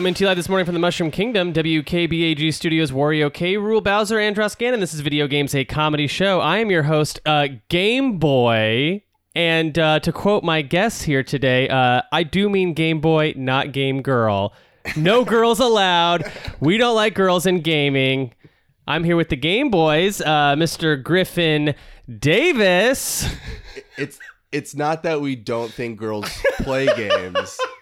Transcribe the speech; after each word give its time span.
Coming 0.00 0.14
to 0.14 0.24
you 0.24 0.28
live 0.28 0.38
this 0.38 0.48
morning 0.48 0.64
from 0.64 0.72
the 0.72 0.80
Mushroom 0.80 1.10
Kingdom, 1.10 1.52
WKBAG 1.52 2.54
Studios, 2.54 2.90
Wario 2.90 3.30
K. 3.30 3.56
Rool 3.56 3.84
Bowser, 3.84 4.16
Andross 4.16 4.56
Ganon. 4.56 4.80
This 4.80 4.94
is 4.94 5.00
Video 5.00 5.26
Games, 5.26 5.54
a 5.54 5.62
comedy 5.66 6.06
show. 6.06 6.40
I 6.40 6.56
am 6.56 6.70
your 6.70 6.84
host, 6.84 7.20
uh, 7.26 7.48
Game 7.68 8.16
Boy. 8.16 9.02
And 9.34 9.78
uh, 9.78 10.00
to 10.00 10.10
quote 10.10 10.42
my 10.42 10.62
guests 10.62 11.02
here 11.02 11.22
today, 11.22 11.68
uh, 11.68 12.00
I 12.12 12.22
do 12.22 12.48
mean 12.48 12.72
Game 12.72 13.02
Boy, 13.02 13.34
not 13.36 13.72
Game 13.72 14.00
Girl. 14.00 14.54
No 14.96 15.22
girls 15.26 15.60
allowed. 15.60 16.24
We 16.60 16.78
don't 16.78 16.96
like 16.96 17.12
girls 17.12 17.44
in 17.44 17.60
gaming. 17.60 18.32
I'm 18.88 19.04
here 19.04 19.16
with 19.16 19.28
the 19.28 19.36
Game 19.36 19.70
Boys, 19.70 20.22
uh, 20.22 20.54
Mr. 20.56 21.00
Griffin 21.00 21.74
Davis. 22.08 23.28
It's 23.98 24.18
it's 24.50 24.74
not 24.74 25.02
that 25.02 25.20
we 25.20 25.36
don't 25.36 25.70
think 25.70 25.98
girls 25.98 26.30
play 26.62 26.86
games. 26.86 27.58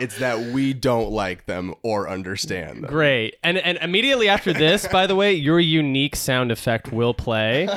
It's 0.00 0.18
that 0.18 0.52
we 0.52 0.72
don't 0.72 1.10
like 1.10 1.46
them 1.46 1.74
or 1.82 2.08
understand 2.08 2.82
them. 2.82 2.90
Great. 2.90 3.36
And 3.42 3.58
and 3.58 3.78
immediately 3.78 4.28
after 4.28 4.52
this, 4.52 4.86
by 4.88 5.06
the 5.06 5.14
way, 5.14 5.32
your 5.34 5.60
unique 5.60 6.16
sound 6.16 6.50
effect 6.50 6.92
will 6.92 7.14
play. 7.14 7.68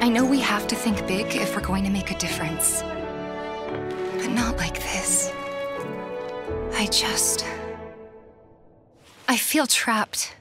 I 0.00 0.08
know 0.08 0.24
we 0.24 0.40
have 0.40 0.66
to 0.68 0.76
think 0.76 1.06
big 1.06 1.34
if 1.34 1.54
we're 1.54 1.62
going 1.62 1.84
to 1.84 1.90
make 1.90 2.10
a 2.10 2.18
difference. 2.18 2.82
But 2.82 4.28
not 4.28 4.56
like 4.56 4.74
this. 4.74 5.32
I 6.72 6.86
just. 6.90 7.44
I 9.26 9.36
feel 9.36 9.66
trapped. 9.66 10.34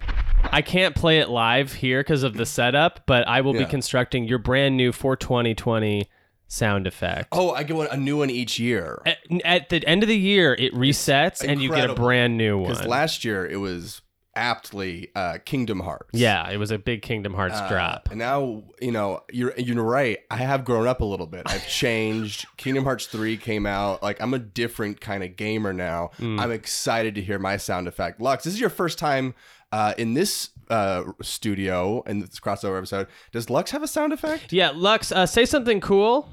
I 0.44 0.62
can't 0.62 0.96
play 0.96 1.20
it 1.20 1.30
live 1.30 1.74
here 1.74 2.02
because 2.02 2.24
of 2.24 2.36
the 2.36 2.46
setup, 2.46 3.02
but 3.06 3.28
I 3.28 3.42
will 3.42 3.54
be 3.54 3.66
constructing 3.66 4.24
your 4.26 4.38
brand 4.38 4.78
new 4.78 4.92
for 4.92 5.16
2020 5.18 6.08
sound 6.48 6.88
effect. 6.88 7.30
Oh, 7.32 7.52
I 7.52 7.64
get 7.64 7.76
one, 7.76 7.88
a 7.88 7.98
new 7.98 8.18
one 8.18 8.30
each 8.30 8.60
year. 8.60 9.02
At, 9.06 9.18
at 9.46 9.70
the 9.70 9.86
end 9.86 10.04
of 10.04 10.10
the 10.10 10.18
year, 10.18 10.54
it 10.58 10.74
resets 10.74 11.44
and 11.48 11.62
you 11.62 11.70
get 11.70 11.90
a 11.90 11.94
brand 11.94 12.38
new 12.38 12.58
one. 12.58 12.72
Because 12.72 12.86
last 12.88 13.24
year 13.26 13.46
it 13.46 13.58
was 13.58 14.02
aptly 14.36 15.10
uh, 15.16 15.40
Kingdom 15.46 15.80
Hearts. 15.80 16.12
yeah, 16.14 16.48
it 16.50 16.58
was 16.58 16.70
a 16.70 16.78
big 16.78 17.02
Kingdom 17.02 17.34
Hearts 17.34 17.56
Uh, 17.56 17.68
drop. 17.70 18.10
And 18.12 18.20
now, 18.20 18.64
you 18.80 18.92
know, 18.92 19.24
you're 19.32 19.54
you're 19.58 19.84
right. 19.84 20.20
I 20.30 20.38
have 20.38 20.64
grown 20.64 20.88
up 20.88 21.02
a 21.02 21.06
little 21.06 21.26
bit. 21.26 21.44
I've 21.48 21.68
changed. 21.68 22.46
Kingdom 22.58 22.84
Hearts 22.84 23.08
3 23.08 23.38
came 23.38 23.66
out. 23.66 24.04
Like 24.04 24.22
I'm 24.22 24.34
a 24.34 24.40
different 24.40 25.02
kind 25.02 25.24
of 25.24 25.36
gamer 25.36 25.74
now. 25.74 26.12
Mm. 26.20 26.40
I'm 26.40 26.52
excited 26.52 27.16
to 27.16 27.22
hear 27.22 27.40
my 27.40 27.58
sound 27.58 27.88
effect. 27.88 28.22
Lux, 28.22 28.44
this 28.44 28.54
is 28.54 28.60
your 28.60 28.70
first 28.70 29.00
time 29.00 29.34
uh, 29.72 29.94
in 29.98 30.14
this 30.14 30.50
uh, 30.70 31.04
studio 31.22 32.04
in 32.04 32.20
this 32.20 32.40
crossover 32.40 32.78
episode. 32.78 33.08
Does 33.32 33.50
Lux 33.50 33.72
have 33.72 33.84
a 33.84 33.88
sound 33.88 34.14
effect? 34.14 34.54
Yeah, 34.54 34.72
Lux, 34.74 35.12
uh, 35.12 35.26
say 35.26 35.46
something 35.46 35.82
cool. 35.82 36.30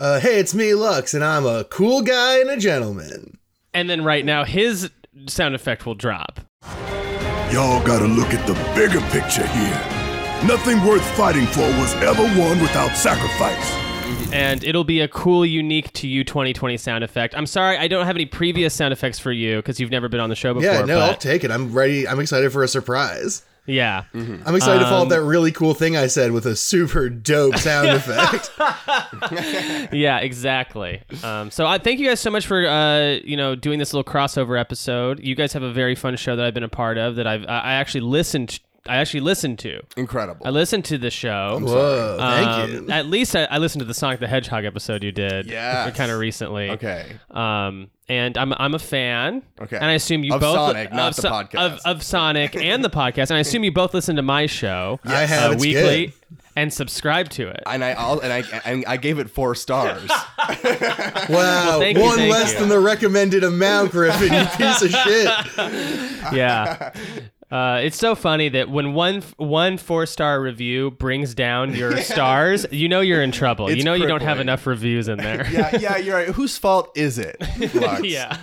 Uh, 0.00 0.18
hey, 0.18 0.40
it's 0.40 0.54
me, 0.54 0.72
Lux, 0.72 1.12
and 1.12 1.22
I'm 1.22 1.44
a 1.44 1.64
cool 1.64 2.00
guy 2.00 2.40
and 2.40 2.48
a 2.48 2.56
gentleman. 2.56 3.36
And 3.74 3.90
then 3.90 4.02
right 4.02 4.24
now, 4.24 4.44
his 4.44 4.88
sound 5.26 5.54
effect 5.54 5.84
will 5.84 5.94
drop. 5.94 6.40
Y'all 7.52 7.84
gotta 7.84 8.06
look 8.06 8.32
at 8.32 8.46
the 8.46 8.54
bigger 8.74 9.02
picture 9.10 9.46
here. 9.48 9.80
Nothing 10.46 10.82
worth 10.86 11.04
fighting 11.18 11.44
for 11.48 11.60
was 11.78 11.92
ever 11.96 12.22
won 12.40 12.58
without 12.62 12.96
sacrifice. 12.96 13.74
and 14.32 14.64
it'll 14.64 14.84
be 14.84 15.00
a 15.00 15.08
cool, 15.08 15.44
unique 15.44 15.92
to 15.92 16.08
you 16.08 16.24
2020 16.24 16.78
sound 16.78 17.04
effect. 17.04 17.34
I'm 17.36 17.44
sorry, 17.44 17.76
I 17.76 17.86
don't 17.86 18.06
have 18.06 18.16
any 18.16 18.24
previous 18.24 18.72
sound 18.72 18.94
effects 18.94 19.18
for 19.18 19.32
you 19.32 19.56
because 19.56 19.78
you've 19.78 19.90
never 19.90 20.08
been 20.08 20.20
on 20.20 20.30
the 20.30 20.34
show 20.34 20.54
before. 20.54 20.70
Yeah, 20.70 20.80
no, 20.86 20.98
I'll 21.00 21.14
take 21.14 21.44
it. 21.44 21.50
I'm 21.50 21.74
ready. 21.74 22.08
I'm 22.08 22.20
excited 22.20 22.50
for 22.54 22.62
a 22.62 22.68
surprise. 22.68 23.42
Yeah. 23.70 24.04
I'm 24.12 24.54
excited 24.54 24.80
to 24.80 24.84
follow 24.86 25.04
up 25.04 25.08
that 25.10 25.22
really 25.22 25.52
cool 25.52 25.74
thing 25.74 25.96
I 25.96 26.06
said 26.08 26.32
with 26.32 26.46
a 26.46 26.56
super 26.56 27.08
dope 27.08 27.56
sound 27.56 27.88
effect. 27.90 28.50
yeah, 29.92 30.18
exactly. 30.18 31.02
Um, 31.22 31.50
so 31.50 31.66
I 31.66 31.78
thank 31.78 32.00
you 32.00 32.08
guys 32.08 32.20
so 32.20 32.30
much 32.30 32.46
for 32.46 32.66
uh, 32.66 33.18
you 33.24 33.36
know 33.36 33.54
doing 33.54 33.78
this 33.78 33.92
little 33.92 34.10
crossover 34.10 34.58
episode. 34.58 35.20
You 35.22 35.34
guys 35.34 35.52
have 35.52 35.62
a 35.62 35.72
very 35.72 35.94
fun 35.94 36.16
show 36.16 36.36
that 36.36 36.44
I've 36.44 36.54
been 36.54 36.62
a 36.64 36.68
part 36.68 36.98
of 36.98 37.16
that 37.16 37.26
I've 37.26 37.44
I 37.44 37.58
I 37.60 37.72
actually 37.74 38.02
listened. 38.02 38.60
I 38.88 38.96
actually 38.96 39.20
listened 39.20 39.58
to. 39.60 39.82
Incredible. 39.96 40.46
I 40.46 40.50
listened 40.50 40.84
to 40.86 40.98
the 40.98 41.10
show. 41.10 41.58
Whoa, 41.62 42.16
thank 42.18 42.48
Um, 42.48 42.70
you. 42.88 42.90
At 42.90 43.06
least 43.06 43.36
I, 43.36 43.44
I 43.44 43.58
listened 43.58 43.80
to 43.80 43.84
the 43.86 43.94
Sonic 43.94 44.20
the 44.20 44.26
Hedgehog 44.28 44.64
episode 44.64 45.04
you 45.04 45.12
did. 45.12 45.46
Yeah. 45.46 45.90
Kind 45.90 46.10
of 46.10 46.18
recently. 46.18 46.70
okay. 46.70 47.06
Um, 47.30 47.90
and 48.08 48.36
I'm 48.38 48.52
I'm 48.54 48.74
a 48.74 48.78
fan. 48.78 49.42
Okay. 49.60 49.76
And 49.76 49.84
I 49.84 49.92
assume 49.92 50.24
you 50.24 50.34
Of 50.34 50.40
both 50.40 50.54
Sonic, 50.56 50.92
not 50.92 51.10
of 51.16 51.22
the 51.22 51.28
podcast. 51.28 51.58
of, 51.74 51.80
of 51.84 52.02
Sonic 52.02 52.56
and 52.56 52.82
the 52.82 52.90
podcast. 52.90 53.30
And 53.30 53.32
I 53.36 53.40
assume 53.40 53.62
you 53.64 53.70
both 53.72 53.92
listen 53.94 54.16
to 54.16 54.22
my 54.22 54.46
show. 54.46 54.98
I 55.04 55.26
have, 55.26 55.50
uh, 55.50 55.54
it's 55.54 55.60
weekly 55.60 56.06
good. 56.06 56.14
and 56.56 56.72
subscribe 56.72 57.28
to 57.30 57.48
it. 57.48 57.62
And 57.66 57.84
I 57.84 57.90
I'll, 57.92 58.18
and 58.18 58.32
I 58.32 58.42
and 58.64 58.84
I 58.86 58.96
gave 58.96 59.18
it 59.20 59.28
four 59.30 59.54
stars. 59.54 60.10
Wow, 61.28 61.78
thank 61.78 61.96
you, 61.98 62.02
one 62.02 62.16
thank 62.16 62.32
less 62.32 62.52
you. 62.54 62.60
than 62.60 62.68
the 62.68 62.80
recommended 62.80 63.44
amount, 63.44 63.92
Griffin. 63.92 64.32
You 64.32 64.44
piece 64.56 64.82
of 64.82 64.90
shit. 64.90 66.32
yeah. 66.34 66.92
Uh, 67.50 67.80
it's 67.82 67.96
so 67.96 68.14
funny 68.14 68.48
that 68.48 68.70
when 68.70 68.94
one 68.94 69.22
one 69.36 69.76
four 69.76 70.06
star 70.06 70.40
review 70.40 70.92
brings 70.92 71.34
down 71.34 71.74
your 71.74 71.96
stars, 71.98 72.64
you 72.70 72.88
know 72.88 73.00
you're 73.00 73.22
in 73.22 73.32
trouble. 73.32 73.68
you 73.68 73.76
It's 73.76 73.84
know 73.84 73.94
you 73.94 74.06
don't 74.06 74.22
have 74.22 74.38
enough 74.38 74.66
reviews 74.66 75.08
in 75.08 75.18
there. 75.18 75.48
yeah, 75.52 75.76
yeah, 75.76 75.96
you're 75.96 76.14
right. 76.14 76.28
Whose 76.28 76.56
fault 76.56 76.90
is 76.96 77.18
it? 77.18 77.36
Yeah. 78.02 78.36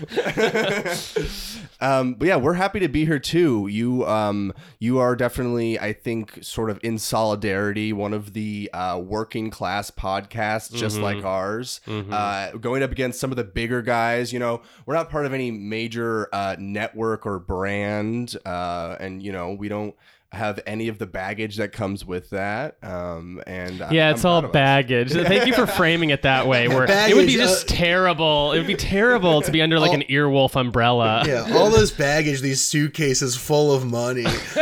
Um, 1.80 2.16
but 2.16 2.28
yeah, 2.28 2.38
we're 2.38 2.54
happy 2.54 2.80
to 2.80 2.88
be 2.88 3.06
here 3.06 3.20
too. 3.20 3.68
You, 3.68 4.06
um, 4.08 4.54
you 4.80 4.98
are 5.00 5.16
definitely, 5.16 5.80
I 5.80 5.94
think, 5.94 6.40
sort 6.44 6.70
of 6.70 6.80
in 6.84 6.98
solidarity, 6.98 7.94
one 7.94 8.14
of 8.14 8.34
the 8.34 8.70
uh, 8.74 9.00
working 9.04 9.50
class 9.50 9.92
podcasts, 9.92 10.74
just 10.74 10.98
like 11.00 11.24
ours, 11.24 11.82
uh, 12.12 12.52
going 12.58 12.82
up 12.84 12.92
against 12.92 13.20
some 13.20 13.32
of 13.32 13.38
the 13.38 13.44
bigger 13.44 13.82
guys. 13.82 14.34
You 14.34 14.40
know, 14.40 14.62
we're 14.86 14.96
not 14.96 15.10
part 15.10 15.26
of 15.26 15.34
any 15.34 15.52
major 15.52 16.30
uh, 16.34 16.56
network 16.58 17.26
or 17.26 17.40
brand, 17.40 18.36
uh, 18.46 18.96
and 19.00 19.22
you 19.22 19.32
know, 19.32 19.54
we 19.54 19.68
don't 19.70 19.96
have 20.34 20.60
any 20.68 20.90
of 20.90 20.98
the 20.98 21.08
baggage 21.08 21.56
that 21.58 21.72
comes 21.72 22.04
with 22.06 22.30
that. 22.32 22.78
Um, 22.84 23.42
and 23.48 23.80
Yeah, 23.92 24.10
I'm 24.10 24.16
it's 24.16 24.26
all 24.26 24.42
proud 24.42 24.50
of 24.50 24.54
baggage. 24.54 25.12
Thank 25.14 25.48
you 25.48 25.54
for 25.54 25.66
framing 25.66 26.10
it 26.10 26.24
that 26.24 26.48
way. 26.48 26.68
Where 26.68 26.86
it 26.90 27.16
would 27.16 27.28
be 27.28 27.36
just 27.36 27.72
uh, 27.72 27.76
terrible. 27.76 28.52
It 28.52 28.58
would 28.58 28.68
be 28.68 28.76
terrible 28.76 29.42
to 29.42 29.52
be 29.52 29.62
under 29.62 29.80
like 29.80 29.94
an 29.94 30.04
earwolf 30.10 30.56
umbrella. 30.56 31.24
Yeah, 31.28 31.58
all 31.58 31.70
this 31.70 31.92
baggage, 31.92 32.42
these 32.42 32.62
suitcases 32.62 33.36
full 33.36 33.74
of 33.74 33.86
money. 33.86 34.24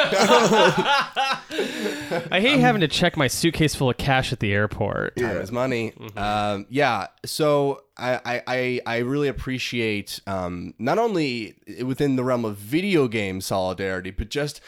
I 2.31 2.39
hate 2.39 2.59
having 2.59 2.81
to 2.81 2.87
check 2.87 3.17
my 3.17 3.27
suitcase 3.27 3.75
full 3.75 3.89
of 3.89 3.97
cash 3.97 4.31
at 4.33 4.39
the 4.39 4.53
airport. 4.53 5.15
time 5.17 5.37
is 5.37 5.51
money. 5.51 5.93
Um, 6.15 6.65
yeah. 6.69 7.07
So 7.25 7.83
I, 7.97 8.19
I, 8.25 8.43
I, 8.47 8.81
I 8.85 8.97
really 8.99 9.27
appreciate 9.27 10.19
um, 10.27 10.73
not 10.79 10.97
only 10.97 11.55
within 11.83 12.15
the 12.15 12.23
realm 12.23 12.45
of 12.45 12.57
video 12.57 13.07
game 13.07 13.41
solidarity, 13.41 14.11
but 14.11 14.29
just 14.29 14.61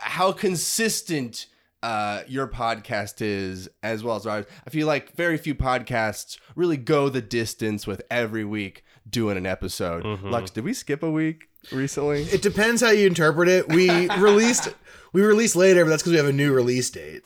how 0.00 0.32
consistent 0.32 1.46
uh, 1.82 2.22
your 2.28 2.46
podcast 2.46 3.20
is 3.20 3.68
as 3.82 4.04
well 4.04 4.16
as 4.16 4.26
ours. 4.26 4.46
I 4.66 4.70
feel 4.70 4.86
like 4.86 5.14
very 5.16 5.36
few 5.36 5.54
podcasts 5.54 6.38
really 6.54 6.76
go 6.76 7.08
the 7.08 7.20
distance 7.22 7.86
with 7.86 8.02
every 8.10 8.44
week 8.44 8.84
doing 9.08 9.36
an 9.36 9.46
episode. 9.46 10.04
Lux, 10.22 10.50
did 10.50 10.64
we 10.64 10.74
skip 10.74 11.02
a 11.02 11.10
week 11.10 11.48
recently? 11.72 12.22
It 12.24 12.40
depends 12.42 12.80
how 12.82 12.90
you 12.90 13.06
interpret 13.06 13.48
it. 13.48 13.68
We 13.68 14.08
released 14.18 14.68
we 15.12 15.22
released 15.22 15.56
later, 15.56 15.84
but 15.84 15.90
that's 15.90 16.02
because 16.02 16.12
we 16.12 16.18
have 16.18 16.26
a 16.28 16.32
new 16.32 16.52
release 16.52 16.88
date. 16.90 17.22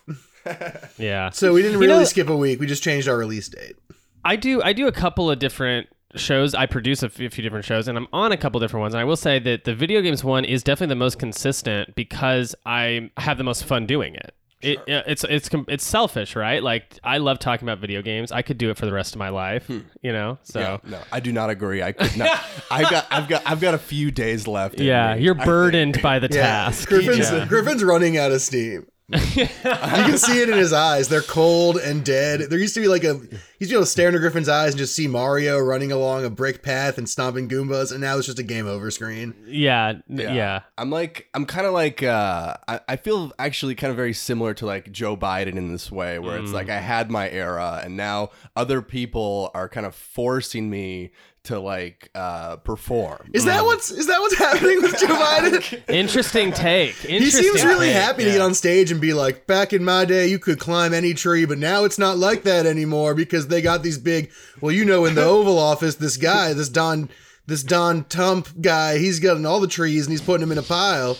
Yeah. 0.96 1.30
So 1.30 1.52
we 1.52 1.60
didn't 1.62 1.74
You 1.80 1.86
really 1.88 2.00
know- 2.00 2.04
skip 2.04 2.28
a 2.28 2.36
week. 2.36 2.58
We 2.60 2.66
just 2.66 2.82
changed 2.82 3.08
our 3.08 3.18
release 3.18 3.48
date. 3.48 3.76
I 4.24 4.36
do 4.36 4.62
I 4.62 4.72
do 4.72 4.86
a 4.86 4.92
couple 4.92 5.30
of 5.30 5.38
different 5.38 5.88
shows. 6.16 6.54
I 6.54 6.66
produce 6.66 7.02
a 7.02 7.08
few 7.08 7.30
few 7.30 7.42
different 7.42 7.64
shows, 7.64 7.88
and 7.88 7.96
I'm 7.96 8.08
on 8.12 8.32
a 8.32 8.36
couple 8.36 8.60
different 8.60 8.82
ones. 8.82 8.94
And 8.94 9.00
I 9.00 9.04
will 9.04 9.16
say 9.16 9.38
that 9.40 9.64
the 9.64 9.74
video 9.74 10.00
games 10.02 10.24
one 10.24 10.44
is 10.44 10.62
definitely 10.62 10.92
the 10.92 10.98
most 10.98 11.18
consistent 11.18 11.94
because 11.94 12.54
I 12.64 13.10
have 13.16 13.38
the 13.38 13.44
most 13.44 13.64
fun 13.64 13.86
doing 13.86 14.14
it. 14.14 14.34
It, 14.62 14.80
it's 14.86 15.22
it's 15.24 15.50
it's 15.68 15.84
selfish, 15.84 16.34
right? 16.34 16.62
Like 16.62 16.98
I 17.04 17.18
love 17.18 17.38
talking 17.38 17.68
about 17.68 17.78
video 17.78 18.00
games. 18.00 18.32
I 18.32 18.42
could 18.42 18.56
do 18.56 18.70
it 18.70 18.78
for 18.78 18.86
the 18.86 18.92
rest 18.92 19.14
of 19.14 19.18
my 19.18 19.28
life, 19.28 19.66
hmm. 19.66 19.80
you 20.02 20.12
know. 20.12 20.38
So 20.42 20.60
Yeah, 20.60 20.78
no, 20.90 21.00
I 21.12 21.20
do 21.20 21.30
not 21.30 21.50
agree. 21.50 21.82
I 21.82 21.92
could 21.92 22.16
not. 22.16 22.40
I 22.70 22.82
got, 22.82 23.06
I've 23.10 23.28
got, 23.28 23.42
I've 23.46 23.60
got 23.60 23.74
a 23.74 23.78
few 23.78 24.10
days 24.10 24.48
left. 24.48 24.80
yeah, 24.80 25.14
me. 25.14 25.22
you're 25.22 25.34
burdened 25.34 26.00
by 26.02 26.18
the 26.18 26.28
Yeah, 26.30 26.42
task. 26.42 26.88
Griffin's 26.88 27.30
Yeah. 27.30 27.46
Griffin's 27.46 27.84
running 27.84 28.16
out 28.16 28.32
of 28.32 28.40
steam. 28.40 28.86
You 29.08 29.46
can 29.46 30.18
see 30.18 30.40
it 30.42 30.48
in 30.48 30.58
his 30.58 30.72
eyes. 30.72 31.08
They're 31.08 31.20
cold 31.22 31.76
and 31.76 32.04
dead. 32.04 32.40
There 32.50 32.58
used 32.58 32.74
to 32.74 32.80
be 32.80 32.88
like 32.88 33.04
a 33.04 33.14
he's 33.14 33.20
used 33.20 33.60
to 33.60 33.66
be 33.68 33.72
able 33.74 33.82
to 33.84 33.90
stare 33.90 34.08
into 34.08 34.18
Griffin's 34.18 34.48
eyes 34.48 34.70
and 34.72 34.78
just 34.78 34.96
see 34.96 35.06
Mario 35.06 35.58
running 35.60 35.92
along 35.92 36.24
a 36.24 36.30
brick 36.30 36.62
path 36.62 36.98
and 36.98 37.08
stomping 37.08 37.48
Goombas, 37.48 37.92
and 37.92 38.00
now 38.00 38.16
it's 38.18 38.26
just 38.26 38.38
a 38.40 38.42
game 38.42 38.66
over 38.66 38.90
screen. 38.90 39.34
Yeah, 39.46 39.90
n- 40.10 40.18
yeah, 40.18 40.62
I'm 40.76 40.90
like 40.90 41.28
I'm 41.34 41.46
kind 41.46 41.66
of 41.66 41.72
like 41.72 42.02
uh 42.02 42.56
I, 42.66 42.80
I 42.88 42.96
feel 42.96 43.32
actually 43.38 43.76
kind 43.76 43.92
of 43.92 43.96
very 43.96 44.12
similar 44.12 44.54
to 44.54 44.66
like 44.66 44.90
Joe 44.90 45.16
Biden 45.16 45.56
in 45.56 45.70
this 45.70 45.90
way 45.92 46.18
where 46.18 46.38
it's 46.38 46.50
Mm. 46.50 46.54
like 46.54 46.68
I 46.68 46.78
had 46.80 47.10
my 47.10 47.30
era 47.30 47.80
and 47.84 47.96
now 47.96 48.30
other 48.56 48.82
people 48.82 49.50
are 49.54 49.68
kind 49.68 49.86
of 49.86 49.94
forcing 49.94 50.68
me 50.68 51.12
to 51.46 51.58
like 51.58 52.10
uh 52.14 52.56
perform. 52.56 53.30
Is 53.32 53.44
that 53.44 53.64
what's 53.64 53.90
is 53.90 54.06
that 54.06 54.20
what's 54.20 54.36
happening 54.38 54.82
with 54.82 54.98
Joe 54.98 55.06
Biden? 55.08 55.82
Interesting 55.88 56.52
take. 56.52 56.94
He 56.96 57.30
seems 57.30 57.64
really 57.64 57.88
take. 57.88 57.96
happy 57.96 58.24
to 58.24 58.30
get 58.30 58.40
on 58.40 58.54
stage 58.54 58.90
and 58.90 59.00
be 59.00 59.12
like, 59.12 59.46
back 59.46 59.72
in 59.72 59.84
my 59.84 60.04
day, 60.04 60.26
you 60.26 60.38
could 60.38 60.58
climb 60.58 60.92
any 60.92 61.14
tree, 61.14 61.44
but 61.44 61.58
now 61.58 61.84
it's 61.84 61.98
not 61.98 62.18
like 62.18 62.42
that 62.42 62.66
anymore 62.66 63.14
because 63.14 63.48
they 63.48 63.62
got 63.62 63.82
these 63.82 63.98
big. 63.98 64.30
Well, 64.60 64.72
you 64.72 64.84
know, 64.84 65.04
in 65.04 65.14
the 65.14 65.24
Oval 65.36 65.58
Office, 65.58 65.96
this 65.96 66.16
guy, 66.16 66.52
this 66.52 66.68
Don, 66.68 67.08
this 67.46 67.62
Don 67.62 68.04
Tump 68.04 68.48
guy, 68.60 68.98
he's 68.98 69.20
gotten 69.20 69.46
all 69.46 69.60
the 69.60 69.68
trees 69.68 70.06
and 70.06 70.12
he's 70.12 70.22
putting 70.22 70.40
them 70.40 70.52
in 70.52 70.58
a 70.58 70.62
pile. 70.62 71.16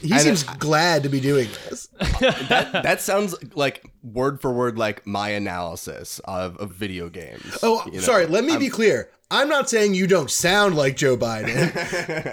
He 0.00 0.12
And 0.12 0.20
seems 0.22 0.46
I- 0.46 0.56
glad 0.56 1.02
to 1.02 1.08
be 1.08 1.20
doing 1.20 1.48
this. 1.68 1.86
that 2.20 2.98
sounds 3.00 3.34
like 3.56 3.84
word 4.02 4.40
for 4.40 4.52
word 4.52 4.78
like 4.78 5.06
my 5.06 5.30
analysis 5.30 6.20
of, 6.24 6.56
of 6.58 6.72
video 6.72 7.08
games. 7.08 7.58
Oh, 7.62 7.82
you 7.86 7.92
know? 7.94 7.98
sorry. 8.00 8.26
Let 8.26 8.44
me 8.44 8.56
be 8.56 8.68
clear. 8.68 9.10
I'm 9.30 9.48
not 9.48 9.68
saying 9.68 9.92
you 9.94 10.06
don't 10.06 10.30
sound 10.30 10.74
like 10.74 10.96
Joe 10.96 11.16
Biden. 11.16 11.56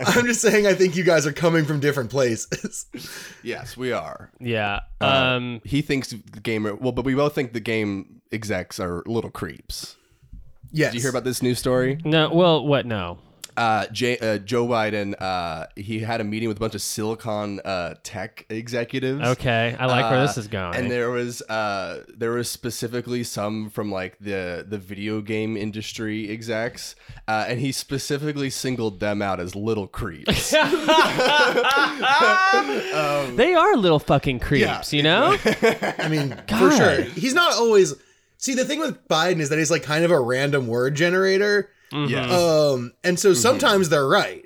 I'm 0.15 0.25
just 0.25 0.39
saying 0.41 0.65
I 0.65 0.73
think 0.73 0.95
you 0.95 1.03
guys 1.03 1.27
are 1.27 1.33
coming 1.33 1.65
from 1.65 1.79
different 1.79 2.09
places. 2.09 2.85
Yes, 3.43 3.77
we 3.77 3.91
are. 3.91 4.31
Yeah. 4.39 4.79
Um. 5.01 5.61
He 5.63 5.81
thinks 5.83 6.09
the 6.09 6.39
gamer. 6.39 6.73
Well, 6.73 6.93
but 6.93 7.05
we 7.05 7.13
both 7.13 7.35
think 7.35 7.53
the 7.53 7.59
game 7.59 8.21
execs 8.31 8.79
are 8.79 9.03
little 9.05 9.29
creeps. 9.29 9.95
yes. 10.71 10.91
Did 10.93 10.95
you 10.97 11.01
hear 11.01 11.09
about 11.11 11.25
this 11.25 11.43
new 11.43 11.53
story? 11.53 11.99
No. 12.03 12.33
Well, 12.33 12.65
what? 12.65 12.85
No. 12.87 13.19
Uh, 13.57 13.85
J- 13.91 14.17
uh, 14.19 14.37
Joe 14.39 14.67
Biden. 14.67 15.15
Uh, 15.19 15.67
he 15.75 15.99
had 15.99 16.19
a 16.21 16.23
meeting 16.23 16.47
with 16.49 16.57
a 16.57 16.59
bunch 16.59 16.75
of 16.75 16.81
Silicon 16.81 17.59
uh, 17.61 17.95
tech 18.03 18.45
executives. 18.49 19.21
Okay. 19.27 19.75
I 19.79 19.85
like 19.85 20.09
where 20.11 20.21
this 20.21 20.37
Uh, 20.37 20.41
is 20.41 20.47
going. 20.47 20.75
And 20.75 20.91
there 20.91 21.09
was 21.09 21.41
uh 21.43 22.03
there 22.17 22.31
was 22.31 22.49
specifically 22.49 23.23
some 23.23 23.69
from 23.69 23.91
like 23.91 24.17
the 24.19 24.65
the 24.67 24.77
video 24.77 25.21
game 25.21 25.55
industry 25.57 26.29
execs, 26.29 26.95
uh, 27.27 27.45
and 27.47 27.59
he 27.59 27.71
specifically 27.71 28.49
singled 28.49 28.99
them 28.99 29.21
out 29.21 29.39
as 29.39 29.55
little 29.55 29.87
creeps. 29.87 30.51
they 33.35 33.53
are 33.53 33.75
little 33.77 33.99
fucking 33.99 34.39
creeps. 34.39 34.93
You 34.93 35.03
know. 35.03 35.37
I 35.45 36.07
mean, 36.09 36.29
for 36.31 36.43
God. 36.69 36.77
sure. 36.77 37.01
He's 37.01 37.33
not 37.33 37.53
always. 37.53 37.93
See, 38.37 38.53
the 38.53 38.65
thing 38.65 38.79
with 38.79 39.07
Biden 39.07 39.39
is 39.39 39.49
that 39.49 39.57
he's 39.57 39.71
like 39.71 39.83
kind 39.83 40.03
of 40.03 40.11
a 40.11 40.19
random 40.19 40.67
word 40.67 40.95
generator. 40.95 41.69
Yes. 41.91 42.31
Um, 42.31 42.93
and 43.03 43.19
so 43.19 43.33
sometimes 43.33 43.89
they're 43.89 44.07
right 44.07 44.45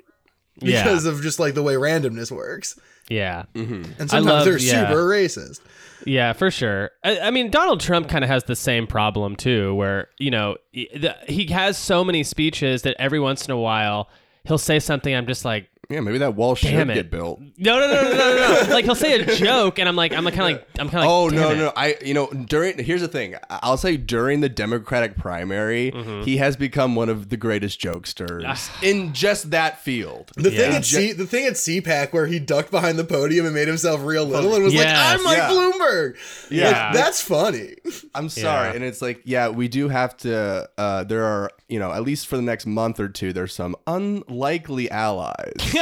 Yeah. 0.58 0.82
because 0.82 1.04
of 1.06 1.22
just 1.22 1.38
like 1.38 1.54
the 1.54 1.62
way 1.62 1.74
randomness 1.74 2.30
works. 2.30 2.78
yeah. 3.08 3.44
Mm-hmm. 3.54 3.82
And 4.00 4.10
sometimes 4.10 4.26
love- 4.26 4.44
they're 4.44 4.58
yeah. 4.58 4.88
super 4.88 5.04
racist. 5.08 5.60
Yeah, 6.06 6.32
for 6.32 6.50
sure. 6.50 6.92
I, 7.04 7.18
I 7.20 7.30
mean, 7.30 7.50
Donald 7.50 7.80
Trump 7.80 8.08
kind 8.08 8.24
of 8.24 8.30
has 8.30 8.44
the 8.44 8.56
same 8.56 8.86
problem 8.86 9.36
too, 9.36 9.74
where 9.74 10.08
you 10.18 10.30
know 10.30 10.56
he, 10.72 10.88
the, 10.94 11.14
he 11.28 11.46
has 11.48 11.76
so 11.76 12.04
many 12.04 12.22
speeches 12.22 12.82
that 12.82 12.96
every 12.98 13.20
once 13.20 13.44
in 13.46 13.50
a 13.52 13.58
while 13.58 14.08
he'll 14.44 14.56
say 14.58 14.78
something. 14.78 15.14
I'm 15.14 15.26
just 15.26 15.44
like, 15.44 15.68
yeah, 15.90 16.00
maybe 16.00 16.18
that 16.18 16.34
wall 16.34 16.54
should 16.54 16.70
Damn 16.70 16.88
it. 16.90 16.94
get 16.94 17.10
built. 17.10 17.40
no, 17.58 17.78
no, 17.80 17.86
no, 17.88 18.02
no, 18.02 18.10
no, 18.12 18.62
no. 18.64 18.66
like 18.72 18.84
he'll 18.84 18.94
say 18.94 19.20
a 19.20 19.36
joke, 19.36 19.78
and 19.78 19.88
I'm 19.88 19.96
like, 19.96 20.12
I'm 20.12 20.24
like 20.24 20.34
kind 20.34 20.54
of 20.54 20.58
like, 20.60 20.68
I'm 20.78 20.88
kind 20.88 21.04
of 21.04 21.06
like 21.06 21.08
Oh 21.10 21.24
like, 21.24 21.34
no 21.34 21.50
it." 21.50 21.56
no 21.56 21.72
I 21.76 21.96
you 22.04 22.14
know 22.14 22.28
during 22.28 22.78
here's 22.78 23.00
the 23.00 23.08
thing 23.08 23.34
I- 23.50 23.58
I'll 23.62 23.76
say 23.76 23.96
during 23.96 24.40
the 24.40 24.48
Democratic 24.48 25.16
primary 25.16 25.90
Mm-hmm. 25.90 26.22
he 26.22 26.36
has 26.38 26.56
become 26.56 26.94
one 26.94 27.08
of 27.08 27.28
the 27.28 27.36
greatest 27.36 27.80
jokesters 27.80 28.44
Ah. 28.46 28.78
in 28.82 29.12
just 29.12 29.50
that 29.50 29.80
field. 29.80 30.30
The 30.36 30.50
thing 30.50 30.70
Yeah. 30.72 30.76
at 30.78 30.84
C, 30.84 31.12
the 31.12 31.26
thing 31.26 31.46
at 31.46 31.54
CPAC 31.54 32.12
where 32.12 32.26
he 32.26 32.38
ducked 32.38 32.70
behind 32.70 32.98
the 32.98 33.04
podium 33.04 33.44
and 33.46 33.54
made 33.54 33.68
himself 33.68 34.02
real 34.04 34.24
little 34.24 34.54
and 34.54 34.62
was 34.64 34.72
Yes. 34.74 34.84
like, 34.84 35.18
"I'm 35.18 35.24
Mike 35.24 35.36
Yeah. 35.38 35.50
Bloomberg." 35.50 36.16
Yeah. 36.50 36.70
Like, 36.86 36.94
that's 36.94 37.20
funny. 37.20 37.74
I'm 38.14 38.28
sorry, 38.28 38.68
Yeah. 38.68 38.74
and 38.74 38.84
it's 38.84 39.02
like, 39.02 39.22
yeah, 39.24 39.48
we 39.48 39.68
do 39.68 39.88
have 39.88 40.16
to. 40.18 40.68
Uh, 40.78 41.04
there 41.04 41.24
are, 41.24 41.50
you 41.68 41.78
know, 41.78 41.92
at 41.92 42.02
least 42.02 42.26
for 42.26 42.36
the 42.36 42.42
next 42.42 42.66
month 42.66 43.00
or 43.00 43.08
two, 43.08 43.32
there's 43.32 43.54
some 43.54 43.74
unlikely 43.86 44.90
allies. 44.90 45.54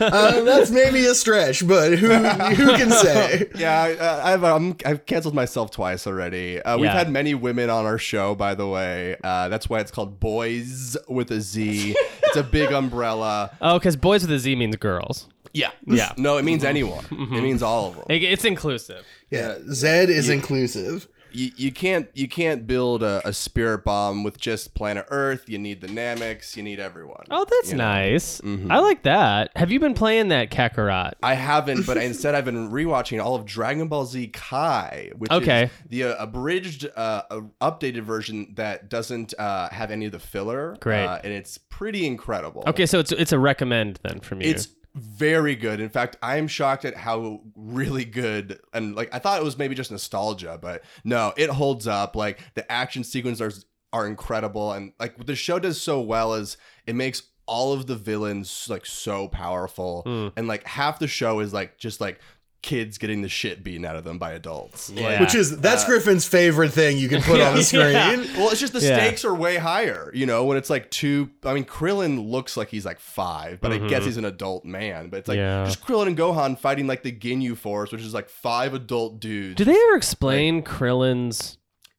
Uh, 0.00 0.42
that's 0.42 0.70
maybe 0.70 1.04
a 1.06 1.14
stretch, 1.14 1.66
but 1.66 1.98
who 1.98 2.08
who 2.08 2.76
can 2.76 2.90
say? 2.90 3.48
yeah, 3.56 3.82
I, 3.82 3.92
uh, 3.96 4.20
I've 4.24 4.44
um, 4.44 4.76
I've 4.84 5.04
canceled 5.06 5.34
myself 5.34 5.70
twice 5.70 6.06
already. 6.06 6.60
Uh, 6.62 6.76
we've 6.76 6.86
Yeah. 6.86 6.92
had 6.94 7.10
many 7.10 7.34
women 7.34 7.70
on 7.70 7.84
our 7.84 7.98
show, 7.98 8.34
by 8.34 8.54
the 8.54 8.66
way. 8.66 9.16
Uh, 9.22 9.48
that's 9.48 9.68
why 9.68 9.80
it's 9.80 9.90
called 9.90 10.20
Boys 10.20 10.96
with 11.08 11.30
a 11.30 11.40
Z. 11.40 11.96
it's 12.22 12.36
a 12.36 12.42
big 12.42 12.72
umbrella. 12.72 13.50
Oh, 13.60 13.78
because 13.78 13.96
boys 13.96 14.22
with 14.22 14.32
a 14.32 14.38
Z 14.38 14.54
means 14.56 14.76
girls. 14.76 15.26
Yeah, 15.52 15.70
Yeah. 15.86 16.12
No, 16.18 16.36
it 16.36 16.44
means 16.44 16.62
anyone. 16.62 17.04
It 17.10 17.42
means 17.42 17.62
all 17.62 17.88
of 17.88 17.96
them. 17.96 18.04
It- 18.10 18.22
it's 18.22 18.44
inclusive. 18.44 19.04
Yeah, 19.30 19.56
Zed 19.72 20.10
is 20.10 20.28
inclusive. 20.28 21.08
You, 21.32 21.50
you 21.56 21.72
can't 21.72 22.08
you 22.14 22.28
can't 22.28 22.66
build 22.66 23.02
a, 23.02 23.20
a 23.26 23.32
spirit 23.32 23.84
bomb 23.84 24.24
with 24.24 24.38
just 24.38 24.74
planet 24.74 25.06
Earth. 25.10 25.48
You 25.48 25.58
need 25.58 25.80
the 25.80 25.86
Nameks. 25.88 26.56
You 26.56 26.62
need 26.62 26.80
everyone. 26.80 27.24
Oh, 27.30 27.44
that's 27.48 27.70
you 27.70 27.76
know? 27.76 27.84
nice. 27.84 28.40
Mm-hmm. 28.40 28.70
I 28.72 28.78
like 28.78 29.02
that. 29.02 29.50
Have 29.56 29.70
you 29.70 29.80
been 29.80 29.94
playing 29.94 30.28
that 30.28 30.50
Kakarot? 30.50 31.12
I 31.22 31.34
haven't, 31.34 31.86
but 31.86 31.96
instead 32.02 32.34
I've 32.34 32.44
been 32.44 32.70
rewatching 32.70 33.22
all 33.22 33.34
of 33.34 33.44
Dragon 33.44 33.88
Ball 33.88 34.04
Z 34.06 34.28
Kai, 34.28 35.10
which 35.16 35.30
Okay. 35.30 35.64
is 35.64 35.70
the 35.88 36.04
uh, 36.04 36.22
abridged, 36.24 36.86
uh, 36.96 37.22
uh, 37.30 37.40
updated 37.60 38.02
version 38.02 38.52
that 38.56 38.88
doesn't 38.88 39.34
uh, 39.38 39.68
have 39.70 39.90
any 39.90 40.06
of 40.06 40.12
the 40.12 40.18
filler. 40.18 40.76
Great. 40.80 41.04
uh, 41.04 41.18
and 41.24 41.32
it's 41.32 41.58
pretty 41.58 42.06
incredible. 42.06 42.64
Okay, 42.66 42.86
so 42.86 42.98
it's 42.98 43.12
it's 43.12 43.32
a 43.32 43.38
recommend 43.38 44.00
then 44.02 44.20
from 44.20 44.40
you. 44.40 44.50
It's 44.50 44.68
very 44.98 45.56
good. 45.56 45.80
In 45.80 45.88
fact, 45.88 46.16
I 46.22 46.36
am 46.36 46.48
shocked 46.48 46.84
at 46.84 46.96
how 46.96 47.40
really 47.54 48.04
good 48.04 48.60
and 48.72 48.94
like 48.94 49.08
I 49.14 49.18
thought 49.18 49.40
it 49.40 49.44
was 49.44 49.56
maybe 49.58 49.74
just 49.74 49.90
nostalgia, 49.90 50.58
but 50.60 50.82
no, 51.04 51.32
it 51.36 51.50
holds 51.50 51.86
up. 51.86 52.16
Like 52.16 52.40
the 52.54 52.70
action 52.70 53.04
sequences 53.04 53.40
are, 53.40 53.52
are 54.00 54.06
incredible, 54.06 54.72
and 54.72 54.92
like 55.00 55.16
what 55.16 55.26
the 55.26 55.34
show 55.36 55.58
does 55.58 55.80
so 55.80 56.00
well 56.00 56.34
is 56.34 56.56
it 56.86 56.94
makes 56.94 57.22
all 57.46 57.72
of 57.72 57.86
the 57.86 57.96
villains 57.96 58.66
like 58.68 58.84
so 58.84 59.26
powerful, 59.28 60.02
Hmm. 60.04 60.28
and 60.36 60.46
like 60.46 60.66
half 60.66 60.98
the 60.98 61.08
show 61.08 61.40
is 61.40 61.52
like 61.54 61.78
just 61.78 62.00
like 62.00 62.20
kids 62.60 62.98
getting 62.98 63.22
the 63.22 63.28
shit 63.28 63.62
beaten 63.62 63.84
out 63.84 63.94
of 63.94 64.02
them 64.04 64.18
by 64.18 64.32
adults. 64.32 64.90
Like, 64.90 65.20
Which 65.20 65.34
is 65.34 65.58
that's 65.60 65.84
Griffin's 65.84 66.26
favorite 66.26 66.70
thing 66.70 66.98
you 66.98 67.08
can 67.08 67.22
put 67.22 67.40
on 67.40 67.54
the 67.54 67.62
screen. 67.64 67.92
Yeah. 67.92 68.16
well, 68.36 68.50
it's 68.50 68.58
just 68.60 68.72
the 68.72 68.80
Yeah. 68.80 68.96
stakes 68.96 69.24
are 69.24 69.34
way 69.34 69.56
higher, 69.56 70.10
you 70.12 70.26
know, 70.26 70.44
when 70.44 70.56
it's 70.56 70.68
like 70.68 70.90
two. 70.90 71.30
I 71.44 71.54
mean, 71.54 71.64
Krillin 71.64 72.28
looks 72.30 72.56
like 72.56 72.68
he's 72.68 72.84
like 72.84 72.98
five, 72.98 73.60
but 73.60 73.72
I 73.72 73.78
guess 73.78 74.04
he's 74.04 74.16
an 74.16 74.24
adult 74.24 74.64
man. 74.64 75.08
But 75.08 75.18
it's 75.20 75.28
like 75.28 75.38
Mm-hmm. 75.38 75.60
Yeah. 75.60 75.64
just 75.66 75.84
Krillin 75.84 76.08
and 76.08 76.18
Gohan 76.18 76.58
fighting 76.58 76.86
like 76.88 77.02
the 77.04 77.12
Ginyu 77.12 77.56
Force, 77.56 77.92
which 77.92 78.02
is 78.02 78.12
like 78.14 78.28
five 78.28 78.74
adult 78.74 79.20
dudes. 79.20 79.54
Do 79.56 79.64
they 79.64 79.74
ever 79.76 79.96
explain 79.96 80.62
Krillin's 80.62 81.57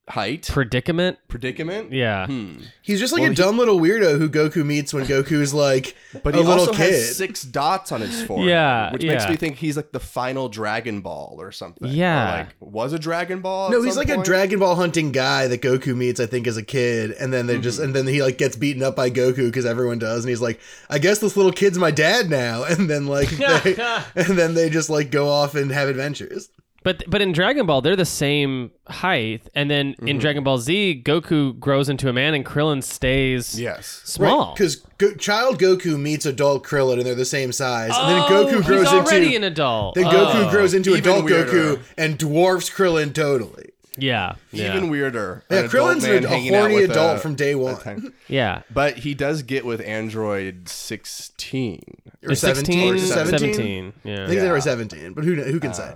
height 0.09 0.47
predicament? 0.51 1.17
predicament? 1.27 1.91
Yeah. 1.91 2.25
Hmm. 2.25 2.57
He's 2.81 2.99
just 2.99 3.13
like 3.13 3.21
Well, 3.21 3.27
a 3.27 3.33
he- 3.33 3.35
dumb 3.35 3.57
little 3.57 3.79
weirdo 3.79 4.17
who 4.17 4.29
Goku 4.29 4.65
meets 4.65 4.93
when 4.93 5.05
Goku's 5.05 5.53
like 5.53 5.95
But 6.23 6.33
a 6.33 6.37
he 6.39 6.43
little 6.43 6.61
also 6.61 6.71
kid. 6.73 6.91
has 6.93 7.15
six 7.15 7.43
dots 7.43 7.91
on 7.91 8.01
his 8.01 8.23
forehead, 8.25 8.49
Yeah, 8.49 8.91
which 8.91 9.03
makes 9.03 9.23
yeah. 9.25 9.29
me 9.29 9.35
think 9.35 9.57
he's 9.57 9.75
like 9.77 9.91
the 9.91 9.99
final 9.99 10.49
Dragon 10.49 11.01
Ball 11.01 11.35
or 11.39 11.51
something. 11.51 11.87
Or, 11.87 11.91
Yeah. 11.91 12.45
like 12.47 12.55
was 12.59 12.93
a 12.93 12.99
Dragon 12.99 13.41
Ball. 13.41 13.67
at 13.67 13.71
no, 13.71 13.83
he's 13.83 13.93
some 13.93 13.99
like 14.01 14.09
a 14.09 14.15
point? 14.15 14.25
Dragon 14.25 14.59
Ball 14.59 14.75
hunting 14.75 15.11
guy 15.11 15.47
that 15.47 15.61
Goku 15.61 15.95
meets, 15.95 16.19
I 16.19 16.25
think, 16.25 16.47
as 16.47 16.57
a 16.57 16.63
kid, 16.63 17.11
and 17.11 17.31
then 17.31 17.45
they 17.47 17.53
Mm-hmm. 17.53 17.61
just 17.63 17.79
and 17.79 17.93
then 17.95 18.07
he 18.07 18.23
like 18.23 18.37
gets 18.37 18.55
beaten 18.55 18.81
up 18.81 18.95
by 18.95 19.09
Goku 19.11 19.45
because 19.45 19.65
everyone 19.65 19.99
does, 19.99 20.23
and 20.23 20.29
he's 20.29 20.41
like, 20.41 20.59
I 20.89 20.97
guess 20.97 21.19
this 21.19 21.37
little 21.37 21.51
kid's 21.51 21.77
my 21.77 21.91
dad 21.91 22.29
now, 22.29 22.63
and 22.69 22.89
then 22.89 23.05
like 23.05 23.29
they, 23.29 23.75
and 24.15 24.37
then 24.37 24.53
they 24.55 24.69
just 24.69 24.89
like 24.89 25.11
go 25.11 25.27
off 25.29 25.53
and 25.55 25.71
have 25.71 25.87
adventures. 25.89 26.49
But 26.83 27.03
but 27.07 27.21
in 27.21 27.33
Dragon 27.33 27.65
Ball 27.65 27.81
they're 27.81 27.95
the 27.97 28.05
same 28.05 28.71
height, 28.87 29.47
and 29.53 29.69
then 29.69 29.95
in 29.99 30.05
Mm-hmm. 30.05 30.19
Dragon 30.19 30.43
Ball 30.43 30.57
Z, 30.59 31.01
Goku 31.05 31.59
grows 31.59 31.89
into 31.89 32.07
a 32.09 32.13
man 32.13 32.33
and 32.33 32.45
Krillin 32.45 32.81
stays 32.83 33.59
Yes. 33.59 34.01
small. 34.05 34.53
because 34.53 34.77
Go- 34.97 35.13
child 35.15 35.59
Goku 35.59 35.99
meets 35.99 36.25
adult 36.25 36.65
Krillin, 36.65 36.93
and 36.97 37.05
they're 37.05 37.15
the 37.15 37.25
same 37.25 37.51
size, 37.51 37.91
and 37.93 38.09
then 38.09 38.19
Oh, 38.21 38.45
Goku 38.45 38.65
grows 38.65 38.79
he's 38.83 38.93
already 38.93 39.35
into 39.35 39.37
an 39.47 39.51
adult. 39.51 39.95
then 39.95 40.05
Goku 40.05 40.47
Oh. 40.47 40.51
grows 40.51 40.73
into 40.73 40.91
Even 40.95 41.01
adult 41.01 41.25
weirder. 41.25 41.51
Goku 41.51 41.79
and 41.97 42.17
dwarfs 42.17 42.69
Krillin 42.69 43.13
totally. 43.13 43.65
Yeah, 43.97 44.35
yeah, 44.53 44.77
Even 44.77 44.89
weirder. 44.89 45.43
Yeah, 45.51 45.57
an 45.59 45.65
adult 45.65 45.73
Krillin's 45.97 46.03
man 46.03 46.23
a, 46.23 46.27
a 46.27 46.29
hanging 46.29 46.55
out 46.55 46.59
horny 46.71 46.83
adult 46.85 47.17
a- 47.17 47.19
from 47.19 47.35
day 47.35 47.53
one. 47.55 48.13
yeah. 48.29 48.61
But 48.73 48.99
he 48.99 49.13
does 49.13 49.43
get 49.43 49.65
with 49.65 49.81
Android 49.81 50.69
16, 50.69 51.81
Or 52.25 52.33
16, 52.33 52.97
17? 52.97 52.99
17? 52.99 53.93
Yeah. 54.05 54.13
I 54.13 54.27
think 54.27 54.35
Yeah. 54.37 54.41
they 54.43 54.51
were 54.51 54.61
17, 54.61 55.11
but 55.13 55.25
who 55.25 55.35
who 55.35 55.59
can 55.59 55.73
say? 55.73 55.91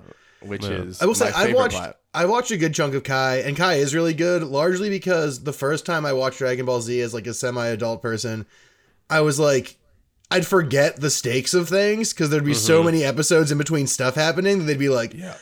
Which 0.45 0.65
is 0.65 1.01
I 1.01 1.05
will 1.05 1.15
say 1.15 1.31
I've 1.35 1.55
watched 1.55 1.77
plat- 1.77 1.99
I 2.13 2.25
watched 2.25 2.51
a 2.51 2.57
good 2.57 2.75
chunk 2.75 2.93
of 2.93 3.03
Kai, 3.03 3.37
and 3.37 3.57
Kai 3.57 3.75
is 3.75 3.95
really 3.95 4.13
good, 4.13 4.43
largely 4.43 4.89
because 4.89 5.43
the 5.43 5.53
first 5.53 5.85
time 5.85 6.05
I 6.05 6.13
watched 6.13 6.37
Dragon 6.37 6.65
Ball 6.65 6.79
Z 6.79 6.99
as 7.01 7.13
like 7.13 7.25
a 7.25 7.33
semi-adult 7.33 8.01
person, 8.03 8.45
I 9.09 9.21
was 9.21 9.39
like, 9.39 9.77
I'd 10.29 10.45
forget 10.45 10.97
the 10.97 11.09
stakes 11.09 11.53
of 11.53 11.69
things 11.69 12.13
because 12.13 12.29
there'd 12.29 12.45
be 12.45 12.53
so 12.53 12.77
mm-hmm. 12.77 12.85
many 12.87 13.03
episodes 13.03 13.51
in 13.51 13.57
between 13.57 13.87
stuff 13.87 14.15
happening 14.15 14.59
that 14.59 14.65
they'd 14.65 14.77
be 14.79 14.89
like, 14.89 15.13
Yeah. 15.13 15.35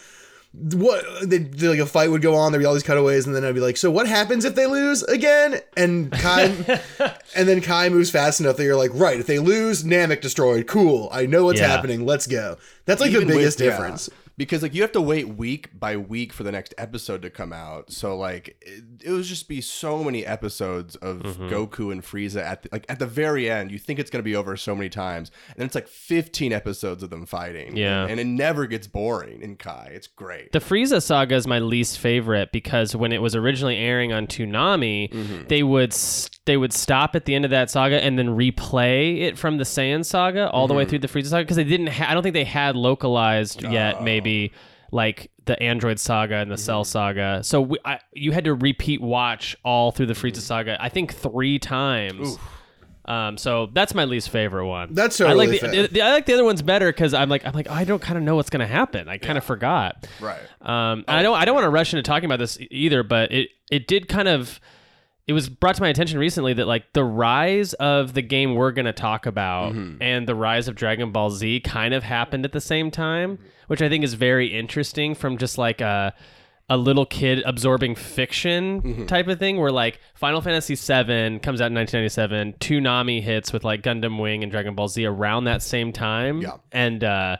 what? 0.54 1.04
They'd, 1.30 1.62
like 1.62 1.80
a 1.80 1.86
fight 1.86 2.10
would 2.10 2.22
go 2.22 2.36
on, 2.36 2.52
there'd 2.52 2.62
be 2.62 2.66
all 2.66 2.74
these 2.74 2.84
cutaways, 2.84 3.26
and 3.26 3.36
then 3.36 3.44
I'd 3.44 3.56
be 3.56 3.62
like, 3.62 3.78
so 3.78 3.92
what 3.92 4.08
happens 4.08 4.46
if 4.46 4.56
they 4.56 4.66
lose 4.66 5.04
again? 5.04 5.60
And 5.78 6.12
Kai, 6.12 6.44
and 7.36 7.48
then 7.48 7.62
Kai 7.62 7.90
moves 7.90 8.12
fast 8.12 8.40
enough 8.40 8.58
that 8.58 8.64
you're 8.64 8.76
like, 8.78 8.92
right, 8.94 9.20
if 9.20 9.28
they 9.28 9.40
lose, 9.40 9.84
Namek 9.84 10.22
destroyed, 10.22 10.68
cool, 10.68 11.10
I 11.12 11.26
know 11.26 11.46
what's 11.46 11.60
Yeah. 11.60 11.68
happening, 11.68 12.06
let's 12.06 12.28
go. 12.28 12.58
That's 12.86 13.02
like 13.02 13.12
Even 13.12 13.28
the 13.28 13.36
biggest 13.36 13.60
with- 13.60 13.68
yeah. 13.68 13.78
Because 14.46 14.64
like 14.64 14.74
you 14.74 14.82
have 14.82 14.92
to 14.94 15.02
wait 15.02 15.28
week 15.28 15.70
by 15.80 15.96
week 15.96 16.34
for 16.34 16.42
the 16.42 16.52
next 16.52 16.74
episode 16.80 17.22
to 17.22 17.30
come 17.30 17.54
out. 17.54 17.92
So 17.92 18.18
like 18.18 18.58
it, 18.62 18.84
it 19.04 19.12
would 19.12 19.24
just 19.24 19.48
be 19.48 19.62
so 19.62 20.04
many 20.04 20.26
episodes 20.26 20.96
of 20.96 21.20
Mm-hmm. 21.22 21.50
Goku 21.50 21.92
and 21.92 22.02
Frieza 22.02 22.42
at 22.42 22.64
the, 22.64 22.70
like 22.72 22.86
at 22.90 22.98
the 22.98 23.06
very 23.06 23.50
end. 23.50 23.72
You 23.72 23.78
think 23.78 24.00
it's 24.00 24.10
gonna 24.10 24.24
be 24.24 24.36
over 24.36 24.58
so 24.58 24.76
many 24.76 24.90
times, 24.90 25.30
and 25.50 25.58
then 25.58 25.66
it's 25.68 25.76
like 25.76 25.88
15 25.88 26.52
episodes 26.52 27.04
of 27.04 27.10
them 27.12 27.26
fighting. 27.28 27.78
Yeah. 27.78 28.08
and 28.08 28.20
it 28.20 28.26
never 28.26 28.66
gets 28.66 28.88
boring 28.88 29.42
in 29.44 29.58
Kai. 29.58 29.92
It's 29.94 30.08
great. 30.08 30.52
The 30.52 30.60
Frieza 30.60 31.02
saga 31.04 31.36
is 31.36 31.46
my 31.46 31.60
least 31.60 32.00
favorite 32.00 32.52
because 32.52 32.96
when 32.96 33.12
it 33.12 33.22
was 33.22 33.36
originally 33.36 33.78
airing 33.78 34.12
on 34.12 34.26
Toonami, 34.28 35.12
Mm-hmm. 35.12 35.48
they 35.48 35.62
would 35.64 35.96
they 36.46 36.58
would 36.58 36.74
stop 36.74 37.16
at 37.16 37.26
the 37.26 37.36
end 37.36 37.46
of 37.46 37.52
that 37.52 37.70
saga 37.70 38.04
and 38.04 38.18
then 38.18 38.30
replay 38.30 39.22
it 39.22 39.38
from 39.38 39.58
the 39.58 39.64
Saiyan 39.64 40.04
saga 40.04 40.50
all 40.50 40.68
the 40.68 40.74
way 40.74 40.84
Mm-hmm. 40.84 40.90
through 40.90 41.00
the 41.00 41.08
Frieza 41.08 41.28
saga 41.28 41.44
because 41.44 41.58
they 41.58 41.64
didn't. 41.64 41.88
Ha- 41.88 42.08
I 42.10 42.14
don't 42.16 42.24
think 42.24 42.34
they 42.34 42.44
had 42.62 42.76
localized 42.76 43.62
yet. 43.62 44.02
Maybe 44.04 44.31
like 44.92 45.32
the 45.46 45.62
Android 45.62 46.00
saga 46.00 46.36
and 46.36 46.52
the 46.52 46.58
Cell 46.58 46.84
Mm-hmm. 46.84 46.90
saga. 46.92 47.40
So 47.44 47.62
we, 47.62 47.78
I, 47.86 48.00
you 48.14 48.32
had 48.32 48.44
to 48.46 48.54
repeat 48.54 49.02
watch 49.02 49.56
all 49.64 49.92
through 49.92 50.08
the 50.08 50.14
Frieza 50.14 50.32
Mm-hmm. 50.34 50.40
saga. 50.42 50.78
I 50.84 50.90
think 50.90 51.14
three 51.14 51.60
times. 51.60 52.38
Um, 53.06 53.36
so 53.38 53.68
that's 53.74 53.96
my 53.96 54.06
least 54.06 54.30
favorite 54.30 54.68
one. 54.68 54.94
That's 54.94 55.20
I 55.20 55.34
like 55.34 55.50
totally 55.50 55.88
the, 55.88 55.88
the- 55.88 56.02
I 56.04 56.12
like 56.12 56.28
the 56.28 56.34
other 56.34 56.44
ones 56.44 56.62
better 56.62 56.88
because 56.92 57.14
I'm 57.16 57.30
like 57.30 57.44
I'm 57.46 57.54
like 57.54 57.68
I 57.70 57.84
don't 57.84 58.02
kind 58.02 58.18
of 58.18 58.24
know 58.24 58.36
what's 58.36 58.52
gonna 58.52 58.68
happen. 58.68 59.10
I 59.10 59.18
kind 59.18 59.38
of 59.40 59.44
forgot. 59.44 60.08
right. 60.22 60.40
Um, 60.62 61.04
and 61.08 61.18
I 61.18 61.24
don't 61.24 61.36
I 61.36 61.46
don't 61.46 61.56
want 61.56 61.66
to 61.66 61.70
rush 61.72 61.94
into 61.94 62.04
talking 62.04 62.26
about 62.26 62.38
this 62.40 62.60
either, 62.70 63.02
but 63.02 63.32
it 63.32 63.50
it 63.72 63.88
did 63.88 64.08
kind 64.08 64.28
of 64.28 64.60
it 65.32 65.34
was 65.34 65.48
brought 65.48 65.76
to 65.76 65.82
my 65.82 65.88
attention 65.88 66.20
recently 66.20 66.52
that 66.56 66.68
like 66.68 66.92
the 66.92 67.06
rise 67.06 67.72
of 67.76 68.14
the 68.16 68.22
game 68.22 68.54
we're 68.54 68.74
going 68.74 68.86
to 68.86 68.92
talk 68.92 69.26
about 69.26 69.74
and 70.02 70.28
the 70.28 70.36
rise 70.36 70.68
of 70.68 70.76
Dragon 70.76 71.14
Ball 71.14 71.30
Z 71.30 71.62
kind 71.62 71.94
of 71.94 72.04
happened 72.04 72.44
at 72.44 72.52
the 72.52 72.60
same 72.60 72.92
time, 72.92 73.40
which 73.68 73.82
I 73.82 73.88
think 73.88 74.04
is 74.04 74.14
very 74.14 74.48
interesting 74.48 75.16
from 75.16 75.38
just 75.38 75.58
like 75.58 75.80
a 75.80 76.14
a 76.70 76.76
little 76.76 77.06
kid 77.06 77.44
absorbing 77.46 77.96
fiction 77.96 79.06
type 79.08 79.28
of 79.30 79.40
thing 79.40 79.58
where 79.58 79.72
like 79.72 80.02
Final 80.16 80.42
Fantasy 80.42 80.76
VII 80.76 81.40
comes 81.40 81.62
out 81.62 81.68
in 81.72 81.76
1997, 81.76 82.54
Toonami 82.60 83.22
hits 83.22 83.54
with 83.54 83.64
like 83.64 83.84
Gundam 83.84 84.22
Wing 84.22 84.44
and 84.44 84.52
Dragon 84.52 84.76
Ball 84.76 84.90
Z 84.90 85.06
around 85.06 85.46
that 85.46 85.62
same 85.62 85.94
time. 85.94 86.42
Yeah. 86.42 86.58
And 86.74 87.06
uh 87.06 87.38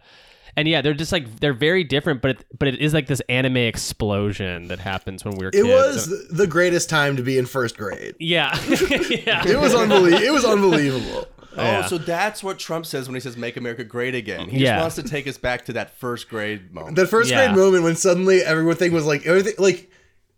and 0.56 0.68
yeah, 0.68 0.82
they're 0.82 0.94
just 0.94 1.12
like 1.12 1.40
they're 1.40 1.54
very 1.54 1.84
different, 1.84 2.22
but 2.22 2.32
it, 2.32 2.46
but 2.58 2.68
it 2.68 2.80
is 2.80 2.94
like 2.94 3.08
this 3.08 3.22
anime 3.30 3.58
explosion 3.58 4.68
that 4.68 4.80
happens 4.80 5.24
when 5.26 5.36
we 5.36 5.46
were 5.46 5.50
It 5.54 5.64
kids. 5.64 5.68
was 5.68 6.28
the 6.30 6.48
greatest 6.48 6.90
time 6.90 7.18
to 7.18 7.24
be 7.24 7.38
in 7.38 7.46
first 7.46 7.78
grade. 7.78 8.16
yeah, 8.20 8.58
yeah. 8.70 9.48
It 9.48 9.60
was 9.60 9.74
unbelievable. 9.76 10.24
it 10.24 10.32
was 10.32 10.46
unbelievable. 10.46 11.28
Oh, 11.58 11.62
yeah. 11.64 11.82
Oh, 11.84 11.88
so 11.90 11.98
that's 11.98 12.42
what 12.44 12.60
Trump 12.60 12.86
says 12.86 13.08
when 13.10 13.16
he 13.16 13.20
says 13.20 13.36
"Make 13.36 13.58
America 13.58 13.84
Great 13.84 14.16
Again." 14.16 14.48
He 14.50 14.60
Yeah. 14.60 14.76
just 14.78 14.82
wants 14.82 14.96
to 14.96 15.04
take 15.04 15.28
us 15.28 15.38
back 15.38 15.66
to 15.66 15.74
that 15.74 15.98
first 15.98 16.30
grade 16.30 16.74
moment. 16.74 16.96
That 16.96 17.08
first 17.08 17.30
Yeah. 17.30 17.46
grade 17.48 17.58
moment 17.58 17.84
when 17.84 17.96
suddenly 17.98 18.42
everything 18.42 18.94
was 18.94 19.06
like 19.06 19.26
everything 19.28 19.56
like 19.58 19.90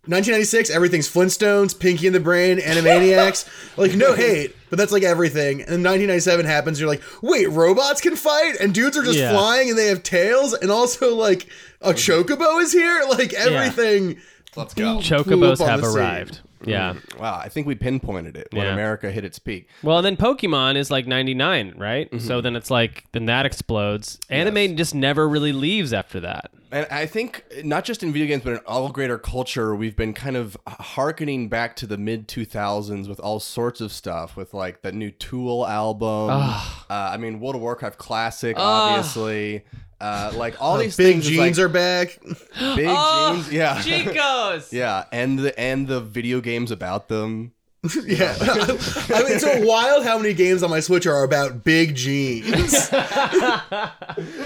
1996, 0.06 0.70
everything's 0.70 1.08
Flintstones, 1.08 1.78
Pinky 1.78 2.06
and 2.06 2.14
the 2.14 2.20
Brain, 2.20 2.58
Animaniacs. 2.58 3.48
like 3.78 3.94
no 3.94 4.12
hate, 4.14 4.54
but 4.74 4.78
that's 4.82 4.90
like 4.90 5.04
everything. 5.04 5.60
And 5.60 5.68
then 5.70 5.82
1997 5.84 6.46
happens. 6.46 6.80
You're 6.80 6.88
like, 6.88 7.02
wait, 7.22 7.48
robots 7.48 8.00
can 8.00 8.16
fight, 8.16 8.56
and 8.60 8.74
dudes 8.74 8.96
are 8.96 9.04
just 9.04 9.16
Yeah. 9.16 9.30
flying, 9.30 9.70
and 9.70 9.78
they 9.78 9.86
have 9.86 10.02
tails, 10.02 10.52
and 10.52 10.68
also 10.68 11.14
like 11.14 11.46
a 11.80 11.92
chocobo 11.92 12.60
is 12.60 12.72
here. 12.72 13.02
Like 13.08 13.32
everything. 13.34 14.18
Let's 14.56 14.74
go. 14.74 14.94
blew 14.94 15.02
Chocobos 15.02 15.64
have 15.64 15.84
arrived. 15.84 16.34
scene. 16.36 16.42
Yeah. 16.66 16.94
Wow, 17.18 17.40
I 17.42 17.48
think 17.48 17.66
we 17.66 17.74
pinpointed 17.74 18.36
it 18.36 18.48
when 18.52 18.64
Yeah. 18.66 18.72
America 18.72 19.10
hit 19.10 19.24
its 19.24 19.38
peak. 19.38 19.68
Well, 19.82 19.98
and 19.98 20.04
then 20.06 20.16
Pokemon 20.16 20.76
is 20.76 20.90
like 20.90 21.06
99, 21.06 21.74
right? 21.76 22.10
Mm-hmm. 22.10 22.26
So 22.26 22.40
then 22.40 22.56
it's 22.56 22.70
like 22.70 23.04
then 23.12 23.26
that 23.26 23.46
explodes. 23.46 24.18
Anime 24.30 24.76
just 24.76 24.94
never 24.94 25.28
really 25.28 25.52
leaves 25.52 25.92
after 25.92 26.20
that. 26.20 26.50
And 26.72 26.88
I 26.90 27.06
think 27.06 27.44
not 27.62 27.84
just 27.84 28.02
in 28.02 28.12
video 28.12 28.26
games, 28.26 28.42
but 28.42 28.54
in 28.54 28.58
all 28.66 28.88
greater 28.88 29.16
culture, 29.16 29.76
we've 29.76 29.94
been 29.94 30.12
kind 30.12 30.36
of 30.36 30.56
harkening 30.66 31.48
back 31.48 31.76
to 31.76 31.86
the 31.86 31.96
mid 31.96 32.26
2000s 32.26 33.08
with 33.08 33.20
all 33.20 33.38
sorts 33.38 33.80
of 33.80 33.92
stuff, 33.92 34.36
with 34.36 34.52
like 34.54 34.82
the 34.82 34.90
new 34.90 35.12
Tool 35.12 35.64
album. 35.68 36.30
Uh, 36.30 36.64
I 36.90 37.16
mean, 37.16 37.38
World 37.38 37.54
of 37.54 37.60
Warcraft 37.62 37.98
Classic, 37.98 38.56
obviously. 38.58 39.62
Uh, 40.04 40.30
like 40.36 40.54
all 40.60 40.76
these 40.76 40.96
Big 40.96 41.14
things, 41.14 41.26
jeans 41.26 41.58
like, 41.58 41.64
are 41.64 41.68
back. 41.70 42.18
big 42.76 42.88
jeans, 42.88 43.50
yeah, 43.50 43.78
Chicos. 43.78 44.70
yeah, 44.72 45.06
and 45.10 45.38
the 45.38 45.58
and 45.58 45.88
the 45.88 46.00
video 46.00 46.42
games 46.42 46.70
about 46.70 47.08
them. 47.08 47.52
yeah, 48.04 48.36
I 48.40 49.22
mean, 49.22 49.32
it's 49.32 49.42
so 49.42 49.64
wild 49.64 50.04
how 50.04 50.18
many 50.18 50.34
games 50.34 50.62
on 50.62 50.68
my 50.70 50.80
Switch 50.80 51.06
are 51.06 51.22
about 51.22 51.64
big 51.64 51.94
jeans. 51.94 52.88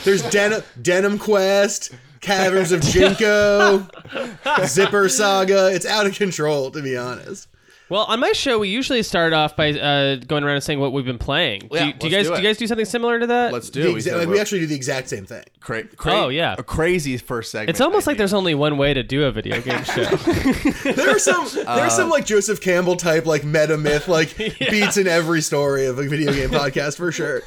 There's 0.05 0.29
denim, 0.31 0.63
denim 0.81 1.19
Quest, 1.19 1.93
Caverns 2.21 2.73
of 2.73 2.81
JNCO, 2.81 4.67
Zipper 4.67 5.09
Saga. 5.09 5.73
It's 5.73 5.87
out 5.87 6.07
of 6.07 6.15
control, 6.17 6.73
to 6.73 6.83
be 6.83 6.97
honest. 6.97 7.49
Well, 7.91 8.03
on 8.05 8.21
my 8.21 8.33
show, 8.33 8.59
we 8.59 8.69
usually 8.69 9.03
start 9.03 9.33
off 9.33 9.57
by 9.57 9.71
uh, 9.73 10.17
going 10.17 10.45
around 10.45 10.57
and 10.57 10.63
saying 10.65 10.79
what 10.79 10.93
we've 10.93 11.05
been 11.07 11.17
playing. 11.19 11.69
Yeah, 11.73 11.81
do, 11.81 11.87
you, 11.87 11.93
do 11.95 12.07
you 12.09 12.13
guys 12.13 12.27
do 12.27 12.35
do, 12.37 12.43
you 12.43 12.47
guys 12.49 12.59
do 12.59 12.67
something 12.67 12.85
similar 12.85 13.19
to 13.19 13.27
that? 13.29 13.53
Let's 13.53 13.71
do 13.71 13.83
The. 13.85 13.93
We 13.95 14.01
exa- 14.01 14.19
like, 14.19 14.29
we're- 14.29 14.41
actually 14.41 14.61
do 14.61 14.67
the 14.67 14.75
exact 14.75 15.09
same 15.09 15.25
thing. 15.25 15.45
cra- 15.61 15.85
cra- 15.85 16.13
Oh, 16.13 16.29
yeah. 16.29 16.55
a 16.59 16.63
crazy 16.63 17.17
first 17.17 17.51
segment. 17.51 17.71
It's 17.71 17.81
almost 17.81 18.07
like 18.07 18.19
there's 18.19 18.35
only 18.35 18.55
one 18.55 18.77
way 18.77 18.93
to 18.93 19.03
do 19.03 19.25
a 19.25 19.33
video 19.33 19.61
game 19.63 19.83
show. 19.85 20.05
There 20.05 21.11
are 21.15 21.19
some, 21.19 21.49
there 21.55 21.67
are 21.67 21.91
some 21.91 22.11
like 22.11 22.27
Joseph 22.27 22.61
Campbell 22.61 22.97
type 22.97 23.25
like 23.25 23.45
meta 23.45 23.79
myth 23.79 24.07
like 24.07 24.37
beats 24.59 24.97
in 24.99 25.07
every 25.09 25.41
story 25.41 25.87
of 25.87 25.99
a 25.99 26.07
video 26.09 26.33
game 26.33 26.51
podcast 26.51 26.97
for 26.99 27.11
sure. 27.11 27.43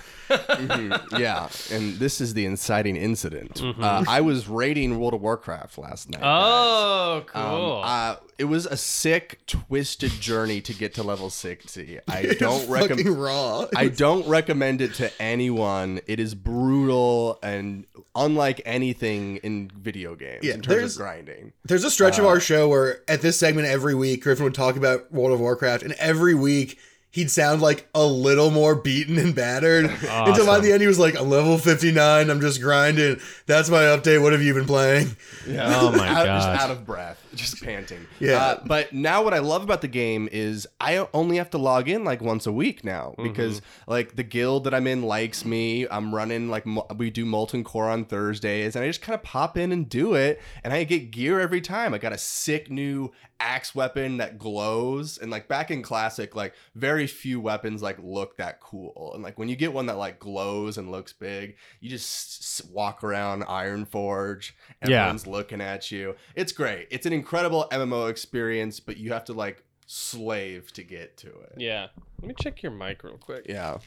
Yeah, 1.18 1.50
and 1.72 1.96
this 1.98 2.22
is 2.22 2.34
the 2.34 2.46
inciting 2.46 2.96
incident. 2.96 3.56
Mm-hmm. 3.56 3.84
Uh, 3.84 4.04
I 4.08 4.22
was 4.22 4.48
raiding 4.48 5.00
World 5.00 5.14
of 5.14 5.22
Warcraft 5.22 5.78
last 5.78 6.10
night. 6.10 6.22
oh, 6.24 7.18
Um, 7.18 7.24
cool. 7.26 7.82
uh, 7.84 8.16
it 8.38 8.46
was 8.46 8.66
a 8.66 8.78
sick, 8.78 9.40
twisted 9.46 10.12
journey 10.12 10.62
to 10.62 10.74
get 10.74 10.96
to 10.96 11.04
level 11.04 11.30
60. 11.30 12.00
I 12.08 12.36
don't 12.40 12.68
recommend. 12.70 13.08
raw. 13.22 13.68
I 13.76 13.88
don't 13.88 14.28
recommend 14.28 14.82
it 14.82 14.96
to 14.96 15.12
anyone. 15.22 16.00
It 16.08 16.20
is 16.20 16.34
brutal 16.34 17.38
and 17.44 17.86
unlike 18.16 18.62
anything 18.66 19.38
in 19.38 19.70
video 19.80 20.16
games 20.16 20.44
Yeah, 20.44 20.56
in 20.56 20.62
terms 20.62 20.68
there's- 20.76 20.92
of 20.96 21.02
grinding. 21.02 21.54
There's 21.66 21.84
a 21.84 21.92
stretch 21.92 22.18
of 22.18 22.26
Uh, 22.26 22.30
our 22.30 22.40
show 22.40 22.68
where 22.68 23.02
at 23.08 23.22
this 23.22 23.38
segment 23.38 23.68
every 23.68 23.94
week 23.96 24.24
Griffin 24.24 24.44
would 24.44 24.56
talk 24.56 24.76
about 24.76 25.12
World 25.12 25.34
of 25.34 25.40
Warcraft, 25.40 25.84
and 25.84 25.94
every 25.94 26.34
week 26.34 26.78
he'd 27.12 27.30
sound 27.30 27.62
like 27.62 27.88
a 27.94 28.06
little 28.06 28.50
more 28.50 28.74
beaten 28.76 29.18
and 29.18 29.36
battered. 29.36 29.86
Until 30.10 30.46
by 30.46 30.60
the 30.60 30.72
end 30.72 30.82
he 30.82 30.88
was 30.88 31.00
like, 31.00 31.16
"I'm 31.16 31.22
level 31.22 31.58
59. 31.58 32.30
I'm 32.30 32.42
just 32.42 32.62
grinding. 32.62 33.20
That's 33.46 33.70
my 33.70 33.84
update. 33.84 34.22
What 34.22 34.32
have 34.34 34.42
you 34.42 34.54
been 34.54 34.66
playing?" 34.66 35.16
Yeah. 35.48 35.80
oh 35.80 35.92
my 35.92 36.08
out, 36.10 36.26
just 36.26 36.48
gosh. 36.48 36.60
out 36.62 36.72
of 36.72 36.86
breath, 36.86 37.24
just 37.36 37.64
panting. 37.64 38.06
Yeah. 38.20 38.38
Uh, 38.38 38.60
but 38.66 38.94
now 38.94 39.24
what 39.24 39.34
I 39.34 39.40
love 39.40 39.64
about 39.64 39.82
the 39.82 39.88
game 39.88 40.28
is 40.32 40.68
I 40.80 41.08
only 41.14 41.38
have 41.38 41.50
to 41.52 41.58
log 41.58 41.90
in 41.90 42.04
like 42.04 42.22
once 42.22 42.46
a 42.48 42.52
week 42.52 42.84
now 42.84 43.14
because 43.22 43.62
like 43.88 44.16
the 44.16 44.24
guild 44.24 44.64
that 44.66 44.74
I'm 44.74 44.88
in 44.88 45.04
likes 45.04 45.46
me. 45.46 45.88
I'm 45.90 46.14
running 46.14 46.50
like 46.50 46.66
mo- 46.66 46.88
we 46.98 47.10
do 47.10 47.26
Molten 47.26 47.64
Core 47.64 47.90
on 47.90 48.06
Thursdays, 48.06 48.76
and 48.76 48.84
I 48.84 48.88
just 48.88 49.02
kind 49.02 49.16
of 49.16 49.24
pop 49.24 49.58
in 49.58 49.72
and 49.72 49.88
do 49.88 50.14
it, 50.16 50.42
and 50.64 50.74
I 50.74 50.84
get 50.84 51.12
gear 51.12 51.40
every 51.40 51.62
time. 51.62 51.94
I 51.94 51.98
got 51.98 52.14
a 52.14 52.18
sick 52.18 52.70
new 52.70 53.12
axe 53.40 53.74
weapon 53.74 54.18
that 54.18 54.38
glows, 54.38 55.18
and 55.18 55.32
like 55.32 55.48
back 55.48 55.72
in 55.72 55.82
Classic, 55.82 56.36
like 56.36 56.54
very 56.76 57.08
few 57.08 57.40
weapons 57.40 57.82
like 57.82 57.98
look 58.02 58.38
that 58.38 58.60
cool, 58.60 59.12
and 59.16 59.24
like 59.24 59.40
when 59.40 59.50
you 59.50 59.56
get 59.56 59.74
one 59.74 59.88
that 59.88 59.98
like 59.98 60.20
glows 60.20 60.78
and 60.78 60.92
looks 60.92 61.12
big, 61.14 61.56
you 61.80 61.90
just 61.90 62.42
s- 62.62 62.70
walk 62.72 63.04
around 63.04 63.44
Ironforge. 63.44 64.52
Yeah. 64.88 65.00
Everyone's 65.02 65.28
looking 65.28 65.62
at 65.62 65.92
you. 65.92 66.16
It's 66.36 66.52
great. 66.52 66.88
It's 66.92 67.06
an 67.06 67.14
incredible 67.22 67.68
MMO 67.72 68.10
experience, 68.10 68.80
but 68.80 68.98
you 68.98 69.14
have 69.14 69.26
to 69.26 69.34
like 69.34 69.64
slave 69.86 70.74
to 70.74 70.82
get 70.84 71.18
to 71.18 71.28
it. 71.28 71.54
yeah. 71.58 71.88
Let 72.20 72.28
me 72.28 72.34
check 72.40 72.64
your 72.64 72.72
mic 72.72 73.04
real 73.04 73.18
quick. 73.18 73.46
Yeah. 73.48 73.78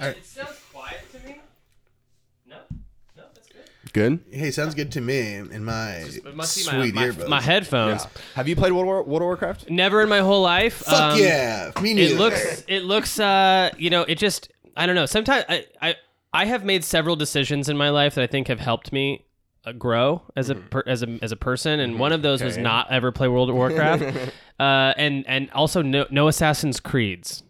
It 0.00 0.24
sounds 0.24 0.60
quiet 0.72 1.00
to 1.12 1.26
me. 1.26 1.40
No, 2.46 2.56
no, 3.16 3.24
that's 3.34 3.48
good. 3.48 3.92
Good. 3.92 4.24
Hey, 4.30 4.50
sounds 4.52 4.74
good 4.76 4.92
to 4.92 5.00
me. 5.00 5.34
In 5.34 5.64
my 5.64 5.90
It 5.96 6.36
must 6.36 6.56
be 6.56 6.62
sweet 6.62 6.94
my, 6.94 7.06
my, 7.06 7.08
earbuds. 7.08 7.28
my 7.28 7.40
headphones. 7.40 8.04
Yeah. 8.04 8.22
Have 8.34 8.48
you 8.48 8.54
played 8.54 8.72
World, 8.72 8.86
War, 8.86 9.02
World 9.02 9.22
of 9.22 9.26
Warcraft? 9.26 9.70
Never 9.70 10.02
in 10.02 10.08
my 10.08 10.18
whole 10.20 10.42
life. 10.42 10.74
Fuck 10.74 11.14
um, 11.14 11.18
yeah, 11.20 11.72
me 11.82 11.94
neither. 11.94 12.14
It 12.14 12.18
looks. 12.18 12.64
It 12.68 12.82
looks. 12.84 13.18
Uh, 13.18 13.70
you 13.78 13.90
know, 13.90 14.02
it 14.02 14.16
just. 14.18 14.50
I 14.76 14.86
don't 14.86 14.94
know. 14.94 15.06
Sometimes 15.06 15.44
I, 15.48 15.66
I, 15.82 15.96
I 16.32 16.44
have 16.44 16.64
made 16.64 16.84
several 16.84 17.16
decisions 17.16 17.68
in 17.68 17.76
my 17.76 17.90
life 17.90 18.14
that 18.14 18.22
I 18.22 18.28
think 18.28 18.46
have 18.48 18.60
helped 18.60 18.92
me 18.92 19.24
grow 19.76 20.22
as 20.36 20.50
a 20.50 20.54
per, 20.54 20.82
as 20.86 21.02
a 21.02 21.18
as 21.22 21.32
a 21.32 21.36
person, 21.36 21.80
and 21.80 21.98
one 21.98 22.12
of 22.12 22.22
those 22.22 22.42
was 22.42 22.56
not 22.56 22.90
ever 22.90 23.12
play 23.12 23.28
World 23.28 23.50
of 23.50 23.56
Warcraft, 23.56 24.32
uh, 24.58 24.94
and 24.96 25.26
and 25.26 25.50
also 25.50 25.82
no 25.82 26.06
no 26.10 26.28
Assassin's 26.28 26.80
Creeds, 26.80 27.42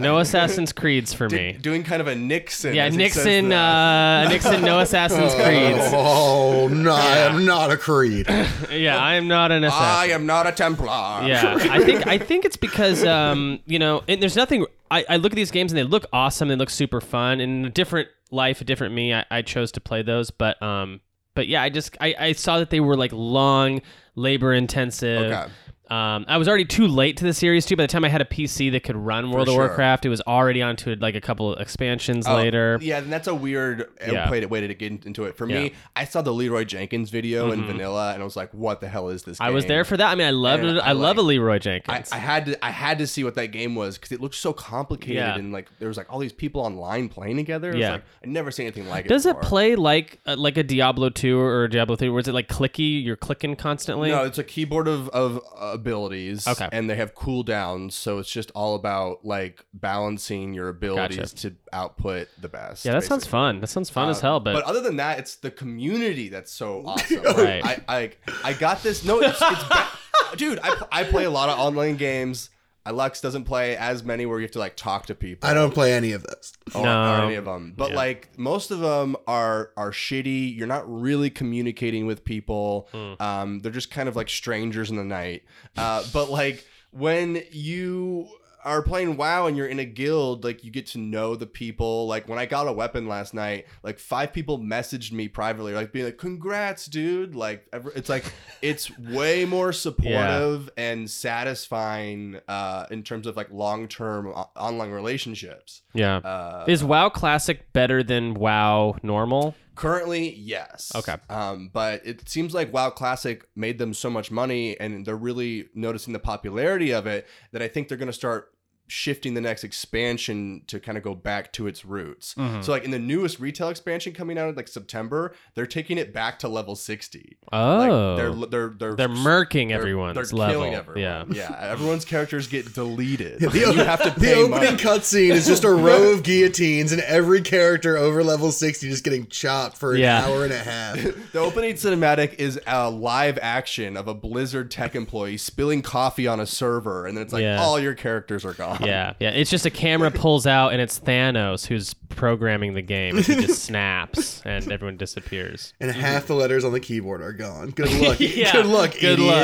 no 0.00 0.18
Assassin's 0.18 0.72
Creeds 0.72 1.12
for 1.12 1.28
me. 1.28 1.58
Doing 1.60 1.82
kind 1.82 2.00
of 2.00 2.06
a 2.06 2.14
Nixon. 2.14 2.74
Yeah, 2.74 2.84
as 2.86 2.96
it 2.96 3.12
says 3.12 3.26
Nixon, 3.26 3.52
uh, 3.52 4.28
Nixon, 4.28 4.62
no 4.62 4.78
Assassin's 4.86 5.34
Creeds. 5.34 5.92
Oh 5.92 6.68
no, 6.68 6.94
I 6.94 7.18
am 7.18 7.44
not 7.44 7.70
a 7.70 7.76
creed. 7.76 8.26
Yeah, 8.70 8.98
I 8.98 9.14
am 9.14 9.28
not 9.28 9.52
an 9.52 9.64
assassin. 9.64 10.10
I 10.10 10.14
am 10.14 10.26
not 10.26 10.46
a 10.46 10.52
Templar. 10.52 11.26
Yeah, 11.26 11.56
I 11.70 11.82
think 11.84 12.06
I 12.06 12.18
think 12.18 12.44
it's 12.44 12.56
because 12.56 13.04
um, 13.04 13.60
you 13.66 13.78
know, 13.78 14.02
and 14.08 14.20
there's 14.20 14.36
nothing. 14.36 14.66
I, 14.90 15.04
I 15.08 15.16
look 15.16 15.32
at 15.32 15.36
these 15.36 15.50
games 15.50 15.72
and 15.72 15.78
they 15.78 15.82
look 15.82 16.04
awesome. 16.12 16.48
They 16.48 16.56
look 16.56 16.70
super 16.70 17.00
fun. 17.00 17.40
And 17.40 17.60
in 17.60 17.64
a 17.64 17.70
different 17.70 18.08
life, 18.30 18.60
a 18.60 18.64
different 18.64 18.94
me, 18.94 19.12
I, 19.14 19.24
I 19.30 19.42
chose 19.42 19.72
to 19.72 19.80
play 19.80 20.02
those. 20.02 20.30
But 20.30 20.60
um, 20.62 21.00
but 21.36 21.46
yeah, 21.46 21.62
I 21.62 21.68
just 21.68 21.96
I, 22.00 22.16
I 22.18 22.32
saw 22.32 22.58
that 22.58 22.70
they 22.70 22.80
were 22.80 22.96
like 22.96 23.12
long, 23.12 23.82
labor 24.16 24.52
intensive. 24.52 25.30
Okay. 25.30 25.52
Um, 25.90 26.24
I 26.28 26.36
was 26.36 26.48
already 26.48 26.64
too 26.64 26.86
late 26.88 27.16
to 27.18 27.24
the 27.24 27.32
series 27.32 27.64
too. 27.64 27.76
By 27.76 27.84
the 27.84 27.88
time 27.88 28.04
I 28.04 28.08
had 28.08 28.20
a 28.20 28.24
PC 28.24 28.72
that 28.72 28.82
could 28.82 28.96
run 28.96 29.30
World 29.30 29.48
of. 29.48 29.54
Warcraft, 29.54 30.04
it 30.04 30.08
was 30.08 30.20
already 30.22 30.60
onto 30.62 30.94
like 30.96 31.14
a 31.14 31.20
couple 31.20 31.52
of 31.54 31.60
expansions 31.60 32.26
Oh, 32.26 32.34
later. 32.34 32.78
Yeah, 32.82 32.98
and 32.98 33.12
that's 33.12 33.28
a 33.28 33.34
weird 33.34 33.82
uh, 33.82 34.10
Yeah. 34.12 34.30
way 34.30 34.40
to, 34.40 34.46
way 34.46 34.66
to 34.66 34.74
get 34.74 35.04
into 35.06 35.24
it. 35.24 35.36
For 35.36 35.48
Yeah. 35.48 35.56
Mm-hmm. 35.56 35.64
me, 35.64 35.72
I 35.94 36.04
saw 36.04 36.22
the 36.22 36.32
Leeroy 36.32 36.64
Jenkins 36.64 37.10
video 37.10 37.52
in 37.52 37.64
Vanilla, 37.64 38.12
and 38.14 38.20
I 38.20 38.24
was 38.24 38.36
like, 38.36 38.52
"What 38.52 38.80
the 38.80 38.88
hell 38.88 39.08
is 39.10 39.22
this?" 39.22 39.40
I 39.40 39.50
was 39.50 39.66
there 39.66 39.84
for 39.84 39.96
that. 39.96 40.10
I 40.10 40.14
mean, 40.16 40.26
I 40.26 40.30
loved 40.30 40.64
And 40.64 40.78
it. 40.78 40.80
I, 40.80 40.88
I 40.88 40.92
love 40.92 41.18
a 41.18 41.22
Leeroy 41.22 41.58
Jenkins. 41.60 42.10
I 42.12 42.16
had 42.18 42.46
to 42.46 42.64
I 42.64 42.70
had 42.70 42.98
to 42.98 43.06
see 43.06 43.22
what 43.24 43.34
that 43.36 43.48
game 43.52 43.74
was 43.74 43.96
because 43.96 44.12
it 44.12 44.20
looked 44.20 44.34
so 44.34 44.52
complicated 44.52 45.16
Yeah. 45.16 45.36
and 45.36 45.52
like 45.52 45.68
there 45.78 45.88
was 45.88 45.96
like 45.96 46.12
all 46.12 46.18
these 46.18 46.32
people 46.32 46.62
online 46.62 47.08
playing 47.08 47.36
together. 47.36 47.70
It 47.70 47.74
was 47.74 47.80
Yeah. 47.80 47.92
like 47.92 48.02
I 48.24 48.26
never 48.26 48.50
seen 48.50 48.66
anything 48.66 48.88
like 48.88 49.04
it. 49.04 49.08
Does 49.08 49.24
it 49.26 49.40
play 49.40 49.76
like 49.76 50.18
uh, 50.26 50.34
like 50.36 50.56
a 50.56 50.62
Diablo 50.62 51.10
two 51.10 51.38
or 51.38 51.64
a 51.64 51.70
Diablo 51.70 51.94
three? 51.96 52.08
Where 52.08 52.20
is 52.20 52.28
it 52.28 52.34
like 52.34 52.48
clicky? 52.48 53.04
You're 53.04 53.16
clicking 53.16 53.54
constantly. 53.56 54.10
No, 54.10 54.24
it's 54.24 54.38
a 54.38 54.44
keyboard 54.44 54.88
of, 54.88 55.08
of 55.10 55.40
abilities. 55.76 56.48
Okay. 56.48 56.68
And 56.72 56.90
they 56.90 56.96
have 56.96 57.14
cooldowns, 57.14 57.92
so 57.92 58.18
it's 58.18 58.30
just 58.30 58.50
all 58.56 58.74
about 58.74 59.24
like 59.24 59.64
balancing 59.72 60.52
your 60.54 60.68
abilities 60.68 61.32
to 61.34 61.54
output 61.72 62.28
the 62.40 62.48
best. 62.48 62.84
yeah, 62.84 62.92
that 62.92 63.04
sounds 63.04 63.26
fun. 63.26 63.60
That 63.60 63.68
sounds 63.68 63.88
fun 63.90 64.08
as 64.08 64.18
Uh, 64.18 64.22
hell. 64.22 64.40
But, 64.40 64.64
other 64.64 64.80
than 64.80 64.96
that, 64.96 65.20
it's 65.20 65.36
the 65.36 65.50
community 65.52 66.28
that's 66.28 66.52
so 66.52 66.82
awesome. 66.86 67.22
Right. 67.22 67.64
I, 67.64 67.80
I 67.96 68.10
I 68.42 68.52
got 68.54 68.82
this. 68.82 69.04
No, 69.04 69.20
it's, 69.20 69.40
it's 69.40 69.64
ba- 69.68 69.88
dude. 70.36 70.58
I, 70.62 70.74
I 70.90 71.04
play 71.04 71.24
a 71.24 71.30
lot 71.30 71.48
of 71.48 71.58
online 71.58 71.96
games. 71.96 72.50
Alex 72.86 73.20
doesn't 73.20 73.44
play 73.44 73.76
as 73.76 74.02
many 74.04 74.24
where 74.26 74.38
you 74.38 74.44
have 74.44 74.52
to 74.52 74.58
like 74.58 74.76
talk 74.76 75.06
to 75.06 75.14
people. 75.14 75.48
I 75.48 75.52
don't 75.54 75.74
play 75.74 75.92
any 75.92 76.12
of 76.12 76.22
those. 76.22 76.52
or, 76.74 76.82
No. 76.84 77.02
or 77.14 77.24
any 77.26 77.34
of 77.34 77.44
them. 77.44 77.74
But 77.76 77.90
Yeah. 77.90 77.96
like 77.96 78.28
most 78.38 78.70
of 78.70 78.78
them 78.80 79.16
are 79.26 79.70
are 79.76 79.90
shitty. 79.90 80.56
You're 80.56 80.66
not 80.66 80.84
really 80.90 81.28
communicating 81.30 82.06
with 82.06 82.24
people. 82.24 82.88
Hmm. 82.92 83.14
Um, 83.20 83.58
they're 83.60 83.72
just 83.72 83.90
kind 83.90 84.08
of 84.08 84.16
like 84.16 84.28
strangers 84.28 84.88
in 84.90 84.96
the 84.96 85.04
night. 85.04 85.42
Uh, 85.76 86.04
but 86.12 86.30
like 86.30 86.64
when 86.92 87.42
you 87.50 88.28
are 88.66 88.82
playing 88.82 89.16
WoW 89.16 89.46
and 89.46 89.56
you're 89.56 89.66
in 89.68 89.78
a 89.78 89.84
guild, 89.84 90.44
like 90.44 90.64
you 90.64 90.70
get 90.70 90.86
to 90.88 90.98
know 90.98 91.36
the 91.36 91.46
people. 91.46 92.06
Like 92.06 92.28
when 92.28 92.38
I 92.38 92.44
got 92.46 92.66
a 92.68 92.72
weapon 92.72 93.06
last 93.08 93.32
night, 93.32 93.66
like 93.82 93.98
five 93.98 94.32
people 94.32 94.58
messaged 94.58 95.12
me 95.12 95.28
privately, 95.28 95.72
like 95.72 95.92
being 95.92 96.04
like, 96.04 96.18
"Congrats, 96.18 96.86
dude!" 96.86 97.34
Like 97.34 97.66
ever- 97.72 97.92
it's 97.96 98.08
like 98.08 98.24
it's 98.62 98.90
way 98.98 99.44
more 99.44 99.72
supportive 99.72 100.68
and 100.76 101.08
satisfying 101.08 102.38
uh, 102.48 102.86
in 102.90 103.02
terms 103.02 103.26
of 103.26 103.36
like 103.36 103.50
long 103.50 103.88
term 103.88 104.26
online 104.28 104.90
relationships. 104.90 105.82
yeah, 105.94 106.16
Uh, 106.18 106.64
is 106.68 106.84
WoW 106.84 107.08
Classic 107.08 107.72
better 107.72 108.02
than 108.02 108.34
WoW 108.34 108.96
Normal? 109.02 109.54
Currently, 109.74 110.34
yes. 110.36 110.90
Okay. 110.94 111.16
Um, 111.28 111.70
but 111.72 112.00
it 112.06 112.26
seems 112.28 112.54
like 112.54 112.72
WoW 112.72 112.88
Classic 112.90 113.46
made 113.54 113.76
them 113.78 113.92
so 113.92 114.08
much 114.08 114.30
money, 114.30 114.78
and 114.80 115.04
they're 115.04 115.14
really 115.16 115.68
noticing 115.74 116.12
the 116.14 116.18
popularity 116.18 116.92
of 116.92 117.06
it 117.06 117.26
that 117.52 117.60
I 117.60 117.68
think 117.68 117.88
they're 117.88 117.98
going 117.98 118.06
to 118.06 118.12
start 118.14 118.52
shifting 118.88 119.34
the 119.34 119.40
next 119.40 119.64
expansion 119.64 120.62
to 120.66 120.78
kind 120.80 120.96
of 120.98 121.04
go 121.04 121.14
back 121.14 121.52
to 121.54 121.66
its 121.66 121.84
roots. 121.84 122.34
Mm-hmm. 122.34 122.60
So, 122.62 122.72
like 122.72 122.84
in 122.84 122.90
the 122.90 122.98
newest 122.98 123.40
retail 123.40 123.68
expansion 123.68 124.12
coming 124.12 124.38
out 124.38 124.48
in 124.48 124.54
like 124.54 124.68
September, 124.68 125.34
they're 125.54 125.66
taking 125.66 125.98
it 125.98 126.12
back 126.12 126.38
to 126.40 126.48
level 126.48 126.76
sixty. 126.76 127.36
Oh, 127.52 127.76
Like 127.78 128.16
they're 128.16 128.34
they're 128.48 128.68
they're 128.78 128.94
they're 128.96 129.08
murking 129.08 129.68
they're- 129.68 129.78
everyone's 129.78 130.14
they're 130.30 130.38
level. 130.38 130.54
killing 130.54 130.74
everyone. 130.74 131.00
Yeah. 131.02 131.24
yeah. 131.28 131.56
Everyone's 131.72 132.04
characters 132.04 132.46
get 132.46 132.72
deleted. 132.74 133.40
The, 133.46 133.58
you 133.58 133.72
have 133.84 134.02
to 134.02 134.10
the 134.20 134.34
opening 134.34 134.76
cutscene 134.76 135.30
is 135.30 135.46
just 135.46 135.64
a 135.64 135.70
row 135.72 136.12
of 136.12 136.22
guillotines, 136.22 136.92
and 136.92 137.00
every 137.02 137.40
character 137.40 137.96
over 137.96 138.22
level 138.24 138.50
60 138.52 138.88
just 138.88 139.04
getting 139.04 139.26
chopped 139.28 139.76
for 139.76 139.94
an 139.94 140.00
Yeah. 140.00 140.24
hour 140.26 140.44
and 140.44 140.52
a 140.52 140.58
half. 140.58 140.96
The 141.32 141.38
opening 141.38 141.74
cinematic 141.74 142.34
is 142.34 142.60
a 142.66 142.90
live 142.90 143.38
action 143.40 143.96
of 143.96 144.08
a 144.08 144.14
Blizzard 144.14 144.70
tech 144.70 144.94
employee 144.94 145.36
spilling 145.38 145.82
coffee 145.82 146.26
on 146.26 146.40
a 146.40 146.46
server, 146.46 147.06
and 147.06 147.16
then 147.16 147.24
it's 147.24 147.32
like 147.32 147.42
Yeah. 147.42 147.60
all 147.62 147.78
your 147.80 147.94
characters 147.94 148.44
are 148.44 148.52
gone. 148.54 148.75
Yeah, 148.86 149.14
yeah. 149.20 149.30
It's 149.30 149.50
just 149.50 149.66
a 149.66 149.70
camera 149.70 150.10
pulls 150.10 150.46
out 150.46 150.72
and 150.72 150.80
it's 150.80 150.98
Thanos 151.00 151.66
who's 151.66 151.94
programming 151.94 152.74
the 152.74 152.82
game. 152.82 153.16
And 153.16 153.26
he 153.26 153.34
just 153.46 153.64
snaps 153.66 154.42
and 154.44 154.70
everyone 154.72 154.96
disappears. 154.96 155.72
And 155.80 155.90
half 155.90 156.26
the 156.26 156.34
letters 156.34 156.64
on 156.64 156.72
the 156.72 156.80
keyboard 156.80 157.20
are 157.22 157.32
gone. 157.32 157.70
Good 157.70 157.92
luck. 158.00 158.20
Yeah. 158.20 158.52
Good 158.52 158.66
luck, 158.66 158.94
Good 159.00 159.18
luck. 159.18 159.42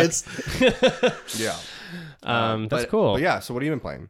idiots. 0.60 1.40
yeah. 1.40 1.56
Um, 2.22 2.68
that's 2.68 2.84
But- 2.84 2.90
cool. 2.90 3.12
but 3.14 3.22
yeah. 3.22 3.40
So 3.40 3.54
what 3.54 3.62
have 3.62 3.66
you 3.66 3.72
been 3.72 3.80
playing? 3.80 4.08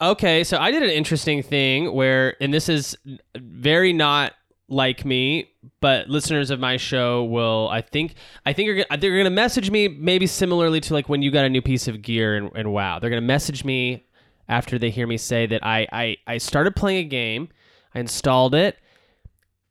Okay, 0.00 0.44
so 0.44 0.58
I 0.58 0.70
did 0.70 0.84
an 0.84 0.90
interesting 0.90 1.42
thing 1.42 1.92
where, 1.92 2.36
and 2.40 2.54
this 2.54 2.68
is 2.68 2.96
very 3.36 3.92
not 3.92 4.32
like 4.68 5.04
me, 5.04 5.50
but 5.80 6.08
listeners 6.08 6.50
of 6.50 6.60
my 6.60 6.76
show 6.76 7.24
will, 7.24 7.68
I 7.68 7.80
think, 7.80 8.14
I 8.46 8.52
think 8.52 8.66
you're 8.66 8.84
gonna, 8.84 9.00
they're 9.00 9.16
gonna 9.16 9.30
message 9.30 9.72
me 9.72 9.88
maybe 9.88 10.28
similarly 10.28 10.80
to 10.82 10.94
like 10.94 11.08
when 11.08 11.20
you 11.22 11.32
got 11.32 11.46
a 11.46 11.48
new 11.48 11.62
piece 11.62 11.88
of 11.88 12.00
gear 12.00 12.36
and, 12.36 12.50
and 12.54 12.72
wow, 12.72 13.00
they're 13.00 13.10
gonna 13.10 13.22
message 13.22 13.64
me 13.64 14.04
after 14.48 14.78
they 14.78 14.90
hear 14.90 15.06
me 15.06 15.16
say 15.16 15.46
that 15.46 15.64
I, 15.64 15.86
I 15.92 16.16
I 16.26 16.38
started 16.38 16.74
playing 16.74 17.04
a 17.06 17.08
game, 17.08 17.48
I 17.94 18.00
installed 18.00 18.54
it, 18.54 18.78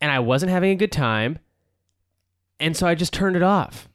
and 0.02 0.12
I 0.12 0.20
wasn't 0.20 0.52
having 0.52 0.72
a 0.72 0.76
good 0.76 0.92
time, 0.92 1.40
and 2.60 2.76
so 2.76 2.88
I 2.88 2.96
just 2.96 3.14
turned 3.14 3.36
it 3.36 3.44
off. 3.44 3.88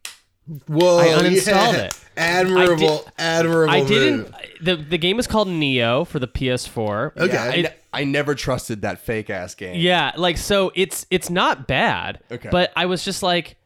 Whoa. 0.66 0.98
I 0.98 1.08
uninstalled 1.08 1.74
yeah. 1.74 1.84
it. 1.84 2.00
Admirable. 2.16 3.08
admirable. 3.18 3.72
I 3.72 3.80
move. 3.80 3.88
didn't. 3.88 4.34
The 4.60 4.76
the 4.76 4.98
game 4.98 5.18
is 5.18 5.26
called 5.26 5.48
Nioh 5.48 6.06
for 6.06 6.18
the 6.18 6.28
PS4. 6.28 7.16
Okay. 7.16 7.62
Yeah, 7.62 7.70
I, 7.92 8.00
I 8.00 8.04
never 8.04 8.34
trusted 8.34 8.82
that 8.82 8.98
fake 8.98 9.30
ass 9.30 9.54
game. 9.54 9.76
Yeah, 9.80 10.12
like 10.16 10.36
so 10.36 10.72
it's 10.74 11.06
it's 11.10 11.30
not 11.30 11.66
bad. 11.66 12.20
Okay. 12.30 12.48
But 12.50 12.72
I 12.76 12.86
was 12.86 13.04
just 13.04 13.22
like 13.22 13.56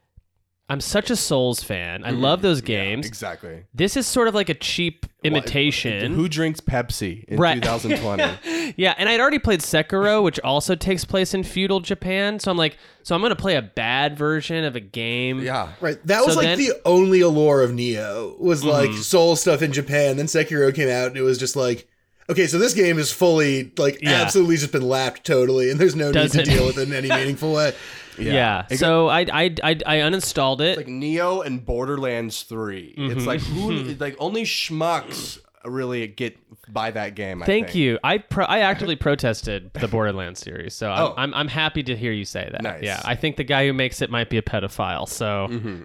I'm 0.68 0.80
such 0.80 1.10
a 1.10 1.16
Souls 1.16 1.62
fan. 1.62 2.04
I 2.04 2.10
love 2.10 2.42
those 2.42 2.60
games. 2.60 3.06
Exactly. 3.06 3.64
This 3.72 3.96
is 3.96 4.04
sort 4.04 4.26
of 4.26 4.34
like 4.34 4.48
a 4.48 4.54
cheap 4.54 5.06
imitation. 5.22 6.12
Who 6.14 6.28
drinks 6.28 6.60
Pepsi 6.60 7.22
in 7.24 7.38
Right. 7.38 7.54
2020? 7.62 8.74
yeah, 8.76 8.94
and 8.98 9.08
I'd 9.08 9.20
already 9.20 9.38
played 9.38 9.60
Sekiro, 9.60 10.24
which 10.24 10.40
also 10.40 10.74
takes 10.74 11.04
place 11.04 11.34
in 11.34 11.44
feudal 11.44 11.78
Japan. 11.80 12.40
So 12.40 12.50
I'm 12.50 12.56
like, 12.56 12.78
so 13.04 13.14
I'm 13.14 13.22
gonna 13.22 13.36
play 13.36 13.54
a 13.54 13.62
bad 13.62 14.18
version 14.18 14.64
of 14.64 14.74
a 14.74 14.80
game. 14.80 15.40
yeah. 15.40 15.68
Right. 15.80 16.04
That 16.06 16.24
was 16.24 16.34
So 16.34 16.40
like 16.40 16.48
then- 16.48 16.58
the 16.58 16.72
only 16.84 17.20
allure 17.20 17.62
of 17.62 17.70
Nioh 17.70 18.36
was 18.38 18.64
like 18.64 18.90
Mm-hmm. 18.90 19.00
soul 19.02 19.36
stuff 19.36 19.62
in 19.62 19.72
Japan. 19.72 20.16
Then 20.16 20.26
Sekiro 20.26 20.74
came 20.74 20.88
out 20.88 21.06
and 21.08 21.16
it 21.16 21.22
was 21.22 21.38
just 21.38 21.54
like, 21.54 21.86
okay, 22.28 22.48
so 22.48 22.58
this 22.58 22.74
game 22.74 22.98
is 22.98 23.12
fully 23.12 23.70
like 23.78 24.00
Yeah. 24.02 24.14
absolutely 24.22 24.56
just 24.56 24.72
been 24.72 24.82
lapped 24.88 25.24
totally, 25.24 25.70
and 25.70 25.78
there's 25.78 25.94
no 25.94 26.06
need 26.06 26.14
Doesn't- 26.14 26.44
to 26.44 26.50
deal 26.50 26.66
with 26.66 26.76
it 26.78 26.88
in 26.88 26.92
any 26.94 27.08
meaningful 27.08 27.52
way. 27.52 27.72
Yeah. 28.18 28.66
It 28.70 28.78
so 28.78 29.08
I, 29.08 29.20
I 29.32 29.54
I 29.62 29.70
I 29.86 29.96
uninstalled 29.98 30.60
it. 30.60 30.76
like 30.76 30.86
Nioh 30.86 31.44
and 31.44 31.64
Borderlands 31.64 32.42
3. 32.42 32.94
Mm-hmm. 32.96 33.16
It's 33.16 33.26
like 33.26 33.40
who 33.40 33.94
like 33.94 34.16
only 34.18 34.44
schmucks 34.44 35.38
really 35.64 36.06
get 36.06 36.38
by 36.68 36.90
that 36.90 37.14
game. 37.14 37.42
I 37.42 37.46
Thank 37.46 37.66
think. 37.68 37.76
you. 37.76 37.98
I 38.02 38.18
pro- 38.18 38.44
I 38.46 38.60
actively 38.60 38.96
protested 38.96 39.72
the 39.74 39.88
Borderlands 39.88 40.40
series, 40.40 40.74
so 40.74 40.90
I'm, 40.90 41.02
Oh. 41.02 41.14
I'm 41.16 41.34
I'm 41.34 41.48
happy 41.48 41.82
to 41.84 41.96
hear 41.96 42.12
you 42.12 42.24
say 42.24 42.48
that. 42.50 42.62
Nice. 42.62 42.82
Yeah, 42.82 43.00
I 43.04 43.14
think 43.14 43.36
the 43.36 43.44
guy 43.44 43.66
who 43.66 43.72
makes 43.72 44.02
it 44.02 44.10
might 44.10 44.30
be 44.30 44.38
a 44.38 44.42
pedophile. 44.42 45.08
So 45.08 45.44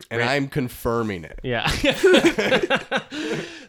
And 0.10 0.24
I'm 0.24 0.48
confirming 0.48 1.24
it. 1.24 1.39
yeah. 1.44 1.67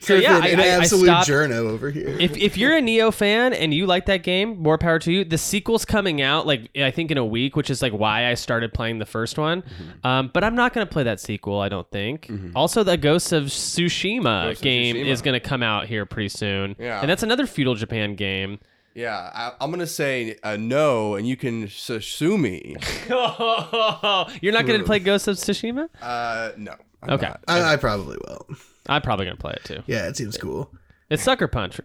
so 0.01 0.15
yeah, 0.15 0.41
I, 0.43 0.49
an 0.49 0.61
I, 0.61 0.65
I 0.65 0.67
absolute 0.69 1.05
stopped. 1.07 1.29
journo 1.29 1.71
over 1.71 1.91
here. 1.91 2.09
If, 2.09 2.37
if 2.37 2.57
you're 2.57 2.77
a 2.77 2.81
Nioh 2.81 3.13
fan 3.13 3.53
and 3.53 3.73
you 3.73 3.87
like 3.87 4.07
that 4.07 4.23
game, 4.23 4.59
more 4.61 4.79
power 4.79 4.99
to 5.01 5.13
you. 5.13 5.25
The 5.25 5.39
sequel's 5.39 5.85
coming 5.85 6.21
out 6.23 6.47
like 6.47 6.71
I 6.77 6.91
think 6.91 7.11
in 7.11 7.19
a 7.19 7.25
week, 7.25 7.57
which 7.57 7.71
is 7.71 7.83
like 7.83 7.93
why 7.93 8.29
I 8.31 8.35
started 8.35 8.73
playing 8.73 8.99
the 8.99 9.07
first 9.07 9.39
one. 9.39 9.63
Mm-hmm. 9.63 10.07
Um, 10.07 10.31
but 10.33 10.45
I'm 10.45 10.55
not 10.55 10.73
gonna 10.73 10.87
play 10.87 11.03
that 11.05 11.21
sequel. 11.21 11.61
I 11.61 11.69
don't 11.69 11.89
think. 11.91 12.31
Also, 12.55 12.83
the 12.83 12.97
Ghosts 12.97 13.33
of 13.33 13.45
Tsushima 13.45 14.47
Ghost 14.49 14.61
of 14.61 14.65
game 14.65 14.97
Tsushima. 14.97 15.07
is 15.07 15.23
gonna 15.23 15.41
come 15.41 15.63
out 15.63 15.87
here 15.87 16.07
pretty 16.07 16.29
soon. 16.29 16.77
Yeah. 16.79 17.02
And 17.03 17.11
that's 17.11 17.23
another 17.23 17.47
feudal 17.47 17.75
Japan 17.75 18.15
game. 18.15 18.59
Yeah, 18.95 19.31
I, 19.35 19.53
I'm 19.61 19.71
gonna 19.71 19.87
say 19.87 20.37
uh, 20.43 20.57
no, 20.57 21.15
and 21.17 21.27
you 21.27 21.37
can 21.37 21.69
su- 21.69 22.01
sue 22.01 22.37
me. 22.39 22.77
You're 23.09 24.53
not 24.53 24.67
gonna 24.67 24.85
play 24.85 24.99
Ghost 24.99 25.29
of 25.29 25.37
Tsushima? 25.37 25.89
Uh, 26.01 26.53
no. 26.57 26.75
I'm 27.03 27.11
Okay, 27.15 27.27
not. 27.27 27.41
I, 27.49 27.73
I 27.73 27.77
probably 27.77 28.17
will. 28.27 28.47
I'm 28.89 29.03
probably 29.03 29.27
gonna 29.27 29.37
play 29.37 29.55
it 29.55 29.65
too. 29.65 29.83
Yeah, 29.87 30.09
it 30.09 30.17
seems 30.17 30.37
cool. 30.37 30.71
It's 31.11 31.23
Sucker 31.23 31.49
Punch, 31.49 31.81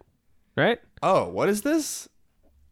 right? 0.55 0.79
Oh, 1.01 1.27
what 1.29 1.49
is 1.49 1.61
this? 1.61 2.07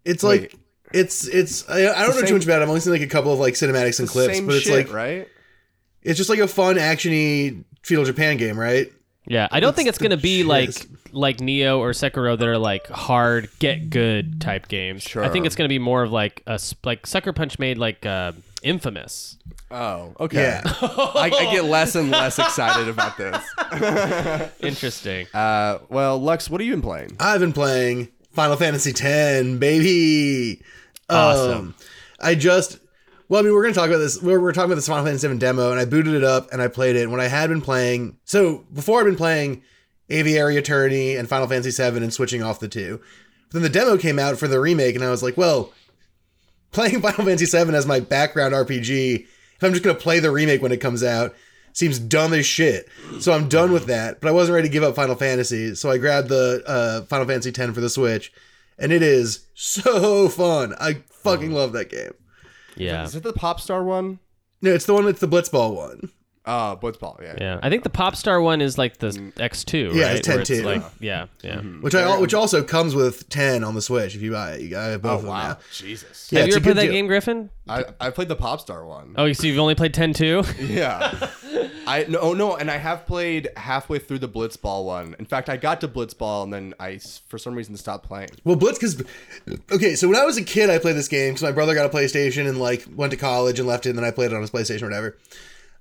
It's 0.04 0.24
Wait. 0.24 0.42
like 0.54 0.56
it's 0.94 1.28
it's 1.28 1.68
I, 1.70 1.80
I 1.80 2.06
don't 2.06 2.10
know 2.10 2.12
same- 2.18 2.28
too 2.28 2.34
much 2.36 2.44
about 2.46 2.60
it. 2.60 2.64
I've 2.64 2.70
only 2.70 2.82
seen 2.82 2.94
like 2.94 3.02
a 3.02 3.08
couple 3.08 3.34
of 3.34 3.40
like 3.40 3.54
cinematics 3.56 4.00
and 4.00 4.08
clips, 4.08 4.36
Same 4.36 4.46
but 4.46 4.56
it's 4.56 4.66
shit, 4.66 4.88
like 4.88 4.94
right? 4.94 5.28
it's 6.04 6.18
just 6.18 6.30
like 6.30 6.40
a 6.40 6.48
fun 6.48 6.76
actiony 6.76 7.64
feudal 7.84 8.06
Japan 8.06 8.38
game, 8.38 8.60
right? 8.60 8.92
Yeah, 9.28 9.48
I 9.52 9.60
don't 9.60 9.76
think 9.76 9.90
it's 9.90 9.98
gonna 9.98 10.18
be 10.18 10.40
gist. 10.44 10.48
like 10.50 11.05
like 11.15 11.38
Nioh 11.38 11.80
or 11.80 11.91
Sekiro 11.91 12.38
that 12.38 12.47
are 12.47 12.58
like 12.58 12.88
hard 12.88 13.49
get 13.60 13.89
good 13.89 14.41
type 14.41 14.67
games. 14.67 15.15
I 15.15 15.30
think 15.30 15.45
it's 15.45 15.56
gonna 15.56 15.69
be 15.69 15.80
more 15.80 16.04
of 16.04 16.12
like 16.12 16.43
a 16.45 16.60
like 16.84 17.08
Sucker 17.08 17.34
Punch 17.34 17.58
made 17.58 17.78
like 17.78 18.06
uh, 18.06 18.34
Infamous. 18.65 19.38
Oh, 19.69 20.15
okay. 20.19 20.41
Yeah. 20.41 20.62
I, 20.65 21.32
I 21.32 21.51
get 21.54 21.65
less 21.65 21.93
and 21.95 22.10
less 22.10 22.39
excited 22.39 22.88
about 22.88 23.15
this. 23.15 24.51
Interesting. 24.60 25.28
Uh, 25.34 25.80
well, 25.89 26.17
Lux, 26.17 26.49
what 26.49 26.62
have 26.62 26.65
you 26.65 26.73
been 26.73 26.82
playing? 26.82 27.15
I've 27.19 27.39
been 27.41 27.54
playing 27.54 28.10
Final 28.32 28.56
Fantasy 28.58 28.89
X, 28.89 29.47
baby. 29.60 30.63
Awesome. 31.10 31.58
Um, 31.58 31.75
I 32.19 32.34
just 32.34 32.80
Well, 33.30 33.39
I 33.39 33.43
mean, 33.43 33.54
we're 33.54 33.62
going 33.62 33.73
to 33.75 33.80
talk 33.80 33.89
about 33.89 33.99
this. 33.99 34.19
We're, 34.19 34.39
we're 34.39 34.51
talking 34.51 34.65
about 34.71 34.75
this 34.75 34.88
Final 34.88 35.06
Fantasy 35.06 35.28
VII 35.28 35.38
demo, 35.38 35.69
and 35.69 35.80
I 35.80 35.86
booted 35.86 36.15
it 36.15 36.23
up 36.23 36.51
and 36.51 36.60
I 36.60 36.67
played 36.67 36.95
it. 36.95 37.04
And 37.04 37.12
when 37.12 37.21
I 37.21 37.28
had 37.28 37.49
been 37.51 37.62
playing, 37.62 38.17
so 38.25 38.65
before 38.73 38.99
I'd 38.99 39.06
been 39.06 39.15
playing 39.15 39.62
Aviary 40.10 40.58
Attorney 40.58 41.15
and 41.15 41.28
Final 41.28 41.48
Fantasy 41.48 41.72
VII 41.72 41.98
and 41.98 42.13
switching 42.13 42.44
off 42.44 42.60
the 42.60 42.68
two. 42.68 43.00
But 43.50 43.54
then 43.54 43.62
the 43.63 43.70
demo 43.70 43.98
came 43.98 44.20
out 44.20 44.38
for 44.38 44.48
the 44.48 44.60
remake, 44.60 44.96
and 44.96 45.04
I 45.04 45.10
was 45.10 45.24
like, 45.24 45.38
well, 45.38 45.72
playing 46.72 47.02
Final 47.02 47.26
Fantasy 47.26 47.46
VII 47.46 47.76
as 47.76 47.86
my 47.86 48.00
background 48.00 48.54
RPG, 48.54 49.22
if 49.22 49.63
I'm 49.63 49.72
just 49.72 49.84
going 49.84 49.96
to 49.96 50.02
play 50.02 50.20
the 50.20 50.32
remake 50.32 50.62
when 50.62 50.72
it 50.72 50.82
comes 50.82 51.04
out, 51.04 51.34
seems 51.74 52.00
dumb 52.00 52.34
as 52.34 52.46
shit. 52.46 52.88
So 53.20 53.34
I'm 53.34 53.50
done 53.50 53.72
with 53.72 53.86
that. 53.88 54.22
But 54.22 54.30
I 54.30 54.32
wasn't 54.32 54.56
ready 54.56 54.68
to 54.68 54.72
give 54.72 54.84
up 54.84 54.96
Final 54.96 55.15
Fantasy, 55.15 55.76
so 55.76 55.89
I 55.89 55.98
grabbed 55.98 56.30
the 56.30 56.63
uh, 56.65 57.02
Final 57.06 57.28
Fantasy 57.28 57.50
X 57.50 57.74
for 57.74 57.82
the 57.82 57.89
Switch, 57.89 58.32
and 58.78 58.91
it 58.91 59.02
is 59.02 59.46
so 59.54 60.30
fun. 60.30 60.74
I 60.80 61.04
fucking 61.10 61.52
love 61.52 61.74
that 61.74 61.89
game. 61.89 62.13
Yeah. 62.76 63.04
Is 63.04 63.15
it 63.15 63.24
the 63.24 63.34
pop 63.34 63.60
star 63.60 63.84
one? 63.84 64.20
No, 64.62 64.74
it's 64.74 64.86
the 64.86 64.94
one 64.94 65.06
that's 65.06 65.20
the 65.20 65.28
Blitzball 65.28 65.76
one. 65.76 66.12
Uh, 66.46 66.76
Blitzball. 66.76 67.20
Yeah. 67.24 67.36
Yeah, 67.40 67.60
I 67.64 67.70
think 67.72 67.84
the 67.84 67.90
pop 67.90 68.16
star 68.16 68.40
one 68.40 68.62
is 68.62 68.78
like 68.78 68.98
the 68.98 69.08
X2, 69.10 69.94
Yeah, 69.96 70.04
right? 70.08 70.16
it's 70.18 70.28
Where 70.28 70.38
10-2. 70.40 70.64
like, 70.64 70.84
yeah, 71.00 71.26
yeah. 71.44 71.60
Which 71.62 71.96
I 71.96 72.20
which 72.20 72.34
also 72.36 72.64
comes 72.64 72.94
with 72.94 73.28
ten 73.30 73.64
on 73.64 73.74
the 73.74 73.82
Switch 73.82 74.16
if 74.16 74.22
you 74.22 74.32
buy 74.32 74.52
it. 74.54 74.62
You 74.62 74.70
got 74.70 74.92
Oh 74.92 74.98
both 75.00 75.12
of 75.14 75.22
them 75.22 75.30
wow. 75.30 75.48
now. 75.50 75.58
Jesus. 75.74 76.30
Yeah, 76.32 76.40
Have 76.42 76.48
you 76.48 76.50
it's 76.50 76.56
a 76.56 76.60
ever 76.60 76.64
played 76.64 76.70
good 76.76 76.78
that 76.78 76.84
deal. 76.84 76.92
game, 76.92 77.08
Griffin? 77.08 77.50
I 77.68 77.86
I 78.00 78.10
played 78.12 78.28
the 78.28 78.36
pop 78.36 78.62
star 78.62 78.86
one. 78.86 79.16
Oh, 79.18 79.32
so 79.34 79.48
you've 79.48 79.58
only 79.58 79.74
played 79.74 79.94
10 79.96 80.14
too? 80.14 80.44
Yeah. 80.60 81.30
I 81.88 82.06
no 82.10 82.20
oh, 82.20 82.34
no, 82.34 82.56
and 82.56 82.70
I 82.70 82.78
have 82.78 83.06
played 83.08 83.50
halfway 83.58 83.98
through 84.00 84.20
the 84.20 84.30
Blitzball 84.30 84.86
one. 84.86 85.16
In 85.18 85.26
fact, 85.26 85.50
I 85.50 85.58
got 85.58 85.82
to 85.82 85.88
Blitzball 85.88 86.44
and 86.44 86.54
then 86.54 86.74
I 86.80 86.94
s- 86.94 87.22
for 87.28 87.38
some 87.40 87.56
reason 87.56 87.76
stopped 87.78 88.06
playing. 88.08 88.30
Well, 88.44 88.56
Blitz, 88.56 88.78
because 88.78 89.02
okay, 89.72 89.96
so 89.96 90.08
when 90.08 90.18
I 90.18 90.26
was 90.26 90.38
a 90.38 90.44
kid, 90.44 90.70
I 90.70 90.78
played 90.80 90.96
this 90.96 91.08
game 91.08 91.30
because 91.34 91.44
my 91.44 91.52
brother 91.52 91.74
got 91.74 91.86
a 91.86 91.90
PlayStation 91.90 92.48
and 92.48 92.60
like 92.60 92.86
went 92.96 93.12
to 93.12 93.18
college 93.18 93.58
and 93.60 93.68
left 93.68 93.86
it, 93.86 93.90
and 93.90 93.98
then 93.98 94.06
I 94.06 94.12
played 94.12 94.32
it 94.32 94.36
on 94.36 94.42
his 94.42 94.52
PlayStation 94.52 94.84
or 94.84 94.86
whatever. 94.88 95.18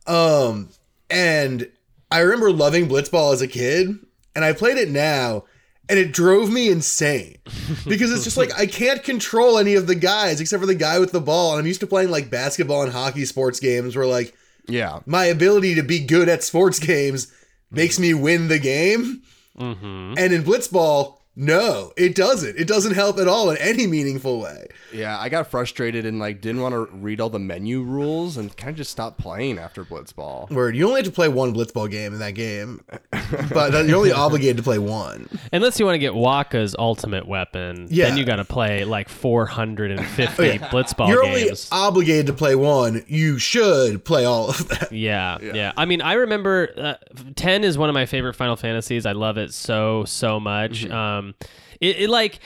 Um, 0.06 0.68
and 1.10 1.70
I 2.10 2.20
remember 2.20 2.50
loving 2.52 2.88
Blitzball 2.88 3.32
as 3.32 3.40
a 3.42 3.48
kid, 3.48 3.88
and 4.34 4.44
I 4.44 4.52
played 4.52 4.76
it 4.78 4.90
now, 4.90 5.44
and 5.88 5.98
it 5.98 6.12
drove 6.12 6.50
me 6.50 6.70
insane 6.70 7.36
because 7.86 8.12
it's 8.12 8.24
just 8.24 8.36
like 8.36 8.52
I 8.58 8.66
can't 8.66 9.02
control 9.02 9.58
any 9.58 9.74
of 9.74 9.86
the 9.86 9.94
guys 9.94 10.40
except 10.40 10.60
for 10.60 10.66
the 10.66 10.74
guy 10.74 10.98
with 10.98 11.12
the 11.12 11.20
ball, 11.20 11.52
and 11.52 11.60
I'm 11.60 11.66
used 11.66 11.80
to 11.80 11.86
playing 11.86 12.10
like 12.10 12.30
basketball 12.30 12.82
and 12.82 12.92
hockey 12.92 13.24
sports 13.24 13.60
games 13.60 13.94
where 13.96 14.06
like 14.06 14.34
Yeah. 14.66 15.00
my 15.06 15.26
ability 15.26 15.74
to 15.76 15.82
be 15.82 16.00
good 16.00 16.28
at 16.28 16.42
sports 16.42 16.78
games 16.78 17.32
makes 17.70 17.98
me 17.98 18.14
win 18.14 18.48
the 18.48 18.58
game. 18.58 19.22
mm-hmm. 19.58 20.14
And 20.16 20.32
in 20.32 20.42
Blitzball, 20.42 21.18
no, 21.36 21.92
it 21.96 22.14
doesn't. 22.14 22.56
It 22.58 22.66
doesn't 22.68 22.94
help 22.94 23.18
at 23.18 23.26
all 23.28 23.50
in 23.50 23.56
any 23.58 23.86
meaningful 23.86 24.40
way. 24.40 24.68
Yeah, 24.92 25.18
I 25.18 25.28
got 25.28 25.50
frustrated 25.50 26.06
and 26.06 26.18
like 26.20 26.40
didn't 26.40 26.60
want 26.62 26.72
to 26.74 26.84
read 26.96 27.20
all 27.20 27.30
the 27.30 27.38
menu 27.40 27.82
rules 27.82 28.36
and 28.36 28.56
kind 28.56 28.70
of 28.70 28.76
just 28.76 28.90
stopped 28.92 29.18
playing 29.18 29.58
after 29.58 29.84
Blitzball. 29.84 30.48
Word, 30.50 30.76
you 30.76 30.86
only 30.86 31.00
have 31.00 31.06
to 31.06 31.12
play 31.12 31.28
one 31.28 31.52
Blitzball 31.52 31.90
game 31.90 32.12
in 32.12 32.20
that 32.20 32.32
game, 32.32 32.80
but 33.52 33.72
you're 33.86 33.96
only 33.96 34.12
obligated 34.24 34.58
to 34.58 34.62
play 34.62 34.78
one. 34.78 35.28
Unless 35.52 35.80
you 35.80 35.86
want 35.86 35.94
to 35.96 35.98
get 35.98 36.12
Wakka's 36.14 36.76
ultimate 36.78 37.26
weapon, 37.26 37.88
Yeah. 37.90 38.08
then 38.10 38.16
you 38.18 38.24
got 38.24 38.36
to 38.36 38.44
play 38.44 38.84
like 38.84 39.08
450 39.08 40.58
Blitzball 40.70 41.08
you're 41.08 41.22
games. 41.24 41.68
only 41.72 41.84
obligated 41.86 42.26
to 42.26 42.32
play 42.32 42.54
one. 42.54 43.04
You 43.08 43.38
should 43.38 44.04
play 44.04 44.24
all 44.24 44.50
of 44.50 44.68
that. 44.68 44.92
Yeah, 44.92 45.38
yeah, 45.40 45.72
I 45.76 45.84
mean, 45.84 46.00
I 46.02 46.14
remember 46.14 46.70
uh, 46.76 46.94
ten 47.34 47.64
is 47.64 47.76
one 47.76 47.88
of 47.88 47.94
my 47.94 48.06
favorite 48.06 48.34
Final 48.34 48.56
Fantasies. 48.56 49.06
I 49.06 49.12
love 49.12 49.38
it 49.38 49.52
so 49.52 50.04
so 50.04 50.38
much. 50.38 50.84
Mm-hmm. 50.84 50.92
Um, 50.94 51.23
it, 51.80 52.00
it 52.00 52.10
like. 52.10 52.38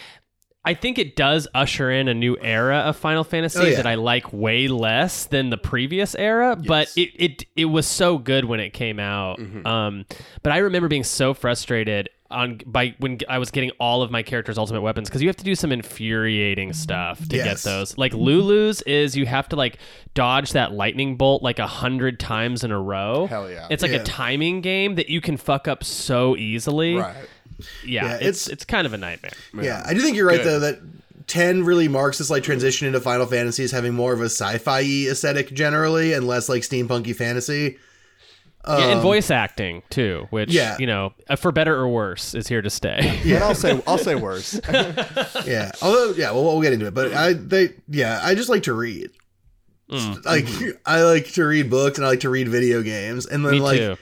I 0.64 0.75
think 0.75 0.99
it 0.99 1.17
does 1.17 1.49
usher 1.55 1.91
in 1.91 2.09
a 2.09 2.14
new 2.14 2.37
era 2.43 2.79
of 2.79 2.97
Final 2.97 3.25
Fantasy 3.25 3.59
Oh, 3.61 3.64
yeah. 3.64 3.77
that 3.77 3.87
I 3.87 3.95
like 3.95 4.33
way 4.35 4.69
less 4.69 5.25
than 5.25 5.49
the 5.49 5.57
previous 5.57 6.14
era, 6.14 6.57
but 6.57 6.88
it, 6.95 7.11
it 7.14 7.45
it 7.57 7.64
was 7.67 7.87
so 7.87 8.19
good 8.19 8.45
when 8.45 8.61
it 8.61 8.71
came 8.75 8.99
out. 9.01 9.38
Mm-hmm. 9.38 9.67
Um, 9.67 10.05
but 10.43 10.53
I 10.53 10.59
remember 10.59 10.88
being 10.88 11.05
so 11.05 11.33
frustrated 11.33 12.11
on 12.31 12.61
by 12.67 12.95
when 12.99 13.19
I 13.31 13.38
was 13.38 13.51
getting 13.51 13.71
all 13.81 14.03
of 14.03 14.11
my 14.11 14.23
characters' 14.23 14.59
ultimate 14.59 14.83
weapons 14.83 15.09
because 15.09 15.23
you 15.23 15.29
have 15.29 15.37
to 15.37 15.45
do 15.45 15.55
some 15.55 15.73
infuriating 15.73 16.75
stuff 16.75 17.27
to 17.29 17.37
Yes. 17.37 17.47
get 17.64 17.71
those. 17.71 17.97
Like 17.97 18.12
Lulu's 18.12 18.83
is 18.83 19.17
you 19.17 19.25
have 19.25 19.49
to 19.51 19.57
like 19.57 19.79
dodge 20.12 20.53
that 20.53 20.73
lightning 20.73 21.17
bolt 21.17 21.43
like 21.43 21.59
a 21.61 21.67
hundred 21.67 22.21
times 22.21 22.62
in 22.64 22.73
a 22.73 22.81
row. 22.81 23.27
Hell 23.29 23.49
yeah. 23.51 23.69
It's 23.71 23.83
like 23.83 23.93
Yeah. 23.93 23.99
a 24.01 24.05
timing 24.05 24.61
game 24.61 24.97
that 24.97 25.09
you 25.09 25.23
can 25.23 25.38
fuck 25.38 25.67
up 25.69 25.83
so 25.85 26.37
easily. 26.37 26.97
Right. 26.97 27.14
Yeah, 27.85 28.05
Yeah, 28.07 28.14
it's, 28.16 28.23
it's- 28.23 28.49
it's 28.49 28.64
kind 28.64 28.87
of 28.87 28.92
a 28.92 28.99
nightmare. 28.99 29.33
Yeah, 29.61 29.83
I 29.87 29.94
do 29.94 30.01
think 30.01 30.16
you're 30.16 30.27
right 30.27 30.38
Good. 30.42 30.47
though 30.47 30.61
that 30.61 30.79
ten 31.27 31.64
really 31.64 31.88
marks 31.88 32.18
this 32.18 32.31
like 32.31 32.42
transition 32.42 32.87
into 32.87 33.01
Final 33.01 33.27
Fantasy 33.27 33.62
as 33.64 33.71
having 33.71 33.94
more 33.94 34.12
of 34.12 34.21
a 34.21 34.27
sci-fi 34.27 34.81
aesthetic 35.11 35.53
generally 35.53 36.12
and 36.14 36.27
less 36.27 36.49
like 36.49 36.62
steampunky 36.62 37.14
fantasy. 37.14 37.77
yeah, 38.66 38.88
and 38.88 39.01
voice 39.01 39.31
acting 39.31 39.83
too, 39.90 40.27
which 40.31 40.51
Um, 40.51 40.55
yeah. 40.57 40.77
you 40.79 40.87
know, 40.87 41.12
uh, 41.29 41.37
for 41.37 41.53
better 41.53 41.75
or 41.75 41.88
worse, 41.88 42.35
is 42.35 42.49
here 42.49 42.61
to 42.62 42.71
stay. 42.71 43.21
Yeah. 43.25 43.44
I'll 43.44 43.55
say 43.55 43.81
I'll 43.87 43.99
say 43.99 44.14
worse. 44.14 44.59
Yeah, 45.47 45.71
although 45.83 46.12
yeah, 46.16 46.31
well 46.33 46.44
we'll 46.44 46.61
get 46.62 46.73
into 46.73 46.87
it, 46.87 46.94
but 46.94 47.12
I 47.14 47.33
they 47.35 47.71
yeah 47.88 48.21
I 48.23 48.35
just 48.35 48.49
like 48.49 48.64
to 48.64 48.73
read. 48.75 49.11
Mm. 49.90 50.25
Like 50.25 50.47
I 50.85 51.03
like 51.03 51.29
to 51.33 51.44
read 51.47 51.71
books 51.71 51.97
and 51.99 52.05
I 52.07 52.11
like 52.11 52.21
to 52.21 52.29
read 52.31 52.49
video 52.49 52.83
games, 52.83 53.25
and 53.27 53.44
then 53.44 53.53
Me 53.53 53.61
like 53.61 53.79
too. 53.79 53.97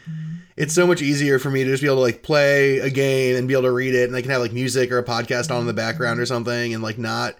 It's 0.57 0.75
so 0.75 0.87
much 0.87 1.03
easier 1.03 1.39
for 1.39 1.51
me 1.51 1.65
to 1.65 1.71
just 1.71 1.83
be 1.83 1.89
able 1.89 1.97
to 1.97 2.03
like 2.03 2.23
play 2.23 2.79
a 2.79 2.91
game 2.91 3.37
and 3.37 3.47
be 3.47 3.55
able 3.55 3.65
to 3.65 3.71
read 3.71 3.95
it 3.95 4.09
and 4.09 4.17
I 4.17 4.23
can 4.23 4.31
have 4.31 4.41
like 4.41 4.53
music 4.53 4.91
or 4.91 4.99
a 4.99 5.05
podcast 5.05 5.55
on 5.55 5.61
in 5.61 5.67
the 5.67 5.75
background 5.75 6.19
or 6.21 6.27
something 6.27 6.73
and 6.73 6.83
like 6.83 6.99
not 6.99 7.37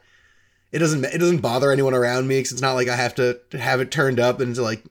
it 0.73 0.79
doesn't 0.79 1.05
it 1.05 1.19
doesn't 1.19 1.39
bother 1.39 1.73
anyone 1.73 1.95
around 1.95 2.29
me 2.29 2.39
because 2.39 2.53
it's 2.53 2.61
not 2.61 2.75
like 2.75 2.89
I 2.89 2.97
have 2.97 3.15
to 3.17 3.41
have 3.53 3.81
it 3.81 3.91
turned 3.91 4.21
up 4.21 4.41
and 4.41 4.55
to 4.55 4.63
like 4.63 4.85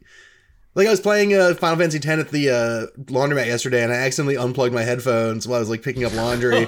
like 0.76 0.88
I 0.88 0.92
was 0.92 1.02
playing 1.02 1.34
uh, 1.34 1.54
Final 1.56 1.78
Fantasy 1.78 1.98
X 1.98 2.08
at 2.08 2.30
the 2.30 2.50
uh, 2.50 3.02
laundromat 3.06 3.48
yesterday 3.48 3.84
and 3.84 3.92
I 3.92 3.96
accidentally 3.98 4.36
unplugged 4.38 4.74
my 4.74 4.84
headphones 4.84 5.48
while 5.48 5.58
I 5.58 5.60
was 5.60 5.70
like 5.70 5.82
picking 5.82 6.04
up 6.06 6.14
laundry 6.14 6.68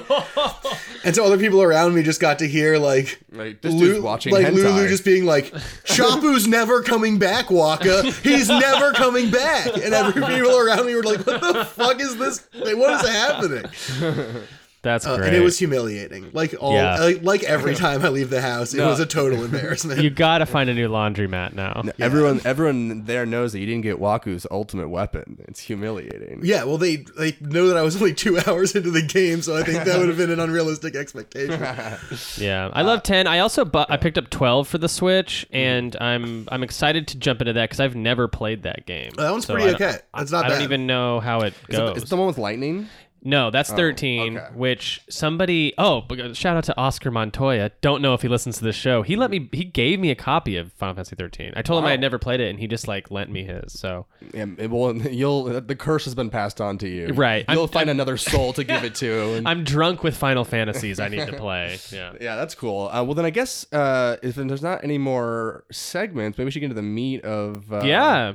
and 1.04 1.14
so 1.14 1.24
other 1.24 1.38
people 1.38 1.62
around 1.62 1.94
me 1.94 2.02
just 2.02 2.20
got 2.20 2.38
to 2.40 2.48
hear 2.48 2.78
like 2.78 3.20
Like 3.32 3.60
this 3.62 3.72
Lu- 3.72 3.80
dude's 3.92 4.00
watching 4.00 4.32
like 4.32 4.46
hentai. 4.46 4.54
Lulu 4.54 4.88
just 4.88 5.04
being 5.04 5.24
like, 5.24 5.52
"Chappu's 5.84 6.46
never 6.46 6.82
coming 6.82 7.18
back, 7.18 7.46
Wakka. 7.46 8.12
He's 8.22 8.48
never 8.48 8.92
coming 8.92 9.30
back." 9.30 9.66
And 9.76 9.94
every 9.94 10.20
people 10.22 10.56
around 10.58 10.86
me 10.86 10.94
were 10.94 11.02
like, 11.02 11.24
"What 11.26 11.40
the 11.40 11.64
fuck 11.64 12.00
is 12.00 12.16
this? 12.16 12.48
Like, 12.54 12.76
what 12.76 12.92
is 13.04 13.08
happening?" 13.08 14.42
That's 14.82 15.04
Uh, 15.06 15.16
great. 15.16 15.28
and 15.28 15.36
it 15.36 15.40
was 15.42 15.58
humiliating. 15.58 16.30
Like 16.32 16.54
all, 16.60 16.72
Yeah. 16.72 16.98
like, 17.00 17.22
like 17.22 17.42
every 17.42 17.74
time 17.74 18.04
I 18.04 18.10
leave 18.10 18.30
the 18.30 18.40
house, 18.40 18.72
it 18.72 18.78
No. 18.78 18.86
was 18.88 19.00
a 19.00 19.06
total 19.06 19.44
embarrassment. 19.44 20.00
you 20.00 20.08
got 20.08 20.38
to 20.38 20.46
find 20.46 20.70
a 20.70 20.74
new 20.74 20.88
laundromat 20.88 21.52
now. 21.54 21.82
Everyone 21.98 22.40
everyone 22.44 23.04
there 23.06 23.26
knows 23.26 23.52
that 23.52 23.58
you 23.58 23.66
didn't 23.66 23.82
get 23.82 23.98
Wakka's 23.98 24.46
ultimate 24.52 24.88
weapon. 24.88 25.38
It's 25.48 25.60
humiliating. 25.60 26.40
yeah, 26.44 26.62
well, 26.62 26.78
they 26.78 27.04
they 27.18 27.36
know 27.40 27.66
that 27.66 27.76
I 27.76 27.82
was 27.82 27.96
only 27.96 28.14
two 28.14 28.38
hours 28.46 28.76
into 28.76 28.90
the 28.92 29.02
game, 29.02 29.42
so 29.42 29.56
I 29.56 29.62
think 29.64 29.84
that 29.84 29.98
would 29.98 30.08
have 30.08 30.16
been 30.18 30.30
an 30.30 30.40
unrealistic 30.40 30.94
expectation. 30.94 31.60
Yeah, 32.38 32.70
I 32.72 32.82
Uh, 32.82 32.84
love 32.84 33.02
ten. 33.02 33.26
I 33.26 33.40
also 33.40 33.64
bu- 33.64 33.84
I 33.88 33.96
picked 33.96 34.16
up 34.18 34.30
twelve 34.30 34.68
for 34.68 34.78
the 34.78 34.88
Switch, 34.88 35.44
Mm-hmm. 35.48 35.56
and 35.56 35.96
I'm 36.00 36.48
I'm 36.52 36.62
excited 36.62 37.08
to 37.08 37.18
jump 37.18 37.40
into 37.40 37.52
that 37.54 37.64
because 37.68 37.80
I've 37.80 37.96
never 37.96 38.28
played 38.28 38.62
that 38.62 38.86
game. 38.86 39.10
That 39.16 39.30
one's 39.32 39.46
So 39.46 39.54
pretty 39.54 39.70
I 39.70 39.72
don't- 39.72 39.82
okay. 39.82 39.98
That's 40.16 40.30
not 40.30 40.44
I 40.44 40.48
don't 40.50 40.62
even 40.62 40.86
know 40.86 41.18
how 41.20 41.40
it 41.40 41.54
Is 41.68 41.76
goes. 41.76 41.90
it, 41.90 41.96
is 41.98 42.02
it 42.04 42.08
the 42.10 42.16
one 42.16 42.26
with 42.28 42.38
lightning? 42.38 42.88
No, 43.22 43.50
that's 43.50 43.72
thirteen. 43.72 44.38
okay. 44.38 44.46
Which 44.54 45.02
somebody 45.08 45.74
oh, 45.78 46.04
shout 46.32 46.56
out 46.56 46.64
to 46.64 46.76
Oscar 46.76 47.10
Montoya. 47.10 47.70
Don't 47.80 48.00
know 48.02 48.14
if 48.14 48.22
he 48.22 48.28
listens 48.28 48.58
to 48.58 48.64
this 48.64 48.76
show. 48.76 49.02
He 49.02 49.16
let 49.16 49.30
me. 49.30 49.48
He 49.52 49.64
gave 49.64 49.98
me 49.98 50.10
a 50.10 50.14
copy 50.14 50.56
of 50.56 50.72
Final 50.74 50.94
Fantasy 50.94 51.16
thirteen. 51.16 51.52
I 51.56 51.62
told 51.62 51.82
him 51.82 51.86
I 51.88 51.90
had 51.92 52.00
never 52.00 52.18
played 52.18 52.40
it, 52.40 52.50
and 52.50 52.58
he 52.58 52.66
just 52.66 52.86
like 52.88 53.10
lent 53.10 53.30
me 53.30 53.44
his. 53.44 53.78
So 53.78 54.06
Yeah, 54.32 54.46
it 54.58 54.70
will, 54.70 54.96
you'll 55.06 55.60
the 55.60 55.76
curse 55.76 56.04
has 56.04 56.14
been 56.14 56.30
passed 56.30 56.60
on 56.60 56.78
to 56.78 56.88
you. 56.88 57.08
Right. 57.08 57.44
You'll 57.48 57.60
I'm- 57.62 57.68
find 57.68 57.90
another 57.90 58.16
soul 58.16 58.52
to 58.54 58.64
give 58.64 58.84
it 58.84 58.94
to. 58.96 59.08
And, 59.38 59.46
I'm 59.46 59.64
drunk 59.64 60.02
with 60.02 60.16
Final 60.16 60.44
Fantasies. 60.44 61.00
I 61.00 61.08
need 61.08 61.26
to 61.26 61.32
play. 61.32 61.78
Yeah. 61.92 62.12
yeah, 62.20 62.36
that's 62.36 62.54
cool. 62.54 62.88
Uh, 62.88 63.02
well, 63.02 63.14
then 63.14 63.24
I 63.24 63.30
guess 63.30 63.70
uh, 63.72 64.16
if 64.22 64.34
there's 64.34 64.62
not 64.62 64.84
any 64.84 64.98
more 64.98 65.64
segments, 65.72 66.38
maybe 66.38 66.46
we 66.46 66.50
should 66.50 66.60
get 66.60 66.66
into 66.66 66.74
the 66.74 66.82
meat 66.82 67.24
of 67.24 67.72
uh, 67.72 67.82
yeah. 67.84 68.34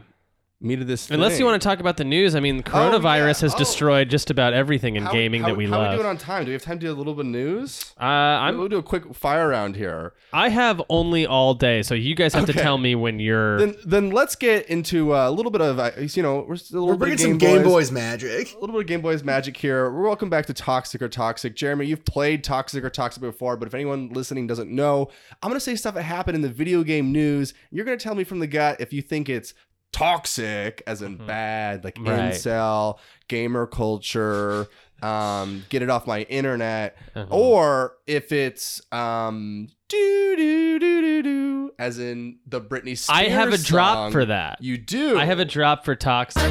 Meat 0.64 0.80
of 0.82 0.88
this. 0.88 1.12
Unless 1.12 1.38
you 1.40 1.46
want 1.46 1.62
to 1.62 1.68
talk 1.68 1.80
about 1.80 1.98
the 1.98 2.04
news, 2.04 2.36
I 2.36 2.40
mean, 2.40 2.64
coronavirus 2.64 3.42
has 3.42 3.54
Oh. 3.54 3.58
destroyed 3.58 4.10
just 4.10 4.30
about 4.32 4.54
everything 4.54 4.96
in 4.96 5.04
How- 5.04 5.12
gaming 5.12 5.42
how, 5.42 5.50
that 5.50 5.56
we 5.58 5.66
how 5.66 5.72
love. 5.78 5.92
we 5.92 5.98
doing 5.98 6.08
on 6.10 6.18
time? 6.18 6.44
Do 6.46 6.50
we 6.50 6.54
have 6.54 6.62
time 6.64 6.80
to 6.80 6.86
do 6.88 6.92
a 6.92 6.96
little 6.96 7.14
bit 7.14 7.26
of 7.26 7.32
news? 7.32 7.94
uh, 8.00 8.04
I'm 8.06 8.58
we'll 8.58 8.70
do 8.70 8.78
a 8.78 8.84
quick 8.84 9.14
fire 9.14 9.50
round 9.50 9.76
here. 9.76 10.14
I 10.32 10.50
have 10.50 10.82
only 10.90 11.28
all 11.28 11.54
day, 11.54 11.84
so 11.84 11.94
you 11.94 12.16
guys 12.16 12.34
have 12.34 12.46
to 12.46 12.54
tell 12.54 12.78
me 12.78 12.96
when 12.96 13.20
you're. 13.20 13.60
Then, 13.60 13.76
then 13.86 14.10
let's 14.12 14.36
get 14.36 14.68
into 14.68 15.14
uh, 15.14 15.30
a 15.30 15.32
little 15.32 15.52
bit 15.52 15.62
of 15.62 15.80
uh, 15.80 15.92
you 15.98 16.24
know 16.24 16.46
we're 16.48 16.56
still 16.56 16.80
a 16.80 16.82
little 16.82 16.98
We're 16.98 17.08
bit 17.08 17.18
bringing 17.20 17.36
of 17.36 17.42
some 17.42 17.50
Game 17.54 17.64
Boys. 17.64 17.74
Boys 17.74 17.92
magic. 17.92 18.54
a 18.56 18.60
little 18.60 18.74
bit 18.74 18.82
of 18.82 18.88
Game 18.88 19.02
Boy's 19.02 19.24
magic 19.24 19.58
here. 19.58 19.92
We're 19.92 20.04
welcome 20.04 20.30
back 20.30 20.46
to 20.48 20.54
Toxic 20.54 21.02
or 21.02 21.10
Toxic. 21.10 21.56
Jeremy, 21.56 21.86
you've 21.86 22.06
played 22.06 22.44
Toxic 22.44 22.84
or 22.84 22.90
Toxic 22.90 23.22
before, 23.22 23.58
but 23.58 23.68
if 23.68 23.74
anyone 23.74 24.10
listening 24.10 24.48
doesn't 24.48 24.70
know, 24.72 25.10
I'm 25.42 25.50
going 25.50 25.58
to 25.58 25.60
say 25.60 25.76
stuff 25.76 25.94
that 25.96 26.04
happened 26.04 26.36
in 26.36 26.42
the 26.42 26.50
video 26.50 26.84
game 26.84 27.12
news. 27.12 27.54
You're 27.72 27.86
going 27.86 27.98
to 27.98 28.04
tell 28.04 28.16
me 28.16 28.24
from 28.24 28.40
the 28.40 28.48
gut 28.48 28.80
if 28.80 28.94
you 28.94 29.02
think 29.02 29.30
it's 29.30 29.54
toxic, 29.94 30.84
as 30.86 31.02
in 31.02 31.16
bad, 31.16 31.84
like 31.86 31.98
Right. 32.00 32.34
incel, 32.34 32.98
gamer 33.30 33.66
culture, 33.66 34.68
um, 35.02 35.64
get 35.70 35.82
it 35.82 35.90
off 35.90 36.06
my 36.06 36.24
internet, 36.24 36.98
Uh-huh. 37.16 37.26
or 37.30 37.94
if 38.08 38.32
it's 38.34 38.82
um, 38.92 39.68
do 39.88 40.36
do 40.36 40.80
do 40.80 41.02
do 41.02 41.24
do, 41.24 41.72
as 41.80 42.00
in 42.00 42.40
the 42.48 42.60
Britney 42.60 42.98
Spears. 42.98 43.10
I 43.10 43.30
have 43.30 43.54
a 43.54 43.58
drop 43.58 43.96
song. 43.96 44.12
for 44.12 44.26
that. 44.26 44.58
You 44.62 44.78
do. 44.78 45.18
I 45.18 45.26
have 45.26 45.40
a 45.40 45.46
drop 45.46 45.86
for 45.86 45.96
Toxic. 45.96 46.42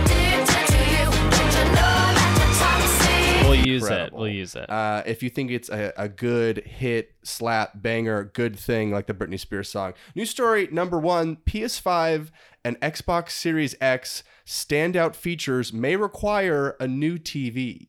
We'll 3.53 3.67
use 3.67 3.89
it. 3.89 4.13
We'll 4.13 4.29
use 4.29 4.55
it. 4.55 4.69
Uh, 4.71 5.03
if 5.07 5.23
you 5.23 5.31
think 5.31 5.51
it's 5.51 5.69
a, 5.69 5.93
a 5.97 6.09
good 6.09 6.59
hit, 6.59 7.15
slap, 7.23 7.83
banger, 7.83 8.25
good 8.25 8.59
thing 8.59 8.91
like 8.91 9.07
the 9.07 9.15
Britney 9.15 9.39
Spears 9.39 9.69
song. 9.69 9.95
News 10.15 10.31
story 10.31 10.69
number 10.71 10.99
one 10.99 11.37
PS5 11.47 12.31
and 12.65 12.81
Xbox 12.81 13.31
Series 13.31 13.75
X 13.81 14.25
standout 14.47 15.15
features 15.15 15.73
may 15.73 15.97
require 15.97 16.77
a 16.81 16.89
new 16.89 17.19
TV. 17.19 17.89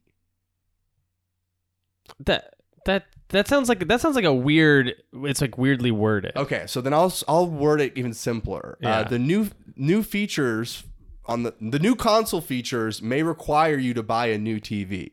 that 2.19 2.55
that 2.85 3.05
that 3.29 3.47
sounds 3.47 3.69
like 3.69 3.87
that 3.87 4.01
sounds 4.01 4.15
like 4.15 4.25
a 4.25 4.33
weird. 4.33 4.93
It's 5.13 5.41
like 5.41 5.57
weirdly 5.57 5.91
worded. 5.91 6.33
Okay, 6.35 6.65
so 6.67 6.81
then 6.81 6.93
I'll 6.93 7.13
I'll 7.27 7.47
word 7.47 7.81
it 7.81 7.93
even 7.95 8.13
simpler. 8.13 8.77
Yeah. 8.81 8.99
Uh, 8.99 9.03
the 9.05 9.19
new 9.19 9.49
new 9.75 10.03
features 10.03 10.83
on 11.25 11.43
the 11.43 11.55
the 11.61 11.79
new 11.79 11.95
console 11.95 12.41
features 12.41 13.01
may 13.01 13.23
require 13.23 13.77
you 13.77 13.93
to 13.93 14.03
buy 14.03 14.27
a 14.27 14.37
new 14.37 14.59
TV. 14.59 15.11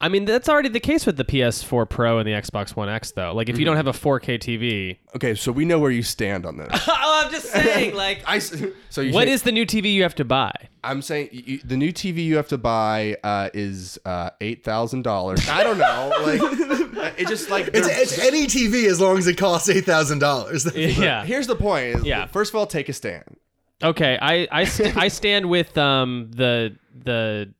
I 0.00 0.08
mean, 0.10 0.26
that's 0.26 0.48
already 0.48 0.68
the 0.68 0.80
case 0.80 1.06
with 1.06 1.16
the 1.16 1.24
PS4 1.24 1.88
Pro 1.88 2.18
and 2.18 2.28
the 2.28 2.32
Xbox 2.32 2.76
One 2.76 2.88
X, 2.90 3.12
though. 3.12 3.32
Like, 3.34 3.48
if 3.48 3.58
you 3.58 3.64
don't 3.64 3.76
have 3.76 3.86
a 3.86 3.92
4K 3.92 4.38
TV, 4.38 4.98
Okay, 5.14 5.34
so 5.34 5.50
we 5.50 5.64
know 5.64 5.78
where 5.78 5.90
you 5.90 6.02
stand 6.02 6.44
on 6.44 6.58
this. 6.58 6.68
oh, 6.86 7.22
I'm 7.24 7.30
just 7.32 7.46
saying, 7.46 7.94
like, 8.04 8.22
I 8.26 8.36
s- 8.36 8.62
so 8.90 9.00
you 9.00 9.14
what 9.14 9.26
say- 9.28 9.32
is 9.32 9.42
the 9.42 9.52
new 9.52 9.64
TV 9.64 9.92
you 9.94 10.02
have 10.02 10.14
to 10.16 10.24
buy? 10.24 10.52
I'm 10.84 11.00
saying 11.00 11.30
you, 11.32 11.42
you- 11.46 11.60
the 11.64 11.76
new 11.78 11.92
TV 11.92 12.24
you 12.24 12.36
have 12.36 12.48
to 12.48 12.58
buy 12.58 13.16
uh, 13.24 13.48
is 13.54 13.98
uh, 14.04 14.30
eight 14.42 14.62
thousand 14.64 15.02
dollars. 15.02 15.48
I 15.48 15.62
don't 15.62 15.78
know, 15.78 16.12
like 16.22 17.18
it 17.18 17.26
just 17.28 17.48
like 17.48 17.68
It's, 17.72 17.86
they're- 17.88 17.96
it's 17.98 18.18
any 18.18 18.46
TV 18.46 18.86
as 18.90 19.00
long 19.00 19.16
as 19.16 19.26
it 19.26 19.36
costs 19.38 19.68
eight 19.70 19.86
thousand 19.86 20.18
dollars. 20.18 20.66
Yeah. 20.76 21.24
Here's 21.24 21.46
the 21.46 21.56
point. 21.56 22.04
Yeah. 22.04 22.26
First 22.26 22.52
of 22.52 22.56
all, 22.56 22.66
take 22.66 22.88
a 22.90 22.92
stand. 22.92 23.24
Okay, 23.82 24.18
I 24.20 24.46
I, 24.52 24.64
st- 24.64 24.96
I 24.96 25.08
stand 25.08 25.48
with 25.48 25.76
um 25.78 26.30
the 26.34 26.76
the 26.94 27.52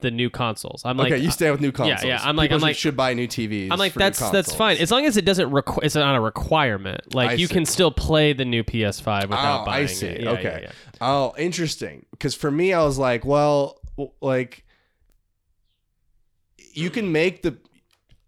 the 0.00 0.10
new 0.10 0.30
consoles. 0.30 0.82
I'm 0.84 0.96
like, 0.96 1.12
okay, 1.12 1.22
you 1.22 1.30
stand 1.30 1.52
with 1.52 1.60
new 1.60 1.72
consoles. 1.72 2.02
yeah, 2.02 2.08
yeah. 2.08 2.20
I'm 2.22 2.36
like- 2.36 2.50
People 2.50 2.56
I'm 2.56 2.60
should- 2.60 2.66
like- 2.66 2.76
should 2.76 2.96
buy 2.96 3.14
new 3.14 3.26
TVs. 3.28 3.68
I'm 3.70 3.78
like 3.78 3.94
that's 3.94 4.18
that's 4.30 4.54
fine 4.54 4.76
as 4.78 4.90
long 4.90 5.04
as 5.06 5.16
it 5.16 5.24
doesn't 5.24 5.50
require. 5.50 5.80
it's 5.84 5.94
not 5.94 6.14
a 6.14 6.20
requirement. 6.20 7.14
Like 7.14 7.30
I 7.30 7.32
you 7.34 7.46
see. 7.46 7.54
can 7.54 7.64
still 7.66 7.90
play 7.90 8.32
the 8.32 8.44
new 8.44 8.62
PS5 8.64 9.28
without 9.28 9.62
Oh, 9.62 9.64
buying 9.66 9.84
I 9.84 9.86
see. 9.86 10.06
it. 10.06 10.20
Yeah, 10.22 10.30
okay. 10.30 10.42
yeah, 10.42 10.58
yeah. 10.62 10.72
Oh, 11.00 11.34
interesting. 11.38 12.06
Because 12.10 12.34
for 12.34 12.50
me, 12.50 12.72
I 12.72 12.82
was 12.84 12.98
like, 12.98 13.24
well, 13.24 13.80
like 14.20 14.64
you 16.72 16.90
can 16.90 17.10
make 17.12 17.42
the. 17.42 17.56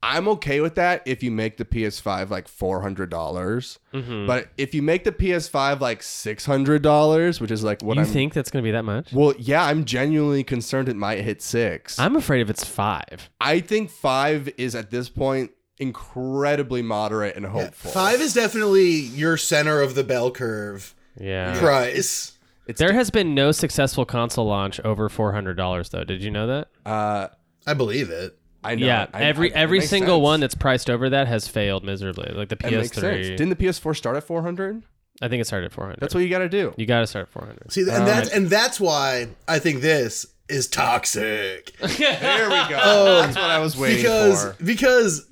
I'm 0.05 0.27
okay 0.29 0.61
with 0.61 0.75
that 0.75 1.03
if 1.07 1.23
you 1.23 1.31
make 1.31 1.59
the 1.59 1.65
PS5 1.65 2.29
like 2.31 2.49
four 2.49 2.83
hundred 2.83 3.09
dollars. 3.09 3.79
Mhm. 3.95 4.27
But 4.27 4.49
if 4.59 4.75
you 4.75 4.83
make 4.83 5.05
the 5.05 5.12
PS5 5.12 5.81
like 5.81 6.03
six 6.03 6.45
hundred 6.45 6.83
dollars, 6.83 7.41
which 7.41 7.51
is 7.53 7.62
like 7.62 7.83
what 7.83 7.95
you 7.97 8.03
I'm 8.03 8.09
think 8.09 8.33
that's 8.35 8.51
gonna 8.51 8.65
be 8.65 8.73
that 8.73 8.85
much? 8.85 9.12
Well, 9.12 9.33
yeah, 9.38 9.65
I'm 9.65 9.85
genuinely 9.85 10.43
concerned 10.45 10.88
it 10.88 10.97
might 10.97 11.21
hit 11.21 11.41
six. 11.41 11.99
I'm 12.01 12.17
afraid 12.17 12.41
if 12.41 12.51
it's 12.51 12.65
five. 12.65 13.31
I 13.41 13.61
think 13.61 13.91
five 13.91 14.49
is 14.59 14.75
at 14.75 14.91
this 14.91 15.09
point 15.09 15.53
incredibly 15.79 16.83
moderate 16.83 17.37
and 17.37 17.47
hopeful. 17.47 17.91
Five 17.91 18.21
is 18.21 18.35
definitely 18.35 18.91
your 18.91 19.37
center 19.37 19.81
of 19.81 19.95
the 19.95 20.05
bell 20.05 20.31
curve 20.31 20.95
Yeah. 21.21 21.59
price. 21.59 22.33
It's 22.67 22.79
There 22.79 22.93
has 22.93 23.11
been 23.11 23.35
no 23.35 23.53
successful 23.53 24.05
console 24.05 24.47
launch 24.47 24.81
over 24.81 25.09
four 25.09 25.33
hundred 25.33 25.57
dollars 25.57 25.91
though. 25.91 26.05
Did 26.05 26.23
you 26.23 26.31
know 26.31 26.47
that? 26.49 26.69
uh, 26.87 27.29
I 27.67 27.75
believe 27.75 28.11
it. 28.11 28.37
I 28.64 28.75
know. 28.77 28.87
yeah, 28.87 29.07
I- 29.12 29.25
every 29.25 29.53
I- 29.55 29.59
every 29.59 29.81
single 29.81 30.16
sense. 30.18 30.22
one 30.22 30.40
that's 30.40 30.55
priced 30.55 30.88
over 30.90 31.11
that 31.11 31.27
has 31.29 31.48
failed 31.48 31.85
miserably. 31.85 32.33
Like 32.35 32.48
the 32.48 32.57
That 32.57 32.72
makes 32.72 32.92
sense. 32.92 33.05
PS3, 33.27 33.37
Didn't 33.37 33.48
the 33.51 33.57
PS4 33.57 33.96
start 33.96 34.16
at 34.16 34.25
400? 34.25 34.83
I 35.20 35.29
think 35.29 35.40
it 35.40 35.44
started 35.46 35.66
at 35.66 35.72
four 35.72 35.85
hundred. 35.85 36.01
That's 36.01 36.14
what 36.14 36.25
you 36.25 36.31
got 36.31 36.38
to 36.38 36.48
do. 36.48 36.75
you 36.77 36.85
got 36.87 37.01
to 37.01 37.07
start 37.07 37.29
at 37.29 37.33
four 37.33 37.44
hundred. 37.46 37.70
See, 37.72 37.83
and 37.83 38.07
that's 38.07 38.29
and 38.31 38.48
that's 38.48 38.81
why 38.81 39.29
I 39.46 39.59
think 39.61 39.81
this 39.81 40.27
is 40.48 40.66
toxic 40.68 41.72
There 41.81 42.48
we 42.48 42.68
go. 42.68 42.77
Um, 42.77 43.27
that's 43.27 43.37
what 43.37 43.44
I 43.51 43.59
was 43.61 43.77
waiting 43.77 43.98
because 43.98 44.42
for. 44.57 44.64
because 44.64 45.29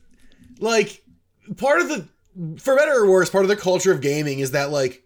like 0.60 1.02
part 1.56 1.80
of 1.80 1.88
the 1.88 2.08
for 2.60 2.76
better 2.76 2.92
or 3.02 3.10
worse, 3.10 3.30
part 3.30 3.44
of 3.44 3.48
the 3.48 3.56
culture 3.56 3.90
of 3.90 4.00
gaming 4.00 4.38
is 4.38 4.52
that 4.52 4.70
like 4.70 5.02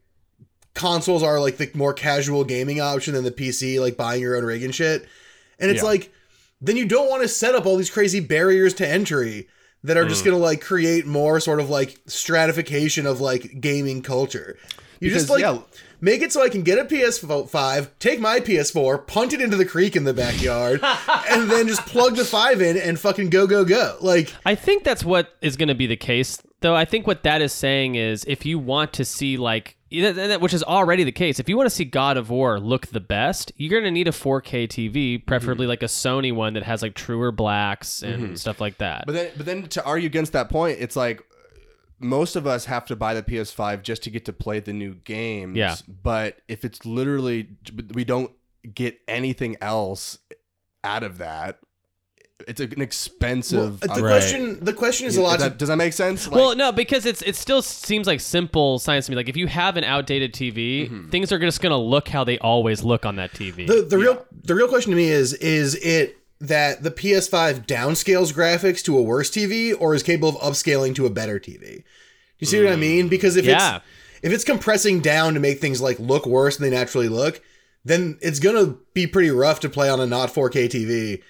consoles 0.74 1.22
are 1.22 1.40
like 1.40 1.56
the 1.56 1.70
more 1.74 1.94
casual 1.94 2.44
gaming 2.44 2.80
option 2.80 3.14
than 3.14 3.24
the 3.24 3.30
PC, 3.30 3.80
like 3.80 3.96
buying 3.96 4.20
your 4.20 4.36
own 4.36 4.44
rig 4.44 4.62
and 4.64 4.74
shit. 4.74 5.06
And 5.58 5.70
it's 5.70 5.82
Yeah. 5.82 5.88
like 5.88 6.12
then 6.66 6.76
you 6.76 6.86
don't 6.86 7.08
want 7.10 7.22
to 7.22 7.28
set 7.28 7.54
up 7.54 7.66
all 7.66 7.76
these 7.76 7.90
crazy 7.90 8.20
barriers 8.20 8.74
to 8.74 8.88
entry 8.88 9.48
that 9.82 9.96
are 9.96 10.04
Mm. 10.04 10.08
just 10.08 10.24
gonna 10.24 10.38
like 10.38 10.60
create 10.60 11.06
more 11.06 11.38
sort 11.40 11.60
of 11.60 11.68
like 11.70 11.98
stratification 12.06 13.06
of 13.06 13.20
like 13.20 13.60
gaming 13.60 14.02
culture. 14.02 14.56
You 15.00 15.10
just 15.10 15.28
like 15.28 15.42
yeah. 15.42 15.58
make 16.00 16.22
it 16.22 16.32
so 16.32 16.42
I 16.42 16.48
can 16.48 16.62
get 16.62 16.78
a 16.78 16.84
PS5, 16.86 17.90
take 17.98 18.20
my 18.20 18.40
PS4, 18.40 19.06
punt 19.06 19.34
it 19.34 19.40
into 19.42 19.56
the 19.58 19.66
creek 19.66 19.96
in 19.96 20.04
the 20.04 20.14
backyard, 20.14 20.80
and 21.30 21.50
then 21.50 21.68
just 21.68 21.84
plug 21.84 22.16
the 22.16 22.24
five 22.24 22.62
in 22.62 22.78
and 22.78 22.98
fucking 22.98 23.28
go 23.28 23.46
go 23.46 23.64
go. 23.66 23.96
Like 24.00 24.32
I 24.46 24.54
think 24.54 24.84
that's 24.84 25.04
what 25.04 25.34
is 25.42 25.56
going 25.58 25.68
to 25.68 25.74
be 25.74 25.86
the 25.86 25.96
case, 25.96 26.38
though. 26.64 26.74
I 26.74 26.84
think 26.84 27.06
what 27.06 27.22
that 27.22 27.40
is 27.40 27.52
saying 27.52 27.94
is 27.94 28.24
if 28.26 28.44
you 28.44 28.58
want 28.58 28.92
to 28.94 29.04
see 29.04 29.36
like, 29.36 29.76
which 29.90 30.52
is 30.52 30.64
already 30.64 31.04
the 31.04 31.12
case, 31.12 31.38
if 31.38 31.48
you 31.48 31.56
want 31.56 31.66
to 31.68 31.74
see 31.74 31.84
God 31.84 32.16
of 32.16 32.30
War 32.30 32.58
look 32.58 32.88
the 32.88 32.98
best, 32.98 33.52
you're 33.56 33.70
going 33.70 33.84
to 33.84 33.90
need 33.92 34.08
a 34.08 34.12
4K 34.12 34.66
TV, 34.66 35.14
Mm-hmm. 35.14 35.26
preferably 35.26 35.66
like 35.68 35.82
a 35.82 35.86
Sony 35.86 36.34
one 36.34 36.54
that 36.54 36.64
has 36.64 36.82
like 36.82 36.94
truer 36.94 37.30
blacks 37.30 38.02
and 38.02 38.36
stuff 38.38 38.60
like 38.60 38.78
that. 38.78 39.04
But 39.06 39.12
then, 39.12 39.30
but 39.36 39.46
then 39.46 39.62
to 39.68 39.84
argue 39.84 40.06
against 40.06 40.32
that 40.32 40.48
point, 40.50 40.78
it's 40.80 40.96
like 40.96 41.22
most 42.00 42.34
of 42.34 42.46
us 42.46 42.64
have 42.64 42.86
to 42.86 42.96
buy 42.96 43.14
the 43.14 43.22
PS5 43.22 43.82
just 43.82 44.02
to 44.02 44.10
get 44.10 44.24
to 44.24 44.32
play 44.32 44.58
the 44.58 44.72
new 44.72 44.94
games. 44.94 45.56
Yeah. 45.56 45.76
But 45.86 46.40
if 46.48 46.64
it's 46.64 46.84
literally 46.84 47.50
we 47.92 48.04
don't 48.04 48.32
get 48.74 48.98
anything 49.06 49.56
else 49.60 50.18
out 50.82 51.02
of 51.04 51.18
that, 51.18 51.60
it's 52.48 52.60
an 52.60 52.80
expensive. 52.80 53.80
the 53.80 53.88
Right. 53.88 53.98
question, 54.00 54.58
the 54.64 54.72
question 54.72 55.06
is 55.06 55.16
a 55.16 55.20
Does 55.20 55.30
lot. 55.30 55.38
that, 55.38 55.58
does 55.58 55.68
that 55.68 55.76
make 55.76 55.92
sense? 55.92 56.26
Like, 56.26 56.34
well, 56.36 56.56
no, 56.56 56.72
because 56.72 57.06
it's 57.06 57.22
it 57.22 57.36
still 57.36 57.62
seems 57.62 58.06
like 58.06 58.20
simple 58.20 58.78
science 58.78 59.06
to 59.06 59.12
me. 59.12 59.16
Like 59.16 59.28
if 59.28 59.36
you 59.36 59.46
have 59.46 59.76
an 59.76 59.84
outdated 59.84 60.32
TV, 60.32 60.84
Mm-hmm. 60.90 61.10
things 61.10 61.30
are 61.32 61.38
just 61.38 61.60
going 61.60 61.70
to 61.70 61.76
look 61.76 62.08
how 62.08 62.24
they 62.24 62.38
always 62.38 62.82
look 62.82 63.06
on 63.06 63.16
that 63.16 63.32
TV. 63.32 63.66
the 63.66 63.82
the 63.82 63.98
real 63.98 64.24
the 64.42 64.54
real 64.54 64.68
question 64.68 64.90
to 64.90 64.96
me 64.96 65.08
is 65.08 65.32
is 65.34 65.76
it 65.76 66.18
that 66.40 66.82
the 66.82 66.90
PS5 66.90 67.66
downscales 67.66 68.32
graphics 68.34 68.82
to 68.82 68.98
a 68.98 69.02
worse 69.02 69.30
TV 69.30 69.72
or 69.78 69.94
is 69.94 70.02
capable 70.02 70.30
of 70.30 70.34
upscaling 70.36 70.94
to 70.96 71.06
a 71.06 71.10
better 71.10 71.38
TV? 71.38 71.84
You 72.40 72.46
see 72.46 72.62
what 72.62 72.72
I 72.72 72.76
mean? 72.76 73.08
Because 73.08 73.36
if 73.36 73.44
Yeah. 73.46 73.76
it's 73.76 73.84
if 74.22 74.32
it's 74.32 74.44
compressing 74.44 75.00
down 75.00 75.34
to 75.34 75.40
make 75.40 75.60
things 75.60 75.80
like 75.80 75.98
look 76.00 76.26
worse 76.26 76.56
than 76.56 76.68
they 76.68 76.76
naturally 76.76 77.08
look, 77.08 77.40
then 77.84 78.18
it's 78.20 78.40
gonna 78.40 78.74
be 78.92 79.06
pretty 79.06 79.30
rough 79.30 79.60
to 79.60 79.68
play 79.68 79.88
on 79.88 80.00
a 80.00 80.06
not 80.06 80.30
4K 80.34 80.68
TV. 80.68 81.22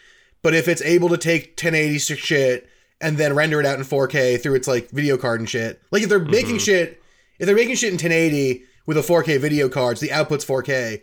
But 0.44 0.54
if 0.54 0.68
it's 0.68 0.83
able 0.83 1.09
to 1.09 1.16
take 1.16 1.59
1080 1.59 1.98
shit 1.98 2.68
and 3.00 3.16
then 3.16 3.35
render 3.35 3.61
it 3.61 3.66
out 3.66 3.78
in 3.78 3.85
4K 3.85 4.40
through 4.42 4.57
its 4.57 4.68
like 4.68 4.90
video 4.90 5.16
card 5.16 5.40
and 5.40 5.48
shit, 5.48 5.80
like 5.90 6.02
if 6.02 6.11
they're 6.11 6.20
mm-hmm. 6.20 6.30
making 6.30 6.59
shit, 6.59 7.02
if 7.38 7.46
they're 7.46 7.57
making 7.57 7.76
shit 7.76 7.88
in 7.88 7.94
1080 7.94 8.62
with 8.85 8.98
a 8.98 9.00
4K 9.00 9.40
video 9.40 9.70
card, 9.70 9.96
so 9.96 10.04
the 10.04 10.12
output's 10.12 10.44
4K, 10.44 11.00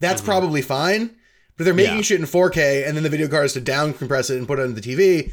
that's 0.00 0.20
mm-hmm. 0.20 0.28
probably 0.28 0.60
fine. 0.60 1.16
But 1.56 1.62
if 1.62 1.64
they're 1.66 1.74
making 1.74 1.98
Yeah. 1.98 2.02
shit 2.02 2.20
in 2.20 2.26
4K 2.26 2.84
and 2.84 2.96
then 2.96 3.04
the 3.04 3.08
video 3.08 3.28
card 3.28 3.46
is 3.46 3.52
to 3.52 3.60
down 3.60 3.94
compress 3.94 4.28
it 4.28 4.38
and 4.38 4.48
put 4.48 4.58
it 4.58 4.62
on 4.62 4.74
the 4.74 4.80
TV, 4.80 5.30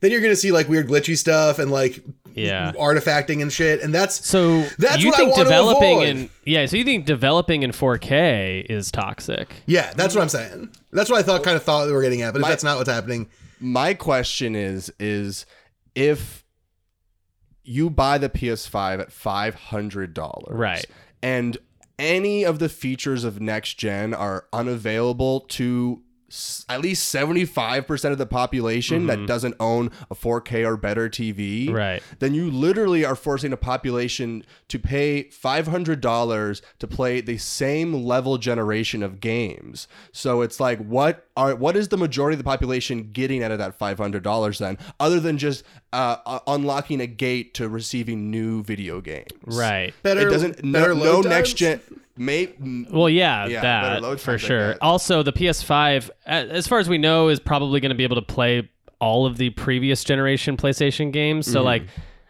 then 0.00 0.10
you're 0.10 0.22
gonna 0.22 0.34
see 0.34 0.50
like 0.50 0.70
weird 0.70 0.88
glitchy 0.88 1.18
stuff 1.18 1.58
and 1.58 1.70
like 1.70 2.02
Yeah. 2.34 2.72
artifacting 2.72 3.40
and 3.42 3.52
shit. 3.52 3.80
And 3.82 3.94
that's 3.94 4.26
So 4.26 4.62
That's 4.78 5.02
you 5.02 5.08
what 5.10 5.14
I 5.14 5.18
think 5.18 5.28
want 5.30 5.38
to 5.38 5.44
developing 5.44 5.92
avoid. 5.98 6.08
in 6.08 6.30
yeah, 6.44 6.66
so 6.66 6.76
you 6.76 6.84
think 6.84 7.06
developing 7.06 7.62
in 7.62 7.70
4K 7.72 8.66
is 8.68 8.90
toxic? 8.90 9.54
yeah, 9.66 9.92
that's 9.94 10.14
what 10.14 10.22
I'm 10.22 10.28
saying. 10.28 10.70
That's 10.92 11.08
what 11.10 11.18
I 11.18 11.22
thought 11.22 11.42
kind 11.44 11.56
of 11.56 11.62
thought 11.62 11.86
we 11.86 11.92
were 11.92 12.02
getting 12.02 12.22
at. 12.22 12.32
But 12.32 12.42
if 12.42 12.48
that's 12.48 12.64
not 12.64 12.76
what's 12.78 12.90
happening, 12.90 13.28
my 13.60 13.94
question 13.94 14.54
is 14.56 14.92
is 14.98 15.46
if 15.94 16.44
you 17.62 17.88
buy 17.88 18.18
the 18.18 18.28
PS5 18.28 19.00
at 19.00 19.12
five 19.12 19.54
hundred 19.54 20.12
dollars, 20.12 20.50
Right. 20.56 20.84
and 21.22 21.56
any 21.98 22.44
of 22.44 22.58
the 22.58 22.68
features 22.68 23.24
of 23.24 23.40
next 23.40 23.74
gen 23.78 24.12
are 24.12 24.46
unavailable 24.52 25.40
to 25.40 26.02
s- 26.02 26.02
at 26.68 26.80
least 26.80 27.14
75% 27.14 28.10
of 28.12 28.18
the 28.18 28.26
population 28.26 29.06
that 29.06 29.26
doesn't 29.26 29.54
own 29.60 29.90
a 30.10 30.14
4K 30.14 30.66
or 30.66 30.76
better 30.76 31.08
TV, 31.08 31.70
Right. 31.70 32.02
then 32.18 32.34
you 32.34 32.50
literally 32.50 33.04
are 33.04 33.14
forcing 33.14 33.52
a 33.52 33.56
population 33.56 34.44
to 34.68 34.78
pay 34.78 35.24
$500 35.24 36.62
to 36.78 36.86
play 36.86 37.20
the 37.20 37.38
same 37.38 37.92
level 37.92 38.38
generation 38.38 39.02
of 39.02 39.20
games. 39.20 39.86
So 40.12 40.40
it's 40.42 40.60
like 40.60 40.78
what 40.84 41.26
are 41.36 41.54
what 41.54 41.76
is 41.76 41.88
the 41.88 41.96
majority 41.96 42.34
of 42.34 42.38
the 42.38 42.44
population 42.44 43.10
getting 43.12 43.42
out 43.42 43.50
of 43.50 43.58
that 43.58 43.78
$500 43.78 44.58
then 44.58 44.78
other 45.00 45.20
than 45.20 45.38
just 45.38 45.64
uh, 45.92 46.16
uh, 46.26 46.38
unlocking 46.46 47.00
a 47.00 47.06
gate 47.06 47.54
to 47.54 47.68
receiving 47.68 48.30
new 48.30 48.62
video 48.62 49.00
games? 49.00 49.28
Right. 49.46 49.92
better 50.02 50.26
it 50.28 50.30
doesn't 50.30 50.56
better 50.72 50.94
no, 50.94 51.20
no 51.20 51.20
next 51.20 51.54
gen 51.54 51.80
may 52.16 52.46
mm, 52.46 52.90
Well, 52.90 53.08
yeah, 53.08 53.46
Yeah, 53.46 53.60
that 54.00 54.20
for 54.20 54.38
sure. 54.38 54.76
Also, 54.80 55.22
the 55.22 55.32
PS5, 55.32 56.10
as 56.26 56.66
far 56.66 56.78
as 56.78 56.88
we 56.88 56.98
know, 56.98 57.28
is 57.28 57.40
probably 57.40 57.80
going 57.80 57.90
to 57.90 57.96
be 57.96 58.04
able 58.04 58.16
to 58.16 58.22
play 58.22 58.70
all 59.00 59.26
of 59.26 59.36
the 59.36 59.50
previous 59.50 60.04
generation 60.04 60.56
PlayStation 60.56 61.12
games. 61.12 61.46
Mm-hmm. 61.46 61.52
So, 61.52 61.62
like, 61.62 61.82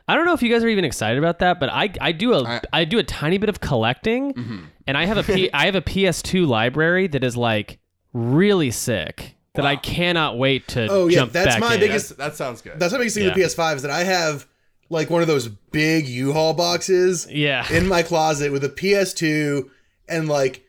I 0.08 0.14
don't 0.14 0.26
know 0.26 0.32
if 0.34 0.42
you 0.42 0.50
guys 0.50 0.64
are 0.64 0.68
even 0.68 0.84
excited 0.84 1.18
about 1.18 1.38
that, 1.40 1.60
but 1.60 1.68
I 1.70 1.90
I 2.00 2.12
do 2.12 2.34
a 2.34 2.44
I, 2.44 2.60
I- 2.72 2.84
do 2.84 2.98
a 2.98 3.02
tiny 3.04 3.38
bit 3.38 3.48
of 3.48 3.60
collecting, 3.60 4.68
and 4.86 4.96
I 4.98 5.04
have 5.06 5.16
a 5.18 5.22
P, 5.22 5.50
I 5.54 5.66
have 5.66 5.74
a 5.74 5.80
PS2 5.82 6.46
library 6.46 7.06
that 7.08 7.24
is 7.24 7.36
like 7.36 7.78
really 8.12 8.70
sick 8.70 9.34
that 9.54 9.64
I 9.64 9.76
cannot 9.76 10.36
wait 10.36 10.66
to 10.68 10.88
Oh, 10.90 11.06
yeah, 11.06 11.26
that's 11.26 11.46
back 11.54 11.60
my 11.60 11.74
in. 11.74 11.80
biggest- 11.80 12.16
That's, 12.16 12.36
that 12.38 12.44
sounds 12.44 12.60
good. 12.60 12.78
That's 12.78 12.92
my 12.92 12.98
biggest 12.98 13.16
thing 13.16 13.26
Yeah. 13.26 13.34
the 13.34 13.40
PS5 13.42 13.76
is 13.76 13.82
that 13.82 13.90
I 13.92 14.02
have 14.02 14.46
like 14.90 15.10
one 15.10 15.22
of 15.22 15.28
those 15.28 15.48
big 15.48 16.06
U-Haul 16.06 16.54
boxes 16.54 17.26
Yeah. 17.30 17.66
in 17.72 17.88
my 17.88 18.02
closet 18.02 18.52
with 18.52 18.64
a 18.64 18.68
PS2 18.68 19.68
and 20.08 20.28
like 20.28 20.64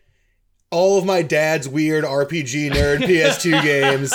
all 0.72 0.98
of 0.98 1.06
my 1.06 1.22
dad's 1.22 1.68
weird 1.70 2.04
RPG 2.04 2.72
nerd 2.72 2.98
PS2 3.08 3.62
games 3.64 4.14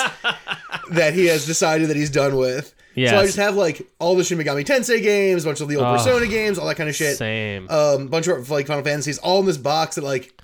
that 0.91 1.13
he 1.13 1.25
has 1.27 1.45
decided 1.45 1.89
that 1.89 1.95
he's 1.95 2.09
done 2.09 2.35
with. 2.35 2.73
So 2.95 3.17
I 3.17 3.25
just 3.25 3.37
have 3.37 3.55
like 3.55 3.87
all 3.99 4.15
the 4.15 4.23
Shin 4.23 4.37
Megami 4.37 4.65
Tensei 4.65 5.01
games, 5.01 5.45
a 5.45 5.47
bunch 5.47 5.61
of 5.61 5.69
the 5.69 5.77
old 5.77 5.85
Oh. 5.85 5.93
Persona 5.93 6.27
games, 6.27 6.59
all 6.59 6.67
that 6.67 6.75
kind 6.75 6.89
of 6.89 6.95
shit. 6.95 7.15
Same. 7.17 7.69
Um, 7.69 8.07
bunch 8.07 8.27
of 8.27 8.49
like 8.49 8.67
Final 8.67 8.83
Fantasies, 8.83 9.17
all 9.19 9.39
in 9.39 9.45
this 9.45 9.57
box 9.57 9.95
that 9.95 10.03
like 10.03 10.37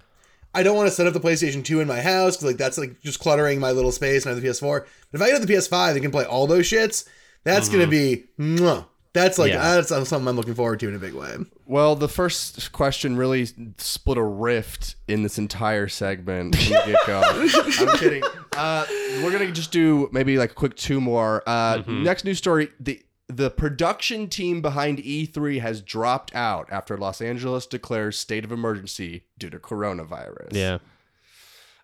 I 0.55 0.63
don't 0.63 0.77
want 0.77 0.87
to 0.87 0.95
set 0.95 1.05
up 1.07 1.13
the 1.13 1.19
PlayStation 1.19 1.63
2 1.63 1.81
in 1.81 1.87
my 1.89 1.99
house 2.01 2.37
because 2.37 2.45
like 2.45 2.57
that's 2.57 2.77
like 2.77 3.01
just 3.01 3.19
cluttering 3.19 3.59
my 3.59 3.71
little 3.71 3.91
space 3.91 4.25
and 4.25 4.31
I 4.31 4.33
have 4.35 4.41
the 4.41 4.47
PS4. 4.49 4.85
But 5.11 5.21
if 5.21 5.27
I 5.27 5.29
get 5.31 5.45
the 5.45 5.53
PS5 5.53 5.91
and 5.91 6.01
can 6.01 6.09
play 6.11 6.23
all 6.23 6.47
those 6.47 6.65
shits, 6.69 7.05
that's 7.43 7.67
gonna 7.67 7.85
be 7.85 8.23
mwah. 8.39 8.85
That's 9.21 9.37
like. 9.37 9.51
Yeah. 9.51 9.75
that's 9.75 9.89
something 9.89 10.27
I'm 10.27 10.35
looking 10.35 10.55
forward 10.55 10.79
to 10.81 10.87
in 10.89 10.95
a 10.95 10.99
big 10.99 11.13
way. 11.13 11.35
Well, 11.65 11.95
the 11.95 12.07
first 12.07 12.71
question 12.71 13.17
really 13.17 13.47
split 13.77 14.17
a 14.17 14.23
rift 14.23 14.95
in 15.07 15.23
this 15.23 15.37
entire 15.37 15.87
segment 15.87 16.55
from 16.55 16.65
the 16.73 16.83
get-go. 16.85 17.85
I'm 17.91 17.97
kidding. 17.97 18.23
Uh, 18.55 18.85
we're 19.23 19.31
gonna 19.31 19.51
just 19.51 19.71
do 19.71 20.09
maybe 20.11 20.37
like 20.37 20.51
a 20.51 20.55
quick 20.55 20.75
two 20.75 20.99
more. 21.01 21.43
Uh, 21.45 21.77
Mm-hmm. 21.77 22.03
Next 22.03 22.23
news 22.25 22.37
story: 22.37 22.69
the 22.79 23.03
the 23.27 23.49
production 23.51 24.29
team 24.29 24.61
behind 24.61 24.99
E3 24.99 25.59
has 25.61 25.81
dropped 25.81 26.33
out 26.33 26.67
after 26.71 26.97
Los 26.97 27.19
Angeles 27.21 27.67
declares 27.67 28.17
state 28.17 28.45
of 28.45 28.51
emergency 28.53 29.25
due 29.37 29.49
to 29.49 29.59
coronavirus. 29.59 30.53
yeah. 30.53 30.77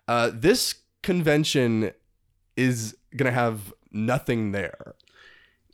Uh, 0.08 0.30
this 0.32 0.74
convention 1.02 1.92
is 2.56 2.96
gonna 3.16 3.30
have 3.30 3.72
nothing 3.92 4.52
there. 4.52 4.94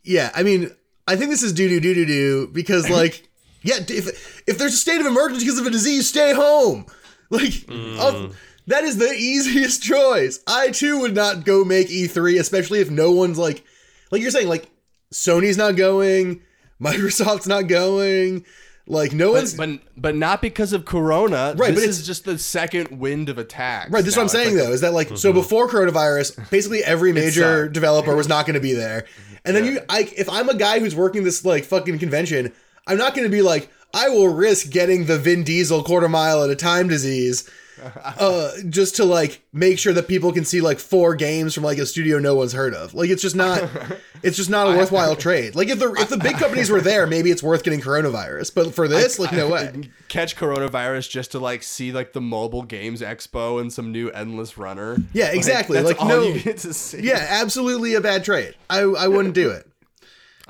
Yeah, 0.02 0.30
I 0.34 0.42
mean, 0.42 0.70
I 1.10 1.16
think 1.16 1.30
this 1.30 1.42
is 1.42 1.52
doo 1.52 1.68
doo 1.68 1.80
doo 1.80 1.94
doo 1.94 2.06
doo 2.06 2.50
because 2.52 2.88
like, 3.00 3.28
yeah, 3.62 3.78
if 3.88 4.42
if 4.46 4.58
there's 4.58 4.74
a 4.74 4.76
state 4.76 5.00
of 5.00 5.06
emergency 5.06 5.44
because 5.44 5.58
of 5.58 5.66
a 5.66 5.70
disease, 5.70 6.08
stay 6.08 6.32
home. 6.32 6.86
Like, 7.32 7.52
mm. 7.52 7.96
of- 8.00 8.36
that 8.66 8.82
is 8.82 8.96
the 8.96 9.12
easiest 9.12 9.82
choice. 9.84 10.40
I 10.48 10.70
too 10.70 10.98
would 10.98 11.14
not 11.14 11.44
go 11.44 11.64
make 11.64 11.86
E3, 11.86 12.40
especially 12.40 12.80
if 12.80 12.90
no 12.90 13.12
one's 13.12 13.38
like, 13.38 13.62
like 14.10 14.20
you're 14.20 14.32
saying, 14.32 14.48
like 14.48 14.68
Sony's 15.14 15.56
not 15.56 15.76
going, 15.76 16.42
Microsoft's 16.80 17.46
not 17.46 17.68
going, 17.68 18.44
like 18.90 19.12
no 19.12 19.28
But, 19.28 19.34
one's. 19.34 19.54
but 19.54 19.70
but 19.96 20.16
not 20.16 20.42
because 20.42 20.72
of 20.72 20.84
Corona. 20.84 21.54
Right, 21.56 21.74
This 21.74 21.84
but 21.84 21.88
is 21.88 21.98
it's- 22.00 22.06
just 22.06 22.24
the 22.24 22.38
second 22.38 22.98
wind 22.98 23.28
of 23.28 23.38
attacks. 23.38 23.90
Right, 23.90 24.04
this 24.04 24.14
is 24.14 24.16
what. 24.16 24.22
I'm 24.24 24.28
saying 24.28 24.56
like 24.56 24.64
though, 24.64 24.72
is 24.72 24.80
that 24.82 24.92
like 24.92 25.08
so 25.16 25.30
mm-hmm. 25.30 25.38
before 25.38 25.68
coronavirus, 25.68 26.50
basically 26.50 26.82
every 26.84 27.12
major 27.22 27.68
developer 27.68 28.14
was 28.14 28.28
not 28.28 28.46
going 28.46 28.54
to 28.54 28.60
be 28.60 28.72
there, 28.72 29.06
and 29.44 29.56
then 29.56 29.64
you, 29.64 29.80
I, 29.88 30.10
if 30.16 30.28
I'm 30.28 30.48
a 30.48 30.54
guy 30.56 30.80
who's 30.80 30.94
working 30.94 31.24
this 31.24 31.44
like 31.44 31.64
fucking 31.64 31.98
convention, 31.98 32.52
I'm 32.86 32.98
not 32.98 33.14
going 33.14 33.26
to 33.26 33.30
be 33.34 33.42
like, 33.42 33.70
I 33.94 34.08
will 34.08 34.28
risk 34.28 34.70
getting 34.70 35.06
the 35.06 35.18
Vin 35.18 35.44
Diesel 35.44 35.82
quarter 35.82 36.08
mile 36.08 36.42
at 36.42 36.50
a 36.50 36.56
time 36.56 36.88
disease, 36.88 37.48
uh, 38.04 38.50
just 38.68 38.96
to 38.96 39.04
like 39.04 39.42
make 39.52 39.78
sure 39.78 39.92
that 39.92 40.08
people 40.08 40.32
can 40.32 40.44
see 40.44 40.60
like 40.60 40.78
four 40.78 41.14
games 41.14 41.54
from 41.54 41.64
like 41.64 41.78
a 41.78 41.86
studio 41.86 42.18
no 42.18 42.34
one's 42.34 42.52
heard 42.52 42.74
of. 42.74 42.94
Like 42.94 43.10
it's 43.10 43.22
just 43.22 43.36
not, 43.36 43.62
it's 44.22 44.36
just 44.36 44.50
not 44.50 44.66
a 44.72 44.76
worthwhile 44.76 45.16
trade. 45.26 45.54
Like 45.54 45.68
if 45.68 45.78
the 45.78 45.92
if 45.94 46.08
the 46.08 46.16
big 46.18 46.36
companies 46.36 46.70
were 46.70 46.80
there, 46.80 47.06
maybe 47.06 47.30
it's 47.30 47.42
worth 47.42 47.62
getting 47.62 47.80
coronavirus, 47.80 48.54
but 48.54 48.74
for 48.74 48.88
this, 48.88 49.18
like 49.18 49.32
no 49.32 49.48
way. 49.48 49.90
catch 50.08 50.36
coronavirus 50.36 51.08
just 51.10 51.32
to 51.32 51.38
like 51.38 51.62
see 51.62 51.92
like 51.92 52.12
the 52.12 52.20
mobile 52.20 52.62
games 52.62 53.00
expo 53.00 53.60
and 53.60 53.72
some 53.72 53.92
new 53.92 54.10
endless 54.10 54.58
runner. 54.58 54.98
Yeah, 55.12 55.32
exactly. 55.32 55.76
that's 55.76 55.86
Like, 55.88 56.00
all 56.00 56.08
no- 56.08 56.22
you 56.22 56.40
get 56.40 56.58
to 56.58 56.74
see. 56.74 57.00
Yeah, 57.02 57.26
absolutely 57.28 57.94
a 57.94 58.00
bad 58.00 58.24
trade. 58.24 58.54
I 58.68 58.80
I 58.80 59.08
wouldn't 59.08 59.34
do 59.34 59.50
it. 59.50 59.66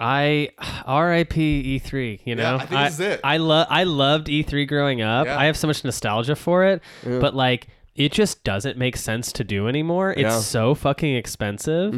I 0.00 0.48
R.I.P. 0.86 1.80
E3. 1.80 2.20
You 2.24 2.34
know, 2.34 2.42
Yeah, 2.42 2.54
I 2.56 2.66
think 2.66 2.80
this 2.84 2.94
is 2.94 3.00
it. 3.00 3.20
I 3.22 3.36
love 3.36 3.66
I 3.70 3.84
loved 3.84 4.26
E3 4.28 4.66
growing 4.66 5.02
up. 5.02 5.26
Yeah. 5.26 5.38
I 5.38 5.44
have 5.44 5.56
so 5.56 5.66
much 5.66 5.84
nostalgia 5.84 6.34
for 6.36 6.64
it, 6.64 6.82
but 7.04 7.34
like 7.34 7.66
it 8.00 8.12
just 8.12 8.42
doesn't 8.44 8.78
make 8.78 8.96
sense 8.96 9.30
to 9.32 9.44
do 9.44 9.68
anymore. 9.68 10.12
It's 10.12 10.22
Yeah. 10.22 10.40
so 10.40 10.74
fucking 10.74 11.14
expensive. 11.16 11.92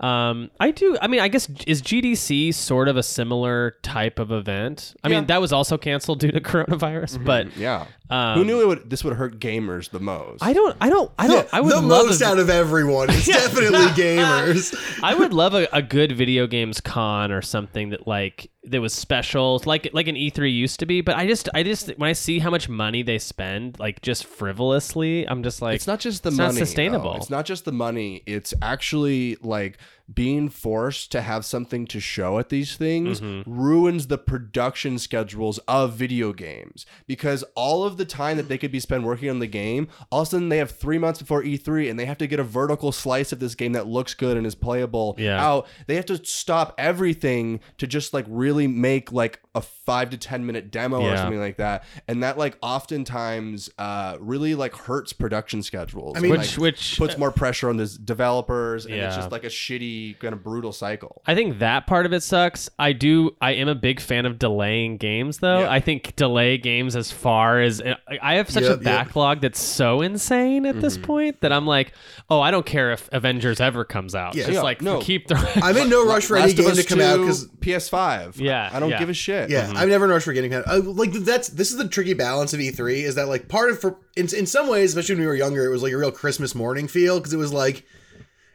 Um, 0.00 0.50
I 0.58 0.70
do. 0.72 0.98
I 1.00 1.06
mean, 1.06 1.20
I 1.20 1.28
guess 1.28 1.48
is 1.66 1.80
GDC 1.82 2.52
sort 2.52 2.88
of 2.88 2.96
a 2.96 3.02
similar 3.02 3.76
type 3.82 4.18
of 4.18 4.32
event. 4.32 4.94
I 5.04 5.08
Yeah. 5.08 5.16
mean, 5.20 5.26
that 5.28 5.40
was 5.40 5.52
also 5.52 5.78
canceled 5.78 6.18
due 6.20 6.32
to 6.32 6.40
coronavirus, 6.52 7.24
but 7.24 7.56
Yeah. 7.56 7.86
Um, 8.08 8.38
Who 8.38 8.44
knew 8.44 8.60
it 8.60 8.68
would, 8.68 8.88
this 8.90 9.02
would 9.02 9.14
hurt 9.14 9.40
gamers 9.40 9.90
the 9.90 9.98
most? 9.98 10.40
I 10.40 10.52
don't. 10.52 10.76
I 10.80 10.88
don't. 10.88 11.10
I 11.18 11.26
don't. 11.26 11.48
I 11.52 11.60
would 11.60 11.72
the 11.72 11.80
love 11.80 12.06
most 12.06 12.20
a, 12.20 12.26
out 12.26 12.38
of 12.38 12.48
everyone 12.48 13.10
is 13.10 13.26
definitely 13.26 13.78
gamers. 14.00 14.72
I 15.02 15.14
would 15.16 15.32
love 15.32 15.54
a, 15.54 15.66
a 15.72 15.82
good 15.82 16.12
video 16.12 16.46
games 16.46 16.80
con 16.80 17.32
or 17.32 17.42
something 17.42 17.90
that 17.90 18.06
like 18.06 18.48
that 18.62 18.80
was 18.80 18.92
special, 18.94 19.60
like 19.66 19.90
like 19.92 20.06
an 20.06 20.14
E3 20.14 20.52
used 20.54 20.78
to 20.80 20.86
be. 20.86 21.00
But 21.00 21.16
I 21.16 21.26
just 21.26 21.48
I 21.52 21.64
just 21.64 21.88
when 21.98 22.08
I 22.08 22.12
see 22.12 22.38
how 22.38 22.48
much 22.50 22.68
money 22.68 23.02
they 23.02 23.18
spend, 23.18 23.80
like 23.80 24.02
just 24.02 24.24
frivolously, 24.24 25.28
I'm 25.28 25.35
just 25.42 25.62
like 25.62 25.76
it's 25.76 25.86
not 25.86 26.00
just 26.00 26.22
the 26.22 26.28
it's 26.28 26.36
money. 26.38 26.48
not 26.52 26.58
sustainable. 26.58 27.12
though. 27.12 27.16
It's 27.18 27.30
not 27.30 27.44
just 27.46 27.64
the 27.64 27.72
money. 27.72 28.22
It's 28.26 28.52
actually 28.62 29.36
like 29.42 29.78
being 30.12 30.48
forced 30.48 31.10
to 31.12 31.20
have 31.20 31.44
something 31.44 31.86
to 31.86 31.98
show 32.00 32.38
at 32.38 32.48
these 32.48 32.76
things 32.76 33.20
Mm-hmm. 33.20 33.50
ruins 33.50 34.06
the 34.06 34.18
production 34.18 34.98
schedules 34.98 35.58
of 35.66 35.94
video 35.94 36.32
games 36.32 36.86
because 37.06 37.42
all 37.54 37.84
of 37.84 37.96
the 37.96 38.04
time 38.04 38.36
that 38.36 38.48
they 38.48 38.58
could 38.58 38.70
be 38.72 38.78
spent 38.80 39.02
working 39.04 39.28
on 39.30 39.38
the 39.40 39.46
game, 39.46 39.88
all 40.10 40.22
of 40.22 40.28
a 40.28 40.30
sudden 40.30 40.48
they 40.48 40.58
have 40.58 40.70
three 40.70 40.98
months 40.98 41.18
before 41.20 41.42
E3 41.42 41.90
and 41.90 41.98
they 41.98 42.04
have 42.06 42.18
to 42.18 42.26
get 42.26 42.38
a 42.38 42.44
vertical 42.44 42.92
slice 42.92 43.32
of 43.32 43.40
this 43.40 43.54
game 43.54 43.72
that 43.72 43.86
looks 43.86 44.14
good 44.14 44.36
and 44.36 44.46
is 44.46 44.54
playable 44.54 45.14
Yeah. 45.18 45.44
out. 45.44 45.66
They 45.86 45.96
have 45.96 46.06
to 46.06 46.24
stop 46.24 46.74
everything 46.78 47.60
to 47.78 47.86
just 47.86 48.14
like 48.14 48.26
really 48.28 48.66
make 48.68 49.10
like 49.12 49.40
a 49.54 49.60
five 49.60 50.10
to 50.10 50.18
ten 50.18 50.44
minute 50.46 50.70
demo 50.70 51.00
or 51.00 51.16
something 51.16 51.40
like 51.40 51.56
that, 51.56 51.84
and 52.06 52.22
that 52.22 52.36
like 52.36 52.58
oftentimes 52.60 53.70
uh, 53.78 54.16
really 54.20 54.54
like 54.54 54.74
hurts 54.74 55.12
production 55.12 55.62
schedules. 55.62 56.16
I 56.16 56.20
mean- 56.20 56.30
Like, 56.32 56.40
which 56.40 56.58
which 56.58 56.98
puts 56.98 57.16
more 57.18 57.30
pressure 57.30 57.68
on 57.68 57.76
the 57.76 57.86
developers, 58.04 58.84
and 58.86 58.94
it's 58.94 59.16
just 59.16 59.32
like 59.32 59.44
a 59.44 59.48
shitty 59.48 59.95
kind 60.20 60.32
of 60.32 60.42
brutal 60.42 60.72
cycle. 60.72 61.22
I 61.26 61.34
think 61.34 61.58
that 61.60 61.86
part 61.86 62.06
of 62.06 62.12
it 62.12 62.22
sucks. 62.22 62.68
I 62.78 62.92
do. 62.92 63.36
I 63.40 63.52
am 63.52 63.68
a 63.68 63.74
big 63.74 64.00
fan 64.00 64.26
of 64.26 64.38
delaying 64.38 64.96
games, 64.96 65.38
though. 65.38 65.60
Yeah. 65.60 65.70
I 65.70 65.80
think 65.80 66.14
delay 66.16 66.58
games 66.58 66.96
as 66.96 67.10
far 67.12 67.60
as 67.60 67.82
I 68.22 68.34
have 68.34 68.50
such 68.50 68.62
Yep, 68.64 68.72
a 68.72 68.74
yep. 68.74 68.82
backlog 68.82 69.40
that's 69.40 69.60
so 69.60 70.00
insane 70.02 70.64
at 70.66 70.74
Mm-hmm. 70.76 70.80
this 70.82 70.98
point 70.98 71.40
that 71.40 71.52
I'm 71.52 71.66
like, 71.66 71.92
oh, 72.30 72.40
I 72.40 72.50
don't 72.50 72.66
care 72.66 72.92
if 72.92 73.08
Avengers 73.12 73.60
ever 73.60 73.84
comes 73.84 74.14
out. 74.14 74.34
Yeah. 74.34 74.42
Just 74.44 74.54
Yeah, 74.54 74.62
like 74.62 74.82
no. 74.82 75.00
keep 75.00 75.28
throwing. 75.28 75.46
I'm 75.62 75.76
in 75.76 75.88
no 75.88 76.06
rush 76.06 76.24
for 76.26 76.36
any 76.36 76.52
Last 76.52 76.56
game 76.56 76.74
to 76.74 76.84
come 76.84 77.00
out 77.00 77.18
because 77.18 77.46
PS5. 77.48 78.38
Yeah, 78.38 78.70
I 78.72 78.80
don't 78.80 78.90
yeah. 78.90 78.98
give 78.98 79.08
a 79.08 79.14
shit. 79.14 79.50
yeah, 79.50 79.72
I'm 79.74 79.88
never 79.88 80.04
in 80.04 80.10
a 80.10 80.14
rush 80.14 80.24
for 80.24 80.32
getting 80.32 80.50
that. 80.50 80.66
Uh, 80.68 80.80
like 80.82 81.12
that's 81.12 81.48
this 81.48 81.70
is 81.72 81.78
the 81.78 81.88
tricky 81.88 82.14
balance 82.14 82.52
of 82.52 82.60
E3 82.60 83.02
is 83.02 83.14
that 83.16 83.28
like 83.28 83.48
part 83.48 83.70
of 83.70 83.80
for 83.80 83.98
in, 84.16 84.32
in 84.34 84.46
some 84.46 84.68
ways, 84.68 84.90
especially 84.90 85.14
when 85.16 85.22
we 85.22 85.26
were 85.26 85.34
younger, 85.34 85.64
it 85.64 85.70
was 85.70 85.82
like 85.82 85.92
a 85.92 85.96
real 85.96 86.10
Christmas 86.12 86.54
morning 86.54 86.88
feel 86.88 87.18
because 87.18 87.32
it 87.32 87.36
was 87.38 87.52
like 87.52 87.84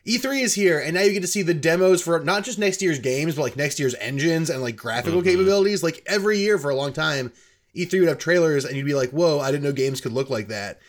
E3 0.05 0.41
is 0.41 0.55
here 0.55 0.79
and 0.79 0.95
now 0.95 1.01
you 1.01 1.13
get 1.13 1.21
to 1.21 1.27
see 1.27 1.43
the 1.43 1.53
demos 1.53 2.01
for 2.01 2.19
not 2.19 2.43
just 2.43 2.57
next 2.57 2.81
year's 2.81 2.99
games 2.99 3.35
but 3.35 3.43
like 3.43 3.55
next 3.55 3.79
year's 3.79 3.95
engines 3.95 4.49
and 4.49 4.61
like 4.61 4.75
graphical 4.75 5.19
mm-hmm. 5.19 5.29
capabilities. 5.29 5.83
Like 5.83 6.03
every 6.07 6.39
year 6.39 6.57
for 6.57 6.71
a 6.71 6.75
long 6.75 6.93
time, 6.93 7.31
E3 7.75 7.99
would 7.99 8.09
have 8.09 8.17
trailers 8.17 8.65
and 8.65 8.75
you'd 8.75 8.85
be 8.85 8.95
like, 8.95 9.11
"Whoa, 9.11 9.39
I 9.39 9.51
didn't 9.51 9.63
know 9.63 9.71
games 9.71 10.01
could 10.01 10.11
look 10.11 10.29
like 10.29 10.47
that." 10.47 10.79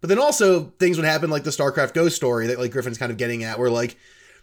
But 0.00 0.08
then 0.08 0.18
also 0.18 0.72
things 0.78 0.96
would 0.98 1.06
happen 1.06 1.30
like 1.30 1.44
the 1.44 1.50
StarCraft 1.50 1.94
Ghost 1.94 2.16
story 2.16 2.48
that 2.48 2.58
like 2.58 2.72
Griffin's 2.72 2.98
kind 2.98 3.10
of 3.10 3.18
getting 3.18 3.44
at, 3.44 3.58
where 3.58 3.70
like 3.70 3.96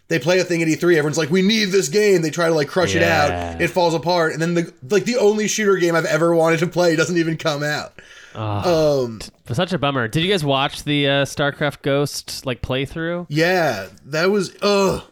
they 0.08 0.18
play 0.18 0.38
a 0.38 0.44
thing 0.44 0.60
at 0.62 0.68
E3, 0.68 0.96
everyone's 0.96 1.18
like, 1.18 1.30
"We 1.30 1.42
need 1.42 1.66
this 1.66 1.88
game." 1.88 2.22
They 2.22 2.30
try 2.30 2.48
to 2.48 2.54
like 2.54 2.68
crush 2.68 2.94
it 2.94 3.02
out, 3.02 3.60
it 3.60 3.68
falls 3.68 3.94
apart, 3.94 4.32
and 4.32 4.42
then 4.42 4.54
the 4.54 4.72
like 4.90 5.04
the 5.04 5.16
only 5.16 5.48
shooter 5.48 5.76
game 5.76 5.94
I've 5.94 6.04
ever 6.04 6.34
wanted 6.34 6.58
to 6.60 6.66
play 6.66 6.96
doesn't 6.96 7.16
even 7.16 7.36
come 7.36 7.62
out. 7.62 8.00
Um, 8.34 9.20
Such 9.52 9.72
a 9.72 9.78
bummer. 9.78 10.08
Did 10.08 10.22
you 10.24 10.30
guys 10.30 10.44
watch 10.44 10.84
the 10.84 11.06
uh, 11.08 11.10
StarCraft 11.24 11.82
Ghost 11.82 12.44
like 12.46 12.62
playthrough? 12.62 13.26
yeah, 13.28 13.88
that 14.06 14.30
was 14.30 14.54
ugh. 14.62 15.02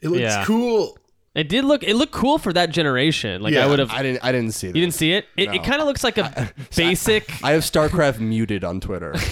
It 0.00 0.08
looks 0.08 0.20
Yeah. 0.20 0.44
cool. 0.44 0.96
It 1.34 1.48
did 1.48 1.64
look. 1.64 1.84
It 1.84 1.94
looked 1.94 2.12
cool 2.12 2.38
for 2.38 2.52
that 2.52 2.70
generation. 2.70 3.42
Like 3.42 3.52
Yeah, 3.54 3.64
I 3.64 3.68
would 3.68 3.78
have. 3.78 3.90
I 3.92 4.02
didn't. 4.02 4.24
I 4.24 4.32
didn't 4.32 4.52
see 4.52 4.66
that. 4.68 4.74
You 4.76 4.82
didn't 4.82 4.94
see 4.94 5.12
it? 5.12 5.26
It, 5.36 5.54
it 5.54 5.62
kind 5.62 5.80
of 5.80 5.86
looks 5.86 6.02
like 6.02 6.18
a 6.18 6.52
basic. 6.76 7.30
I 7.44 7.52
have 7.52 7.62
StarCraft 7.62 8.18
muted 8.18 8.64
on 8.64 8.80
Twitter. 8.80 9.14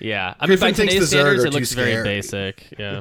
Yeah, 0.00 0.34
I 0.38 0.46
mean, 0.46 0.58
by 0.58 0.72
Griffin 0.72 0.74
thinks 0.74 0.94
today's 0.94 1.10
the 1.10 1.16
Zerg 1.16 1.20
standards, 1.20 1.44
are 1.44 1.46
it 1.46 1.50
too 1.50 1.56
looks 1.56 1.72
very 1.72 1.90
scary. 1.92 2.04
basic. 2.04 2.66
Yeah. 2.78 3.00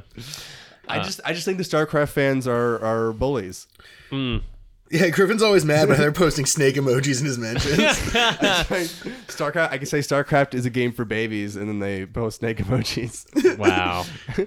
I 0.88 1.00
just, 1.00 1.20
I 1.26 1.34
just 1.34 1.46
think 1.46 1.58
the 1.58 1.64
StarCraft 1.64 2.10
fans 2.10 2.48
are 2.48 2.84
are 2.84 3.14
bullies. 3.14 3.68
Yeah, 4.92 5.10
Griffin's 5.10 5.42
always 5.42 5.66
mad 5.66 5.90
when 5.90 5.98
they're 5.98 6.12
posting 6.26 6.46
snake 6.46 6.76
emojis 6.76 7.20
in 7.20 7.26
his 7.26 7.38
mentions. 7.40 7.78
StarCraft. 9.28 9.72
I 9.72 9.78
can 9.78 9.88
say 9.88 10.00
StarCraft 10.00 10.54
is 10.54 10.66
a 10.66 10.70
game 10.70 10.92
for 10.94 11.06
babies, 11.06 11.56
and 11.56 11.68
then 11.68 11.80
they 11.80 12.06
post 12.06 12.40
snake 12.40 12.58
emojis. 12.58 13.58
Wow. 13.58 14.06
uh, 14.38 14.46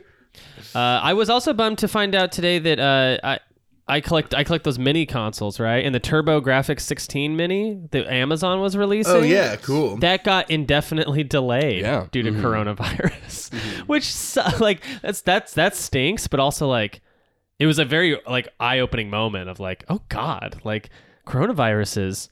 I 0.78 1.14
was 1.14 1.28
also 1.30 1.52
bummed 1.52 1.78
to 1.78 1.88
find 1.88 2.14
out 2.14 2.30
today 2.32 2.58
that 2.60 2.78
uh, 2.78 3.18
I, 3.26 3.40
I 3.88 4.00
collect 4.00 4.34
I 4.34 4.44
collect 4.44 4.64
those 4.64 4.78
mini 4.78 5.06
consoles, 5.06 5.58
right? 5.58 5.84
And 5.84 5.94
the 5.94 6.00
TurboGrafx-16 6.00 7.34
mini 7.34 7.80
that 7.90 8.06
Amazon 8.06 8.60
was 8.60 8.76
releasing. 8.76 9.12
Oh 9.14 9.22
yeah, 9.22 9.56
cool. 9.56 9.96
That 9.98 10.22
got 10.24 10.50
indefinitely 10.50 11.24
delayed 11.24 11.82
Yeah. 11.82 12.06
due 12.12 12.22
to 12.22 12.30
coronavirus, 12.32 13.54
which 13.86 14.14
like 14.60 14.82
that's 15.02 15.22
that's 15.22 15.54
that 15.54 15.74
stinks. 15.76 16.26
But 16.28 16.40
also 16.40 16.68
like, 16.68 17.00
it 17.58 17.66
was 17.66 17.78
a 17.78 17.84
very 17.84 18.20
like 18.26 18.48
eye 18.60 18.78
opening 18.78 19.10
moment 19.10 19.48
of 19.48 19.60
like, 19.60 19.84
oh 19.88 20.00
god, 20.08 20.60
like 20.64 20.90
coronavirus 21.26 21.98
is 22.06 22.28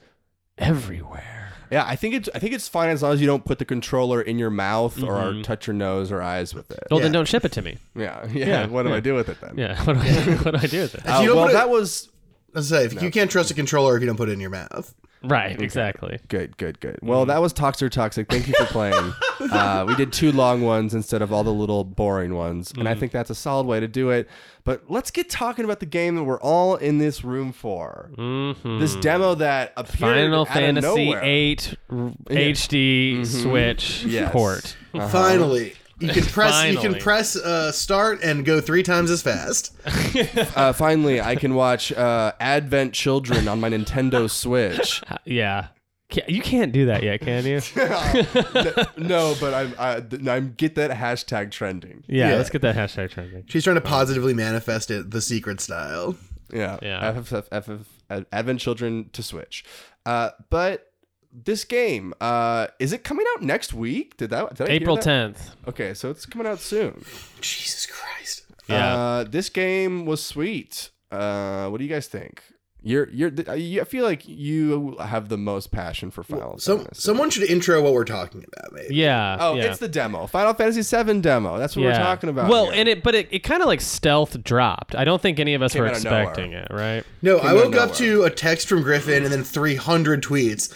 everywhere. 0.58 1.52
Yeah, 1.70 1.84
I 1.86 1.96
think 1.96 2.14
it's 2.14 2.28
I 2.34 2.38
think 2.38 2.54
it's 2.54 2.68
fine 2.68 2.90
as 2.90 3.02
long 3.02 3.12
as 3.12 3.20
you 3.20 3.26
don't 3.26 3.44
put 3.44 3.58
the 3.58 3.64
controller 3.64 4.20
in 4.20 4.38
your 4.38 4.50
mouth 4.50 5.02
or 5.02 5.42
touch 5.42 5.66
your 5.66 5.74
nose 5.74 6.12
or 6.12 6.22
eyes 6.22 6.54
with 6.54 6.70
it. 6.70 6.84
Well, 6.90 7.00
then 7.00 7.10
don't 7.12 7.26
ship 7.26 7.44
it 7.44 7.52
to 7.52 7.62
me. 7.62 7.78
Yeah, 7.96 8.26
yeah. 8.32 8.46
Yeah, 8.46 8.66
what 8.66 8.82
do 8.82 8.90
yeah. 8.90 8.96
I 8.96 9.00
do 9.00 9.14
with 9.14 9.28
it 9.28 9.40
then? 9.40 9.56
Yeah, 9.56 9.82
what 9.84 9.94
do 9.94 10.00
I, 10.00 10.34
what 10.36 10.50
do 10.52 10.60
I 10.60 10.66
do 10.66 10.80
with 10.82 10.94
it? 10.94 11.06
Uh, 11.06 11.20
you 11.22 11.34
well, 11.34 11.48
it- 11.48 11.52
that 11.52 11.70
was 11.70 12.10
Let's 12.52 12.68
say 12.68 12.84
if 12.84 13.02
you 13.02 13.10
can't 13.10 13.30
trust 13.30 13.50
a 13.50 13.54
controller 13.54 13.96
if 13.96 14.00
you 14.00 14.06
don't 14.06 14.16
put 14.16 14.28
it 14.28 14.32
in 14.32 14.40
your 14.40 14.50
mouth. 14.50 14.94
Right, 15.24 15.60
exactly. 15.60 16.18
good, 16.28 16.56
good, 16.56 16.80
good. 16.80 16.98
Well, 17.02 17.26
that 17.26 17.40
was 17.40 17.52
Toxer 17.52 17.90
Toxic. 17.90 18.28
Thank 18.28 18.46
you 18.48 18.54
for 18.58 18.66
playing. 18.66 19.12
uh, 19.52 19.84
we 19.88 19.94
did 19.96 20.12
two 20.12 20.32
long 20.32 20.62
ones 20.62 20.94
instead 20.94 21.22
of 21.22 21.32
all 21.32 21.44
the 21.44 21.52
little 21.52 21.84
boring 21.84 22.34
ones, 22.34 22.72
and 22.76 22.88
I 22.88 22.94
think 22.94 23.12
that's 23.12 23.30
a 23.30 23.34
solid 23.34 23.66
way 23.66 23.80
to 23.80 23.88
do 23.88 24.10
it. 24.10 24.28
But 24.64 24.84
let's 24.90 25.10
get 25.10 25.28
talking 25.28 25.64
about 25.64 25.80
the 25.80 25.86
game 25.86 26.16
that 26.16 26.24
we're 26.24 26.40
all 26.40 26.76
in 26.76 26.98
this 26.98 27.22
room 27.24 27.52
for. 27.52 28.10
Mhm. 28.16 28.80
This 28.80 28.96
demo 28.96 29.34
that 29.36 29.72
appeared 29.76 29.98
Final 30.16 30.40
out 30.42 30.48
of 30.48 30.54
Fantasy 30.54 31.04
nowhere. 31.06 31.20
8 31.22 31.74
r- 31.90 32.12
HD 32.30 33.24
Switch 33.26 34.04
Yes. 34.04 34.32
port. 34.32 34.76
Finally, 35.10 35.74
you 36.00 36.08
can 36.08 36.24
press. 36.24 36.64
You 36.64 36.72
can 36.74 36.82
Finally. 36.82 37.00
press 37.00 37.36
uh, 37.36 37.70
start 37.72 38.20
and 38.22 38.44
go 38.44 38.60
three 38.60 38.82
times 38.82 39.10
as 39.10 39.22
fast. 39.22 39.72
Uh, 40.56 40.72
finally, 40.72 41.20
I 41.20 41.34
can 41.36 41.54
watch 41.54 41.90
uh, 41.92 42.32
Advent 42.40 42.92
Children 42.94 43.48
on 43.48 43.60
my 43.60 43.68
Nintendo 43.70 44.28
Switch. 44.30 45.02
Yeah. 45.24 45.68
Ca- 46.12 46.24
You 46.28 46.42
can't 46.42 46.72
do 46.72 46.86
that 46.86 47.02
yet, 47.02 47.20
can 47.22 47.44
you? 47.46 47.60
no, 48.96 49.34
but 49.40 49.54
I'm 49.54 49.74
I, 49.78 50.02
I'm 50.30 50.54
get 50.56 50.74
that 50.76 50.90
hashtag 50.90 51.50
trending. 51.50 52.04
Yeah, 52.06 52.30
Yeah. 52.30 52.36
let's 52.36 52.50
get 52.50 52.62
that 52.62 52.76
hashtag 52.76 53.10
trending. 53.10 53.44
She's 53.48 53.64
trying 53.64 53.76
to 53.76 53.80
positively 53.80 54.34
manifest 54.34 54.90
it 54.90 55.10
the 55.10 55.20
secret 55.20 55.60
style. 55.60 56.16
Yeah, 56.52 56.78
Yeah. 56.82 57.12
FFF, 57.14 57.48
FF, 57.64 58.24
Advent 58.32 58.60
Children 58.60 59.10
to 59.12 59.22
Switch. 59.22 59.64
Uh, 60.06 60.30
but 60.50 60.92
this 61.34 61.64
game, 61.64 62.14
uh, 62.20 62.68
is 62.78 62.92
it 62.92 63.02
coming 63.04 63.26
out 63.34 63.42
next 63.42 63.74
week? 63.74 64.16
Did 64.16 64.30
that? 64.30 64.54
Did 64.54 64.68
I 64.68 64.70
hear 64.72 64.80
April 64.82 64.96
that? 64.96 65.04
10th. 65.04 65.68
Okay, 65.68 65.94
so 65.94 66.10
it's 66.10 66.26
coming 66.26 66.46
out 66.46 66.60
soon. 66.60 67.04
Jesus 67.40 67.86
Christ. 67.86 68.44
Yeah. 68.68 68.94
Uh, 68.94 69.24
this 69.24 69.48
game 69.48 70.06
was 70.06 70.24
sweet. 70.24 70.90
Uh, 71.10 71.68
what 71.68 71.78
do 71.78 71.84
you 71.84 71.90
guys 71.90 72.06
think? 72.06 72.42
You're 72.86 73.08
you're. 73.10 73.30
you- 73.56 73.80
I 73.80 73.84
feel 73.84 74.04
like 74.04 74.22
you 74.28 74.96
have 74.98 75.28
the 75.30 75.38
most 75.38 75.70
passion 75.70 76.10
for 76.10 76.22
Final 76.22 76.58
Some 76.58 76.78
Fantasy. 76.80 77.00
someone 77.00 77.30
should 77.30 77.44
intro 77.44 77.82
what 77.82 77.94
we're 77.94 78.04
talking 78.04 78.44
about, 78.46 78.72
maybe. 78.72 78.94
yeah. 78.94 79.38
Oh, 79.40 79.54
yeah. 79.54 79.64
it's 79.64 79.78
the 79.78 79.88
demo. 79.88 80.26
Final 80.26 80.52
Fantasy 80.52 80.82
VII 81.02 81.20
demo. 81.20 81.56
That's 81.58 81.74
what 81.76 81.82
yeah. 81.82 81.98
we're 81.98 82.04
talking 82.04 82.28
about. 82.28 82.50
Well, 82.50 82.66
here. 82.66 82.74
and 82.80 82.88
it, 82.88 83.02
but 83.02 83.14
it, 83.14 83.28
it 83.30 83.38
kind 83.38 83.62
of 83.62 83.68
like 83.68 83.80
stealth 83.80 84.42
dropped. 84.44 84.94
I 84.94 85.04
don't 85.04 85.20
think 85.22 85.40
any 85.40 85.54
of 85.54 85.62
us 85.62 85.72
Came 85.72 85.82
were 85.82 85.88
out 85.88 85.96
of 85.96 86.04
nowhere. 86.04 86.22
expecting 86.24 86.52
it, 86.52 86.68
right? 86.70 87.04
No, 87.22 87.38
Came 87.40 87.48
I 87.48 87.54
woke 87.54 87.74
up 87.76 87.94
to 87.94 88.24
a 88.24 88.30
text 88.30 88.68
from 88.68 88.82
Griffin 88.82 89.22
and 89.24 89.32
then 89.32 89.44
300 89.44 90.22
tweets 90.22 90.68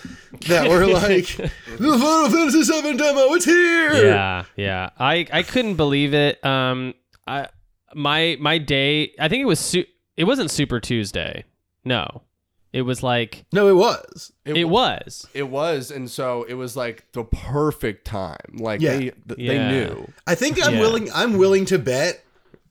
that 0.48 0.68
were 0.68 0.86
like, 0.92 1.26
"The 1.36 1.48
Final 1.78 2.30
Fantasy 2.30 2.62
VII 2.62 2.96
demo, 2.96 3.34
it's 3.34 3.44
here!" 3.44 4.06
Yeah, 4.06 4.44
yeah. 4.56 4.90
I 4.98 5.26
I 5.30 5.42
couldn't 5.42 5.74
believe 5.76 6.14
it. 6.14 6.42
Um, 6.44 6.94
I 7.26 7.48
my 7.94 8.36
my 8.40 8.56
day. 8.58 9.12
I 9.20 9.28
think 9.28 9.42
it 9.42 9.46
was 9.46 9.60
su- 9.60 9.84
it 10.16 10.24
wasn't 10.24 10.50
Super 10.50 10.80
Tuesday. 10.80 11.44
No, 11.84 12.22
it 12.72 12.82
was 12.82 13.02
like 13.02 13.44
No, 13.52 13.68
it 13.68 13.72
was. 13.76 14.32
it, 14.44 14.68
was. 14.68 15.26
It 15.34 15.48
was, 15.48 15.90
and 15.90 16.10
so 16.10 16.42
it 16.44 16.54
was 16.54 16.76
like 16.76 17.04
the 17.12 17.24
perfect 17.24 18.04
time. 18.04 18.36
Like 18.54 18.80
Yeah. 18.80 18.92
they 18.96 18.98
th- 19.00 19.14
they 19.36 19.58
knew. 19.70 20.10
I 20.26 20.34
think 20.34 20.64
I'm 20.64 20.74
Yeah. 20.74 20.80
willing. 20.80 21.08
I'm 21.12 21.38
willing 21.38 21.64
to 21.66 21.78
bet. 21.78 22.24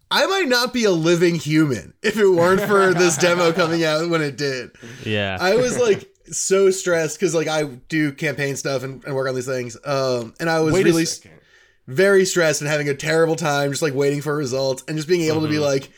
I 0.10 0.26
might 0.26 0.48
not 0.48 0.72
be 0.72 0.86
a 0.86 0.92
living 0.92 1.36
human 1.36 1.94
if 2.02 2.18
it 2.18 2.28
weren't 2.30 2.62
for 2.62 2.94
this 2.94 3.18
demo 3.18 3.52
coming 3.52 3.84
out 3.84 4.10
when 4.10 4.22
it 4.22 4.38
did. 4.38 4.72
Yeah. 5.04 5.38
I 5.40 5.56
was 5.58 5.78
like 5.78 6.08
so 6.32 6.70
stressed 6.72 7.20
because 7.20 7.34
like 7.36 7.48
I 7.50 7.64
do 7.64 8.12
campaign 8.14 8.56
stuff 8.56 8.84
and, 8.84 9.04
and 9.04 9.16
work 9.16 9.28
on 9.28 9.36
these 9.36 9.46
things. 9.48 9.76
Um, 9.84 10.34
and 10.40 10.50
I 10.50 10.60
was 10.62 10.74
Wait 10.74 10.86
really 10.86 11.04
a 11.04 11.08
second. 11.08 11.40
very 11.88 12.24
stressed 12.24 12.62
and 12.62 12.70
having 12.70 12.88
a 12.88 12.94
terrible 12.94 13.36
time, 13.36 13.72
just 13.72 13.82
like 13.82 13.94
waiting 13.94 14.22
for 14.22 14.34
results 14.36 14.84
and 14.88 14.96
just 14.98 15.10
being 15.10 15.22
able 15.30 15.42
to 15.42 15.48
be 15.50 15.60
like, 15.60 15.90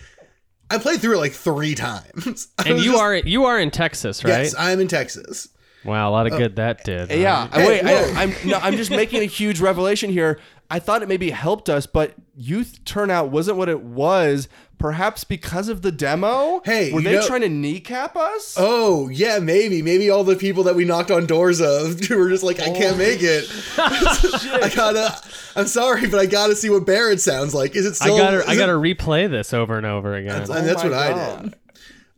I 0.72 0.78
played 0.78 1.02
through 1.02 1.16
it 1.16 1.20
like 1.20 1.32
three 1.34 1.76
times. 1.76 2.48
I 2.60 2.70
and 2.70 2.80
you 2.80 2.92
just- 2.92 3.02
are 3.02 3.16
you 3.16 3.46
are 3.46 3.60
in 3.60 3.72
Texas, 3.72 4.24
right? 4.24 4.44
yes, 4.44 4.56
I'm 4.58 4.80
in 4.80 4.88
Texas. 4.88 5.50
Wow, 5.86 6.10
a 6.10 6.12
lot 6.12 6.28
of 6.28 6.34
uh, 6.34 6.38
good 6.38 6.56
that 6.58 6.84
did. 6.84 7.10
Yeah, 7.10 7.48
I- 7.52 7.62
Hey, 7.62 7.68
wait. 7.68 7.84
I, 7.86 8.24
I'm 8.24 8.34
no, 8.46 8.58
I'm 8.62 8.76
just 8.76 8.92
making 8.92 9.22
a 9.22 9.26
huge 9.26 9.60
revelation 9.62 10.10
here. 10.12 10.40
I 10.72 10.80
thought 10.80 11.02
it 11.02 11.10
maybe 11.10 11.32
helped 11.32 11.68
us, 11.70 11.86
but 11.88 12.14
youth 12.36 12.80
turnout 12.86 13.30
wasn't 13.32 13.58
what 13.58 13.70
it 13.70 13.82
was. 13.82 14.48
Perhaps 14.78 15.24
because 15.26 15.68
of 15.68 15.82
the 15.82 15.92
demo. 15.92 16.62
Hey, 16.64 16.94
were 16.94 17.02
they 17.02 17.16
know- 17.16 17.28
trying 17.28 17.42
to 17.42 17.50
kneecap 17.50 18.16
us? 18.16 18.56
Oh 18.58 19.10
yeah, 19.10 19.40
maybe 19.40 19.82
maybe 19.82 20.10
all 20.10 20.24
the 20.24 20.36
people 20.38 20.64
that 20.64 20.76
we 20.76 20.86
knocked 20.86 21.12
on 21.12 21.26
doors 21.26 21.60
of 21.60 22.00
who 22.06 22.18
were 22.18 22.30
just 22.30 22.44
like, 22.44 22.60
I 22.62 22.72
can't 22.72 22.98
make 22.98 23.20
it. 23.22 23.46
I 23.78 24.72
gotta. 24.74 25.20
I'm 25.56 25.68
sorry, 25.68 26.08
but 26.08 26.20
I 26.20 26.26
gotta 26.28 26.56
see 26.56 26.70
what 26.70 26.86
Barrett 26.86 27.20
sounds 27.20 27.54
like. 27.54 27.76
Is 27.76 27.86
it 27.86 27.98
I 28.02 28.08
gotta 28.10 28.48
I 28.48 28.56
gotta 28.56 28.74
replay 28.74 29.30
this 29.30 29.54
over 29.54 29.76
and 29.76 29.86
over 29.86 30.16
again. 30.16 30.36
and 30.44 30.48
that's 30.48 30.82
Oh 30.84 30.90
what 30.90 30.92
my 30.96 31.12
I 31.12 31.42
did. 31.42 31.56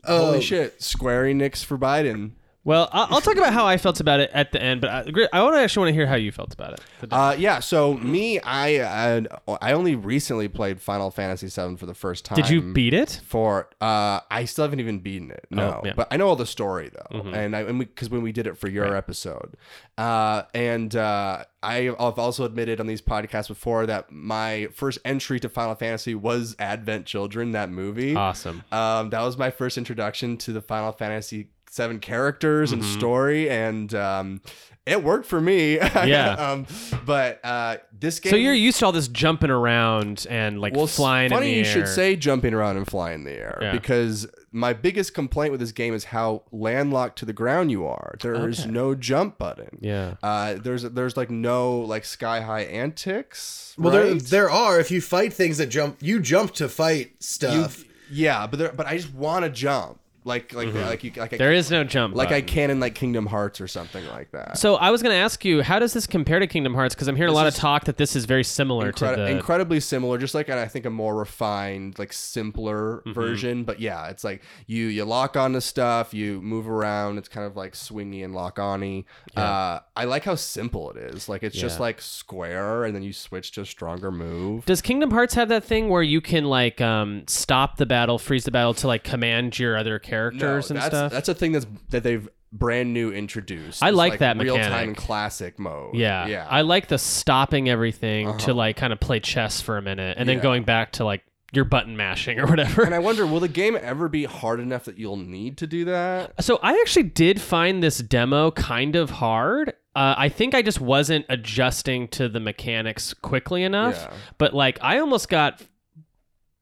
Oh. 0.03 0.25
Holy 0.25 0.37
Oh. 0.37 0.41
shit! 0.41 0.81
Square 0.83 1.25
Enix 1.25 1.63
for 1.63 1.77
Biden. 1.77 2.31
Well, 2.63 2.89
I'll, 2.91 3.07
I'll 3.15 3.21
talk 3.21 3.37
about 3.37 3.53
how 3.53 3.65
I 3.65 3.77
felt 3.77 3.99
about 3.99 4.19
it 4.19 4.29
at 4.33 4.51
the 4.51 4.61
end, 4.61 4.81
but 4.81 4.89
I, 4.91 4.99
I 5.33 5.41
want 5.41 5.55
to 5.55 5.59
actually 5.61 5.81
want 5.85 5.89
to 5.89 5.93
hear 5.93 6.05
how 6.05 6.13
you 6.15 6.31
felt 6.31 6.53
about 6.53 6.73
it. 6.73 6.81
Uh, 7.11 7.35
yeah. 7.35 7.59
So 7.59 7.95
me, 7.95 8.39
I 8.39 9.15
I, 9.17 9.25
I 9.61 9.73
only 9.73 9.95
recently 9.95 10.47
played 10.47 10.79
Final 10.79 11.09
Fantasy 11.09 11.47
VII 11.47 11.75
for 11.77 11.87
the 11.87 11.95
first 11.95 12.23
time. 12.23 12.35
Did 12.35 12.49
you 12.49 12.61
beat 12.61 12.93
it? 12.93 13.19
for 13.25 13.67
uh 13.81 14.19
I 14.29 14.45
still 14.45 14.63
haven't 14.65 14.79
even 14.79 14.99
beaten 14.99 15.31
it. 15.31 15.47
No. 15.49 15.63
Oh, 15.63 15.81
yeah. 15.83 15.89
Mm-hmm. 15.91 15.95
But 15.97 16.07
I 16.11 16.17
know 16.17 16.27
all 16.27 16.35
the 16.35 16.45
story 16.45 16.91
though. 16.93 17.19
And 17.31 17.55
I 17.55 17.63
cuz 17.95 18.09
when 18.11 18.21
we 18.21 18.31
did 18.31 18.45
it 18.45 18.57
for 18.57 18.69
your 18.69 18.95
episode. 18.95 19.55
Uh 19.97 20.43
and 20.53 20.95
uh 20.95 21.43
I- 21.63 21.89
I've 21.89 22.19
also 22.19 22.43
admitted 22.45 22.79
on 22.79 22.87
these 22.87 23.01
podcasts 23.01 23.47
before 23.47 23.85
that 23.87 24.11
my 24.11 24.67
first 24.73 24.99
entry 25.05 25.39
to 25.39 25.49
Final 25.49 25.75
Fantasy 25.75 26.13
was 26.15 26.55
Advent 26.59 27.05
Children, 27.05 27.51
that 27.53 27.69
movie. 27.69 28.15
Awesome. 28.15 28.63
Um, 28.71 29.09
that 29.11 29.21
was 29.21 29.37
my 29.37 29.49
first 29.51 29.77
introduction 29.77 30.37
to 30.37 30.53
the 30.53 30.61
Final 30.61 30.91
Fantasy 30.91 31.49
seven 31.71 31.99
characters 31.99 32.71
Mm-hmm. 32.71 32.81
and 32.81 32.89
story, 32.99 33.49
and 33.49 33.95
um, 33.95 34.41
it 34.85 35.03
worked 35.03 35.25
for 35.25 35.39
me. 35.39 35.79
Yeah. 35.79 36.31
um, 36.33 36.67
but 37.05 37.39
uh, 37.43 37.77
this 37.97 38.19
game. 38.19 38.31
So 38.31 38.35
you're 38.35 38.53
used 38.53 38.79
to 38.79 38.85
all 38.87 38.91
this 38.91 39.07
jumping 39.07 39.49
around 39.49 40.27
and 40.29 40.59
like 40.59 40.73
well, 40.73 40.83
it's 40.83 40.95
flying 40.95 41.29
Funny 41.29 41.51
in 41.53 41.57
you 41.59 41.63
the 41.63 41.69
should 41.69 41.87
say 41.87 42.15
jumping 42.15 42.53
around 42.53 42.77
and 42.77 42.85
flying 42.87 43.19
in 43.19 43.23
the 43.23 43.31
air 43.33 43.57
Yeah. 43.61 43.71
because 43.71 44.27
my 44.51 44.73
biggest 44.73 45.13
complaint 45.13 45.51
with 45.51 45.61
this 45.61 45.71
game 45.71 45.93
is 45.93 46.03
how 46.05 46.43
landlocked 46.51 47.19
to 47.19 47.25
the 47.25 47.31
ground 47.33 47.71
you 47.71 47.85
are. 47.87 48.15
There 48.21 48.49
is 48.49 48.61
Okay. 48.61 48.71
no 48.71 48.93
jump 48.95 49.37
button. 49.37 49.77
Yeah. 49.79 50.15
Uh, 50.21 50.55
there's 50.55 50.83
there's 50.83 51.15
like 51.15 51.29
no 51.31 51.79
like 51.79 52.03
sky 52.03 52.41
high 52.41 52.63
antics. 52.63 53.73
Well, 53.77 53.93
there 53.93 54.11
right? 54.13 54.21
there 54.21 54.49
are. 54.49 54.79
If 54.79 54.91
you 54.91 54.99
fight 55.01 55.31
things 55.33 55.57
that 55.59 55.67
jump, 55.67 55.97
you 56.01 56.19
jump 56.19 56.53
to 56.55 56.67
fight 56.67 57.07
You- 57.07 57.15
stuff. 57.19 57.83
yeah, 58.11 58.45
but 58.47 58.57
there, 58.59 58.71
but 58.73 58.87
I 58.87 58.97
just 58.97 59.13
want 59.13 59.45
to 59.45 59.49
jump 59.49 59.99
like 60.23 60.53
like 60.53 60.73
like 60.73 61.03
you 61.03 61.11
like 61.17 61.33
I 61.33 61.35
Mm-hmm. 61.35 61.37
There 61.37 61.51
is 61.53 61.71
no 61.71 61.83
jump. 61.83 62.15
like 62.15 62.31
I 62.31 62.41
can 62.41 62.69
in 62.69 62.79
like 62.79 62.93
Kingdom 62.95 63.25
Hearts 63.25 63.59
or 63.59 63.67
something 63.67 64.05
like 64.07 64.31
that. 64.31 64.57
So 64.57 64.75
I 64.75 64.91
was 64.91 65.01
going 65.01 65.13
to 65.13 65.17
ask 65.19 65.43
you, 65.43 65.63
how 65.63 65.79
does 65.79 65.93
this 65.93 66.05
compare 66.05 66.39
to 66.39 66.45
Kingdom 66.47 66.73
Hearts? 66.75 66.93
Because 66.93 67.07
I'm 67.07 67.15
hearing 67.15 67.31
a 67.31 67.35
lot 67.35 67.47
of 67.47 67.55
talk 67.55 67.85
that 67.85 67.97
this 67.97 68.15
is 68.15 68.25
very 68.25 68.43
similar 68.43 68.91
Incredi- 68.91 69.15
to 69.15 69.21
the. 69.23 69.27
incredibly 69.29 69.79
similar, 69.79 70.17
just 70.17 70.35
like 70.35 70.49
I 70.49 70.67
think 70.67 70.85
a 70.85 70.89
more 70.89 71.15
refined, 71.15 71.97
like 71.99 72.13
simpler 72.13 72.97
Mm-hmm. 73.01 73.13
version. 73.13 73.63
But 73.63 73.79
yeah, 73.79 74.09
it's 74.09 74.23
like 74.23 74.43
you 74.67 74.85
you 74.87 75.05
lock 75.05 75.35
onto 75.37 75.59
stuff, 75.59 76.13
you 76.13 76.41
move 76.41 76.69
around. 76.69 77.17
It's 77.17 77.29
kind 77.29 77.45
of 77.47 77.55
like 77.55 77.73
swingy 77.73 78.23
and 78.23 78.33
lock 78.35 78.59
on-y. 78.59 79.03
Uh, 79.35 79.79
I 79.95 80.05
like 80.05 80.23
how 80.25 80.35
simple 80.35 80.91
it 80.91 80.97
is. 80.97 81.27
Like 81.29 81.41
it's 81.43 81.57
just 81.57 81.79
like 81.79 82.01
square, 82.01 82.83
and 82.83 82.95
then 82.95 83.01
you 83.03 83.13
switch 83.13 83.51
to 83.53 83.61
a 83.61 83.65
stronger 83.65 84.11
move. 84.11 84.65
Does 84.65 84.81
Kingdom 84.81 85.11
Hearts 85.11 85.33
have 85.35 85.49
that 85.49 85.63
thing 85.63 85.89
where 85.89 86.03
you 86.03 86.21
can 86.21 86.45
like 86.45 86.79
um, 86.81 87.23
stop 87.27 87.77
the 87.77 87.85
battle, 87.85 88.17
freeze 88.19 88.43
the 88.45 88.51
battle 88.51 88.73
to 88.75 88.87
like 88.87 89.03
command 89.03 89.57
your 89.57 89.77
other 89.77 89.97
characters 90.11 90.69
and 90.69 90.77
that's 90.79 90.87
stuff? 90.87 91.11
that's 91.11 91.29
a 91.29 91.33
thing 91.33 91.51
that's 91.53 91.65
that 91.89 92.03
they've 92.03 92.27
brand 92.53 92.93
new 92.93 93.11
introduced. 93.11 93.81
I 93.81 93.89
It's 93.89 93.95
like 93.97 94.19
that 94.19 94.37
real 94.37 94.55
time 94.57 94.69
mechanic. 94.71 94.97
classic 94.97 95.57
mode. 95.57 95.95
yeah, 95.95 96.27
yeah. 96.27 96.47
I 96.49 96.61
like 96.61 96.87
the 96.87 96.97
stopping 96.97 97.69
everything 97.69 98.37
to 98.39 98.53
like 98.53 98.75
kind 98.75 98.91
of 98.91 98.99
play 98.99 99.19
chess 99.21 99.61
for 99.61 99.77
a 99.77 99.81
minute 99.81 100.17
and 100.19 100.27
then 100.27 100.39
going 100.39 100.63
back 100.63 100.91
to 100.93 101.05
like 101.05 101.23
your 101.53 101.65
button 101.65 101.95
mashing 101.97 102.39
or 102.39 102.47
whatever. 102.47 102.83
and 102.83 102.93
I 102.95 102.99
wonder, 102.99 103.25
will 103.25 103.39
the 103.41 103.47
game 103.49 103.77
ever 103.81 104.07
be 104.09 104.23
hard 104.25 104.59
enough 104.59 104.85
that 104.85 104.97
you'll 104.97 105.17
need 105.17 105.57
to 105.59 105.67
do 105.67 105.85
that? 105.85 106.43
So 106.43 106.59
I 106.63 106.71
actually 106.81 107.03
did 107.03 107.39
find 107.41 107.81
this 107.83 107.97
demo 107.99 108.51
kind 108.51 108.95
of 108.95 109.09
hard. 109.09 109.69
Uh, 109.93 110.15
I 110.17 110.29
think 110.29 110.55
I 110.55 110.61
just 110.61 110.79
wasn't 110.79 111.25
adjusting 111.27 112.07
to 112.09 112.29
the 112.29 112.39
mechanics 112.39 113.13
quickly 113.13 113.63
enough. 113.63 113.95
Yeah. 114.09 114.13
But 114.37 114.53
like 114.53 114.77
I 114.81 114.99
almost 114.99 115.27
got 115.29 115.61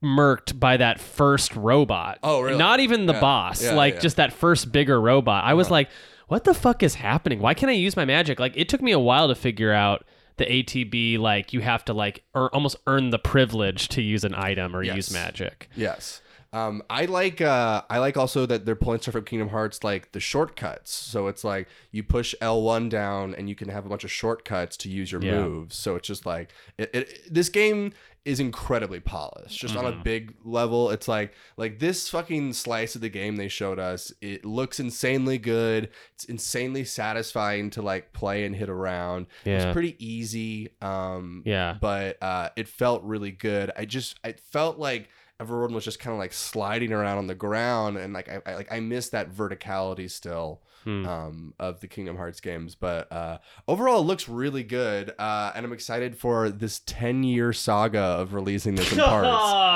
murked 0.03 0.59
by 0.59 0.77
that 0.77 0.99
first 0.99 1.55
robot. 1.55 2.19
Oh, 2.23 2.41
really? 2.41 2.57
Not 2.57 2.79
even 2.79 3.05
the 3.05 3.13
Yeah. 3.13 3.19
boss, 3.19 3.63
Yeah, 3.63 3.73
like 3.73 3.95
yeah. 3.95 3.99
just 4.01 4.15
that 4.17 4.33
first 4.33 4.71
bigger 4.71 4.99
robot. 4.99 5.43
I 5.43 5.53
was 5.53 5.69
like, 5.69 5.89
what 6.27 6.43
the 6.43 6.53
fuck 6.53 6.83
is 6.83 6.95
happening? 6.95 7.39
Why 7.39 7.53
can't 7.53 7.69
I 7.69 7.73
use 7.73 7.95
my 7.95 8.05
magic? 8.05 8.39
Like 8.39 8.53
it 8.55 8.69
took 8.69 8.81
me 8.81 8.91
a 8.91 8.99
while 8.99 9.27
to 9.27 9.35
figure 9.35 9.73
out 9.73 10.05
the 10.37 10.45
ATB 10.45 11.17
like 11.17 11.51
you 11.51 11.59
have 11.61 11.83
to 11.85 11.93
like 11.93 12.23
or 12.33 12.53
almost 12.55 12.77
earn 12.87 13.09
the 13.09 13.19
privilege 13.19 13.89
to 13.89 14.01
use 14.01 14.23
an 14.23 14.33
item 14.35 14.75
or 14.75 14.83
Yes. 14.83 14.95
use 14.95 15.13
magic. 15.13 15.69
Yes. 15.75 16.21
Um, 16.51 16.81
I 16.89 17.05
like 17.05 17.41
uh, 17.41 17.83
I 17.91 17.99
like 17.99 18.17
also 18.17 18.47
that 18.47 18.65
they're 18.65 18.75
pulling 18.75 18.99
stuff 19.01 19.11
from 19.13 19.23
Kingdom 19.25 19.49
Hearts 19.49 19.83
like 19.83 20.13
the 20.13 20.19
shortcuts. 20.19 20.91
So 20.91 21.27
it's 21.27 21.43
like 21.43 21.67
you 21.91 22.01
push 22.03 22.33
L1 22.41 22.89
down 22.89 23.35
and 23.35 23.47
you 23.47 23.53
can 23.53 23.69
have 23.69 23.85
a 23.85 23.89
bunch 23.89 24.03
of 24.03 24.11
shortcuts 24.11 24.75
to 24.77 24.89
use 24.89 25.11
your 25.11 25.21
Yeah. 25.21 25.33
moves. 25.43 25.75
So 25.75 25.95
it's 25.95 26.07
just 26.07 26.25
like 26.25 26.49
it, 26.79 26.89
it, 26.91 27.19
this 27.31 27.49
game 27.49 27.93
is 28.26 28.39
incredibly 28.39 28.99
polished. 28.99 29.59
Just 29.59 29.76
on 29.76 29.86
Mm-hmm. 29.86 29.99
a 30.01 30.03
big 30.03 30.34
level, 30.43 30.89
it's 30.91 31.07
like 31.07 31.34
like 31.57 31.80
this 31.80 32.09
fucking 32.09 32.53
slice 32.53 32.95
of 32.95 33.01
the 33.01 33.09
game 33.09 33.38
they 33.38 33.47
showed 33.47 33.80
us. 33.80 34.11
It 34.22 34.45
looks 34.45 34.80
insanely 34.80 35.38
good. 35.38 35.89
It's 36.15 36.26
insanely 36.26 36.84
satisfying 36.84 37.70
to 37.72 37.82
like 37.82 38.13
play 38.13 38.45
and 38.45 38.55
hit 38.55 38.70
around. 38.70 39.28
Yeah. 39.45 39.63
It's 39.63 39.74
pretty 39.74 39.95
easy. 40.05 40.70
Um, 40.82 41.43
Yeah. 41.45 41.78
but 41.80 42.22
uh, 42.22 42.49
it 42.55 42.67
felt 42.67 43.03
really 43.03 43.32
good. 43.32 43.72
I 43.76 43.86
just 43.86 44.20
I 44.24 44.34
felt 44.34 44.78
like 44.78 45.09
everyone 45.39 45.74
was 45.74 45.86
just 45.86 45.99
kind 45.99 46.13
of 46.13 46.20
like 46.20 46.34
sliding 46.34 46.91
around 46.91 47.17
on 47.17 47.28
the 47.28 47.36
ground, 47.36 47.97
and 47.97 48.13
like 48.13 48.28
I, 48.30 48.41
I 48.45 48.55
like 48.55 48.72
I 48.72 48.80
miss 48.82 49.09
that 49.09 49.32
verticality 49.32 50.11
still 50.11 50.61
Hmm. 50.84 51.05
um, 51.05 51.53
of 51.59 51.82
the 51.82 51.88
Kingdom 51.88 52.15
Hearts 52.15 52.39
games. 52.39 52.75
But 52.75 53.11
uh, 53.11 53.39
overall, 53.67 54.01
it 54.01 54.05
looks 54.05 54.30
really 54.30 54.63
good, 54.63 55.13
uh, 55.19 55.51
and 55.53 55.65
I'm 55.65 55.73
excited 55.73 56.17
for 56.17 56.49
this 56.49 56.82
10 56.86 57.23
year 57.23 57.51
saga 57.51 57.99
of 57.99 58.34
releasing 58.34 58.75
this 58.75 58.91
in 58.91 58.99
parts. 58.99 59.30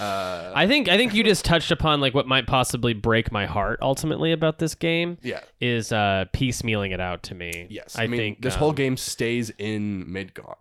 Uh, 0.00 0.52
I 0.54 0.66
think 0.66 0.88
I 0.88 0.96
think 0.96 1.14
you 1.14 1.24
just 1.24 1.44
touched 1.44 1.70
upon 1.70 2.00
like 2.00 2.14
what 2.14 2.26
might 2.26 2.46
possibly 2.46 2.92
break 2.92 3.32
my 3.32 3.46
heart 3.46 3.78
ultimately 3.82 4.32
about 4.32 4.58
this 4.58 4.74
game 4.74 5.18
yeah. 5.22 5.40
is 5.60 5.92
uh 5.92 6.26
piecemealing 6.32 6.92
it 6.92 7.00
out 7.00 7.22
to 7.24 7.34
me. 7.34 7.66
Yes, 7.70 7.96
I, 7.96 8.04
I, 8.04 8.06
mean 8.06 8.18
think 8.18 8.42
this 8.42 8.54
um, 8.54 8.60
whole 8.60 8.72
game 8.72 8.96
stays 8.96 9.50
in 9.58 10.06
Midgar. 10.06 10.56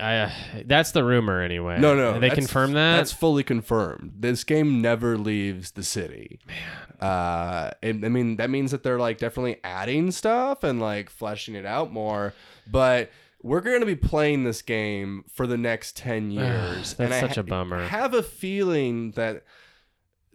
I, 0.00 0.16
uh, 0.18 0.30
that's 0.66 0.92
the 0.92 1.02
rumor 1.02 1.40
anyway. 1.40 1.78
No, 1.78 1.94
no, 1.94 2.20
they 2.20 2.30
confirm 2.30 2.72
that. 2.72 2.96
That's 2.96 3.12
fully 3.12 3.42
confirmed. 3.42 4.12
This 4.18 4.44
game 4.44 4.82
never 4.82 5.16
leaves 5.16 5.70
the 5.70 5.82
city. 5.82 6.40
Man, 6.46 7.08
uh, 7.10 7.70
and 7.82 8.04
I 8.04 8.08
mean 8.08 8.36
that 8.36 8.50
means 8.50 8.70
that 8.72 8.82
they're 8.82 8.98
like 8.98 9.18
definitely 9.18 9.58
adding 9.64 10.10
stuff 10.10 10.62
and 10.62 10.80
like 10.80 11.10
fleshing 11.10 11.54
it 11.54 11.64
out 11.64 11.92
more. 11.92 12.34
But 12.70 13.10
we're 13.42 13.60
going 13.60 13.80
to 13.80 13.86
be 13.86 13.96
playing 13.96 14.44
this 14.44 14.62
game 14.62 15.24
for 15.32 15.46
the 15.46 15.56
next 15.56 15.96
ten 15.96 16.30
years. 16.30 16.94
That's 16.94 17.00
and 17.00 17.14
I 17.14 17.20
such 17.20 17.38
a 17.38 17.42
ha- 17.42 17.46
bummer. 17.46 17.84
have 17.86 18.14
a 18.14 18.22
feeling 18.22 19.12
that 19.12 19.44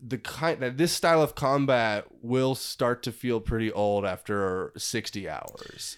the 0.01 0.17
kind 0.17 0.59
that 0.61 0.77
this 0.77 0.91
style 0.91 1.21
of 1.21 1.35
combat 1.35 2.05
will 2.21 2.55
start 2.55 3.03
to 3.03 3.11
feel 3.11 3.39
pretty 3.39 3.71
old 3.71 4.05
after 4.05 4.71
sixty 4.77 5.29
hours. 5.29 5.97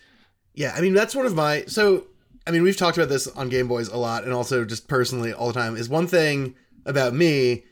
Yeah, 0.53 0.74
I 0.76 0.82
mean 0.82 0.93
that's 0.93 1.16
one 1.16 1.26
of 1.26 1.36
my 1.36 1.66
so 1.66 2.08
I 2.48 2.52
mean 2.52 2.64
we've 2.64 2.78
talked 2.78 2.98
about 2.98 3.10
this 3.10 3.28
on 3.28 3.50
Game 3.50 3.68
Boys 3.68 3.88
a 3.89 3.98
lot 3.98 4.24
and 4.24 4.34
also 4.34 4.66
just 4.66 4.88
personally 4.88 5.34
all 5.34 5.48
the 5.48 5.54
time 5.54 5.76
is 5.76 5.89
one 5.89 6.08
thing 6.08 6.56
about 6.86 7.14
me 7.14 7.64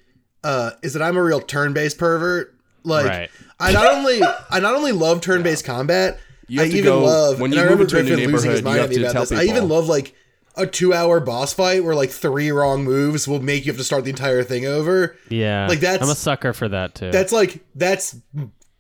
uh 0.44 0.72
is 0.82 0.94
that 0.94 1.02
I'm 1.02 1.16
a 1.18 1.24
real 1.24 1.40
turn-based 1.40 1.98
pervert. 1.98 2.56
Like 2.84 3.06
Right. 3.06 3.30
I 3.60 3.72
not 3.72 3.86
only 3.94 4.22
I 4.50 4.60
not 4.60 4.76
only 4.76 4.92
love 4.92 5.22
turn-based 5.22 5.64
combat, 5.66 6.20
You 6.48 6.62
I 6.62 6.66
even 6.66 6.84
go- 6.86 7.04
love 7.04 7.40
when 7.40 7.52
you 7.54 7.60
I 7.60 7.62
move 7.64 7.72
remember 7.80 7.84
into 7.84 8.00
a 8.00 8.04
new 8.04 8.16
Griffin 8.16 8.32
losing 8.32 8.52
his 8.52 8.62
neighborhood, 8.64 8.80
mind 8.82 8.96
you 8.96 9.04
have 9.06 9.14
to 9.14 9.20
about 9.20 9.28
tell 9.30 9.38
this. 9.38 9.48
I 9.50 9.52
even 9.52 9.70
love 9.70 9.88
like 9.88 10.14
a 10.56 10.68
two-hour 10.68 11.20
boss 11.22 11.52
fight 11.54 11.84
where 11.84 11.96
like 11.96 12.12
three 12.12 12.52
wrong 12.52 12.84
moves 12.84 13.28
will 13.28 13.42
make 13.42 13.66
you 13.66 13.72
have 13.72 13.78
to 13.80 13.84
start 13.84 14.04
the 14.04 14.12
entire 14.12 14.44
thing 14.44 14.66
over. 14.68 15.16
yeah, 15.30 15.66
like, 15.68 15.80
that's- 15.80 16.02
I'm 16.04 16.12
a 16.12 16.16
sucker 16.16 16.54
for 16.54 16.68
that 16.70 16.94
too. 16.94 17.10
That's 17.10 17.32
like 17.32 17.64
that's 17.74 18.16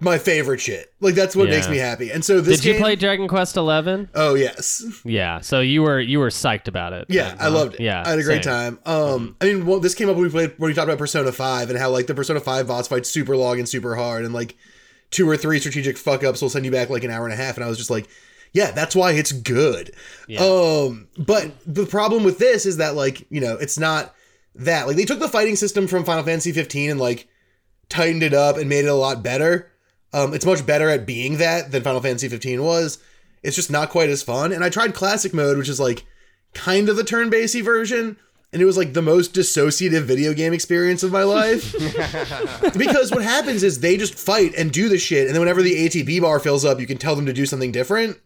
my 0.04 0.18
favorite 0.18 0.60
shit. 0.62 0.93
Like 0.99 1.16
that's 1.16 1.36
what 1.36 1.47
Yeah. 1.49 1.56
makes 1.56 1.70
me 1.70 1.78
happy. 1.78 2.12
And 2.12 2.24
so 2.24 2.41
this 2.41 2.62
Did 2.62 2.74
you 2.74 2.80
play 2.80 2.95
Dragon 2.95 3.28
Quest 3.28 3.58
Eleven? 3.58 4.10
Oh 4.14 4.36
yes. 4.36 4.84
Yeah, 5.04 5.39
so 5.41 5.60
you 5.62 5.82
were 5.82 5.99
you 5.99 6.20
were 6.20 6.30
psyched 6.30 6.68
about 6.68 6.93
it. 6.93 7.06
Yeah, 7.10 7.36
I 7.39 7.47
loved 7.47 7.76
it. 7.76 7.80
Yeah, 7.82 8.04
I 8.06 8.10
had 8.12 8.20
a 8.20 8.24
great 8.24 8.43
same. 8.43 8.54
time. 8.54 8.80
Um, 8.86 9.36
I 9.41 9.45
mean, 9.45 9.66
well, 9.66 9.80
this 9.80 9.95
came 9.95 10.10
up 10.10 10.16
when 10.16 10.24
we 10.26 10.30
played 10.30 10.54
when 10.58 10.70
we 10.70 10.74
talked 10.74 10.88
about 10.88 10.97
Persona 10.99 11.32
Five 11.32 11.70
and 11.70 11.80
how 11.80 11.89
like 11.89 12.08
the 12.08 12.16
Persona 12.16 12.39
Five 12.39 12.68
boss 12.68 12.88
fight's 12.88 13.10
super 13.10 13.36
long 13.38 13.60
and 13.60 13.68
super 13.68 13.95
hard, 13.95 14.26
and 14.26 14.34
like 14.34 14.56
two 15.12 15.30
or 15.30 15.38
three 15.38 15.60
strategic 15.60 15.97
fuck 15.97 16.24
ups 16.24 16.41
will 16.41 16.49
send 16.49 16.66
you 16.66 16.72
back 16.72 16.89
like 16.89 17.04
an 17.04 17.12
hour 17.12 17.26
and 17.26 17.34
a 17.34 17.38
half, 17.38 17.56
and 17.56 17.64
I 17.64 17.68
was 17.70 17.78
just 17.78 17.89
like, 17.91 18.08
yeah, 18.51 18.72
that's 18.72 18.95
why 18.95 19.12
it's 19.12 19.32
good. 19.32 19.93
Um, 20.39 21.08
but 21.18 21.51
the 21.66 21.86
problem 21.86 22.24
with 22.24 22.39
this 22.39 22.66
is 22.66 22.78
that 22.78 22.95
like 22.95 23.26
you 23.30 23.39
know 23.41 23.56
it's 23.58 23.78
not 23.78 24.14
that 24.56 24.88
like 24.88 24.95
they 24.97 25.06
took 25.06 25.20
the 25.20 25.28
fighting 25.30 25.56
system 25.56 25.88
from 25.88 26.04
Final 26.06 26.24
Fantasy 26.24 26.51
15 26.51 26.91
and 26.91 26.99
like 26.99 27.28
tightened 27.89 28.24
it 28.24 28.34
up 28.34 28.58
and 28.58 28.70
made 28.70 28.86
it 28.86 28.89
a 28.89 28.93
lot 28.95 29.24
better. 29.24 29.70
Um, 30.14 30.34
it's 30.34 30.45
much 30.45 30.66
better 30.66 30.89
at 30.89 31.05
being 31.05 31.38
that 31.38 31.72
than 31.72 31.84
Final 31.84 32.01
Fantasy 32.01 32.30
15 32.30 32.64
was. 32.64 32.99
It's 33.41 33.55
just 33.55 33.72
not 33.72 33.89
quite 33.89 34.09
as 34.09 34.24
fun. 34.24 34.53
And 34.53 34.64
I 34.64 34.70
tried 34.70 34.93
classic 34.93 35.34
mode, 35.34 35.57
which 35.57 35.68
is 35.70 35.80
like 35.80 36.05
kind 36.53 36.88
of 36.88 36.95
the 36.95 37.03
turn-based 37.03 37.59
version, 37.61 38.18
and 38.53 38.61
it 38.61 38.66
was 38.66 38.78
like 38.78 38.93
the 38.93 39.01
most 39.01 39.34
dissociative 39.34 40.03
video 40.03 40.34
game 40.34 40.53
experience 40.53 41.01
of 41.03 41.11
my 41.11 41.24
life. 41.24 41.74
because 42.78 43.11
what 43.11 43.24
happens 43.24 43.64
is 43.64 43.80
they 43.80 43.97
just 43.97 44.14
fight 44.14 44.53
and 44.55 44.72
do 44.72 44.88
the 44.88 44.99
shit, 44.99 45.26
and 45.26 45.34
then 45.36 45.41
whenever 45.41 45.61
the 45.64 45.88
ATB 45.88 46.22
bar 46.22 46.39
fills 46.39 46.64
up, 46.64 46.80
you 46.80 46.88
can 46.88 46.97
tell 46.97 47.16
them 47.16 47.26
to 47.26 47.34
do 47.34 47.45
something 47.45 47.72
different. 47.72 48.20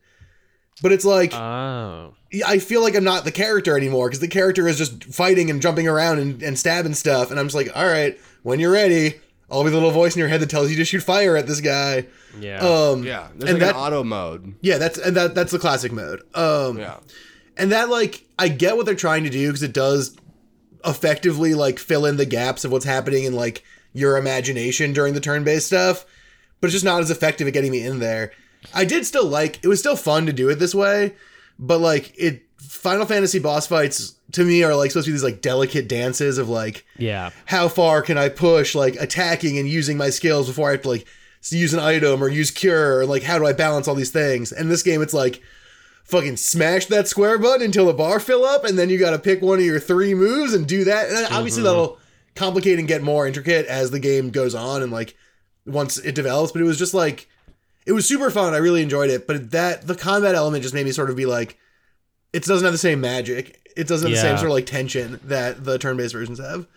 But 0.84 0.92
it's 0.92 1.06
like 1.06 1.34
Oh, 1.34 2.14
I 2.46 2.60
feel 2.60 2.84
like 2.84 2.96
I'm 2.96 3.04
not 3.04 3.24
the 3.24 3.32
character 3.32 3.76
anymore 3.76 4.10
because 4.10 4.20
the 4.20 4.28
character 4.28 4.68
is 4.68 4.78
just 4.78 5.06
fighting 5.06 5.50
and 5.50 5.62
jumping 5.62 5.88
around 5.88 6.20
and, 6.20 6.44
and 6.44 6.60
stabbing 6.60 6.94
stuff, 6.94 7.32
and 7.32 7.40
I'm 7.40 7.46
just 7.48 7.56
like, 7.56 7.76
all 7.76 7.88
right, 7.88 8.20
when 8.44 8.60
you're 8.60 8.72
ready, 8.72 9.16
I'll 9.50 9.64
be 9.64 9.70
the 9.70 9.76
little 9.78 9.92
voice 9.92 10.16
in 10.16 10.20
your 10.20 10.28
head 10.28 10.42
that 10.42 10.50
tells 10.50 10.70
you 10.70 10.76
to 10.78 10.86
shoot 10.86 11.02
fire 11.04 11.38
at 11.38 11.48
this 11.48 11.62
guy. 11.62 12.06
yeah. 12.40 12.60
Um, 12.60 13.04
Yeah, 13.04 13.28
there's 13.36 13.52
and 13.52 13.60
like 13.62 13.70
that, 13.72 13.76
an 13.76 13.82
auto 13.82 14.04
mode. 14.04 14.56
yeah, 14.62 14.78
that's 14.78 14.98
and 14.98 15.16
that 15.16 15.36
that's 15.36 15.52
the 15.52 15.60
classic 15.60 15.92
mode. 15.92 16.22
Um, 16.36 16.78
Yeah. 16.80 16.98
and 17.56 17.72
that 17.72 17.90
like 17.90 18.26
I 18.38 18.50
get 18.50 18.76
what 18.78 18.86
they're 18.86 18.96
trying 18.96 19.24
to 19.24 19.30
do 19.30 19.48
because 19.48 19.64
it 19.64 19.74
does 19.74 20.16
effectively 20.86 21.54
like 21.54 21.80
fill 21.80 22.06
in 22.06 22.18
the 22.18 22.26
gaps 22.26 22.64
of 22.66 22.72
what's 22.72 22.86
happening 22.86 23.24
in 23.24 23.34
like 23.34 23.64
your 23.94 24.18
imagination 24.18 24.94
during 24.94 25.14
the 25.14 25.20
turn-based 25.20 25.68
stuff, 25.68 26.06
but 26.62 26.68
it's 26.68 26.74
just 26.74 26.86
not 26.86 27.02
as 27.02 27.10
effective 27.12 27.48
at 27.48 27.54
getting 27.54 27.72
me 27.72 27.86
in 27.86 28.00
there. 28.00 28.32
I 28.74 28.86
did 28.86 29.06
still 29.06 29.26
like 29.28 29.60
it 29.64 29.68
was 29.68 29.80
still 29.80 29.96
fun 29.96 30.26
to 30.26 30.34
do 30.34 30.50
it 30.50 30.56
this 30.56 30.76
way, 30.76 31.16
but 31.58 31.80
like 31.80 32.14
it 32.18 32.44
Final 32.58 33.06
Fantasy 33.06 33.40
boss 33.40 33.68
fights 33.68 34.16
to 34.34 34.44
me 34.44 34.64
are 34.64 34.76
like 34.76 34.92
supposed 34.92 35.06
to 35.06 35.12
be 35.12 35.14
these 35.14 35.24
like 35.24 35.42
delicate 35.42 35.88
dances 35.88 36.38
of 36.38 36.50
like 36.50 36.86
yeah. 36.98 37.30
how 37.46 37.68
far 37.68 38.02
can 38.02 38.18
I 38.18 38.30
push 38.30 38.76
like 38.76 38.96
attacking 38.96 39.58
and 39.58 39.68
using 39.68 39.98
my 39.98 40.10
skills 40.10 40.48
before 40.48 40.70
I 40.70 40.72
have 40.74 40.82
to 40.82 40.90
like 40.90 41.08
use 41.50 41.74
an 41.74 41.80
item 41.80 42.22
or 42.22 42.28
use 42.28 42.52
cure 42.52 43.00
or 43.00 43.06
like 43.06 43.24
how 43.24 43.40
do 43.40 43.46
I 43.46 43.54
balance 43.54 43.88
all 43.88 43.96
these 43.96 44.12
things? 44.12 44.52
And 44.52 44.70
this 44.70 44.84
game 44.84 45.02
it's 45.02 45.14
like 45.14 45.42
fucking 46.04 46.38
smash 46.38 46.88
that 46.88 47.08
square 47.08 47.38
button 47.38 47.66
until 47.66 47.86
the 47.86 47.94
bar 47.94 48.20
fill 48.20 48.46
up 48.46 48.66
and 48.66 48.78
then 48.78 48.90
you 48.90 48.98
got 48.98 49.12
to 49.12 49.20
pick 49.20 49.42
one 49.42 49.60
of 49.60 49.66
your 49.66 49.80
three 49.80 50.14
moves 50.14 50.54
and 50.54 50.68
do 50.68 50.84
that. 50.86 51.10
And 51.10 51.28
obviously 51.34 51.64
mm-hmm. 51.64 51.70
that'll 51.70 52.00
complicate 52.36 52.80
and 52.80 52.88
get 52.88 53.02
more 53.02 53.28
intricate 53.28 53.66
as 53.66 53.92
the 53.92 54.00
game 54.00 54.30
goes 54.30 54.56
on 54.56 54.82
and 54.82 54.92
like 54.92 55.16
once 55.66 55.98
it 55.98 56.16
develops, 56.16 56.52
but 56.52 56.62
it 56.62 56.66
was 56.66 56.80
just 56.80 56.94
like 56.94 57.30
it 57.86 57.94
was 57.94 58.08
super 58.08 58.30
fun. 58.30 58.54
I 58.54 58.58
really 58.58 58.82
enjoyed 58.82 59.10
it, 59.10 59.28
but 59.28 59.52
that 59.52 59.88
the 59.88 59.96
combat 59.96 60.36
element 60.36 60.64
just 60.64 60.74
made 60.74 60.86
me 60.86 60.92
sort 60.92 61.10
of 61.10 61.16
be 61.16 61.26
like 61.26 61.58
it 62.34 62.44
doesn't 62.44 62.66
have 62.66 62.74
the 62.74 62.78
same 62.78 63.02
magic. 63.02 63.62
It 63.76 63.88
doesn't 63.88 64.10
have 64.10 64.16
the 64.16 64.22
same 64.22 64.38
sort 64.38 64.50
of 64.50 64.54
like 64.54 64.66
tension 64.66 65.20
that 65.26 65.64
the 65.64 65.78
turn-based 65.78 66.14
versions 66.14 66.40
have. 66.40 66.68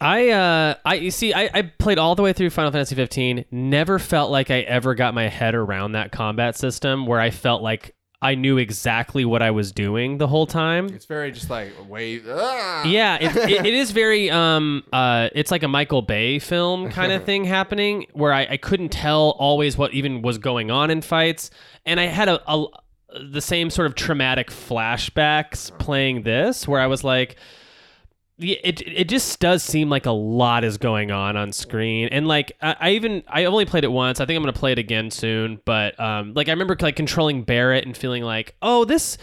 I 0.00 0.30
uh 0.30 0.74
I 0.84 0.94
you 0.94 1.10
see 1.10 1.34
I, 1.34 1.50
I 1.52 1.62
played 1.62 1.98
all 1.98 2.14
the 2.14 2.22
way 2.22 2.32
through 2.32 2.50
Final 2.50 2.70
Fantasy 2.70 2.94
15. 2.94 3.46
Never 3.50 3.98
felt 3.98 4.30
like 4.30 4.50
I 4.50 4.60
ever 4.60 4.94
got 4.94 5.14
my 5.14 5.28
head 5.28 5.54
around 5.54 5.92
that 5.92 6.12
combat 6.12 6.56
system 6.56 7.06
where 7.06 7.20
I 7.20 7.30
felt 7.30 7.62
like 7.62 7.94
I 8.20 8.34
knew 8.34 8.58
exactly 8.58 9.24
what 9.24 9.42
I 9.42 9.52
was 9.52 9.70
doing 9.70 10.18
the 10.18 10.26
whole 10.26 10.46
time. 10.46 10.86
It's 10.86 11.04
very 11.04 11.30
just 11.30 11.50
like 11.50 11.72
wave. 11.88 12.26
Ah! 12.28 12.84
Yeah, 12.84 13.16
it, 13.20 13.36
it, 13.36 13.66
it 13.66 13.74
is 13.74 13.90
very 13.90 14.30
um 14.30 14.84
uh 14.92 15.30
it's 15.34 15.50
like 15.50 15.64
a 15.64 15.68
Michael 15.68 16.02
Bay 16.02 16.38
film 16.38 16.90
kind 16.90 17.10
of 17.10 17.24
thing 17.26 17.44
happening 17.44 18.06
where 18.12 18.32
I, 18.32 18.46
I 18.50 18.56
couldn't 18.56 18.90
tell 18.90 19.30
always 19.38 19.76
what 19.76 19.94
even 19.94 20.22
was 20.22 20.38
going 20.38 20.70
on 20.70 20.90
in 20.90 21.00
fights 21.00 21.50
and 21.84 21.98
I 21.98 22.04
had 22.04 22.28
a, 22.28 22.40
a 22.52 22.66
the 23.30 23.40
same 23.40 23.70
sort 23.70 23.86
of 23.86 23.94
traumatic 23.94 24.50
flashbacks 24.50 25.76
playing 25.78 26.22
this 26.22 26.68
where 26.68 26.80
I 26.80 26.86
was 26.86 27.04
like 27.04 27.36
it 28.38 28.80
it 28.86 29.08
just 29.08 29.40
does 29.40 29.62
seem 29.62 29.90
like 29.90 30.06
a 30.06 30.12
lot 30.12 30.62
is 30.62 30.78
going 30.78 31.10
on 31.10 31.36
on 31.36 31.52
screen, 31.52 32.08
and 32.12 32.28
like 32.28 32.52
I, 32.62 32.76
I 32.78 32.90
even 32.90 33.24
I 33.26 33.46
only 33.46 33.64
played 33.64 33.84
it 33.84 33.90
once. 33.90 34.20
I 34.20 34.26
think 34.26 34.36
I'm 34.36 34.42
gonna 34.42 34.52
play 34.52 34.72
it 34.72 34.78
again 34.78 35.10
soon. 35.10 35.60
But 35.64 35.98
um, 35.98 36.34
like 36.34 36.48
I 36.48 36.52
remember 36.52 36.76
like 36.80 36.94
controlling 36.94 37.42
Barrett 37.42 37.84
and 37.84 37.96
feeling 37.96 38.22
like, 38.22 38.54
oh, 38.62 38.84
this 38.84 39.18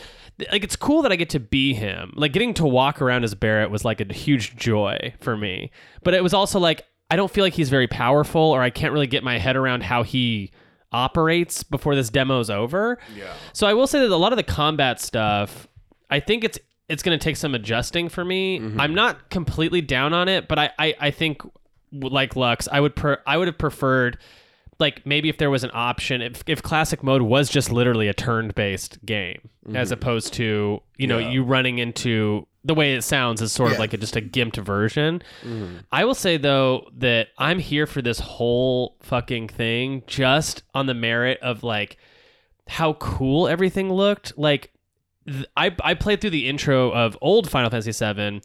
like 0.52 0.66
it's 0.66 0.76
cool 0.76 1.02
that 1.04 1.14
I 1.14 1.16
get 1.16 1.30
to 1.30 1.40
be 1.40 1.74
him. 1.74 2.12
Like 2.16 2.34
getting 2.34 2.54
to 2.56 2.66
walk 2.66 3.02
around 3.02 3.24
as 3.24 3.34
Barrett 3.36 3.72
was 3.72 3.86
like 3.86 4.02
a 4.02 4.14
huge 4.14 4.58
joy 4.58 5.14
for 5.22 5.38
me. 5.38 5.72
But 6.04 6.14
it 6.14 6.22
was 6.22 6.34
also 6.34 6.60
like 6.60 6.84
I 7.10 7.16
don't 7.16 7.32
feel 7.32 7.46
like 7.46 7.54
he's 7.54 7.70
very 7.70 7.88
powerful, 7.88 8.42
or 8.42 8.62
I 8.62 8.70
can't 8.70 8.92
really 8.92 9.08
get 9.08 9.24
my 9.24 9.38
head 9.38 9.56
around 9.56 9.84
how 9.84 10.04
he 10.04 10.52
operates 10.92 11.64
before 11.64 11.96
this 11.96 12.10
demo's 12.10 12.50
over. 12.50 12.98
Yeah. 13.16 13.34
So 13.54 13.68
I 13.68 13.74
will 13.74 13.88
say 13.88 14.00
that 14.00 14.10
a 14.10 14.16
lot 14.16 14.32
of 14.34 14.38
the 14.38 14.44
combat 14.44 15.00
stuff, 15.02 15.68
I 16.10 16.20
think 16.20 16.44
it's 16.44 16.60
it's 16.88 17.02
going 17.02 17.18
to 17.18 17.24
take 17.24 17.36
some 17.36 17.56
adjusting 17.56 18.10
for 18.10 18.24
me. 18.24 18.60
Mm-hmm. 18.60 18.80
I'm 18.80 18.94
not 18.94 19.30
completely 19.32 19.82
down 19.82 20.14
on 20.14 20.28
it, 20.30 20.48
but 20.48 20.60
I, 20.60 20.70
I, 20.78 20.94
I 21.00 21.12
think 21.12 21.42
like 21.92 22.36
Lux, 22.36 22.68
I 22.72 22.80
would 22.80 22.96
per, 22.96 23.18
I 23.26 23.38
would 23.38 23.48
have 23.48 23.58
preferred 23.58 24.20
like 24.78 25.04
maybe 25.06 25.30
if 25.30 25.38
there 25.38 25.50
was 25.50 25.64
an 25.64 25.72
option 25.74 26.22
if, 26.22 26.44
if 26.48 26.62
classic 26.62 27.02
mode 27.02 27.22
was 27.24 27.50
just 27.50 27.72
literally 27.72 28.08
a 28.10 28.14
turn-based 28.14 29.04
game 29.06 29.50
as 29.74 29.90
opposed 29.92 30.34
to 30.34 30.82
you 30.98 31.08
know 31.08 31.18
Mm-hmm. 31.18 31.28
Yeah. 31.28 31.34
you 31.34 31.44
running 31.44 31.80
into 31.80 32.46
the 32.66 32.74
way 32.74 32.96
it 32.96 33.04
sounds 33.04 33.42
is 33.42 33.52
sort 33.54 33.72
of 33.72 33.80
like 33.80 33.94
a, 33.94 33.98
just 33.98 34.16
a 34.18 34.22
gimped 34.22 34.58
version. 34.58 35.22
Mm-hmm. 35.44 35.78
i 35.92 36.04
will 36.04 36.16
say 36.16 36.36
though 36.38 36.90
that 36.98 37.28
i'm 37.38 37.60
here 37.60 37.86
for 37.86 38.02
this 38.02 38.20
whole 38.20 38.98
fucking 39.02 39.48
thing 39.48 40.04
just 40.08 40.64
on 40.74 40.88
the 40.88 40.94
merit 40.96 41.40
of 41.42 41.64
like 41.64 41.98
how 42.68 42.94
cool 42.94 43.48
everything 43.48 43.94
looked. 43.94 44.36
Like 44.40 44.72
th- 45.28 45.46
I, 45.56 45.76
I 45.84 45.94
played 45.94 46.20
through 46.20 46.32
the 46.32 46.50
intro 46.50 46.90
of 46.92 47.16
old 47.22 47.48
final 47.48 47.70
fantasy 47.70 47.92
7 47.92 48.42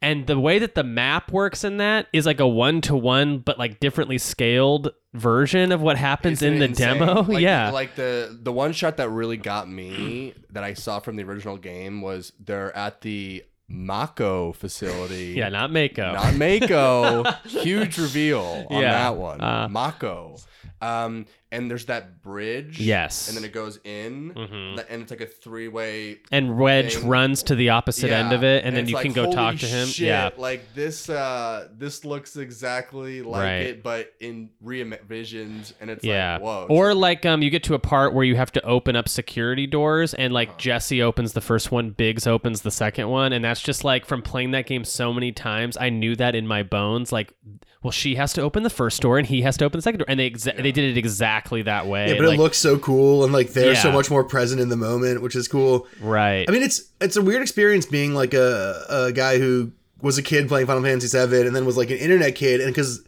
and 0.00 0.26
the 0.28 0.38
way 0.38 0.60
that 0.60 0.76
the 0.76 0.84
map 0.84 1.32
works 1.32 1.64
in 1.64 1.78
that 1.78 2.06
is 2.12 2.24
like 2.24 2.38
a 2.38 2.46
one-to-one 2.46 3.38
but 3.38 3.58
like 3.58 3.80
differently 3.80 4.18
scaled 4.18 4.90
version 5.12 5.72
of 5.72 5.80
what 5.80 5.96
happens 5.96 6.40
Isn't 6.40 6.54
in 6.54 6.58
the 6.60 6.64
insane? 6.66 6.98
demo. 7.00 7.22
Like, 7.22 7.40
yeah. 7.42 7.70
Like 7.70 7.96
the 7.96 8.38
the 8.40 8.52
one 8.52 8.72
shot 8.72 8.96
that 8.98 9.08
really 9.08 9.38
got 9.38 9.68
me 9.68 10.34
that 10.50 10.62
I 10.62 10.74
saw 10.74 11.00
from 11.00 11.16
the 11.16 11.24
original 11.24 11.56
game 11.56 12.00
was 12.00 12.32
they're 12.38 12.76
at 12.76 13.00
the 13.00 13.42
Mako 13.68 14.52
facility. 14.52 15.34
yeah 15.36 15.48
not 15.48 15.70
mako 15.72 16.12
Not 16.12 16.34
Mako. 16.36 17.24
Huge 17.46 17.98
reveal 17.98 18.66
on 18.70 18.82
Yeah. 18.82 18.92
that 18.92 19.16
one. 19.16 19.40
Uh, 19.40 19.68
Mako. 19.70 20.36
Um, 20.82 21.26
and 21.54 21.70
there's 21.70 21.86
that 21.86 22.22
bridge. 22.22 22.80
Yes. 22.80 23.28
And 23.28 23.36
then 23.36 23.44
it 23.44 23.52
goes 23.52 23.78
in, 23.84 24.32
Mhm. 24.34 24.84
and 24.90 25.02
it's 25.02 25.10
like 25.10 25.20
a 25.20 25.26
three 25.26 25.68
way. 25.68 26.18
and 26.32 26.58
wedge 26.58 26.96
thing. 26.96 27.08
runs 27.08 27.42
to 27.44 27.54
the 27.54 27.70
opposite 27.70 28.10
end 28.10 28.32
of 28.32 28.42
it 28.44 28.64
and, 28.64 28.76
then 28.76 28.86
you 28.88 28.94
like, 28.94 29.04
can 29.04 29.12
go 29.12 29.30
talk 29.32 29.56
to 29.56 29.66
him 29.66 29.86
shit, 29.88 30.06
yeah 30.06 30.30
like 30.36 30.74
this. 30.74 31.08
Uh, 31.08 31.68
this 31.76 32.04
looks 32.04 32.36
exactly 32.36 33.22
like 33.22 33.42
Right. 33.42 33.52
it, 33.66 33.82
but 33.82 34.12
in 34.20 34.50
re-envisioned, 34.60 35.72
and 35.80 35.90
it's 35.90 36.04
yeah 36.04 36.34
like 36.34 36.42
whoa. 36.42 36.66
or 36.68 36.94
like 36.94 37.24
um 37.26 37.42
you 37.42 37.50
get 37.50 37.62
to 37.64 37.74
a 37.74 37.78
part 37.78 38.14
where 38.14 38.24
you 38.24 38.36
have 38.36 38.52
to 38.52 38.62
open 38.64 38.96
up 38.96 39.08
security 39.08 39.66
doors 39.66 40.14
and 40.14 40.32
like 40.32 40.58
jesse 40.58 41.02
opens 41.02 41.32
the 41.32 41.40
first 41.40 41.70
one 41.72 41.90
biggs 41.90 42.26
opens 42.26 42.62
the 42.62 42.70
second 42.70 43.08
one 43.08 43.32
and 43.32 43.44
that's 43.44 43.60
just 43.62 43.84
like 43.84 44.04
from 44.06 44.22
playing 44.22 44.50
that 44.52 44.66
game 44.66 44.84
so 44.84 45.12
many 45.12 45.32
times 45.32 45.76
i 45.80 45.88
knew 45.88 46.14
that 46.16 46.34
in 46.34 46.46
my 46.46 46.62
bones 46.62 47.12
like 47.12 47.32
well 47.82 47.90
she 47.90 48.14
has 48.14 48.32
to 48.32 48.40
open 48.42 48.62
the 48.62 48.70
first 48.70 49.00
door 49.02 49.18
and 49.18 49.26
he 49.28 49.42
has 49.42 49.56
to 49.56 49.64
open 49.64 49.78
the 49.78 49.82
second 49.82 49.98
door 49.98 50.06
and 50.08 50.18
they 50.20 50.30
exa- 50.30 50.56
they 50.62 50.72
did 50.72 50.84
it 50.90 50.96
exactly 50.96 51.43
that 51.62 51.86
way 51.86 52.08
Yeah, 52.08 52.14
but 52.18 52.26
like, 52.26 52.38
it 52.38 52.42
looks 52.42 52.58
so 52.58 52.78
cool 52.78 53.24
and 53.24 53.32
like 53.32 53.52
they're 53.52 53.76
so 53.76 53.92
much 53.92 54.10
more 54.10 54.24
present 54.24 54.60
in 54.60 54.68
the 54.68 54.76
moment, 54.76 55.22
which 55.22 55.36
is 55.36 55.46
cool. 55.48 55.86
right 56.00 56.48
I 56.48 56.52
mean, 56.52 56.62
it's 56.62 56.90
it's 57.00 57.16
a 57.16 57.22
weird 57.22 57.42
experience 57.42 57.86
being 57.86 58.14
like 58.14 58.34
a 58.34 58.84
a 58.88 59.12
guy 59.12 59.38
who 59.38 59.72
was 60.00 60.18
a 60.18 60.22
kid 60.22 60.48
playing 60.48 60.66
Final 60.66 60.82
Fantasy 60.82 61.08
VII 61.16 61.46
and 61.46 61.56
then 61.56 61.64
was 61.64 61.76
like 61.76 61.90
an 61.90 61.98
internet 61.98 62.34
kid, 62.34 62.60
and 62.60 62.70
because 62.70 63.02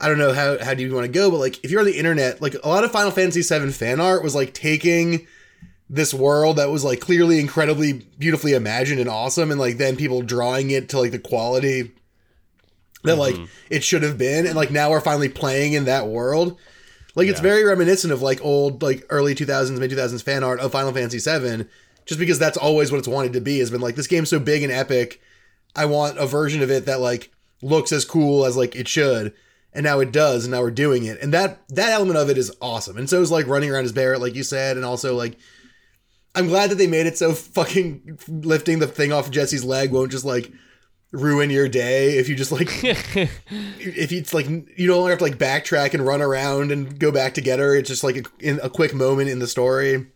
I 0.00 0.08
don't 0.08 0.18
know 0.18 0.32
how 0.32 0.62
how 0.62 0.74
do 0.74 0.82
you 0.82 0.94
want 0.94 1.06
to 1.06 1.12
go, 1.12 1.30
but 1.30 1.38
like 1.38 1.62
if 1.64 1.70
you're 1.70 1.80
on 1.80 1.86
the 1.86 1.98
internet, 1.98 2.40
like 2.40 2.54
a 2.62 2.68
lot 2.68 2.84
of 2.84 2.92
Final 2.92 3.10
Fantasy 3.10 3.42
VII 3.42 3.70
fan 3.72 4.00
art 4.00 4.22
was 4.22 4.34
like 4.34 4.54
taking 4.54 5.26
this 5.90 6.12
world 6.12 6.56
that 6.56 6.70
was 6.70 6.84
like 6.84 7.00
clearly 7.00 7.40
incredibly 7.40 7.94
beautifully 8.18 8.52
imagined 8.54 9.00
and 9.00 9.08
awesome, 9.08 9.50
and 9.50 9.60
like 9.60 9.78
then 9.78 9.96
people 9.96 10.22
drawing 10.22 10.70
it 10.70 10.88
to 10.90 11.00
like 11.00 11.12
the 11.12 11.18
quality 11.18 11.92
that 13.04 13.16
like 13.16 13.34
mm-hmm. 13.34 13.44
it 13.70 13.82
should 13.82 14.02
have 14.02 14.18
been, 14.18 14.46
and 14.46 14.56
like 14.56 14.70
now 14.70 14.90
we're 14.90 15.00
finally 15.00 15.28
playing 15.28 15.72
in 15.72 15.84
that 15.86 16.06
world. 16.06 16.58
Like 17.18 17.26
it's 17.26 17.40
very 17.40 17.64
reminiscent 17.64 18.12
of 18.12 18.22
like 18.22 18.40
old 18.44 18.80
like 18.80 19.04
early 19.10 19.34
2000s 19.34 19.76
mid 19.76 19.90
2000s 19.90 20.22
fan 20.22 20.44
art 20.44 20.60
of 20.60 20.70
Final 20.70 20.92
Fantasy 20.92 21.18
7 21.18 21.68
just 22.06 22.20
because 22.20 22.38
that's 22.38 22.56
always 22.56 22.92
what 22.92 22.98
it's 22.98 23.08
wanted 23.08 23.32
to 23.32 23.40
be 23.40 23.58
has 23.58 23.72
been 23.72 23.80
like 23.80 23.96
this 23.96 24.06
game's 24.06 24.30
so 24.30 24.38
big 24.38 24.62
and 24.62 24.72
epic 24.72 25.20
I 25.74 25.86
want 25.86 26.16
a 26.16 26.26
version 26.28 26.62
of 26.62 26.70
it 26.70 26.86
that 26.86 27.00
like 27.00 27.32
looks 27.60 27.90
as 27.90 28.04
cool 28.04 28.44
as 28.44 28.56
like 28.56 28.76
it 28.76 28.86
should. 28.86 29.34
And 29.72 29.82
now 29.82 29.98
it 29.98 30.12
does 30.12 30.44
and 30.44 30.52
now 30.52 30.60
we're 30.60 30.70
doing 30.70 31.06
it. 31.06 31.20
And 31.20 31.34
that 31.34 31.60
that 31.70 31.90
element 31.90 32.18
of 32.18 32.30
it 32.30 32.38
is 32.38 32.56
awesome. 32.62 32.96
And 32.96 33.10
so 33.10 33.20
is 33.20 33.32
like 33.32 33.48
running 33.48 33.72
around 33.72 33.84
as 33.84 33.92
Barrett 33.92 34.20
like 34.20 34.36
you 34.36 34.44
said 34.44 34.76
and 34.76 34.86
also 34.86 35.16
like 35.16 35.36
I'm 36.36 36.46
glad 36.46 36.70
that 36.70 36.76
they 36.76 36.86
made 36.86 37.06
it 37.06 37.18
so 37.18 37.32
fucking 37.34 38.20
lifting 38.28 38.78
the 38.78 38.86
thing 38.86 39.10
off 39.10 39.28
Jesse's 39.28 39.64
leg 39.64 39.90
won't 39.90 40.12
just 40.12 40.24
like 40.24 40.52
ruin 41.10 41.48
your 41.48 41.68
day 41.68 42.18
if 42.18 42.28
you 42.28 42.34
just 42.34 42.52
like 42.52 42.68
if 42.84 44.12
it's 44.12 44.34
like 44.34 44.46
you 44.46 44.86
don't 44.86 45.08
have 45.08 45.18
to 45.18 45.24
like 45.24 45.38
backtrack 45.38 45.94
and 45.94 46.06
run 46.06 46.20
around 46.20 46.70
and 46.70 46.98
go 46.98 47.10
back 47.10 47.32
to 47.32 47.40
get 47.40 47.58
her 47.58 47.74
it's 47.74 47.88
just 47.88 48.04
like 48.04 48.16
a, 48.16 48.22
in 48.40 48.60
a 48.62 48.68
quick 48.68 48.92
moment 48.94 49.30
in 49.30 49.38
the 49.38 49.46
story 49.46 50.06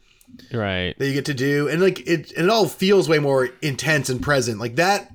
right. 0.52 0.98
that 0.98 1.06
you 1.06 1.14
get 1.14 1.26
to 1.26 1.34
do. 1.34 1.68
And 1.68 1.80
like 1.80 2.00
it 2.00 2.32
and 2.32 2.46
it 2.46 2.50
all 2.50 2.68
feels 2.68 3.08
way 3.08 3.18
more 3.18 3.50
intense 3.60 4.08
and 4.08 4.22
present. 4.22 4.58
Like 4.58 4.76
that 4.76 5.10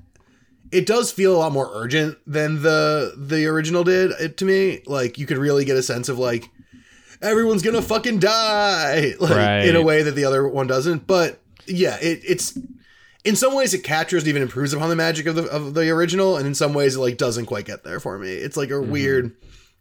it 0.70 0.86
does 0.86 1.10
feel 1.10 1.34
a 1.34 1.38
lot 1.38 1.52
more 1.52 1.70
urgent 1.72 2.18
than 2.26 2.62
the 2.62 3.14
the 3.16 3.46
original 3.46 3.84
did 3.84 4.12
it, 4.20 4.36
to 4.38 4.44
me. 4.44 4.82
Like 4.86 5.18
you 5.18 5.26
could 5.26 5.38
really 5.38 5.64
get 5.64 5.76
a 5.76 5.82
sense 5.82 6.08
of 6.08 6.18
like 6.18 6.48
everyone's 7.22 7.62
gonna 7.62 7.82
fucking 7.82 8.18
die 8.18 9.14
like 9.20 9.30
Right. 9.30 9.64
in 9.64 9.76
a 9.76 9.82
way 9.82 10.02
that 10.02 10.14
the 10.14 10.24
other 10.24 10.46
one 10.46 10.66
doesn't. 10.66 11.06
But 11.06 11.40
yeah 11.66 11.96
it, 12.00 12.20
it's 12.26 12.56
in 13.28 13.36
some 13.36 13.54
ways 13.54 13.74
it 13.74 13.84
captures 13.84 14.22
and 14.22 14.28
even 14.28 14.42
improves 14.42 14.72
upon 14.72 14.88
the 14.88 14.96
magic 14.96 15.26
of 15.26 15.34
the 15.36 15.44
of 15.44 15.74
the 15.74 15.88
original 15.90 16.36
and 16.36 16.46
in 16.46 16.54
some 16.54 16.72
ways 16.74 16.96
it 16.96 17.00
like 17.00 17.16
doesn't 17.18 17.46
quite 17.46 17.64
get 17.64 17.84
there 17.84 18.00
for 18.00 18.18
me 18.18 18.28
it's 18.32 18.56
like 18.56 18.70
a 18.70 18.80
weird 18.80 19.36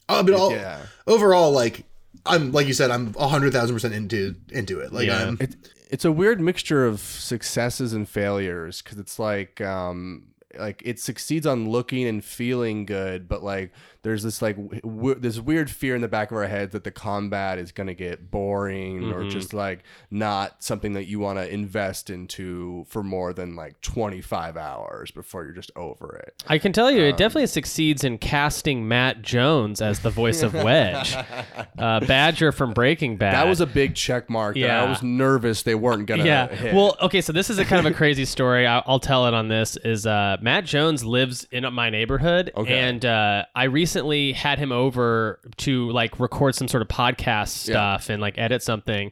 uh, 0.10 0.22
but 0.24 0.34
all 0.34 0.52
Yeah. 0.52 0.82
overall 1.08 1.52
like 1.52 1.84
i'm 2.26 2.52
like 2.52 2.68
you 2.68 2.74
said 2.74 2.92
i'm 2.92 3.14
100000 3.14 3.76
percent 3.76 3.94
into 3.94 4.36
into 4.52 4.80
it 4.80 4.92
like 4.94 5.08
Yeah. 5.08 5.28
i'm 5.28 5.38
It, 5.40 5.56
it's 5.90 6.06
a 6.06 6.12
weird 6.12 6.42
mixture 6.42 6.86
of 6.86 7.00
successes 7.00 7.94
and 7.94 8.08
failures 8.10 8.82
because 8.82 8.98
it's 9.00 9.18
like 9.20 9.62
um 9.62 10.28
like 10.60 10.82
it 10.86 11.00
succeeds 11.00 11.46
on 11.46 11.70
looking 11.70 12.06
and 12.08 12.24
feeling 12.24 12.86
good 12.86 13.28
but 13.28 13.44
like 13.44 13.72
there's 14.08 14.24
this 14.24 14.42
like 14.42 14.56
w- 14.82 15.16
this 15.16 15.38
weird 15.38 15.70
fear 15.70 15.94
in 15.94 16.02
the 16.02 16.08
back 16.08 16.32
of 16.32 16.38
our 16.38 16.48
heads 16.48 16.72
that 16.72 16.86
the 16.86 16.92
combat 16.92 17.60
is 17.60 17.74
going 17.74 17.88
to 17.88 17.94
get 17.94 18.32
boring 18.32 19.12
or 19.12 19.28
just 19.30 19.54
like 19.54 19.84
not 20.10 20.64
something 20.64 20.94
that 20.94 21.08
you 21.08 21.20
want 21.20 21.38
to 21.38 21.54
invest 21.54 22.10
into 22.10 22.86
for 22.88 23.04
more 23.04 23.34
than 23.34 23.54
like 23.56 23.80
25 23.82 24.56
hours 24.56 25.12
before 25.12 25.44
you're 25.44 25.52
just 25.54 25.72
over 25.76 26.16
it 26.26 26.42
I 26.48 26.58
can 26.58 26.72
tell 26.72 26.90
you, 26.90 27.02
Um, 27.02 27.08
it 27.10 27.18
definitely 27.18 27.48
succeeds 27.48 28.06
in 28.06 28.18
casting 28.18 28.88
Matt 28.88 29.22
Jones 29.22 29.82
as 29.82 30.00
the 30.00 30.10
voice 30.10 30.42
of 30.42 30.54
Wedge, 30.54 31.14
uh, 31.78 32.00
Badger 32.00 32.54
from 32.54 32.74
Breaking 32.74 33.18
Bad. 33.18 33.34
that 33.34 33.48
was 33.48 33.60
a 33.60 33.66
big 33.66 33.94
check 33.96 34.30
mark 34.30 34.56
Yeah. 34.56 34.84
i 34.84 34.90
was 34.90 35.04
nervous 35.04 35.64
they 35.64 35.76
weren't 35.76 36.06
gonna 36.06 36.24
yeah. 36.24 36.48
hit. 36.48 36.74
Well, 36.74 36.96
okay, 37.02 37.20
so 37.20 37.34
this 37.34 37.50
is 37.50 37.60
a 37.60 37.66
kind 37.66 37.86
of 37.86 37.92
a 37.92 37.96
crazy 37.96 38.24
story. 38.26 38.66
I'll, 38.66 38.84
I'll 38.86 39.00
tell 39.00 39.26
it 39.28 39.34
on 39.34 39.48
this. 39.50 39.76
Is 39.84 40.06
uh, 40.06 40.38
Matt 40.42 40.64
Jones 40.66 41.04
lives 41.04 41.46
in 41.52 41.66
my 41.74 41.90
neighborhood, 41.90 42.52
Okay. 42.56 42.80
and 42.80 43.04
uh, 43.04 43.44
I 43.56 43.64
recently 43.66 43.97
had 44.34 44.60
him 44.60 44.72
over 44.72 45.40
to 45.58 45.90
like 45.92 46.20
record 46.20 46.56
some 46.56 46.68
sort 46.68 46.82
of 46.82 46.88
podcast 46.88 47.50
stuff 47.50 48.10
and 48.10 48.22
like 48.22 48.38
edit 48.38 48.64
something. 48.64 49.12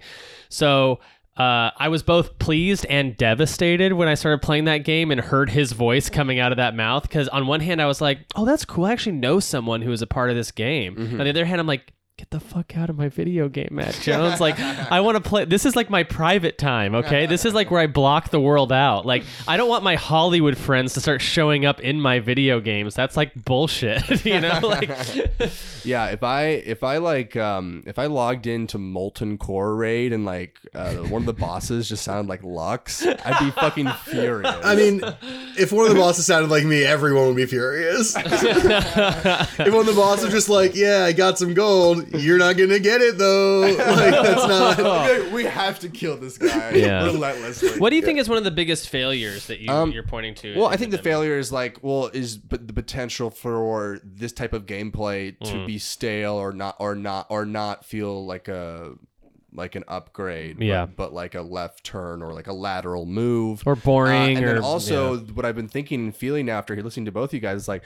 So. 0.49 0.99
Uh, 1.37 1.69
I 1.77 1.89
was 1.89 2.01
both 2.01 2.39
pleased 2.39 2.85
and 2.85 3.17
devastated 3.17 3.91
when 3.91 4.07
I 4.07 4.13
started 4.13 4.41
playing 4.41 4.63
that 4.65 4.85
game 4.85 5.11
and 5.11 5.19
heard 5.19 5.49
his 5.49 5.73
voice 5.73 6.09
coming 6.09 6.39
out 6.39 6.53
of 6.53 6.55
that 6.59 6.73
mouth. 6.77 7.03
Because 7.03 7.27
on 7.27 7.45
one 7.45 7.59
hand, 7.59 7.81
I 7.81 7.87
was 7.87 7.99
like, 7.99 8.19
"Oh, 8.37 8.45
that's 8.45 8.63
cool. 8.63 8.85
I 8.85 8.93
actually 8.93 9.17
know 9.17 9.41
someone 9.41 9.81
who 9.81 9.91
is 9.91 10.01
a 10.01 10.07
part 10.07 10.29
of 10.29 10.37
this 10.37 10.51
game." 10.51 10.95
Mm-hmm. 10.95 11.19
On 11.19 11.25
the 11.25 11.29
other 11.29 11.43
hand, 11.43 11.59
I'm 11.59 11.67
like, 11.67 11.91
"Get 12.17 12.29
the 12.29 12.39
fuck 12.39 12.77
out 12.77 12.89
of 12.89 12.97
my 12.97 13.09
video 13.09 13.49
game, 13.49 13.69
Matt 13.71 13.93
Jones!" 14.01 14.39
like, 14.39 14.57
I 14.59 15.01
want 15.01 15.21
to 15.21 15.29
play. 15.29 15.43
This 15.45 15.65
is 15.65 15.75
like 15.75 15.89
my 15.89 16.03
private 16.03 16.57
time. 16.57 16.95
Okay, 16.95 17.25
this 17.25 17.43
is 17.43 17.53
like 17.53 17.69
where 17.71 17.81
I 17.81 17.87
block 17.87 18.29
the 18.29 18.39
world 18.39 18.71
out. 18.71 19.05
Like, 19.05 19.23
I 19.47 19.57
don't 19.57 19.67
want 19.67 19.83
my 19.83 19.95
Hollywood 19.95 20.57
friends 20.57 20.93
to 20.93 21.01
start 21.01 21.21
showing 21.21 21.65
up 21.65 21.81
in 21.81 21.99
my 21.99 22.19
video 22.19 22.59
games. 22.61 22.95
That's 22.95 23.17
like 23.17 23.33
bullshit. 23.43 24.25
you 24.25 24.39
know, 24.39 24.59
like, 24.63 24.89
Yeah, 25.83 26.07
if 26.07 26.23
I 26.23 26.45
if 26.45 26.83
I 26.83 26.97
like 26.97 27.35
um 27.35 27.83
if 27.85 27.99
I 27.99 28.05
logged 28.07 28.47
into 28.47 28.77
Molten 28.77 29.37
Core 29.37 29.75
Raid 29.75 30.13
and 30.13 30.25
like 30.25 30.57
uh, 30.73 30.95
one 30.95 31.21
of 31.21 31.25
the 31.25 31.33
bosses 31.33 31.87
just 31.89 32.03
sounded 32.03 32.29
like 32.29 32.43
Lux, 32.43 33.05
I'd 33.05 33.39
be 33.39 33.51
fucking 33.51 33.89
furious. 34.05 34.55
I 34.63 34.75
mean, 34.75 35.01
if 35.57 35.71
one 35.71 35.85
of 35.85 35.93
the 35.93 35.99
bosses 35.99 36.25
sounded 36.25 36.49
like 36.49 36.63
me, 36.63 36.83
everyone 36.83 37.27
would 37.27 37.35
be 37.35 37.45
furious. 37.45 38.15
if 38.15 38.25
one 39.71 39.81
of 39.81 39.85
the 39.85 39.93
bosses 39.95 40.25
was 40.25 40.33
just 40.33 40.49
like, 40.49 40.75
"Yeah, 40.75 41.03
I 41.05 41.11
got 41.11 41.37
some 41.37 41.53
gold. 41.53 42.04
You're 42.13 42.37
not 42.37 42.57
gonna 42.57 42.79
get 42.79 43.01
it 43.01 43.17
though." 43.17 43.61
Like 43.75 43.77
that's 44.11 44.47
not. 44.47 45.23
we, 45.25 45.29
we 45.29 45.43
have 45.45 45.79
to 45.79 45.89
kill 45.89 46.17
this 46.17 46.37
guy 46.37 46.71
Yeah. 46.75 47.05
relentlessly. 47.05 47.79
what 47.79 47.89
do 47.89 47.95
you 47.95 48.01
think 48.01 48.19
is 48.19 48.27
one 48.29 48.37
of 48.37 48.43
the 48.43 48.51
biggest 48.51 48.89
failures 48.89 49.47
that 49.47 49.59
you 49.59 49.69
Um, 49.71 49.91
you're 49.91 50.03
pointing 50.03 50.35
to? 50.35 50.55
Well, 50.57 50.67
I 50.67 50.75
think 50.77 50.91
the 50.91 50.97
demo? 50.97 51.03
failure 51.03 51.37
is 51.37 51.51
like, 51.51 51.79
well, 51.81 52.07
is 52.13 52.37
but 52.37 52.67
the 52.67 52.73
potential 52.73 53.29
for 53.29 53.99
this 54.03 54.31
type 54.31 54.53
of 54.53 54.65
gameplay 54.65 55.37
to 55.39 55.53
Mm. 55.53 55.67
be 55.67 55.77
stale 55.79 56.33
or 56.35 56.51
not 56.53 56.75
or 56.79 56.95
not 56.95 57.27
or 57.29 57.45
not 57.45 57.85
feel 57.85 58.25
like 58.25 58.47
a 58.47 58.93
like 59.53 59.75
an 59.75 59.85
upgrade, 59.87 60.57
but- 60.57 60.65
Yeah. 60.65 60.85
but, 60.85 61.13
like 61.13 61.33
a 61.33 61.41
left 61.41 61.85
turn 61.85 62.21
or 62.21 62.33
like 62.33 62.47
a 62.47 62.53
lateral 62.53 63.05
move 63.05 63.63
Or 63.65 63.77
boring 63.77 64.35
Uh, 64.35 64.39
and 64.39 64.45
or- 64.45 64.53
then 64.55 64.63
also 64.63 65.17
what 65.19 65.45
I've 65.45 65.55
been 65.55 65.69
thinking 65.69 66.01
and 66.05 66.15
feeling 66.15 66.49
after 66.49 66.75
listening 66.83 67.05
to 67.05 67.13
both 67.13 67.33
you 67.33 67.39
guys 67.39 67.61
is 67.61 67.67
like 67.69 67.83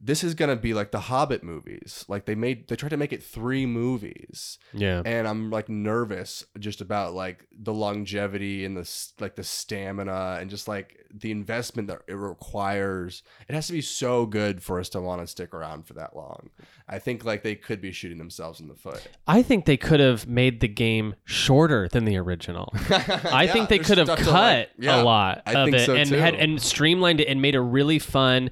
this 0.00 0.22
is 0.22 0.34
gonna 0.34 0.56
be 0.56 0.74
like 0.74 0.90
the 0.90 1.00
Hobbit 1.00 1.42
movies. 1.42 2.04
Like 2.08 2.26
they 2.26 2.34
made, 2.34 2.68
they 2.68 2.76
tried 2.76 2.90
to 2.90 2.96
make 2.96 3.12
it 3.12 3.22
three 3.22 3.64
movies, 3.66 4.58
Yeah. 4.72 5.02
and 5.04 5.26
I'm 5.26 5.50
like 5.50 5.68
nervous 5.68 6.44
just 6.58 6.80
about 6.80 7.14
like 7.14 7.46
the 7.58 7.72
longevity 7.72 8.64
and 8.64 8.76
the 8.76 8.90
like 9.20 9.34
the 9.36 9.44
stamina 9.44 10.38
and 10.40 10.50
just 10.50 10.68
like 10.68 10.98
the 11.12 11.30
investment 11.30 11.88
that 11.88 12.00
it 12.08 12.14
requires. 12.14 13.22
It 13.48 13.54
has 13.54 13.66
to 13.68 13.72
be 13.72 13.80
so 13.80 14.26
good 14.26 14.62
for 14.62 14.78
us 14.80 14.88
to 14.90 15.00
want 15.00 15.20
to 15.22 15.26
stick 15.26 15.54
around 15.54 15.86
for 15.86 15.94
that 15.94 16.14
long. 16.16 16.50
I 16.88 16.98
think 16.98 17.24
like 17.24 17.42
they 17.42 17.54
could 17.54 17.80
be 17.80 17.92
shooting 17.92 18.18
themselves 18.18 18.60
in 18.60 18.68
the 18.68 18.74
foot. 18.74 19.02
I 19.26 19.42
think 19.42 19.64
they 19.64 19.76
could 19.76 20.00
have 20.00 20.26
made 20.28 20.60
the 20.60 20.68
game 20.68 21.14
shorter 21.24 21.88
than 21.88 22.04
the 22.04 22.16
original. 22.16 22.70
I 22.90 23.44
Yeah, 23.46 23.52
think 23.52 23.68
they 23.68 23.78
could 23.78 23.98
have 23.98 24.08
cut 24.18 24.70
like- 24.78 24.88
a 24.88 25.02
lot 25.02 25.42
I 25.46 25.52
of 25.54 25.72
it 25.72 25.86
so 25.86 25.94
and 25.94 26.08
too. 26.08 26.16
had 26.16 26.34
and 26.34 26.60
streamlined 26.60 27.20
it 27.20 27.28
and 27.28 27.40
made 27.40 27.54
a 27.54 27.60
really 27.60 27.98
fun 27.98 28.50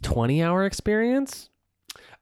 20 0.00 0.42
hour 0.42 0.64
experience. 0.64 1.48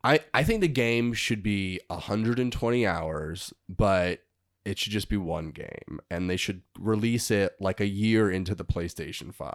I, 0.05 0.21
I 0.33 0.45
think 0.45 0.61
the 0.61 0.69
game 0.69 1.13
should 1.13 1.43
be 1.43 1.81
120 1.89 2.87
hours, 2.87 3.53
but 3.69 4.21
it 4.65 4.79
should 4.79 4.93
just 4.93 5.09
be 5.09 5.17
one 5.17 5.51
game, 5.51 5.99
and 6.11 6.29
they 6.29 6.37
should 6.37 6.61
release 6.79 7.31
it 7.31 7.55
like 7.59 7.81
a 7.81 7.87
year 7.87 8.31
into 8.31 8.55
the 8.55 8.65
PlayStation 8.65 9.35
5. 9.35 9.53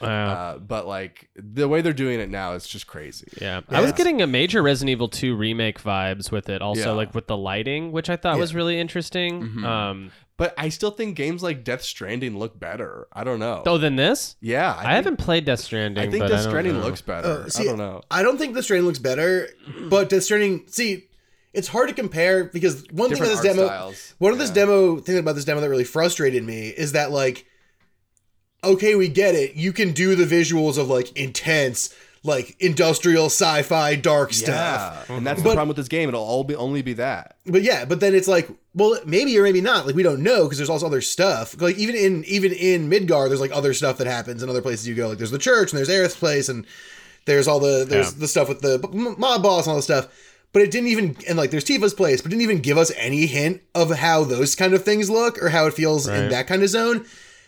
Wow. 0.00 0.26
Uh, 0.32 0.58
but 0.58 0.86
like 0.86 1.28
the 1.36 1.68
way 1.68 1.80
they're 1.82 1.92
doing 1.92 2.18
it 2.20 2.30
now, 2.30 2.54
it's 2.54 2.68
just 2.68 2.86
crazy. 2.86 3.28
Yeah, 3.40 3.60
I 3.68 3.80
was 3.82 3.92
getting 3.92 4.22
a 4.22 4.26
major 4.26 4.62
Resident 4.62 4.90
Evil 4.90 5.08
2 5.08 5.36
remake 5.36 5.82
vibes 5.82 6.30
with 6.30 6.48
it. 6.48 6.62
Also, 6.62 6.80
Yeah. 6.80 6.86
Mm-hmm. 6.86 6.96
like 6.96 7.14
with 7.14 7.26
the 7.26 7.36
lighting, 7.36 7.92
which 7.92 8.08
I 8.08 8.16
thought 8.16 8.38
was 8.38 8.54
really 8.54 8.80
interesting. 8.80 9.64
Um, 9.64 10.10
But 10.36 10.52
I 10.58 10.68
still 10.70 10.90
think 10.90 11.14
games 11.16 11.42
like 11.44 11.62
Death 11.62 11.82
Stranding 11.82 12.38
look 12.38 12.58
better. 12.58 13.06
I 13.12 13.22
don't 13.22 13.38
know. 13.38 13.62
oh, 13.66 13.78
than 13.78 13.94
this, 13.96 14.34
yeah, 14.40 14.70
I, 14.72 14.74
think- 14.82 14.90
haven't 14.90 15.16
played 15.18 15.44
Death 15.44 15.60
Stranding. 15.60 16.02
I 16.02 16.10
think 16.10 16.22
but 16.24 16.28
Death 16.28 16.40
I 16.40 16.42
don't 16.42 16.50
Stranding 16.50 16.72
know. 16.74 16.80
looks 16.84 17.02
better. 17.02 17.28
Uh, 17.28 17.48
see, 17.48 17.62
I 17.64 17.66
don't 17.66 17.78
know. 17.78 18.02
I 18.10 18.22
don't 18.22 18.38
think 18.38 18.54
Death 18.54 18.64
Stranding 18.64 18.86
looks 18.86 18.98
better, 18.98 19.48
but 19.90 20.08
Death 20.08 20.24
Stranding. 20.24 20.64
See, 20.68 21.04
it's 21.54 21.68
hard 21.68 21.88
to 21.88 21.94
compare 21.94 22.44
because 22.44 22.84
one 22.90 23.08
thing 23.10 23.18
about 23.18 23.28
this 23.30 23.40
demo, 23.40 23.66
styles. 23.66 24.14
one 24.18 24.32
of 24.32 24.38
this 24.38 24.50
demo 24.50 24.98
thing 24.98 25.18
about 25.18 25.34
this 25.34 25.44
demo 25.44 25.60
that 25.60 25.68
really 25.70 25.84
frustrated 25.84 26.44
me 26.44 26.68
is 26.68 26.92
that 26.92 27.10
like, 27.10 27.46
okay, 28.62 28.94
we 28.94 29.08
get 29.08 29.34
it. 29.34 29.54
You 29.54 29.72
can 29.72 29.92
do 29.92 30.14
the 30.14 30.24
visuals 30.24 30.78
of 30.78 30.88
like 30.88 31.16
intense, 31.16 31.94
like 32.22 32.56
industrial 32.60 33.26
sci-fi 33.26 33.94
dark 33.96 34.32
stuff. 34.32 35.08
And 35.10 35.26
that's 35.26 35.42
the 35.42 35.50
problem 35.50 35.68
with 35.68 35.76
this 35.76 35.88
game. 35.88 36.08
It'll 36.08 36.22
all 36.24 36.44
be 36.44 36.54
only 36.56 36.82
be 36.82 36.94
that. 36.94 37.36
But 37.46 37.62
yeah, 37.62 37.84
but 37.84 38.00
then 38.00 38.14
it's 38.14 38.28
like, 38.28 38.48
well, 38.74 38.98
maybe 39.04 39.38
or 39.38 39.42
maybe 39.42 39.60
not. 39.60 39.86
Like 39.86 39.94
we 39.94 40.02
don't 40.02 40.22
know 40.22 40.44
because 40.44 40.58
there's 40.58 40.70
also 40.70 40.86
other 40.86 41.02
stuff. 41.02 41.60
Like 41.60 41.76
even 41.76 41.94
in 41.94 42.24
even 42.24 42.52
in 42.52 42.88
Midgar, 42.90 43.28
there's 43.28 43.40
like 43.40 43.52
other 43.52 43.74
stuff 43.74 43.98
that 43.98 44.06
happens 44.06 44.42
in 44.42 44.48
other 44.48 44.62
places 44.62 44.88
you 44.88 44.94
go. 44.94 45.08
Like 45.08 45.18
there's 45.18 45.30
the 45.30 45.38
church 45.38 45.72
and 45.72 45.78
there's 45.78 45.90
Aerith's 45.90 46.16
place 46.16 46.48
and 46.48 46.66
there's 47.26 47.46
all 47.46 47.60
the 47.60 47.84
there's 47.88 48.12
Yeah. 48.14 48.18
the 48.20 48.28
stuff 48.28 48.48
with 48.48 48.60
the 48.62 48.78
mob 49.18 49.42
boss 49.42 49.66
and 49.66 49.70
all 49.72 49.76
the 49.76 49.82
stuff. 49.82 50.08
But 50.54 50.62
it 50.62 50.70
didn't 50.70 50.88
even 50.88 51.16
and 51.28 51.36
like 51.36 51.50
there's 51.50 51.64
Tifa's 51.64 51.92
place, 51.92 52.22
but 52.22 52.30
didn't 52.30 52.42
even 52.42 52.60
give 52.60 52.78
us 52.78 52.92
any 52.96 53.26
hint 53.26 53.60
of 53.74 53.90
how 53.90 54.22
those 54.22 54.54
kind 54.54 54.72
of 54.72 54.84
things 54.84 55.10
look 55.10 55.42
or 55.42 55.48
how 55.48 55.66
it 55.66 55.74
feels 55.74 56.06
in 56.06 56.30
that 56.30 56.46
kind 56.46 56.62
of 56.62 56.68
zone. 56.68 57.04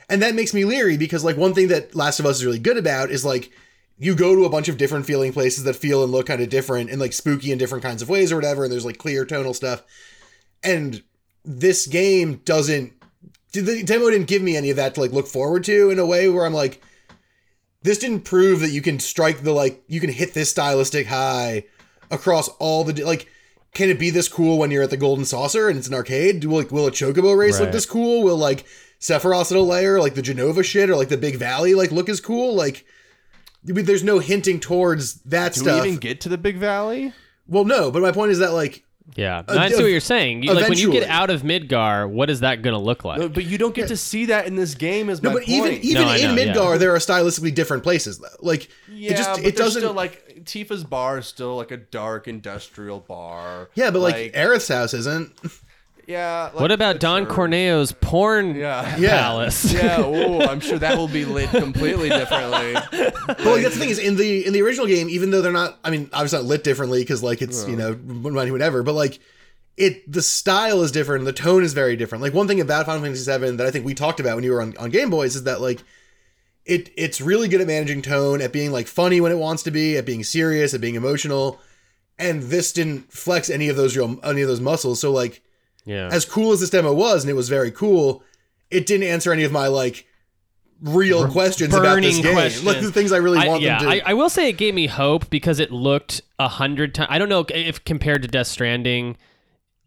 And 0.09 0.21
that 0.23 0.35
makes 0.35 0.53
me 0.53 0.65
leery 0.65 0.97
because 0.97 1.25
like 1.25 1.37
one 1.37 1.55
thing 1.55 1.69
that 1.69 1.95
Last 1.95 2.19
of 2.19 2.27
Us 2.27 2.39
is 2.39 2.45
really 2.45 2.59
good 2.59 2.77
about 2.77 3.11
is 3.11 3.25
like 3.25 3.53
you 3.97 4.17
go 4.17 4.35
to 4.35 4.45
a 4.45 4.51
bunch 4.51 4.69
of 4.69 4.77
different 4.77 5.07
feeling 5.07 5.33
places 5.33 5.63
that 5.65 5.77
feel 5.77 6.03
and 6.03 6.11
look 6.11 6.27
kind 6.27 6.43
of 6.43 6.49
different 6.49 6.91
and 6.91 7.01
like 7.01 7.13
spooky 7.13 7.53
in 7.53 7.59
different 7.59 7.85
kinds 7.85 8.03
of 8.03 8.09
ways 8.09 8.33
or 8.33 8.37
whatever, 8.37 8.65
and 8.65 8.73
there's 8.73 8.85
like 8.85 8.99
clear 8.99 9.25
tonal 9.25 9.55
stuff. 9.55 9.85
And 10.65 11.05
this 11.45 11.87
game 11.87 12.41
doesn't 12.45 12.93
the 13.53 13.85
demo 13.85 14.11
didn't 14.11 14.27
give 14.27 14.43
me 14.43 14.57
any 14.57 14.71
of 14.71 14.77
that 14.77 14.97
to 14.97 15.01
like 15.01 15.13
look 15.13 15.29
forward 15.29 15.63
to 15.65 15.91
in 15.91 16.01
a 16.01 16.07
way 16.07 16.29
where 16.29 16.45
I'm 16.45 16.53
like, 16.53 16.83
this 17.83 17.99
didn't 17.99 18.23
prove 18.23 18.59
that 18.61 18.71
you 18.71 18.83
can 18.83 18.99
strike 18.99 19.45
the 19.45 19.53
like 19.53 19.85
you 19.87 20.01
can 20.01 20.11
hit 20.11 20.35
this 20.35 20.51
stylistic 20.51 21.07
high 21.07 21.67
across 22.11 22.49
all 22.59 22.85
the 22.85 23.05
like. 23.05 23.29
Can 23.75 23.91
it 23.91 23.99
be 23.99 24.09
this 24.09 24.27
cool 24.27 24.57
when 24.59 24.71
you're 24.71 24.85
at 24.85 24.89
the 24.89 24.97
Golden 24.97 25.27
Saucer 25.27 25.69
and 25.69 25.77
it's 25.77 25.87
an 25.87 25.93
arcade? 25.93 26.41
Do 26.41 26.51
like 26.51 26.73
will 26.73 26.87
a 26.87 26.91
Chocobo 26.91 27.37
race 27.37 27.61
look 27.61 27.73
this 27.73 27.85
cool? 27.85 28.23
Will 28.23 28.39
like 28.39 28.65
Sephiroth 28.99 29.51
at 29.51 29.59
a 29.59 29.61
layer 29.61 30.01
like 30.01 30.15
the 30.15 30.23
Jenova 30.23 30.65
shit 30.65 30.89
or 30.89 30.97
like 30.97 31.11
the 31.11 31.19
Big 31.19 31.37
Valley 31.37 31.75
like 31.75 31.91
look 31.93 32.09
as 32.09 32.19
cool? 32.19 32.55
Like 32.55 32.87
I 33.69 33.73
mean, 33.73 33.85
there's 33.85 34.03
no 34.05 34.19
hinting 34.19 34.61
towards 34.61 35.21
that 35.25 35.53
Do 35.53 35.61
stuff. 35.61 35.83
we 35.83 35.89
even 35.89 36.01
get 36.01 36.23
to 36.23 36.31
the 36.31 36.39
Big 36.39 36.57
Valley? 36.57 37.13
well, 37.47 37.65
no, 37.65 37.91
but 37.91 38.01
my 38.01 38.13
point 38.13 38.31
is 38.33 38.39
that 38.39 38.55
like 38.55 38.83
Yeah, 39.15 39.43
uh, 39.49 39.57
I 39.59 39.69
see 39.71 39.83
what 39.83 39.91
you're 39.91 40.01
saying. 40.01 40.43
You, 40.43 40.53
like 40.53 40.69
when 40.69 40.79
you 40.79 40.91
get 40.91 41.05
eventually. 41.05 41.11
out 41.11 41.31
of 41.31 41.43
Midgar, 41.43 42.09
what 42.11 42.29
is 42.29 42.41
that 42.41 42.63
going 42.63 42.75
to 42.75 42.81
look 42.81 43.05
like? 43.05 43.21
No, 43.21 43.29
but 43.29 43.45
you 43.45 43.57
don't 43.57 43.75
get 43.75 43.89
to 43.89 43.97
see 43.97 44.27
that 44.27 44.47
in 44.47 44.57
this 44.57 44.75
game. 44.75 45.09
Is 45.09 45.23
no, 45.23 45.31
my 45.31 45.35
but 45.35 45.49
even 45.49 45.71
point. 45.71 45.85
even 45.85 46.03
No, 46.03 46.09
I 46.09 46.17
in 46.17 46.35
know, 46.35 46.43
yeah. 46.43 46.53
Midgar, 46.55 46.79
there 46.79 46.95
are 46.95 46.99
stylistically 46.99 47.55
different 47.55 47.83
places. 47.83 48.19
though. 48.19 48.29
Like 48.41 48.69
yeah, 48.89 49.13
it 49.13 49.17
just 49.17 49.31
but 49.31 49.39
it 49.39 49.43
there's 49.43 49.55
doesn't. 49.55 49.81
still 49.81 49.93
like 49.95 50.43
Tifa's 50.45 50.85
bar 50.85 51.19
is 51.19 51.27
still 51.27 51.57
like 51.57 51.71
a 51.71 51.77
dark 51.77 52.29
industrial 52.29 53.01
bar. 53.01 53.71
yeah, 53.75 53.91
but 53.91 54.01
like, 54.01 54.33
Aerith's 54.35 54.69
house 54.69 54.93
isn't. 54.93 55.33
yeah. 56.07 56.51
Like 56.53 56.61
what 56.61 56.73
about 56.73 57.01
Don 57.01 57.27
sure. 57.27 57.35
Corneo's 57.35 57.93
porn 57.93 58.55
Yeah. 58.55 58.97
Yeah. 58.97 59.11
palace? 59.23 59.73
yeah, 59.73 59.97
oh, 60.01 60.41
I'm 60.47 60.61
sure 60.61 60.79
that 60.79 60.97
will 60.97 61.09
be 61.09 61.25
lit 61.25 61.51
completely 61.51 62.09
differently. 62.09 62.75
But 62.75 63.41
like 63.45 63.63
that's 63.63 63.75
the 63.75 63.81
thing 63.81 63.91
is 63.91 63.99
in 63.99 64.17
the 64.17 64.47
in 64.47 64.53
the 64.53 64.63
original 64.63 64.87
game, 64.87 65.09
even 65.09 65.31
though 65.31 65.43
they're 65.43 65.53
not, 65.53 65.79
I 65.85 65.91
mean, 65.91 66.09
obviously 66.13 66.39
not 66.39 66.47
lit 66.47 66.65
differently 66.65 67.01
because 67.01 67.23
like 67.23 67.43
it's 67.43 67.67
you 67.69 67.77
know 67.77 67.95
whatever, 67.95 68.83
but 68.83 68.95
like 68.95 69.19
it 69.77 70.11
the 70.11 70.23
style 70.23 70.83
is 70.83 70.91
different, 70.93 71.25
the 71.25 71.33
tone 71.33 71.63
is 71.63 71.73
very 71.75 71.97
different. 71.97 72.23
Like 72.23 72.33
one 72.35 72.49
thing 72.49 72.61
about 72.61 72.87
Final 72.87 73.03
Fantasy 73.03 73.31
VII 73.31 73.57
that 73.57 73.67
I 73.67 73.71
think 73.71 73.85
we 73.85 73.95
talked 73.95 74.21
about 74.21 74.37
when 74.37 74.45
you 74.45 74.53
were 74.53 74.63
on, 74.63 74.77
on 74.79 74.91
Game 74.91 75.11
Boys 75.11 75.37
is 75.37 75.43
that 75.45 75.61
like 75.61 75.83
it 76.65 76.91
it's 76.97 77.21
really 77.21 77.49
good 77.49 77.61
at 77.61 77.67
managing 77.67 78.03
tone, 78.03 78.41
at 78.41 78.53
being 78.53 78.73
like 78.73 78.87
funny 78.87 79.21
when 79.21 79.33
it 79.33 79.39
wants 79.39 79.63
to 79.65 79.71
be, 79.71 79.97
at 79.97 80.07
being 80.07 80.25
serious, 80.25 80.73
at 80.73 80.81
being 80.81 80.95
emotional, 80.95 81.61
and 82.19 82.45
this 82.45 82.73
didn't 82.73 83.13
flex 83.13 83.51
any 83.51 83.69
of 83.69 83.77
those 83.77 83.97
real 83.97 84.19
any 84.25 84.43
of 84.43 84.49
those 84.49 84.61
muscles. 84.61 85.01
So 85.01 85.13
like 85.13 85.43
yeah. 85.87 86.09
as 86.13 86.25
cool 86.27 86.53
as 86.53 86.61
this 86.61 86.69
demo 86.71 86.93
was, 86.93 87.23
and 87.25 87.31
it 87.31 87.35
was 87.35 87.49
very 87.49 87.71
cool, 87.71 88.23
it 88.71 88.85
didn't 88.87 89.07
answer 89.09 89.33
any 89.33 89.45
of 89.45 89.53
my 89.53 89.69
like 89.69 90.07
real 90.83 91.27
questions 91.31 91.75
about 91.75 92.03
this 92.03 92.19
game. 92.21 92.35
questions. 92.35 92.65
Like 92.67 92.81
the 92.83 92.93
things 92.93 93.13
I 93.13 93.17
really 93.17 93.39
I- 93.39 93.49
want 93.49 93.63
yeah, 93.63 93.79
them 93.79 93.91
to. 93.91 93.97
I, 94.07 94.11
I 94.11 94.15
will 94.15 94.29
say 94.29 94.49
it 94.51 94.59
gave 94.59 94.75
me 94.75 94.87
hope 94.87 95.31
because 95.31 95.59
it 95.59 95.71
looked 95.73 96.21
a 96.39 96.49
hundred 96.49 96.95
times. 96.95 97.09
I 97.11 97.19
don't 97.19 97.31
know 97.31 97.47
if 97.49 97.83
compared 97.85 98.23
to 98.23 98.29
Death 98.29 98.47
Stranding 98.49 99.17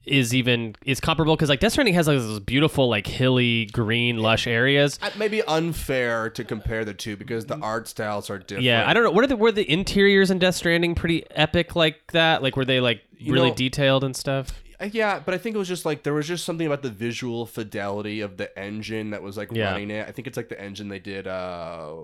is 0.06 0.34
even 0.34 0.76
is 0.86 1.00
comparable 1.00 1.36
because 1.36 1.50
like 1.50 1.60
Death 1.60 1.74
Stranding 1.74 1.94
has 1.94 2.08
like 2.08 2.18
those 2.18 2.40
beautiful 2.40 2.90
like 2.90 3.06
hilly 3.06 3.66
green 3.68 4.18
lush 4.18 4.48
areas. 4.48 4.98
Uh, 5.02 5.12
Maybe 5.18 5.44
unfair 5.44 6.32
to 6.32 6.44
compare 6.44 6.84
the 6.84 6.96
two 6.96 7.16
because 7.16 7.46
the 7.46 7.58
art 7.60 7.88
styles 7.88 8.30
are 8.32 8.40
different. 8.40 8.64
Yeah, 8.64 8.90
I 8.90 8.94
don't 8.94 9.04
know. 9.04 9.12
What 9.12 9.24
are 9.24 9.28
the 9.28 9.36
were 9.38 9.52
the 9.52 9.70
interiors 9.72 10.32
in 10.32 10.40
Death 10.40 10.56
Stranding 10.56 10.96
pretty 10.96 11.30
epic 11.32 11.76
like 11.76 12.12
that? 12.14 12.42
Like 12.42 12.56
were 12.56 12.66
they 12.66 12.80
like 12.80 13.02
You 13.20 13.34
really 13.34 13.50
know- 13.50 13.56
detailed 13.56 14.04
and 14.04 14.16
stuff? 14.16 14.64
Uh, 14.80 14.90
Yeah, 14.92 15.20
but 15.20 15.34
I 15.34 15.38
think 15.38 15.56
it 15.56 15.60
was 15.60 15.68
just 15.68 15.86
like 15.86 16.04
there 16.04 16.14
was 16.14 16.28
just 16.28 16.46
something 16.46 16.66
about 16.66 16.82
the 16.84 16.90
visual 16.90 17.46
fidelity 17.46 18.22
of 18.22 18.38
the 18.38 18.58
engine 18.58 19.10
that 19.12 19.22
was 19.22 19.36
like 19.38 19.50
Yeah. 19.52 19.72
running 19.72 19.92
it. 19.92 20.08
I 20.08 20.12
think 20.12 20.28
it's 20.28 20.38
like 20.38 20.50
the 20.50 20.60
engine 20.60 20.88
they 20.90 21.00
did 21.00 21.28
uh 21.28 21.96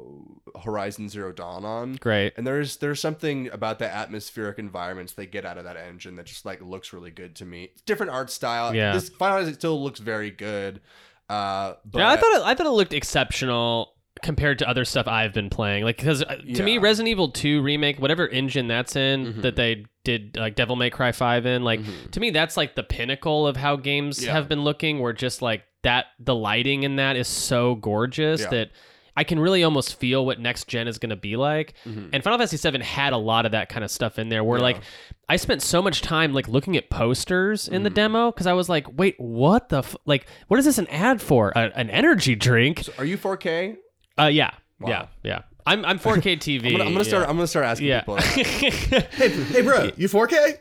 Horizon 0.63 1.09
Zero 1.09 1.31
Dawn 1.31 1.65
on. 1.65 1.95
Great. 1.95 2.33
And 2.37 2.45
there's 2.45 2.77
there's 2.77 2.99
something 2.99 3.49
about 3.49 3.79
the 3.79 3.89
atmospheric 3.93 4.59
environments 4.59 5.13
they 5.13 5.25
get 5.25 5.45
out 5.45 5.57
of 5.57 5.63
that 5.63 5.77
engine 5.77 6.15
that 6.17 6.25
just 6.25 6.45
like 6.45 6.61
looks 6.61 6.93
really 6.93 7.11
good 7.11 7.35
to 7.37 7.45
me. 7.45 7.65
It's 7.73 7.81
different 7.81 8.11
art 8.11 8.29
style. 8.29 8.73
Yeah. 8.75 8.93
This 8.93 9.09
Final 9.09 9.37
Fantasy 9.37 9.55
still 9.55 9.81
looks 9.81 9.99
very 9.99 10.31
good. 10.31 10.81
Uh 11.29 11.73
but 11.85 11.99
yeah, 11.99 12.09
I 12.09 12.17
thought 12.17 12.33
it, 12.35 12.41
I 12.43 12.53
thought 12.55 12.67
it 12.67 12.71
looked 12.71 12.93
exceptional 12.93 13.94
compared 14.23 14.59
to 14.59 14.69
other 14.69 14.85
stuff 14.85 15.07
I've 15.07 15.33
been 15.33 15.49
playing. 15.49 15.83
Like 15.83 15.97
because 15.97 16.23
uh, 16.23 16.35
to 16.35 16.43
me, 16.63 16.73
Yeah. 16.73 16.77
Mm-hmm. 16.77 16.83
Resident 16.83 17.09
Evil 17.09 17.29
Two 17.31 17.61
remake, 17.61 17.99
whatever 17.99 18.27
engine 18.27 18.67
that's 18.67 18.95
in 18.95 19.25
mm-hmm. 19.25 19.41
that 19.41 19.55
they 19.55 19.85
did 20.03 20.37
like 20.37 20.55
Devil 20.55 20.75
May 20.75 20.89
Cry 20.89 21.11
Five 21.11 21.45
in, 21.45 21.63
like 21.63 21.81
mm-hmm. 21.81 22.09
to 22.11 22.19
me 22.19 22.29
that's 22.29 22.57
like 22.57 22.75
the 22.75 22.83
pinnacle 22.83 23.47
of 23.47 23.57
how 23.57 23.75
games 23.75 24.23
Yeah. 24.23 24.33
have 24.33 24.47
been 24.47 24.63
looking. 24.63 24.99
Where 24.99 25.13
just 25.13 25.41
like 25.41 25.63
that, 25.83 26.05
the 26.19 26.35
lighting 26.35 26.83
in 26.83 26.95
that 26.97 27.15
is 27.15 27.27
so 27.27 27.75
gorgeous 27.75 28.41
Yeah. 28.41 28.49
that. 28.49 28.71
I 29.17 29.23
can 29.23 29.39
really 29.39 29.63
almost 29.63 29.97
feel 29.97 30.25
what 30.25 30.41
next 30.41 30.67
gen 30.67 30.89
is 30.89 30.97
going 30.97 31.11
to 31.11 31.15
be 31.15 31.37
like. 31.37 31.73
Mm-hmm. 31.85 32.09
And 32.11 32.21
Final 32.21 32.37
Fantasy 32.37 32.69
VII 32.69 32.83
had 32.83 33.13
a 33.13 33.17
lot 33.17 33.45
of 33.45 33.53
that 33.53 33.69
kind 33.69 33.85
of 33.85 33.89
stuff 33.89 34.19
in 34.19 34.27
there 34.27 34.43
where 34.43 34.59
like 34.59 34.81
I 35.29 35.37
spent 35.37 35.61
so 35.61 35.81
much 35.81 36.01
time 36.01 36.33
like 36.33 36.49
looking 36.49 36.75
at 36.75 36.89
posters 36.89 37.69
in 37.69 37.83
the 37.83 37.89
mm. 37.89 37.93
demo 37.93 38.31
cuz 38.33 38.45
I 38.45 38.51
was 38.51 38.67
like, 38.67 38.85
"Wait, 38.97 39.15
what 39.17 39.69
the 39.69 39.77
f- 39.77 39.95
like 40.05 40.27
what 40.49 40.59
is 40.59 40.65
this 40.65 40.77
an 40.79 40.87
ad 40.87 41.21
for? 41.21 41.53
A- 41.55 41.71
an 41.75 41.89
energy 41.89 42.35
drink?" 42.35 42.79
So 42.83 42.91
Are 42.97 43.05
you 43.05 43.17
4K? 43.17 43.77
Uh 44.17 44.25
yeah. 44.25 44.51
Wow. 44.79 44.89
Yeah. 44.89 45.07
Yeah. 45.23 45.41
I'm 45.65 45.83
I'm 45.85 45.99
4K 45.99 46.37
TV. 46.37 46.65
I'm 46.65 46.71
gonna, 46.71 46.83
I'm 46.85 46.91
gonna 46.93 47.05
start. 47.05 47.29
I'm 47.29 47.35
gonna 47.35 47.47
start 47.47 47.65
asking 47.65 47.87
yeah. 47.87 47.99
people. 48.01 48.17
hey, 48.17 49.29
hey, 49.29 49.61
bro, 49.61 49.91
you 49.97 50.07
4K? 50.07 50.59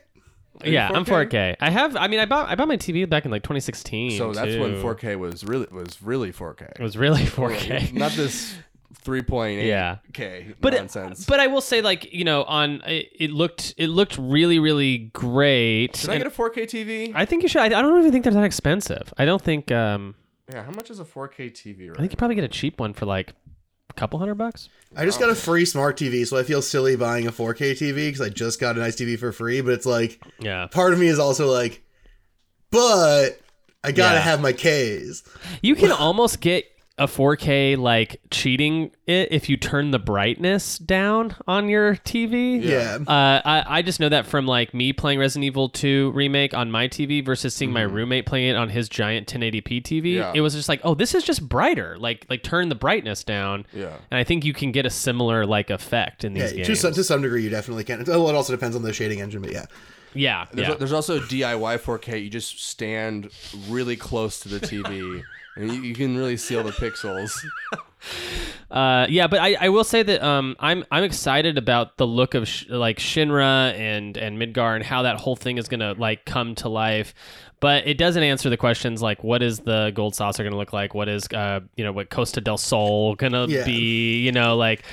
yeah, 0.63 0.89
I'm 0.91 1.05
4K? 1.05 1.29
4K. 1.29 1.55
I 1.59 1.69
have 1.69 1.95
I 1.95 2.07
mean 2.07 2.19
I 2.19 2.25
bought 2.25 2.49
I 2.49 2.55
bought 2.55 2.67
my 2.67 2.77
TV 2.77 3.07
back 3.07 3.25
in 3.25 3.31
like 3.31 3.43
2016. 3.43 4.17
So 4.17 4.33
that's 4.33 4.55
when 4.55 4.81
4K 4.81 5.17
was 5.17 5.43
really 5.43 5.67
was 5.71 6.01
really 6.01 6.31
4K. 6.31 6.71
It 6.79 6.81
was 6.81 6.97
really 6.97 7.21
4K. 7.23 7.93
Not 7.93 8.13
this 8.13 8.55
3.8 9.03 9.67
Yeah. 9.67 9.97
K 10.13 10.55
but 10.61 10.73
nonsense. 10.73 11.25
but 11.25 11.39
I 11.39 11.47
will 11.47 11.61
say 11.61 11.81
like, 11.81 12.11
you 12.11 12.23
know, 12.23 12.43
on 12.43 12.81
it, 12.85 13.09
it 13.19 13.31
looked 13.31 13.75
it 13.77 13.87
looked 13.87 14.17
really 14.17 14.57
really 14.57 15.09
great. 15.13 15.97
Should 15.97 16.09
I 16.09 16.17
get 16.17 16.27
a 16.27 16.31
4K 16.31 16.63
TV? 16.63 17.11
I 17.13 17.25
think 17.25 17.43
you 17.43 17.49
should. 17.49 17.61
I, 17.61 17.65
I 17.65 17.81
don't 17.81 17.99
even 17.99 18.11
think 18.11 18.23
they're 18.23 18.33
that 18.33 18.43
expensive. 18.43 19.13
I 19.17 19.25
don't 19.25 19.41
think 19.41 19.71
um 19.71 20.15
yeah, 20.51 20.63
how 20.63 20.71
much 20.71 20.89
is 20.89 20.99
a 20.99 21.05
4K 21.05 21.51
TV? 21.51 21.89
Right? 21.89 21.97
I 21.97 22.01
think 22.01 22.11
you 22.11 22.17
probably 22.17 22.35
get 22.35 22.43
a 22.43 22.49
cheap 22.49 22.79
one 22.79 22.93
for 22.93 23.05
like 23.05 23.33
couple 23.95 24.19
hundred 24.19 24.35
bucks. 24.35 24.69
I 24.95 25.05
just 25.05 25.19
got 25.19 25.29
a 25.29 25.35
free 25.35 25.65
smart 25.65 25.97
TV, 25.97 26.25
so 26.27 26.37
I 26.37 26.43
feel 26.43 26.61
silly 26.61 26.95
buying 26.95 27.27
a 27.27 27.31
4K 27.31 27.71
TV 27.73 27.95
because 28.07 28.21
I 28.21 28.29
just 28.29 28.59
got 28.59 28.75
a 28.77 28.79
nice 28.79 28.95
TV 28.95 29.17
for 29.17 29.31
free. 29.31 29.61
But 29.61 29.73
it's 29.73 29.85
like, 29.85 30.21
Yeah. 30.39 30.67
part 30.67 30.93
of 30.93 30.99
me 30.99 31.07
is 31.07 31.19
also 31.19 31.51
like, 31.51 31.81
but 32.71 33.39
I 33.83 33.91
gotta 33.91 34.15
Yeah. 34.17 34.21
have 34.21 34.41
my 34.41 34.53
K's. 34.53 35.23
You 35.61 35.75
can 35.75 35.91
almost 35.91 36.39
get 36.41 36.65
a 36.97 37.07
4K 37.07 37.77
like 37.77 38.21
cheating 38.31 38.89
it 39.05 39.29
if 39.31 39.49
you 39.49 39.57
turn 39.57 39.91
the 39.91 39.99
brightness 39.99 40.77
down 40.77 41.35
on 41.45 41.67
your 41.67 41.95
TV. 41.97 42.63
Yeah. 42.63 42.99
Uh, 43.05 43.41
I, 43.43 43.63
I 43.67 43.81
just 43.81 43.99
know 43.99 44.07
that 44.07 44.25
from 44.25 44.45
like 44.45 44.73
me 44.73 44.93
playing 44.93 45.19
Resident 45.19 45.43
Evil 45.43 45.67
2 45.67 46.11
remake 46.11 46.53
on 46.53 46.71
my 46.71 46.87
TV 46.87 47.23
versus 47.23 47.53
seeing 47.53 47.71
my 47.71 47.81
roommate 47.81 48.25
playing 48.25 48.51
it 48.51 48.55
on 48.55 48.69
his 48.69 48.87
giant 48.87 49.27
1080p 49.27 49.83
TV. 49.83 50.13
Yeah. 50.15 50.31
It 50.33 50.39
was 50.39 50.53
just 50.53 50.69
like, 50.69 50.79
oh, 50.85 50.95
this 50.95 51.13
is 51.13 51.23
just 51.25 51.47
brighter. 51.49 51.97
Like 51.99 52.25
like 52.29 52.43
turn 52.43 52.69
the 52.69 52.75
brightness 52.75 53.25
down. 53.25 53.65
Yeah. 53.73 53.97
And 54.09 54.17
I 54.17 54.23
think 54.23 54.45
you 54.45 54.53
can 54.53 54.71
get 54.71 54.85
a 54.85 54.89
similar 54.89 55.45
like 55.45 55.69
effect 55.69 56.23
in 56.23 56.33
Yeah, 56.33 56.43
these 56.43 56.51
to 56.51 56.63
games. 56.63 56.79
some, 56.79 56.93
to 56.93 57.03
some 57.03 57.21
degree, 57.21 57.43
you 57.43 57.49
definitely 57.49 57.83
can. 57.83 58.05
Well, 58.05 58.29
it 58.29 58.35
also 58.35 58.53
depends 58.53 58.75
on 58.75 58.83
the 58.83 58.93
shading 58.93 59.19
engine, 59.19 59.41
but 59.41 59.51
yeah. 59.51 59.65
yeah. 60.13 60.45
There's, 60.53 60.69
yeah. 60.69 60.75
there's 60.75 60.93
also 60.93 61.19
DIY 61.19 61.79
4K. 61.79 62.23
You 62.23 62.29
just 62.29 62.63
stand 62.63 63.31
really 63.67 63.97
close 63.97 64.39
to 64.39 64.47
the 64.49 64.61
TV, 64.61 65.21
and 65.55 65.71
you, 65.71 65.81
you 65.81 65.95
can 65.95 66.17
really 66.17 66.37
see 66.37 66.55
all 66.55 66.63
the 66.63 66.71
pixels. 66.71 67.31
Uh, 68.69 69.05
yeah, 69.09 69.27
but 69.27 69.39
I, 69.39 69.55
I 69.59 69.69
will 69.69 69.83
say 69.83 70.03
that 70.03 70.21
um, 70.23 70.55
I'm 70.59 70.83
I'm 70.91 71.03
excited 71.03 71.57
about 71.57 71.97
the 71.97 72.05
look 72.05 72.33
of 72.33 72.47
sh- 72.47 72.65
like 72.69 72.97
Shinra 72.97 73.73
and 73.73 74.17
and 74.17 74.37
Midgar 74.37 74.75
and 74.75 74.83
how 74.83 75.03
that 75.03 75.17
whole 75.17 75.35
thing 75.35 75.57
is 75.57 75.67
gonna 75.67 75.93
like 75.93 76.25
come 76.25 76.55
to 76.55 76.69
life. 76.69 77.13
But 77.59 77.87
it 77.87 77.97
doesn't 77.97 78.21
answer 78.21 78.49
the 78.49 78.57
questions 78.57 79.01
like 79.01 79.23
what 79.23 79.41
is 79.41 79.59
the 79.59 79.91
gold 79.95 80.15
saucer 80.15 80.43
gonna 80.43 80.57
look 80.57 80.73
like? 80.73 80.93
What 80.93 81.07
is 81.07 81.27
uh 81.33 81.61
you 81.75 81.83
know 81.83 81.91
what 81.91 82.09
Costa 82.09 82.41
del 82.41 82.57
Sol 82.57 83.15
gonna 83.15 83.45
Yeah. 83.47 83.65
be? 83.65 84.19
You 84.19 84.31
know 84.31 84.55
like, 84.57 84.83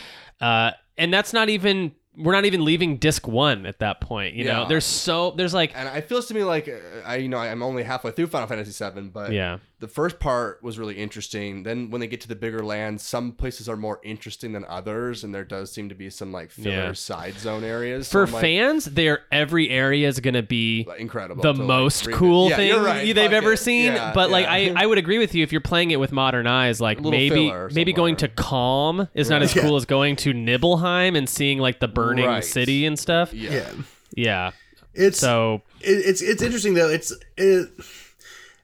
uh, 0.40 0.72
and 0.96 1.12
that's 1.12 1.32
not 1.32 1.48
even 1.48 1.92
we're 2.16 2.32
not 2.32 2.44
even 2.44 2.64
leaving 2.64 2.98
disc 2.98 3.26
one 3.26 3.64
at 3.66 3.78
that 3.80 4.00
point. 4.02 4.34
You 4.34 4.44
know 4.44 4.68
there's 4.68 4.84
so 4.84 5.32
there's 5.32 5.54
like 5.54 5.72
And 5.74 5.88
it 5.96 6.08
feels 6.08 6.26
to 6.26 6.34
me 6.34 6.44
like 6.44 6.68
uh, 6.68 6.74
I, 7.06 7.16
you 7.16 7.28
know, 7.28 7.38
I'm 7.38 7.62
only 7.62 7.82
halfway 7.82 8.12
through 8.12 8.26
Final 8.28 8.46
Fantasy 8.46 8.84
VII, 8.84 9.08
but 9.08 9.32
yeah 9.32 9.58
the 9.82 9.88
first 9.88 10.20
part 10.20 10.62
was 10.62 10.78
really 10.78 10.94
interesting. 10.94 11.64
Then 11.64 11.90
when 11.90 12.00
they 12.00 12.06
get 12.06 12.20
to 12.20 12.28
the 12.28 12.36
bigger 12.36 12.64
lands, 12.64 13.02
some 13.02 13.32
places 13.32 13.68
are 13.68 13.76
more 13.76 13.98
interesting 14.04 14.52
than 14.52 14.64
others, 14.68 15.24
and 15.24 15.34
there 15.34 15.44
does 15.44 15.72
seem 15.72 15.88
to 15.88 15.94
be 15.96 16.08
some 16.08 16.30
like 16.30 16.52
filler 16.52 16.70
Yeah. 16.70 16.92
side 16.92 17.34
zone 17.38 17.64
areas. 17.64 18.08
For 18.08 18.22
I'm 18.22 18.32
like, 18.32 18.40
fans, 18.42 18.84
there 18.84 19.24
every 19.32 19.68
area 19.70 20.06
is 20.06 20.20
gonna 20.20 20.44
be 20.44 20.86
incredible. 21.00 21.42
the 21.42 21.52
to, 21.52 21.58
like, 21.58 21.66
most 21.66 22.10
cool 22.12 22.48
Yeah, 22.50 22.56
thing 22.56 22.80
right. 22.80 23.12
they've 23.14 23.32
ever 23.32 23.54
it. 23.54 23.58
seen. 23.58 23.92
Yeah, 23.92 24.12
but 24.14 24.30
like. 24.30 24.46
I, 24.46 24.72
I 24.76 24.86
would 24.86 24.98
agree 24.98 25.18
with 25.18 25.34
you 25.34 25.42
if 25.42 25.50
you're 25.50 25.60
playing 25.60 25.90
it 25.90 25.98
with 25.98 26.12
modern 26.12 26.46
eyes, 26.46 26.80
like 26.80 27.00
maybe 27.00 27.52
maybe 27.74 27.92
going 27.92 28.14
to. 28.16 28.28
Kalm 28.28 29.08
is 29.14 29.28
not 29.28 29.42
as 29.42 29.54
Yeah. 29.56 29.62
cool 29.62 29.74
as 29.76 29.84
going 29.84 30.14
to 30.16 30.32
Nibelheim 30.32 31.16
and 31.16 31.28
seeing 31.28 31.58
like 31.58 31.80
the 31.80 31.88
burning 31.88 32.26
Right. 32.26 32.44
city 32.44 32.86
and 32.86 32.96
stuff. 32.96 33.34
yeah. 33.34 33.50
Yeah. 33.50 33.70
Yeah. 34.14 34.50
It's 34.94 35.18
So 35.18 35.62
it, 35.80 35.90
it's 36.06 36.22
it's 36.22 36.40
interesting 36.40 36.74
though. 36.74 36.88
It's 36.88 37.12
it, 37.36 37.68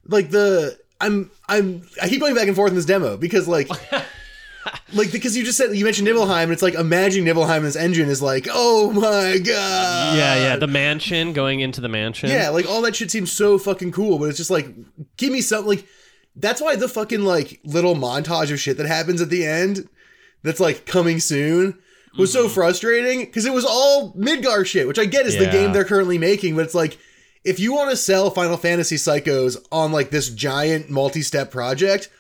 like 0.07 0.31
the 0.31 0.79
I'm 1.01 1.31
I'm 1.49 1.83
I 2.03 2.09
keep 2.09 2.21
going 2.21 2.35
back 2.35 2.47
and 2.49 2.57
forth 2.57 2.71
in 2.71 2.77
this 2.77 2.85
demo 2.85 3.17
because 3.17 3.47
like 3.49 3.69
like 4.93 5.13
because 5.13 5.37
you 5.37 5.45
just 5.45 5.57
said 5.57 5.75
you 5.77 5.85
mentioned 5.85 6.07
Nibelheim 6.07 6.45
and 6.45 6.53
it's 6.53 6.63
like 6.63 6.75
imagining 6.75 7.25
Nibelheim 7.25 7.59
and 7.59 7.67
this 7.67 7.77
engine 7.77 8.09
is 8.09 8.21
like 8.21 8.49
oh 8.51 8.91
my 8.93 9.39
god 9.39 10.17
yeah, 10.17 10.35
yeah, 10.37 10.57
the 10.57 10.67
mansion 10.67 11.33
going 11.33 11.61
into 11.61 11.81
the 11.81 11.89
mansion. 11.89 12.31
yeah 12.31 12.49
like 12.51 12.67
all 12.67 12.83
that 12.83 12.97
shit 12.97 13.11
seems 13.11 13.31
so 13.33 13.59
fucking 13.59 13.93
cool 13.93 14.19
but 14.19 14.27
it's 14.27 14.39
just 14.39 14.51
like 14.51 14.67
give 15.17 15.33
me 15.33 15.41
something 15.41 15.69
like 15.77 15.87
that's 16.37 16.61
why 16.61 16.77
the 16.77 16.89
fucking 16.89 17.23
like 17.23 17.61
little 17.65 17.95
montage 17.95 18.53
of 18.53 18.61
shit 18.61 18.77
that 18.77 18.87
happens 18.87 19.21
at 19.21 19.31
the 19.31 19.47
end 19.47 19.89
that's 20.43 20.61
like 20.61 20.85
coming 20.87 21.21
soon 21.21 21.79
was 22.17 22.31
Mm-hmm. 22.35 22.47
so 22.47 22.49
frustrating 22.49 23.21
because 23.21 23.47
it 23.47 23.53
was 23.53 23.65
all 23.65 24.13
Midgar 24.15 24.67
shit, 24.67 24.89
which 24.89 24.99
I 24.99 25.05
get 25.05 25.27
is 25.27 25.37
the 25.37 25.47
game 25.47 25.73
they're 25.73 25.85
currently 25.85 26.19
making, 26.19 26.57
but 26.57 26.65
it's 26.65 26.75
like 26.75 26.99
if 27.45 27.59
you 27.61 27.73
want 27.73 27.91
to 27.91 27.97
sell 27.97 28.31
Final 28.31 28.57
Fantasy 28.57 28.97
Psychos 28.97 29.57
on 29.73 29.93
like 29.93 30.11
this 30.11 30.29
giant 30.31 30.91
multi-step 30.91 31.51
project, 31.51 32.11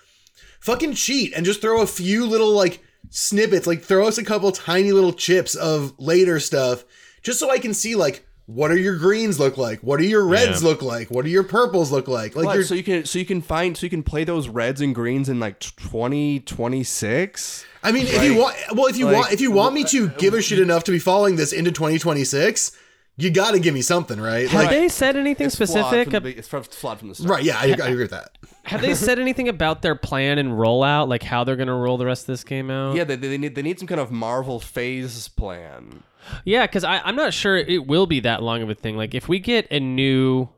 fucking 0.61 0.95
cheat 0.95 1.33
and 1.35 1.45
just 1.45 1.61
throw 1.61 1.83
a 1.83 1.87
few 1.87 2.27
little 2.27 2.53
like 2.53 2.81
snippets, 3.11 3.67
like 3.67 3.83
throw 3.83 4.07
us 4.07 4.19
a 4.19 4.25
couple 4.25 4.51
tiny 4.53 4.93
little 4.93 5.13
chips 5.13 5.55
of 5.55 5.93
later 5.99 6.41
stuff, 6.41 6.85
just 7.23 7.39
so 7.39 7.51
I 7.51 7.59
can 7.59 7.75
see 7.75 7.95
like 7.95 8.25
what 8.47 8.71
are 8.71 8.79
your 8.79 8.97
greens 8.97 9.39
look 9.39 9.59
like, 9.59 9.81
what 9.81 10.01
are 10.01 10.05
your 10.05 10.27
reds 10.27 10.63
Yeah. 10.63 10.69
look 10.69 10.81
like, 10.81 11.11
what 11.11 11.27
are 11.27 11.29
your 11.29 11.45
purples 11.45 11.93
look 11.93 12.09
like, 12.09 12.35
like 12.35 12.47
What? 12.47 12.65
so 12.65 12.75
you 12.75 12.83
can 12.83 13.05
so 13.05 13.19
you 13.19 13.27
can 13.27 13.43
find 13.43 13.77
so 13.77 13.85
you 13.85 13.91
can 13.91 14.03
play 14.03 14.25
those 14.25 14.49
reds 14.49 14.81
and 14.81 14.95
greens 14.95 15.29
in 15.29 15.39
like 15.39 15.61
2026 15.61 17.67
I 17.83 17.93
mean, 17.93 18.07
if 18.09 18.23
you 18.25 18.35
want, 18.37 18.57
well, 18.73 18.87
if 18.87 18.97
you 18.97 19.05
like, 19.07 19.15
want, 19.17 19.33
if 19.33 19.41
you 19.41 19.53
want 19.53 19.73
me 19.75 19.85
to 19.85 20.09
give 20.19 20.35
a 20.35 20.43
shit 20.43 20.59
enough 20.59 20.83
to 20.85 20.91
be 20.91 20.99
following 20.99 21.37
this 21.37 21.53
into 21.53 21.71
2026, 21.71 22.73
you 23.19 23.31
got 23.31 23.51
to 23.51 23.59
give 23.61 23.75
me 23.75 23.83
something, 23.83 24.19
right? 24.21 24.49
Have 24.49 24.61
Like, 24.61 24.71
they 24.71 24.89
said 24.89 25.17
anything 25.17 25.47
It's 25.49 25.55
specific? 25.57 26.11
from 26.11 26.23
the 26.23 26.39
it's 26.39 26.49
flawed- 26.49 26.67
flawed 26.69 26.99
from 27.01 27.09
the 27.09 27.15
start 27.17 27.29
right? 27.31 27.43
Yeah, 27.45 27.59
I, 27.59 27.65
I 27.65 27.89
agree 27.89 27.97
with 28.05 28.13
that. 28.13 28.39
have 28.65 28.81
they 28.81 28.95
said 28.95 29.19
anything 29.19 29.49
about 29.49 29.83
their 29.83 29.95
plan 29.97 30.39
and 30.39 30.53
rollout, 30.53 31.09
like 31.09 31.23
how 31.25 31.43
they're 31.45 31.57
gonna 31.57 31.77
roll 31.77 31.99
the 31.99 32.07
rest 32.07 32.23
of 32.23 32.27
this 32.29 32.45
game 32.45 32.71
out? 32.71 32.95
yeah 32.97 33.05
they, 33.05 33.17
they 33.17 33.37
need 33.37 33.55
they 33.55 33.63
need 33.63 33.79
some 33.79 33.89
kind 33.89 34.01
of 34.01 34.11
marvel 34.11 34.61
phase 34.61 35.29
plan 35.29 36.03
Yeah, 36.45 36.67
because 36.67 36.85
I'm 36.85 37.17
not 37.17 37.35
sure 37.35 37.57
it 37.57 37.87
will 37.87 38.07
be 38.07 38.21
that 38.21 38.43
long 38.43 38.63
of 38.63 38.71
a 38.71 38.75
thing. 38.75 38.97
Like, 38.97 39.15
if 39.15 39.29
we 39.29 39.39
get 39.41 39.67
a 39.71 39.81
new, 39.81 40.49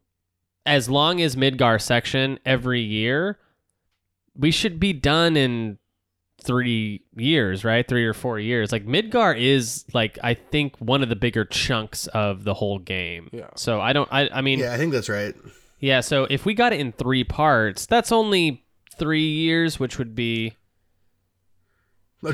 as 0.66 0.88
long 0.90 1.20
as 1.20 1.36
Midgar 1.36 1.80
section 1.80 2.38
every 2.44 2.80
year, 2.82 3.38
we 4.36 4.50
should 4.50 4.78
be 4.78 4.92
done 4.92 5.36
in 5.36 5.78
three 6.42 7.02
years, 7.16 7.64
right? 7.64 7.86
Three 7.86 8.04
or 8.06 8.14
four 8.14 8.38
years. 8.38 8.72
Like, 8.72 8.86
Midgar 8.86 9.38
is, 9.38 9.84
like, 9.92 10.18
I 10.22 10.34
think 10.34 10.76
one 10.78 11.02
of 11.02 11.08
the 11.08 11.16
bigger 11.16 11.44
chunks 11.44 12.06
of 12.08 12.44
the 12.44 12.54
whole 12.54 12.78
game. 12.78 13.28
Yeah. 13.32 13.48
So 13.56 13.80
I 13.80 13.92
don't, 13.92 14.08
I, 14.12 14.28
I 14.32 14.40
mean, 14.40 14.58
yeah. 14.58 14.66
Yeah, 14.66 14.74
I 14.74 14.76
think 14.78 14.92
that's 14.92 15.08
right. 15.08 15.34
Yeah. 15.78 16.00
So 16.00 16.24
if 16.30 16.44
we 16.46 16.54
got 16.54 16.72
it 16.72 16.80
in 16.80 16.92
three 16.92 17.24
parts, 17.24 17.86
that's 17.86 18.12
only 18.12 18.64
three 18.98 19.28
years, 19.28 19.78
which 19.80 19.98
would 19.98 20.14
be, 20.14 20.56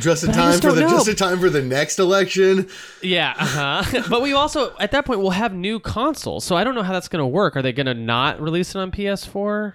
Just 0.00 0.24
in 0.24 0.32
time 0.32 0.50
just 0.50 0.62
for 0.62 0.72
the 0.72 0.80
know. 0.80 0.88
just 0.90 1.06
in 1.08 1.14
time 1.16 1.38
for 1.38 1.48
the 1.48 1.62
next 1.62 1.98
election. 2.00 2.68
yeah. 3.02 3.34
Uh-huh. 3.38 4.02
but 4.10 4.20
we 4.22 4.32
also, 4.32 4.74
at 4.78 4.90
that 4.90 5.04
point, 5.06 5.20
we'll 5.20 5.30
have 5.30 5.52
new 5.54 5.78
consoles. 5.78 6.44
So 6.44 6.56
I 6.56 6.64
don't 6.64 6.74
know 6.74 6.82
how 6.82 6.92
that's 6.92 7.08
going 7.08 7.22
to 7.22 7.26
work. 7.26 7.56
Are 7.56 7.62
they 7.62 7.72
going 7.72 7.86
to 7.86 7.94
not 7.94 8.40
release 8.40 8.74
it 8.74 8.78
on 8.78 8.90
PS4? 8.90 9.74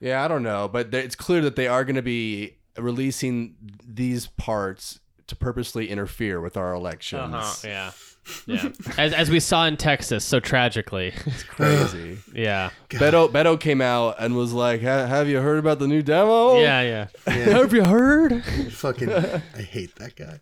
yeah 0.00 0.24
i 0.24 0.28
don't 0.28 0.42
know 0.42 0.68
but 0.68 0.92
it's 0.92 1.14
clear 1.14 1.40
that 1.40 1.54
they 1.54 1.68
are 1.68 1.84
going 1.84 1.94
to 1.94 2.02
be 2.02 2.56
releasing 2.78 3.54
these 3.86 4.26
parts 4.26 5.00
to 5.26 5.36
purposely 5.36 5.88
interfere 5.88 6.40
with 6.40 6.56
our 6.56 6.74
elections 6.74 7.34
Uh-huh. 7.34 7.66
Yeah. 7.68 7.90
Yeah. 8.46 8.70
as, 8.96 9.12
as 9.12 9.28
we 9.28 9.38
saw 9.38 9.66
in 9.66 9.76
Texas, 9.76 10.24
so 10.24 10.40
tragically. 10.40 11.12
It's 11.26 11.42
crazy 11.42 12.16
yeah. 12.34 12.70
Beto 12.88 13.28
Beto 13.30 13.60
came 13.60 13.82
out 13.82 14.16
and 14.18 14.34
was 14.34 14.54
like, 14.54 14.80
"Have 14.80 15.28
you 15.28 15.40
heard 15.42 15.58
about 15.58 15.78
the 15.78 15.86
new 15.86 16.00
demo?" 16.00 16.58
Yeah, 16.58 17.08
yeah. 17.26 17.30
Have 17.52 17.74
you 17.74 17.84
heard? 17.84 18.42
Fucking, 18.72 19.12
I 19.12 19.60
hate 19.60 19.94
that 19.96 20.16
guy. 20.16 20.40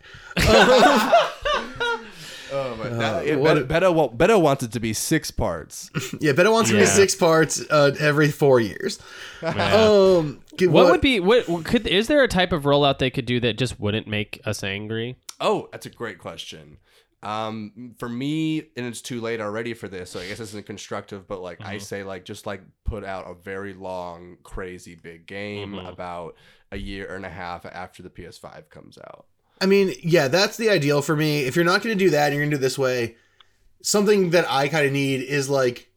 Oh, 2.52 2.76
but 2.76 2.98
that, 2.98 3.26
yeah, 3.26 3.36
what 3.36 3.56
Beto, 3.66 3.94
Beto, 3.94 4.16
Beto 4.16 4.40
wants 4.40 4.62
it 4.62 4.72
to 4.72 4.80
be 4.80 4.92
six 4.92 5.30
parts. 5.30 5.90
Yeah, 6.20 6.32
Beto 6.32 6.52
wants 6.52 6.70
to 6.70 6.76
be 6.76 6.82
Yeah. 6.82 6.86
six 6.88 7.14
parts 7.14 7.62
uh, 7.70 7.96
every 7.98 8.30
four 8.30 8.60
years. 8.60 8.98
Um, 9.42 10.40
g- 10.56 10.66
What 10.68 10.90
would 10.90 11.00
be 11.00 11.18
what 11.18 11.46
could 11.64 11.86
is 11.86 12.06
there 12.06 12.22
a 12.22 12.28
type 12.28 12.52
of 12.52 12.62
rollout 12.62 12.98
they 12.98 13.10
could 13.10 13.26
do 13.26 13.40
that 13.40 13.58
just 13.58 13.80
wouldn't 13.80 14.06
make 14.06 14.40
us 14.44 14.62
angry? 14.62 15.16
Oh, 15.40 15.68
that's 15.72 15.86
a 15.86 15.90
great 15.90 16.18
question. 16.18 16.78
Um, 17.24 17.94
for 17.98 18.08
me, 18.08 18.58
and 18.76 18.84
it's 18.86 19.00
too 19.00 19.20
late 19.20 19.40
already 19.40 19.74
for 19.74 19.88
this, 19.88 20.10
so 20.10 20.20
I 20.20 20.26
guess 20.26 20.38
this 20.38 20.48
isn't 20.50 20.66
constructive. 20.66 21.26
But 21.28 21.40
like 21.40 21.60
I 21.60 21.78
say, 21.78 22.02
like 22.04 22.24
just 22.24 22.46
like 22.46 22.62
put 22.84 23.04
out 23.04 23.30
a 23.30 23.34
very 23.34 23.74
long, 23.74 24.38
crazy 24.42 24.94
big 24.96 25.26
game 25.26 25.74
about 25.74 26.34
a 26.72 26.76
year 26.76 27.14
and 27.14 27.24
a 27.24 27.30
half 27.30 27.64
after 27.66 28.02
the 28.02 28.10
PS5 28.10 28.68
comes 28.70 28.98
out. 28.98 29.26
I 29.62 29.66
mean, 29.66 29.94
yeah, 30.02 30.26
that's 30.26 30.56
the 30.56 30.70
ideal 30.70 31.02
for 31.02 31.14
me. 31.14 31.44
If 31.44 31.54
you're 31.54 31.64
not 31.64 31.82
going 31.82 31.96
to 31.96 32.04
do 32.04 32.10
that, 32.10 32.26
and 32.26 32.34
you're 32.34 32.42
going 32.42 32.50
to 32.50 32.56
do 32.56 32.60
this 32.60 32.76
way. 32.76 33.14
Something 33.80 34.30
that 34.30 34.44
I 34.50 34.66
kind 34.66 34.86
of 34.86 34.92
need 34.92 35.22
is 35.22 35.48
like 35.48 35.88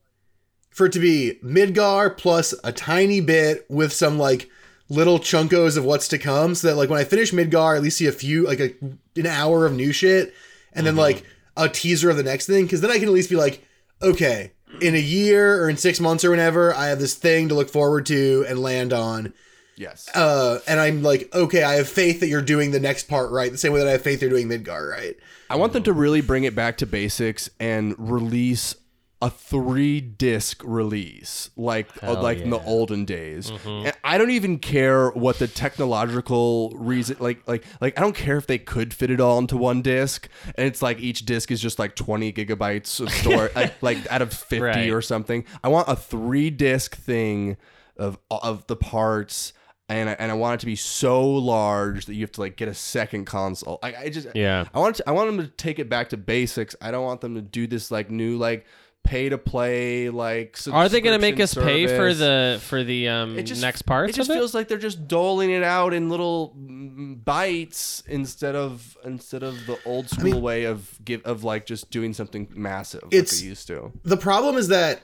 for 0.69 0.85
it 0.85 0.91
to 0.93 0.99
be 0.99 1.39
Midgar 1.43 2.15
plus 2.15 2.53
a 2.63 2.71
tiny 2.71 3.21
bit 3.21 3.65
with 3.69 3.91
some 3.91 4.19
like 4.19 4.49
little 4.87 5.17
chunkos 5.17 5.77
of 5.77 5.85
what's 5.85 6.07
to 6.09 6.19
come, 6.19 6.53
so 6.53 6.67
that 6.67 6.75
like 6.75 6.89
when 6.89 6.99
I 6.99 7.05
finish 7.05 7.31
Midgar, 7.31 7.73
I 7.73 7.77
at 7.77 7.81
least 7.81 7.97
see 7.97 8.07
a 8.07 8.11
few 8.11 8.45
like 8.45 8.59
a, 8.59 8.73
an 9.15 9.25
hour 9.25 9.65
of 9.65 9.73
new 9.73 9.91
shit, 9.91 10.33
and 10.73 10.85
then 10.85 10.93
mm-hmm. 10.93 11.01
like 11.01 11.23
a 11.57 11.67
teaser 11.67 12.09
of 12.09 12.17
the 12.17 12.23
next 12.23 12.45
thing, 12.45 12.65
because 12.65 12.81
then 12.81 12.91
I 12.91 12.99
can 12.99 13.07
at 13.07 13.13
least 13.13 13.29
be 13.29 13.35
like, 13.35 13.65
okay, 14.01 14.51
in 14.81 14.93
a 14.93 14.99
year 14.99 15.63
or 15.63 15.69
in 15.69 15.77
six 15.77 15.99
months 15.99 16.23
or 16.23 16.31
whenever, 16.31 16.73
I 16.73 16.87
have 16.87 16.99
this 16.99 17.15
thing 17.15 17.49
to 17.49 17.55
look 17.55 17.69
forward 17.69 18.05
to 18.07 18.45
and 18.47 18.59
land 18.59 18.93
on. 18.93 19.33
Yes. 19.77 20.07
Uh, 20.15 20.59
and 20.67 20.79
I'm 20.79 21.03
like, 21.03 21.29
okay, 21.35 21.63
I 21.63 21.73
have 21.75 21.87
faith 21.89 22.21
that 22.21 22.27
you're 22.27 22.41
doing 22.41 22.71
the 22.71 22.79
next 22.79 23.07
part 23.09 23.31
right, 23.31 23.51
the 23.51 23.57
same 23.57 23.73
way 23.73 23.79
that 23.79 23.87
I 23.87 23.91
have 23.91 24.01
faith 24.01 24.21
you're 24.21 24.29
doing 24.31 24.47
Midgar 24.47 24.89
right. 24.89 25.15
I 25.49 25.57
want 25.57 25.73
them 25.73 25.83
to 25.83 25.93
really 25.93 26.21
bring 26.21 26.43
it 26.45 26.55
back 26.55 26.77
to 26.77 26.85
basics 26.85 27.49
and 27.59 27.93
release 27.97 28.75
a 29.21 29.29
three 29.29 30.01
disc 30.01 30.61
release, 30.65 31.49
like 31.55 31.87
uh, 32.03 32.07
Hell 32.13 32.21
like 32.21 32.39
in 32.39 32.49
the 32.49 32.59
olden 32.59 33.05
days. 33.05 33.49
And 33.65 33.93
I 34.03 34.17
don't 34.17 34.29
even 34.31 34.59
care 34.59 35.09
what 35.11 35.39
the 35.39 35.47
technological 35.47 36.71
reason, 36.75 37.17
like 37.19 37.47
like 37.47 37.63
like 37.79 37.97
I 37.97 38.01
don't 38.01 38.15
care 38.15 38.37
if 38.37 38.45
they 38.45 38.57
could 38.57 38.93
fit 38.93 39.09
it 39.09 39.21
all 39.21 39.39
into 39.39 39.55
one 39.57 39.81
disc, 39.81 40.27
and 40.55 40.67
it's 40.67 40.81
like 40.81 40.99
each 40.99 41.25
disc 41.25 41.49
is 41.51 41.61
just 41.61 41.79
like 41.79 41.95
twenty 41.95 42.31
gigabytes 42.33 42.99
of 42.99 43.09
store, 43.11 43.49
like, 43.55 43.81
like 43.81 44.11
out 44.11 44.21
of 44.21 44.33
fifty 44.33 44.59
Right. 44.61 44.89
or 44.91 45.01
something. 45.01 45.45
I 45.63 45.69
want 45.69 45.87
a 45.87 45.95
three 45.95 46.49
disc 46.49 46.95
thing 46.95 47.57
of 47.97 48.17
of 48.29 48.67
the 48.67 48.75
parts. 48.75 49.53
And 49.87 50.09
I, 50.09 50.13
and 50.13 50.31
I 50.31 50.33
want 50.33 50.55
it 50.55 50.59
to 50.61 50.65
be 50.65 50.75
so 50.75 51.23
large 51.29 52.07
that 52.07 52.15
you 52.15 52.21
have 52.21 52.31
to 52.33 52.41
like 52.41 52.55
get 52.57 52.67
a 52.67 52.73
second 52.73 53.25
console. 53.25 53.77
I, 53.83 53.95
I 53.95 54.09
just 54.09 54.27
Yeah. 54.33 54.65
I 54.73 54.79
want 54.79 54.95
to, 54.95 55.07
I 55.07 55.11
want 55.11 55.27
them 55.29 55.45
to 55.45 55.47
take 55.47 55.77
it 55.77 55.89
back 55.89 56.09
to 56.09 56.17
basics. 56.17 56.75
I 56.81 56.89
don't 56.91 57.03
want 57.05 57.21
them 57.21 57.35
to 57.35 57.41
do 57.41 57.67
this 57.67 57.91
like 57.91 58.09
new 58.09 58.35
like 58.37 58.65
pay 59.03 59.29
to 59.29 59.37
play 59.37 60.09
like. 60.09 60.57
Are 60.71 60.89
they 60.89 61.01
going 61.01 61.15
to 61.15 61.21
make 61.21 61.39
us 61.39 61.51
subscription 61.51 61.87
pay 61.87 61.95
for 61.95 62.15
the 62.15 62.59
for 62.63 62.83
the 62.83 63.09
um 63.09 63.37
It 63.37 63.43
just- 63.43 63.61
next 63.61 63.83
parts 63.83 64.09
It 64.09 64.15
just 64.15 64.31
of 64.31 64.35
it? 64.35 64.39
feels 64.39 64.55
like 64.55 64.67
they're 64.67 64.79
just 64.79 65.07
doling 65.07 65.51
it 65.51 65.61
out 65.61 65.93
in 65.93 66.09
little 66.09 66.55
mm, 66.59 67.23
bites 67.23 68.01
instead 68.07 68.55
of 68.55 68.97
instead 69.05 69.43
of 69.43 69.67
the 69.67 69.77
old 69.85 70.09
school 70.09 70.41
way 70.41 70.63
of 70.63 70.97
give 71.05 71.21
of 71.25 71.43
like 71.43 71.67
just 71.67 71.91
doing 71.91 72.11
something 72.15 72.47
massive 72.55 73.03
It's- 73.11 73.33
like 73.33 73.41
they 73.41 73.47
used 73.49 73.67
to. 73.67 73.91
the 74.03 74.17
problem 74.17 74.55
is 74.57 74.69
that 74.69 75.01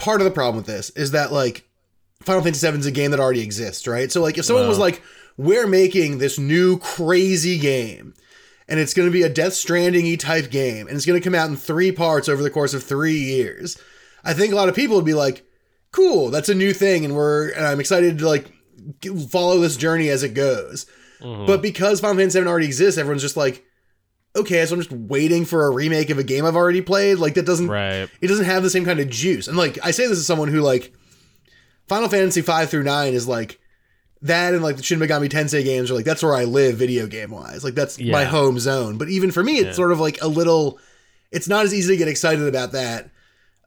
part 0.00 0.20
of 0.20 0.24
the 0.24 0.32
problem 0.32 0.56
with 0.56 0.66
this 0.66 0.90
is 0.90 1.12
that 1.12 1.30
like 1.32 1.62
Final 2.22 2.42
Fantasy 2.42 2.68
VII 2.68 2.78
is 2.78 2.86
a 2.86 2.90
game 2.90 3.10
that 3.12 3.20
already 3.20 3.42
exists, 3.42 3.86
right? 3.86 4.10
So 4.10 4.22
like 4.22 4.38
if 4.38 4.44
someone 4.44 4.68
was 4.68 4.78
like, 4.78 5.02
"We're 5.36 5.66
making 5.66 6.18
this 6.18 6.38
new 6.38 6.78
crazy 6.78 7.58
game," 7.58 8.14
and 8.68 8.80
it's 8.80 8.94
going 8.94 9.08
to 9.08 9.12
be 9.12 9.22
a 9.22 9.28
Death 9.28 9.54
Stranding-y 9.54 10.16
type 10.16 10.50
game, 10.50 10.88
and 10.88 10.96
it's 10.96 11.06
going 11.06 11.20
to 11.20 11.24
come 11.24 11.34
out 11.34 11.48
in 11.48 11.56
three 11.56 11.92
parts 11.92 12.28
over 12.28 12.42
the 12.42 12.50
course 12.50 12.74
of 12.74 12.82
three 12.82 13.18
years, 13.18 13.78
I 14.24 14.34
think 14.34 14.52
a 14.52 14.56
lot 14.56 14.68
of 14.68 14.74
people 14.74 14.96
would 14.96 15.04
be 15.04 15.14
like, 15.14 15.44
"Cool, 15.92 16.30
that's 16.30 16.48
a 16.48 16.54
new 16.54 16.72
thing," 16.72 17.04
and 17.04 17.14
we're 17.14 17.50
and 17.50 17.64
I'm 17.64 17.80
excited 17.80 18.18
to 18.18 18.26
like 18.28 18.50
follow 19.30 19.60
this 19.60 19.76
journey 19.76 20.08
as 20.08 20.22
it 20.22 20.34
goes. 20.34 20.86
Mm-hmm. 21.20 21.46
But 21.46 21.62
because 21.62 22.00
Final 22.00 22.16
Fantasy 22.16 22.40
VII 22.40 22.48
already 22.48 22.66
exists, 22.66 22.98
everyone's 22.98 23.22
just 23.22 23.36
like, 23.36 23.64
"Okay, 24.34 24.64
so 24.66 24.74
I'm 24.74 24.80
just 24.80 24.92
waiting 24.92 25.44
for 25.44 25.66
a 25.66 25.70
remake 25.70 26.10
of 26.10 26.18
a 26.18 26.24
game 26.24 26.44
I've 26.44 26.56
already 26.56 26.82
played." 26.82 27.18
Like 27.18 27.34
that 27.34 27.46
doesn't 27.46 27.68
right. 27.68 28.08
it 28.20 28.26
doesn't 28.26 28.44
have 28.46 28.62
the 28.62 28.70
same 28.70 28.84
kind 28.84 29.00
of 29.00 29.08
juice. 29.08 29.48
And 29.48 29.56
like 29.56 29.78
I 29.84 29.92
say 29.92 30.06
this 30.08 30.18
as 30.18 30.26
someone 30.26 30.48
who 30.48 30.60
like 30.60 30.92
Final 31.88 32.08
Fantasy 32.08 32.42
5 32.42 32.70
through 32.70 32.82
9 32.82 33.14
is 33.14 33.28
like 33.28 33.60
that 34.22 34.54
and 34.54 34.62
like 34.62 34.76
the 34.76 34.82
Shin 34.82 34.98
Megami 34.98 35.28
Tensei 35.28 35.62
games 35.62 35.90
are 35.90 35.94
like 35.94 36.04
that's 36.04 36.22
where 36.22 36.34
I 36.34 36.44
live 36.44 36.76
video 36.76 37.06
game 37.06 37.30
wise. 37.30 37.62
Like 37.62 37.74
that's 37.74 38.00
my 38.00 38.24
home 38.24 38.58
zone. 38.58 38.98
But 38.98 39.08
even 39.08 39.30
for 39.30 39.42
me 39.42 39.58
it's 39.58 39.76
sort 39.76 39.92
of 39.92 40.00
like 40.00 40.20
a 40.22 40.28
little 40.28 40.78
it's 41.30 41.48
not 41.48 41.64
as 41.64 41.74
easy 41.74 41.94
to 41.94 41.96
get 41.96 42.08
excited 42.08 42.46
about 42.46 42.72
that 42.72 43.10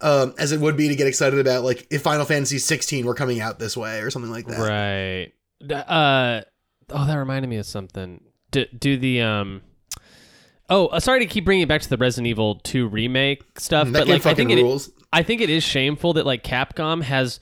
um, 0.02 0.34
as 0.38 0.52
it 0.52 0.60
would 0.60 0.78
be 0.78 0.88
to 0.88 0.96
get 0.96 1.08
excited 1.08 1.40
about 1.40 1.64
like 1.64 1.88
if 1.92 2.02
Final 2.02 2.26
Fantasy 2.26 2.58
16 2.58 3.06
were 3.06 3.14
coming 3.14 3.42
out 3.42 3.60
this 3.60 3.76
way 3.76 4.02
or 4.02 4.10
something 4.10 4.32
like 4.32 4.48
that. 4.48 4.60
Right. 4.60 5.34
Uh 5.72 6.42
oh, 6.90 7.06
that 7.06 7.16
reminded 7.16 7.48
me 7.48 7.58
of 7.58 7.66
something. 7.66 8.22
Do, 8.52 8.66
do 8.78 8.98
the 8.98 9.22
um 9.22 9.62
Oh, 10.72 10.88
uh, 10.88 11.00
sorry 11.00 11.20
to 11.20 11.26
keep 11.26 11.46
bringing 11.46 11.64
it 11.64 11.68
back 11.68 11.82
to 11.82 11.90
the 11.90 11.98
Resident 11.98 12.28
Evil 12.28 12.56
2 12.64 12.88
remake 12.88 13.60
stuff, 13.60 13.88
That 13.88 14.06
but 14.06 14.08
like 14.08 14.26
I 14.26 14.36
think 14.36 14.52
it. 14.52 14.90
I 15.12 15.24
think 15.24 15.42
it 15.42 15.50
is 15.50 15.64
shameful 15.64 16.14
that 16.14 16.26
like 16.26 16.44
Capcom 16.44 17.02
has 17.02 17.40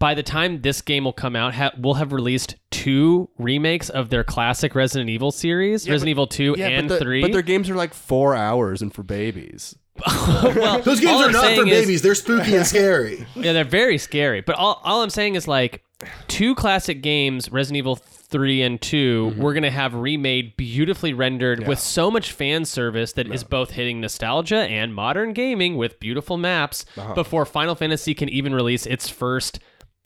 by 0.00 0.14
the 0.14 0.22
time 0.24 0.62
this 0.62 0.80
game 0.80 1.04
will 1.04 1.12
come 1.12 1.36
out, 1.36 1.54
ha- 1.54 1.70
will 1.78 1.94
have 1.94 2.12
released 2.12 2.56
two 2.70 3.28
remakes 3.38 3.90
of 3.90 4.08
their 4.08 4.24
classic 4.24 4.74
Resident 4.74 5.10
Evil 5.10 5.30
series, 5.30 5.88
Resident 5.88 6.08
Evil 6.08 6.26
2 6.26 6.56
and 6.56 6.88
but, 6.88 6.94
the- 6.98 7.04
3. 7.04 7.20
but 7.22 7.32
their 7.32 7.42
games 7.42 7.70
are 7.70 7.76
like 7.76 7.94
four 7.94 8.34
hours 8.34 8.82
and 8.82 8.92
for 8.92 9.04
babies. 9.04 9.76
well, 10.06 10.80
Those 10.80 11.00
games 11.00 11.20
are 11.20 11.26
I'm 11.26 11.32
not 11.32 11.42
for 11.42 11.48
saying 11.48 11.68
is- 11.68 11.80
babies. 11.82 12.02
They're 12.02 12.14
spooky 12.14 12.56
and 12.56 12.66
scary. 12.66 13.26
Yeah, 13.36 13.52
they're 13.52 13.64
very 13.64 13.98
scary. 13.98 14.40
But 14.40 14.56
all, 14.56 14.80
all 14.82 15.02
I'm 15.02 15.10
saying 15.10 15.34
is 15.34 15.46
like 15.46 15.84
two 16.28 16.54
classic 16.54 17.02
games, 17.02 17.52
Resident 17.52 17.76
Evil 17.76 17.96
3 17.96 18.62
and 18.62 18.80
2, 18.80 19.30
mm-hmm. 19.32 19.42
we're 19.42 19.52
going 19.52 19.64
to 19.64 19.70
have 19.70 19.94
remade, 19.94 20.56
beautifully 20.56 21.12
rendered 21.12 21.66
with 21.66 21.78
so 21.78 22.10
much 22.10 22.32
fan 22.32 22.64
service 22.64 23.12
that 23.12 23.30
is 23.30 23.44
both 23.44 23.72
hitting 23.72 24.00
nostalgia 24.00 24.60
and 24.60 24.94
modern 24.94 25.34
gaming 25.34 25.76
with 25.76 26.00
beautiful 26.00 26.38
maps 26.38 26.86
uh-huh. 26.96 27.12
before 27.14 27.44
Final 27.44 27.74
Fantasy 27.74 28.14
can 28.14 28.30
even 28.30 28.54
release 28.54 28.86
its 28.86 29.10
first 29.10 29.58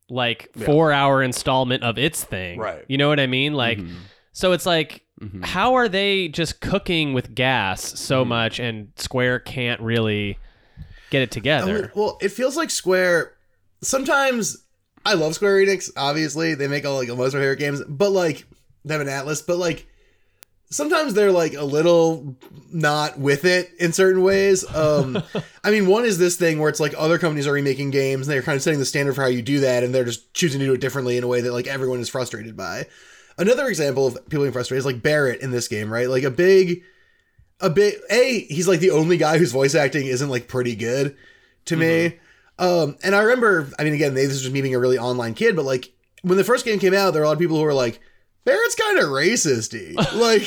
like 0.08 0.52
4-hour 0.52 1.22
installment 1.22 1.82
of 1.82 1.98
its 1.98 2.22
thing. 2.22 2.58
Right. 2.58 2.84
You 2.88 2.98
know 2.98 3.08
what 3.08 3.20
I 3.20 3.26
mean? 3.26 3.54
Like 3.54 3.78
mm-hmm. 3.78 3.94
so 4.32 4.52
it's 4.52 4.66
like 4.66 5.02
mm-hmm. 5.20 5.42
how 5.42 5.74
are 5.74 5.88
they 5.88 6.28
just 6.28 6.60
cooking 6.60 7.14
with 7.14 7.34
gas 7.34 7.82
so 7.98 8.20
mm-hmm. 8.20 8.28
much 8.30 8.60
and 8.60 8.92
Square 8.96 9.40
can't 9.40 9.80
really 9.80 10.38
get 11.10 11.22
it 11.22 11.30
I 11.30 11.34
together? 11.34 11.82
mean, 11.82 11.90
well, 11.94 12.18
it 12.20 12.30
feels 12.30 12.56
like 12.56 12.70
Square. 12.70 13.32
Sometimes 13.82 14.64
I 15.06 15.14
love 15.14 15.34
Square 15.34 15.66
Enix. 15.66 15.90
Obviously, 15.96 16.54
they 16.54 16.68
make 16.68 16.84
all 16.84 16.96
like 16.96 17.08
most 17.08 17.34
of 17.34 17.34
my 17.34 17.40
favorite 17.40 17.58
games, 17.58 17.82
but 17.88 18.10
like 18.10 18.46
they 18.84 18.94
have 18.94 19.00
an 19.00 19.08
Atlus. 19.08 19.46
But 19.46 19.58
like 19.58 19.86
sometimes 20.70 21.14
they're 21.14 21.32
like 21.32 21.54
a 21.54 21.64
little 21.64 22.36
not 22.72 23.18
with 23.18 23.44
it 23.44 23.70
in 23.78 23.92
certain 23.92 24.22
ways. 24.22 24.64
Um, 24.74 25.22
I 25.64 25.70
mean, 25.70 25.86
one 25.86 26.04
is 26.04 26.18
this 26.18 26.36
thing 26.36 26.58
where 26.58 26.68
it's 26.68 26.80
like 26.80 26.94
other 26.96 27.18
companies 27.18 27.46
are 27.46 27.52
remaking 27.52 27.90
games 27.90 28.26
and 28.26 28.34
they're 28.34 28.42
kind 28.42 28.56
of 28.56 28.62
setting 28.62 28.80
the 28.80 28.84
standard 28.84 29.14
for 29.14 29.22
how 29.22 29.28
you 29.28 29.42
do 29.42 29.60
that, 29.60 29.82
and 29.82 29.94
they're 29.94 30.04
just 30.04 30.32
choosing 30.34 30.60
to 30.60 30.66
do 30.66 30.74
it 30.74 30.80
differently 30.80 31.16
in 31.16 31.24
a 31.24 31.28
way 31.28 31.40
that 31.40 31.52
like 31.52 31.66
everyone 31.66 32.00
is 32.00 32.08
frustrated 32.08 32.56
by. 32.56 32.86
Another 33.36 33.66
example 33.66 34.06
of 34.06 34.14
people 34.28 34.44
being 34.44 34.52
frustrated 34.52 34.80
is 34.80 34.86
like 34.86 35.02
Barret 35.02 35.40
in 35.40 35.50
this 35.50 35.68
game, 35.68 35.92
right? 35.92 36.08
Like 36.08 36.22
a 36.22 36.30
big, 36.30 36.82
a 37.60 37.70
big. 37.70 37.94
A 38.10 38.40
he's 38.40 38.68
like 38.68 38.80
the 38.80 38.90
only 38.90 39.16
guy 39.16 39.38
whose 39.38 39.52
voice 39.52 39.74
acting 39.74 40.06
isn't 40.06 40.28
like 40.28 40.48
pretty 40.48 40.76
good 40.76 41.16
to 41.66 41.76
me. 41.76 42.18
Um, 42.58 42.96
and 43.02 43.14
I 43.14 43.22
remember, 43.22 43.68
I 43.78 43.84
mean, 43.84 43.94
again, 43.94 44.14
this 44.14 44.30
is 44.30 44.42
just 44.42 44.52
me 44.52 44.62
being 44.62 44.74
a 44.74 44.78
really 44.78 44.98
online 44.98 45.34
kid, 45.34 45.56
but 45.56 45.64
like 45.64 45.92
when 46.22 46.38
the 46.38 46.44
first 46.44 46.64
game 46.64 46.78
came 46.78 46.94
out, 46.94 47.12
there 47.12 47.20
were 47.20 47.24
a 47.24 47.28
lot 47.28 47.34
of 47.34 47.38
people 47.38 47.56
who 47.56 47.64
were 47.64 47.74
like, 47.74 48.00
Barret's 48.44 48.74
kind 48.74 48.98
of 48.98 49.06
racisty. 49.06 49.94
like, 50.14 50.42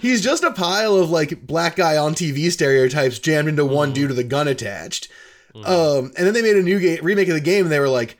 he's 0.00 0.20
just 0.22 0.42
a 0.44 0.50
pile 0.52 0.96
of 0.96 1.10
like 1.10 1.46
black 1.46 1.76
guy 1.76 1.96
on 1.96 2.14
TV 2.14 2.50
stereotypes 2.50 3.18
jammed 3.18 3.48
into 3.48 3.64
one 3.64 3.92
dude 3.92 4.10
with 4.10 4.18
a 4.18 4.24
gun 4.24 4.48
attached. 4.48 5.08
Um, 5.54 6.12
and 6.16 6.26
then 6.26 6.34
they 6.34 6.42
made 6.42 6.56
a 6.56 6.62
new 6.62 6.78
game 6.78 6.98
remake 7.02 7.28
of 7.28 7.34
the 7.34 7.40
game, 7.40 7.64
and 7.64 7.72
they 7.72 7.80
were 7.80 7.88
like, 7.88 8.16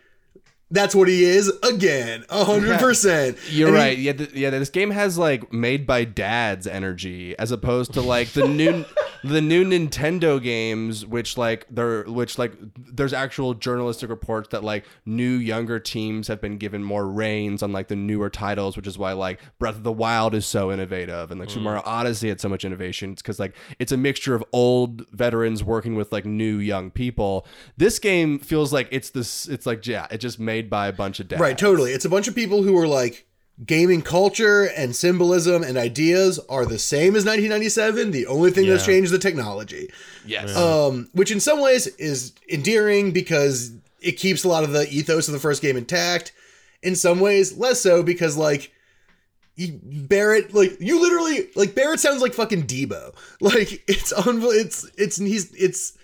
"That's 0.73 0.93
what 0.95 1.07
he 1.07 1.23
is 1.25 1.53
again, 1.62 2.25
a 2.31 2.45
hundred 2.45 2.81
percent." 2.81 3.39
You're 3.51 3.69
And 3.69 3.77
he- 3.77 3.83
right. 3.83 3.99
yeah, 3.99 4.12
th- 4.14 4.33
yeah. 4.33 4.51
This 4.51 4.71
game 4.71 4.91
has 4.91 5.16
like 5.19 5.53
made 5.53 5.87
by 5.87 6.03
dads 6.05 6.66
energy, 6.66 7.39
as 7.39 7.53
opposed 7.53 7.93
to 7.95 8.01
like 8.01 8.29
the 8.33 8.49
new 8.49 8.85
the 9.25 9.41
new 9.41 9.64
Nintendo 9.64 10.43
games, 10.43 11.05
which 11.07 11.37
like 11.37 11.66
they're 11.71 12.05
which 12.05 12.39
like 12.39 12.53
there's 12.77 13.12
actual 13.12 13.55
journalistic 13.55 14.11
reports 14.11 14.49
that 14.51 14.64
like 14.64 14.85
new 15.07 15.35
younger 15.35 15.79
teams 15.79 16.29
have 16.29 16.41
been 16.41 16.59
given 16.59 16.83
more 16.83 17.07
reins 17.09 17.62
on 17.62 17.73
like 17.73 17.89
the 17.89 17.97
newer 17.97 18.31
titles, 18.31 18.77
which 18.77 18.87
is 18.87 18.99
why 18.99 19.12
like 19.12 19.41
Breath 19.59 19.77
of 19.77 19.83
the 19.83 19.93
Wild 19.93 20.35
is 20.35 20.47
so 20.47 20.73
innovative 20.73 21.31
and 21.31 21.41
like 21.41 21.49
mm. 21.49 21.53
Super 21.53 21.64
Mario 21.64 21.83
Odyssey 21.85 22.29
had 22.29 22.41
so 22.41 22.49
much 22.49 22.64
innovation. 22.64 23.12
It's 23.12 23.23
because 23.23 23.39
like 23.39 23.55
it's 23.79 23.93
a 23.93 23.97
mixture 23.97 24.35
of 24.35 24.45
old 24.53 25.07
veterans 25.11 25.62
working 25.62 25.95
with 25.95 26.12
like 26.12 26.25
new 26.25 26.59
young 26.59 26.91
people. 26.91 27.47
This 27.77 27.99
game 27.99 28.39
feels 28.39 28.73
like 28.73 28.89
it's 28.91 29.11
this. 29.11 29.49
It's 29.49 29.66
like 29.66 29.87
yeah, 29.87 30.07
it 30.11 30.19
just 30.19 30.41
made 30.41 30.69
by 30.71 30.89
a 30.89 30.93
bunch 30.93 31.21
of 31.21 31.29
dads. 31.29 31.41
Right, 31.41 31.57
totally. 31.57 31.93
It's 31.93 32.05
a 32.05 32.11
bunch 32.11 32.29
of 32.29 32.35
people 32.35 32.62
who 32.62 32.77
are 32.79 32.89
like 32.89 33.28
gaming 33.67 34.03
culture 34.03 34.65
and 34.77 34.95
symbolism 34.95 35.63
and 35.65 35.77
ideas 35.77 36.39
are 36.49 36.65
the 36.65 36.79
same 36.79 37.17
as 37.17 37.25
1997. 37.25 38.13
The 38.13 38.27
only 38.27 38.51
thing 38.51 38.69
that's 38.69 38.87
changed 38.87 39.07
is 39.07 39.11
the 39.11 39.19
technology. 39.19 39.91
Yes. 40.25 40.57
Um, 40.57 41.09
which 41.13 41.31
in 41.33 41.41
some 41.41 41.61
ways 41.61 41.87
is 41.97 42.33
endearing 42.49 43.11
because 43.13 43.73
it 44.01 44.13
keeps 44.13 44.45
a 44.45 44.49
lot 44.49 44.63
of 44.65 44.71
the 44.73 44.89
ethos 44.91 45.27
of 45.29 45.35
the 45.35 45.41
first 45.41 45.61
game 45.63 45.77
intact. 45.77 46.33
In 46.83 46.95
some 46.95 47.19
ways, 47.19 47.57
less 47.59 47.81
so 47.81 48.05
because 48.05 48.37
like 48.37 48.71
you- 49.57 49.81
Barret, 49.83 50.55
like 50.55 50.77
you 50.81 51.01
literally 51.01 51.49
like 51.57 51.75
Barret 51.75 51.99
sounds 51.99 52.23
like 52.23 52.35
fucking 52.35 52.67
Deebo. 52.69 53.13
Like 53.41 53.83
it's 53.89 54.13
un- 54.13 54.41
it's 54.45 54.89
it's 54.97 55.17
he's 55.17 55.53
it's 55.55 55.99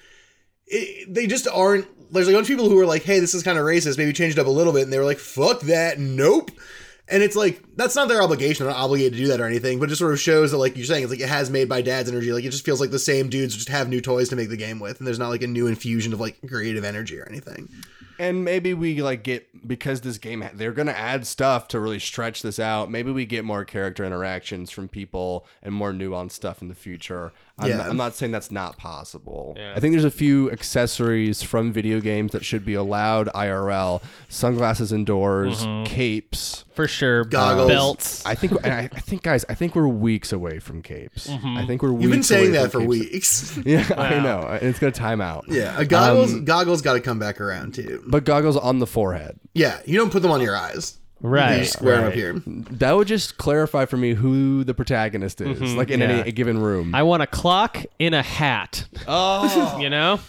it, 0.67 1.13
they 1.15 1.29
just 1.29 1.47
aren't. 1.47 1.87
There's 2.13 2.27
like 2.27 2.35
a 2.35 2.39
bunch 2.39 2.47
of 2.51 2.57
people 2.57 2.69
who 2.69 2.79
are 2.81 2.87
like, 2.87 3.03
"Hey, 3.05 3.19
this 3.21 3.35
is 3.35 3.43
kind 3.45 3.59
of 3.59 3.65
racist. 3.65 3.99
Maybe 3.99 4.13
change 4.13 4.33
it 4.35 4.39
up 4.41 4.47
a 4.47 4.51
little 4.51 4.73
bit," 4.73 4.83
and 4.83 4.93
they 4.93 4.99
were 4.99 5.05
like, 5.05 5.19
"Fuck 5.19 5.61
that, 5.63 5.99
nope." 6.01 6.51
And 7.09 7.23
it's 7.23 7.37
like 7.37 7.63
that's 7.77 7.95
not 7.95 8.09
their 8.09 8.23
obligation. 8.23 8.65
They're 8.65 8.75
not 8.75 8.83
obligated 8.83 9.13
to 9.13 9.19
do 9.19 9.29
that 9.29 9.41
or 9.41 9.45
anything, 9.45 9.79
but 9.79 9.85
it 9.85 9.89
just 9.91 9.99
sort 9.99 10.15
of 10.15 10.21
shows 10.21 10.53
that, 10.53 10.59
like 10.59 10.75
you're 10.77 10.87
saying, 10.87 11.03
it's 11.03 11.11
like 11.11 11.21
it 11.21 11.29
has 11.29 11.51
made 11.51 11.69
by 11.69 11.83
dad's 11.83 12.09
energy. 12.09 12.33
Like 12.33 12.45
it 12.45 12.51
just 12.51 12.65
feels 12.65 12.81
like 12.81 12.91
the 12.91 12.99
same 12.99 13.29
dudes 13.29 13.55
just 13.55 13.69
have 13.69 13.89
new 13.91 14.01
toys 14.01 14.31
to 14.31 14.37
make 14.37 14.49
the 14.49 14.57
game 14.57 14.81
with, 14.81 14.99
and 14.99 15.07
there's 15.07 15.19
not 15.19 15.29
like 15.29 15.43
a 15.43 15.47
new 15.47 15.67
infusion 15.67 16.13
of 16.15 16.21
like 16.21 16.39
creative 16.49 16.83
energy 16.85 17.19
or 17.19 17.27
anything. 17.29 17.69
and 18.19 18.45
maybe 18.45 18.73
we 18.75 19.03
like 19.03 19.23
get 19.23 19.67
because 19.67 20.01
this 20.01 20.19
game 20.19 20.49
they're 20.55 20.73
gonna 20.73 20.93
add 20.93 21.27
stuff 21.27 21.69
to 21.69 21.81
really 21.81 21.99
stretch 21.99 22.41
this 22.43 22.59
out. 22.59 22.91
Maybe 22.91 23.11
we 23.11 23.27
get 23.27 23.45
more 23.45 23.65
character 23.65 24.05
interactions 24.05 24.71
from 24.71 24.89
people 24.89 25.47
and 25.63 25.75
more 25.75 25.93
nuanced 25.93 26.33
stuff 26.33 26.63
in 26.63 26.69
the 26.69 26.75
future. 26.75 27.33
I'm, 27.57 27.69
Yeah. 27.71 27.89
I'm 27.89 27.97
not 27.97 28.15
saying 28.17 28.33
that's 28.33 28.51
not 28.51 28.77
possible. 28.79 29.55
Yeah. 29.57 29.75
I 29.77 29.81
think 29.81 29.93
there's 29.93 30.05
a 30.05 30.11
few 30.11 30.51
accessories 30.51 31.43
from 31.43 31.73
video 31.73 32.01
games 32.01 32.33
that 32.33 32.45
should 32.45 32.65
be 32.65 32.75
allowed 32.75 33.29
IRL: 33.29 34.03
sunglasses 34.29 34.93
indoors, 34.93 35.65
capes. 35.85 36.65
For 36.75 36.89
sure. 36.89 37.25
Goggles. 37.25 37.69
Belts. 37.69 38.27
I 38.27 38.35
think, 38.35 38.53
and 38.65 38.73
I, 38.73 38.79
I 38.93 38.99
think, 39.01 39.23
guys, 39.23 39.45
I 39.49 39.55
think 39.55 39.77
we're 39.77 39.87
weeks 39.87 40.33
away 40.33 40.59
from 40.59 40.83
capes. 40.83 41.29
I 41.29 41.65
think 41.67 41.83
we're. 41.83 41.97
You've 41.97 42.11
been 42.11 42.25
saying 42.25 42.49
away 42.49 42.63
that 42.63 42.73
for 42.73 42.81
capes. 42.81 42.89
weeks. 42.89 43.59
Yeah, 43.65 43.89
I 43.97 44.19
know. 44.19 44.41
and 44.41 44.63
It's 44.69 44.81
gonna 44.81 44.91
time 44.91 45.21
out. 45.21 45.45
yeah, 45.49 45.83
goggles. 45.85 46.33
Um, 46.35 46.45
goggles 46.45 46.83
got 46.83 46.95
to 46.95 47.01
come 47.01 47.21
back 47.21 47.41
around 47.41 47.75
too. 47.75 48.03
but 48.09 48.25
goggles 48.25 48.57
on 48.57 48.81
the 48.81 48.87
forehead. 48.87 49.39
Yeah, 49.55 49.79
you 49.87 49.97
don't 49.97 50.11
put 50.11 50.23
them 50.23 50.33
on 50.33 50.41
your 50.41 50.57
eyes. 50.57 50.99
Right. 51.25 51.61
You 51.61 51.65
square 51.65 52.01
right. 52.03 52.09
up 52.09 52.13
here. 52.13 52.35
That 52.45 52.93
would 52.93 53.09
just 53.09 53.39
clarify 53.39 53.87
for 53.87 53.97
me 53.97 54.13
who 54.13 54.63
the 54.63 54.75
protagonist 54.75 55.41
is, 55.41 55.59
mm-hmm, 55.59 55.79
like 55.79 55.89
in 55.91 56.01
yeah. 56.01 56.07
any 56.09 56.33
given 56.33 56.59
room. 56.59 56.95
I 56.95 57.03
want 57.03 57.23
a 57.23 57.27
clock 57.27 57.83
in 57.99 58.13
a 58.13 58.23
hat. 58.23 58.87
oh, 59.09 59.79
You 59.81 59.89
know? 59.89 60.21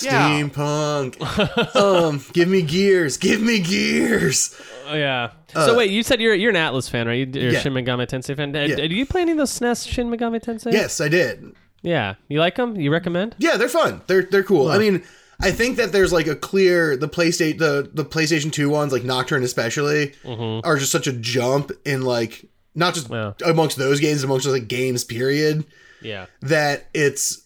Yeah. 0.00 0.40
Steampunk. 0.40 1.76
um, 1.76 2.24
give 2.32 2.48
me 2.48 2.62
gears. 2.62 3.16
Give 3.16 3.42
me 3.42 3.58
gears. 3.58 4.58
Oh, 4.86 4.94
yeah. 4.94 5.32
so 5.52 5.74
uh, 5.74 5.76
wait, 5.76 5.90
you 5.90 6.04
said 6.04 6.20
you're 6.20 6.34
you're 6.34 6.50
an 6.50 6.56
Atlus 6.56 6.88
fan, 6.88 7.08
right? 7.08 7.14
You- 7.18 7.26
You're 7.42 7.52
Yeah. 7.52 7.58
a 7.58 7.62
Shin 7.62 7.72
Megami 7.72 8.06
Tensei 8.06 8.36
fan. 8.36 8.52
Did, 8.52 8.70
Yeah. 8.70 8.76
did 8.76 8.92
you 8.92 9.04
play 9.06 9.22
any 9.22 9.32
of 9.32 9.38
those 9.38 9.50
SNES 9.50 9.88
Shin 9.88 10.08
Megami 10.10 10.40
Tensei? 10.40 10.72
Yes, 10.72 11.00
I 11.00 11.08
did. 11.08 11.54
Yeah. 11.82 12.14
You 12.28 12.38
like 12.38 12.54
them? 12.54 12.76
You 12.80 12.92
recommend? 12.92 13.34
Yeah, 13.38 13.56
they're 13.56 13.68
fun. 13.68 14.00
They're 14.06 14.22
they're 14.22 14.44
cool. 14.44 14.68
I 14.68 14.78
mean, 14.78 15.02
I 15.40 15.50
think 15.50 15.76
that 15.76 15.92
there's 15.92 16.12
like 16.12 16.26
a 16.26 16.36
clear 16.36 16.96
the 16.96 17.08
PlayStation 17.08 17.58
the 17.58 17.90
the 17.92 18.04
PlayStation 18.04 18.52
Two 18.52 18.68
ones 18.70 18.92
like 18.92 19.04
Nocturne 19.04 19.42
especially 19.42 20.14
mm-hmm. 20.22 20.66
are 20.66 20.76
just 20.76 20.92
such 20.92 21.06
a 21.06 21.12
jump 21.12 21.72
in 21.84 22.02
like 22.02 22.48
not 22.74 22.94
just 22.94 23.10
Yeah. 23.10 23.32
amongst 23.44 23.76
those 23.76 24.00
games 24.00 24.24
amongst 24.24 24.46
like 24.46 24.68
games 24.68 25.04
period 25.04 25.64
Yeah. 26.02 26.26
that 26.42 26.88
it's 26.94 27.42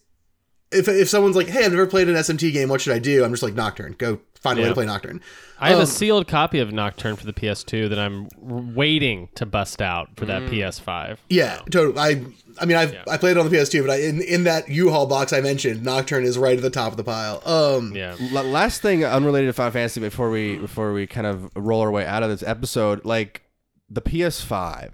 if 0.71 0.87
if 0.89 1.09
someone's 1.09 1.37
like 1.37 1.49
hey 1.49 1.65
I've 1.65 1.73
never 1.73 1.87
played 1.87 2.09
an 2.09 2.15
SMT 2.15 2.53
game 2.53 2.69
what 2.69 2.81
should 2.81 2.95
I 2.95 2.99
do 2.99 3.25
I'm 3.25 3.31
just 3.33 3.43
like 3.43 3.55
Nocturne 3.55 3.95
go 3.99 4.21
find 4.43 4.59
a 4.59 4.63
way 4.63 4.69
to 4.69 4.75
play 4.75 4.87
Nocturne. 4.87 5.21
I 5.61 5.69
have 5.71 5.79
Um, 5.79 5.83
a 5.85 5.87
sealed 5.87 6.29
copy 6.29 6.61
of 6.61 6.73
Nocturne 6.73 7.17
for 7.17 7.27
the 7.27 7.33
PS2 7.33 7.89
that 7.89 7.99
I'm 7.99 8.29
waiting 8.39 9.29
to 9.35 9.45
bust 9.45 9.83
out 9.83 10.11
for 10.17 10.25
Mm. 10.25 10.29
that 10.29 10.43
PS5. 10.51 11.19
Yeah, 11.29 11.61
totally. 11.71 11.99
I 11.99 12.23
I 12.61 12.65
mean 12.65 12.77
I've 12.77 12.93
Yeah. 12.93 13.03
I 13.09 13.17
played 13.17 13.33
it 13.33 13.39
on 13.39 13.49
the 13.49 13.57
PS2, 13.57 13.83
but 13.83 13.91
I 13.91 13.97
in 14.03 14.21
in 14.23 14.45
that 14.45 14.69
U-Haul 14.69 15.07
box 15.07 15.33
I 15.33 15.41
mentioned, 15.41 15.83
Nocturne 15.85 16.25
is 16.25 16.39
right 16.39 16.57
at 16.57 16.63
the 16.63 16.71
top 16.71 16.93
of 16.93 16.97
the 16.97 17.05
pile. 17.05 17.43
Um, 17.47 17.95
Yeah. 17.97 18.15
L- 18.33 18.45
last 18.45 18.81
thing 18.83 19.05
unrelated 19.05 19.49
to 19.49 19.53
Final 19.53 19.73
Fantasy 19.73 20.01
before 20.01 20.31
we 20.31 20.57
before 20.57 20.93
we 20.93 21.07
kind 21.07 21.27
of 21.27 21.51
roll 21.57 21.81
our 21.81 21.91
way 21.91 22.07
out 22.07 22.23
of 22.23 22.31
this 22.31 22.43
episode, 22.43 23.05
like 23.05 23.43
the 23.91 24.01
PS5. 24.01 24.91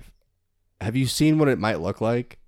Have 0.81 0.97
you 0.97 1.07
seen 1.07 1.39
what 1.39 1.49
it 1.49 1.59
might 1.59 1.81
look 1.81 2.01
like? 2.01 2.39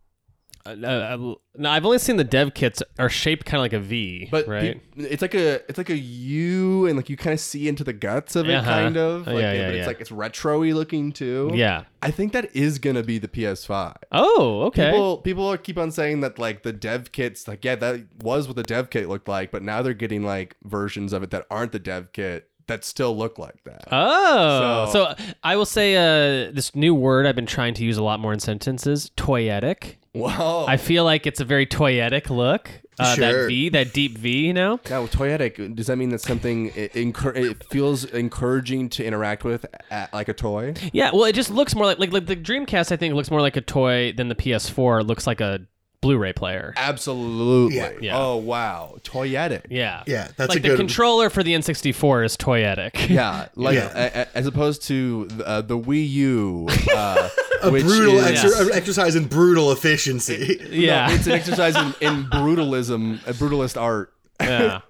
Uh, 0.67 1.35
no, 1.59 1.71
I've 1.71 1.85
only 1.85 1.99
seen 1.99 2.17
the 2.17 2.25
dev 2.25 2.55
kits 2.55 2.83
are 2.99 3.09
shaped 3.09 3.45
kind 3.47 3.59
of 3.61 3.62
like 3.62 3.73
a 3.73 3.79
V, 3.81 4.29
But 4.31 4.47
right? 4.49 4.81
pe- 4.97 5.05
it's 5.05 5.23
like 5.23 5.35
a 5.35 5.55
it's 5.69 5.79
like 5.79 5.91
a 5.91 5.97
U, 5.97 6.87
and 6.87 6.97
like 6.97 7.09
you 7.09 7.17
kind 7.17 7.35
of 7.35 7.41
see 7.41 7.69
into 7.69 7.85
the 7.85 7.93
guts 7.93 8.37
of 8.37 8.49
it, 8.49 8.55
Uh-huh. 8.55 8.71
kind 8.71 8.97
of. 8.97 9.27
Like, 9.27 9.37
yeah, 9.37 9.53
yeah, 9.53 9.67
but 9.67 9.75
it's 9.75 9.79
yeah. 9.83 9.87
like 9.87 10.01
it's 10.01 10.12
retro-y 10.12 10.73
looking 10.73 11.12
too. 11.12 11.51
yeah. 11.55 11.85
I 12.03 12.11
think 12.11 12.33
that 12.33 12.55
is 12.55 12.79
gonna 12.79 13.03
be 13.03 13.19
the 13.19 13.29
PS5. 13.29 13.97
Oh, 14.12 14.62
okay. 14.67 14.91
People 14.91 15.19
people 15.19 15.57
keep 15.59 15.79
on 15.79 15.91
saying 15.91 16.21
that 16.21 16.39
like 16.39 16.62
the 16.62 16.73
dev 16.73 17.12
kits, 17.12 17.47
like 17.49 17.64
yeah, 17.64 17.77
that 17.77 18.07
was 18.23 18.47
what 18.47 18.57
the 18.57 18.62
dev 18.62 18.91
kit 18.91 19.09
looked 19.09 19.29
like, 19.29 19.51
but 19.51 19.62
now 19.62 19.83
they're 19.83 19.95
getting 19.95 20.25
like 20.25 20.57
versions 20.64 21.12
of 21.12 21.23
it 21.23 21.31
that 21.31 21.47
aren't 21.51 21.73
the 21.73 21.79
dev 21.79 22.12
kit 22.12 22.49
that 22.69 22.85
still 22.85 23.17
look 23.17 23.39
like 23.39 23.62
that. 23.64 23.85
Oh, 23.93 24.89
So- 24.93 25.14
so, 25.17 25.25
I 25.45 25.55
will 25.55 25.64
say 25.67 25.95
uh, 25.95 26.51
this 26.51 26.75
new 26.75 26.97
word 26.97 27.25
I've 27.25 27.37
been 27.37 27.47
trying 27.47 27.75
to 27.75 27.85
use 27.85 27.97
a 27.97 28.03
lot 28.03 28.19
more 28.19 28.33
in 28.33 28.41
sentences: 28.41 29.11
toyetic. 29.17 29.97
Wow. 30.17 30.64
I 30.67 30.77
feel 30.79 31.05
like 31.05 31.27
it's 31.27 31.41
a 31.41 31.45
very 31.45 31.67
toyetic 31.67 32.31
look. 32.31 32.71
Uh, 32.99 33.14
That 33.17 33.49
V, 33.49 33.69
that 33.71 33.93
deep 33.93 34.17
V, 34.17 34.47
you 34.47 34.55
know. 34.55 34.81
now 34.89 35.07
toyetic, 35.07 35.77
does 35.77 35.89
that 35.89 35.97
mean 35.97 36.09
that 36.09 36.23
something 36.23 36.73
it, 36.75 36.97
it 36.97 37.64
feels 37.71 38.05
encouraging 38.07 38.89
to 38.91 39.05
interact 39.05 39.45
with 39.45 39.67
at, 39.91 40.11
like 40.14 40.29
a 40.29 40.33
toy? 40.33 40.73
Yeah, 40.95 41.11
well, 41.12 41.25
it 41.25 41.35
just 41.35 41.51
looks 41.51 41.75
more 41.75 41.85
like 41.85 41.99
like 41.99 42.12
like 42.12 42.25
the 42.25 42.37
Dreamcast. 42.37 42.91
I 42.93 42.97
think 42.97 43.14
looks 43.14 43.31
more 43.31 43.43
like 43.43 43.57
a 43.57 43.61
toy 43.61 44.12
than 44.17 44.29
the 44.29 44.35
PS4 44.35 45.07
looks 45.07 45.27
like 45.27 45.43
a 45.43 45.61
Blu-ray 46.07 46.33
player. 46.33 46.73
Absolutely. 46.77 47.77
Yeah. 47.77 47.91
Yeah. 48.01 48.19
Oh 48.19 48.37
wow, 48.37 48.97
toyetic. 49.03 49.63
Yeah, 49.71 50.05
Yeah, 50.07 50.29
that's 50.37 50.51
like 50.51 50.59
a 50.59 50.63
the 50.63 50.69
good- 50.69 50.77
controller 50.79 51.31
for 51.31 51.43
the 51.43 51.53
N64 51.55 52.25
is 52.25 52.37
toyetic. 52.37 53.09
Yeah, 53.09 53.49
like 53.57 53.75
Yeah. 53.75 53.91
a- 53.95 54.21
a- 54.23 54.29
as 54.37 54.47
opposed 54.47 54.83
to 54.85 55.29
uh, 55.45 55.63
the 55.63 55.77
Wii 55.79 56.09
U, 56.11 56.69
uh, 56.95 57.29
a 57.63 57.71
which 57.71 57.83
brutal 57.85 58.19
is, 58.19 58.41
exer- 58.43 58.67
an 58.69 58.73
exercise 58.73 59.17
in 59.17 59.27
brutal 59.27 59.73
efficiency. 59.73 60.61
yeah, 60.71 61.09
No, 61.09 61.15
it's 61.15 61.27
an 61.27 61.33
exercise 61.33 61.75
in, 61.77 61.95
in 62.01 62.25
brutalism, 62.27 63.17
a 63.27 63.33
brutalist 63.33 63.81
art. 63.81 64.13
yeah. 64.41 64.81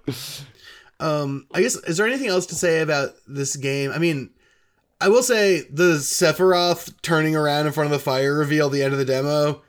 Um, 0.99 1.45
I 1.53 1.61
guess 1.61 1.75
is 1.75 1.97
there 1.97 2.07
anything 2.07 2.27
else 2.27 2.45
to 2.47 2.55
say 2.55 2.81
about 2.81 3.11
this 3.27 3.55
game? 3.55 3.91
I 3.91 3.97
mean, 3.99 4.31
I 4.99 5.09
will 5.09 5.21
say 5.21 5.61
the 5.69 5.95
Sephiroth 5.97 6.93
turning 7.03 7.35
around 7.35 7.67
in 7.67 7.71
front 7.73 7.85
of 7.85 7.91
the 7.91 8.03
fire 8.03 8.33
reveal 8.35 8.65
at 8.67 8.71
the 8.71 8.81
end 8.81 8.93
of 8.93 8.99
the 8.99 9.05
demo, 9.05 9.61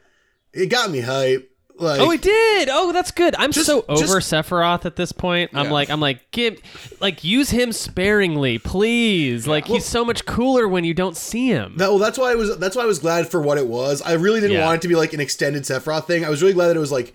it 0.52 0.66
got 0.66 0.90
me 0.90 1.00
hype. 1.00 1.50
Like, 1.80 2.00
Oh, 2.00 2.10
it 2.10 2.22
did. 2.22 2.68
Oh, 2.72 2.90
that's 2.92 3.12
good. 3.12 3.36
I'm 3.38 3.52
Just- 3.52 3.66
so 3.66 3.84
over 3.88 4.18
just- 4.18 4.32
Sephiroth 4.32 4.84
at 4.84 4.96
this 4.96 5.12
point. 5.12 5.52
I'm 5.54 5.66
Yeah. 5.66 5.72
like, 5.72 5.90
I'm 5.90 6.00
like, 6.00 6.28
give, 6.32 6.58
like, 7.00 7.22
use 7.22 7.50
him 7.50 7.70
sparingly, 7.70 8.58
please. 8.58 9.46
Like, 9.46 9.68
he's 9.68 9.84
so 9.84 10.04
much 10.04 10.26
cooler 10.26 10.66
when 10.66 10.82
you 10.82 10.92
don't 10.92 11.16
see 11.16 11.46
him. 11.46 11.74
that, 11.76 11.88
well, 11.90 11.98
that's 12.00 12.18
why 12.18 12.32
I 12.32 12.34
was. 12.34 12.58
That's 12.58 12.74
why 12.74 12.82
I 12.82 12.86
was 12.86 12.98
glad 12.98 13.28
for 13.30 13.40
what 13.40 13.58
it 13.58 13.68
was. 13.68 14.02
I 14.02 14.14
really 14.14 14.40
didn't 14.40 14.56
Yeah. 14.56 14.66
want 14.66 14.78
it 14.78 14.82
to 14.82 14.88
be 14.88 14.96
like 14.96 15.12
an 15.12 15.20
extended 15.20 15.62
Sephiroth 15.62 16.06
thing. 16.08 16.24
I 16.24 16.30
was 16.30 16.42
really 16.42 16.54
glad 16.54 16.66
that 16.66 16.76
it 16.76 16.80
was 16.80 16.90
like 16.90 17.14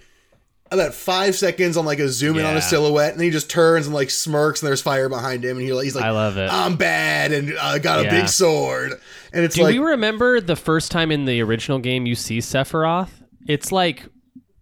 about 0.71 0.93
five 0.93 1.35
seconds 1.35 1.75
on 1.75 1.85
like 1.85 1.99
a 1.99 2.07
zoom 2.07 2.39
in 2.39 2.45
on 2.45 2.55
a 2.55 2.61
silhouette, 2.61 3.11
and 3.11 3.19
then 3.19 3.25
he 3.25 3.31
just 3.31 3.49
turns 3.49 3.85
and 3.85 3.93
like 3.93 4.09
smirks, 4.09 4.61
and 4.61 4.67
there's 4.67 4.81
fire 4.81 5.09
behind 5.09 5.43
him, 5.43 5.57
and 5.57 5.67
he, 5.67 5.73
he's 5.83 5.93
like, 5.93 6.05
I 6.05 6.11
love 6.11 6.37
it. 6.37 6.49
I'm 6.49 6.77
bad, 6.77 7.33
and 7.33 7.53
I 7.59 7.79
got 7.79 7.99
a 7.99 8.03
Yeah. 8.05 8.21
big 8.21 8.29
sword, 8.29 8.93
and 9.33 9.43
it's 9.43 9.55
Do 9.55 9.63
like, 9.63 9.73
we 9.73 9.79
remember 9.79 10.39
the 10.39 10.55
first 10.55 10.89
time 10.89 11.11
in 11.11 11.25
the 11.25 11.41
original 11.41 11.79
game 11.79 12.05
you 12.05 12.15
see 12.15 12.39
Sephiroth? 12.39 13.09
It's 13.47 13.71
like 13.71 14.05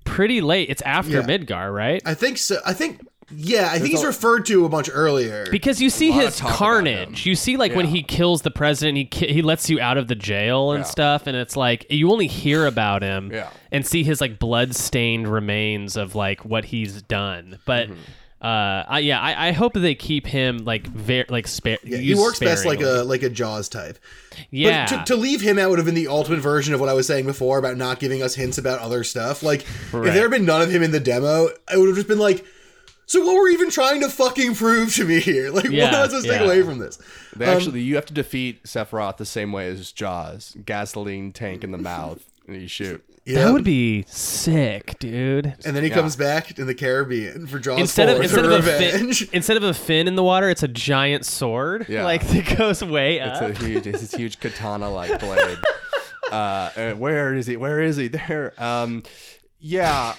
pretty 0.06 0.42
late. 0.42 0.70
It's 0.70 0.82
after 0.84 1.18
Yeah. 1.20 1.24
Midgar, 1.24 1.74
right? 1.74 2.02
I 2.06 2.14
think 2.14 2.38
so. 2.38 2.58
I 2.66 2.74
think. 2.74 3.02
Yeah, 3.34 3.70
I 3.72 3.80
think 3.80 3.92
he's 3.92 4.04
a- 4.04 4.08
referred 4.08 4.46
to 4.48 4.66
a 4.66 4.70
bunch 4.70 4.90
earlier. 4.92 5.46
Because 5.50 5.82
you 5.82 5.90
see 5.90 6.12
his 6.12 6.42
carnage. 6.42 7.26
You 7.26 7.36
see, 7.36 7.56
like 7.56 7.74
when 7.74 7.86
he 7.88 8.04
kills 8.04 8.42
the 8.42 8.52
president, 8.52 8.98
he 8.98 9.06
ki- 9.06 9.32
he 9.32 9.42
lets 9.42 9.70
you 9.70 9.80
out 9.80 9.98
of 9.98 10.10
the 10.10 10.16
jail 10.16 10.72
and 10.74 10.82
Yeah. 10.82 10.90
stuff, 10.90 11.28
and 11.28 11.38
it's 11.38 11.56
like 11.56 11.86
you 11.90 12.12
only 12.12 12.28
hear 12.28 12.66
about 12.66 13.04
him 13.04 13.32
Yeah. 13.32 13.48
and 13.72 13.88
see 13.88 14.04
his 14.04 14.20
like 14.20 14.38
blood 14.38 14.76
stained 14.76 15.30
remains 15.32 15.96
of 15.96 16.14
like 16.14 16.44
what 16.44 16.66
he's 16.66 17.02
done. 17.04 17.60
But 17.66 17.88
Mm-hmm. 17.88 18.02
Uh, 18.42 18.84
I, 18.88 19.00
yeah, 19.00 19.20
I, 19.20 19.50
I 19.50 19.52
hope 19.52 19.74
they 19.74 19.94
keep 19.94 20.26
him 20.26 20.66
like 20.66 20.88
very 20.88 21.26
like 21.30 21.48
spare. 21.48 21.78
Yeah, 21.84 21.98
he 21.98 22.16
works 22.16 22.40
best 22.40 22.66
like 22.66 22.82
a 22.82 23.04
like 23.04 23.22
a 23.24 23.30
Jaws 23.30 23.70
type. 23.70 24.00
yeah. 24.50 24.88
But 24.90 25.06
to, 25.06 25.14
to 25.14 25.20
leave 25.20 25.42
him 25.42 25.60
out 25.60 25.70
would 25.70 25.78
have 25.80 25.86
been 25.86 25.96
the 25.96 26.08
ultimate 26.08 26.40
version 26.40 26.74
of 26.74 26.80
what 26.80 26.90
I 26.90 26.94
was 26.94 27.06
saying 27.06 27.26
before 27.26 27.60
about 27.60 27.78
not 27.78 28.00
giving 28.00 28.24
us 28.24 28.34
hints 28.36 28.58
about 28.58 28.80
other 28.80 29.04
stuff. 29.04 29.44
Like, 29.44 29.66
Right. 29.92 30.08
if 30.08 30.14
there 30.14 30.24
had 30.24 30.32
been 30.32 30.46
none 30.46 30.62
of 30.62 30.72
him 30.72 30.82
in 30.82 30.92
the 30.92 31.00
demo, 31.00 31.50
I 31.68 31.78
would 31.78 31.88
have 31.88 31.96
just 31.96 32.08
been 32.08 32.18
like, 32.20 32.44
so 33.06 33.24
what 33.26 33.36
were 33.36 33.48
you 33.50 33.54
even 33.56 33.70
trying 33.70 34.02
to 34.02 34.10
fucking 34.10 34.56
prove 34.56 34.96
to 34.96 35.06
me 35.06 35.20
here? 35.20 35.52
Like, 35.54 35.66
what 35.66 35.74
Yeah, 35.74 35.88
am 35.90 35.96
I 35.96 36.06
supposed 36.08 36.26
to 36.26 36.32
take 36.32 36.42
away 36.42 36.64
from 36.64 36.80
this? 36.80 36.98
They 37.36 37.46
actually, 37.46 37.82
you 37.82 37.96
have 37.96 38.06
to 38.08 38.14
defeat 38.14 38.64
Sephiroth 38.64 39.18
the 39.18 39.26
same 39.26 39.52
way 39.52 39.68
as 39.68 39.92
Jaws: 39.92 40.56
gasoline 40.66 41.32
tank 41.34 41.64
in 41.64 41.72
the 41.72 41.78
mouth, 41.78 42.24
and 42.48 42.60
you 42.62 42.68
shoot. 42.68 43.04
Yeah. 43.26 43.46
that 43.46 43.54
would 43.54 43.64
be 43.64 44.04
sick, 44.08 44.98
dude. 45.00 45.54
And 45.64 45.76
then 45.76 45.84
he 45.84 45.90
Yeah. 45.90 45.96
comes 45.96 46.16
back 46.16 46.58
in 46.58 46.66
the 46.66 46.74
Caribbean 46.74 47.46
for 47.48 47.60
Jaws 47.60 47.80
Instead 47.80 48.10
of 48.10 48.20
instead 48.22 48.40
for 48.46 48.46
of 48.52 48.52
a 48.52 48.56
revenge. 48.72 49.20
fin, 49.20 49.30
instead 49.34 49.58
of 49.58 49.64
a 49.64 49.74
fin 49.76 50.08
in 50.08 50.16
the 50.16 50.24
water, 50.24 50.50
it's 50.50 50.64
a 50.64 50.68
giant 50.68 51.26
sword. 51.26 51.86
Yeah. 51.88 52.04
like 52.04 52.28
that 52.30 52.58
goes 52.58 52.84
way 52.84 53.20
up. 53.20 53.42
It's 53.44 53.60
a 53.60 53.64
huge, 53.66 53.86
it's 53.88 54.02
this 54.02 54.12
huge 54.16 54.40
katana-like 54.40 55.20
blade. 55.20 55.58
Uh, 56.32 56.94
where 56.94 57.34
is 57.34 57.46
he? 57.46 57.58
Where 57.58 57.82
is 57.82 57.98
he? 57.98 58.08
There. 58.08 58.54
Um, 58.58 59.04
yeah, 59.60 60.16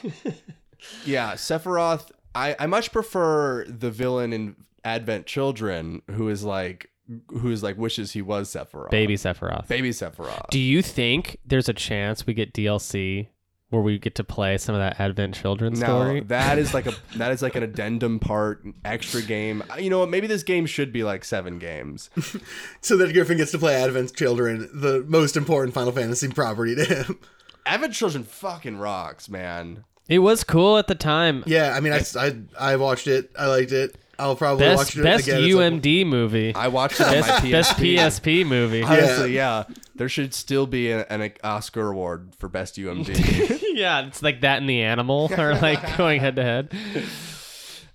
yeah. 1.07 1.32
Sephiroth. 1.34 2.11
I 2.34 2.55
I 2.59 2.66
much 2.66 2.92
prefer 2.92 3.64
the 3.66 3.90
villain 3.90 4.34
in 4.34 4.57
Advent 4.84 5.24
Children, 5.24 6.03
who 6.11 6.28
is 6.28 6.44
like, 6.44 6.90
who 7.28 7.51
is 7.51 7.62
like 7.62 7.76
wishes 7.76 8.12
he 8.12 8.22
was 8.22 8.51
Sephiroth. 8.52 8.90
Baby 8.90 9.14
Sephiroth. 9.16 9.68
Baby 9.68 9.90
Sephiroth. 9.90 10.48
Do 10.51 10.59
you 10.59 10.82
think 10.82 11.39
there's 11.44 11.68
a 11.68 11.74
chance 11.74 12.26
we 12.26 12.35
get 12.35 12.52
DLC 12.52 13.28
where 13.70 13.81
we 13.82 13.98
get 13.98 14.14
to 14.14 14.24
play 14.24 14.59
some 14.59 14.74
of 14.74 14.81
that 14.81 15.01
Advent 15.01 15.35
Children 15.35 15.72
No, 15.74 15.86
story? 15.86 16.20
that 16.20 16.59
is 16.59 16.74
like 16.74 16.86
a 16.86 16.93
that 17.16 17.32
is 17.32 17.40
like 17.43 17.55
an 17.56 17.62
addendum 17.62 18.18
part, 18.18 18.62
extra 18.85 19.22
game. 19.22 19.62
Uh, 19.70 19.76
you 19.76 19.90
know 19.90 19.98
what? 20.01 20.10
Maybe 20.10 20.26
this 20.26 20.43
game 20.43 20.66
should 20.66 20.93
be 20.93 21.02
like 21.02 21.24
seven 21.24 21.59
games. 21.59 22.10
so 22.82 22.97
that 22.98 23.12
Griffin 23.12 23.39
gets 23.39 23.51
to 23.52 23.59
play 23.59 23.74
Advent 23.74 24.14
Children, 24.14 24.68
the 24.74 25.05
most 25.09 25.36
important 25.36 25.74
Final 25.74 25.93
Fantasy 25.93 26.28
property 26.28 26.74
to 26.76 26.85
him. 26.85 27.18
Advent 27.66 27.94
Children 27.94 28.24
fucking 28.24 28.76
rocks, 28.78 29.28
man. 29.28 29.85
It 30.09 30.18
was 30.18 30.44
cool 30.44 30.78
at 30.78 30.89
the 30.89 30.94
time. 30.97 31.43
Yeah, 31.47 31.74
I 31.74 31.81
mean, 31.81 31.93
I, 31.93 32.02
I, 32.18 32.36
I 32.59 32.76
watched 32.76 33.06
it. 33.06 33.31
I 33.39 33.47
liked 33.47 33.72
it. 33.72 33.97
I'll 34.18 34.36
probably 34.36 34.64
Best 34.66 34.78
watch 34.78 34.97
it 34.98 35.02
best 35.02 35.26
again. 35.28 35.43
at 35.44 35.51
some 35.51 35.59
point. 35.60 35.82
UMD 35.82 36.06
movie. 36.06 36.55
I 36.55 36.68
watched 36.68 37.01
it 37.01 37.06
on 37.06 37.14
my 37.20 37.20
Best, 37.20 37.43
PSP. 37.44 37.51
best 37.97 38.22
PSP 38.22 38.47
movie. 38.47 38.82
Honestly, 38.82 39.34
yeah. 39.34 39.64
There 39.94 40.09
should 40.09 40.32
still 40.34 40.66
be 40.66 40.90
an, 40.90 41.05
an 41.09 41.32
Oscar 41.44 41.90
award 41.90 42.34
for 42.39 42.48
best 42.48 42.76
UMD. 42.76 43.60
yeah, 43.74 44.06
it's 44.06 44.22
like 44.22 44.40
that 44.43 44.59
and 44.59 44.68
the 44.68 44.82
animal 44.82 45.30
are 45.36 45.55
like 45.59 45.97
going 45.97 46.20
head 46.20 46.36
to 46.36 46.43
head. 46.43 46.74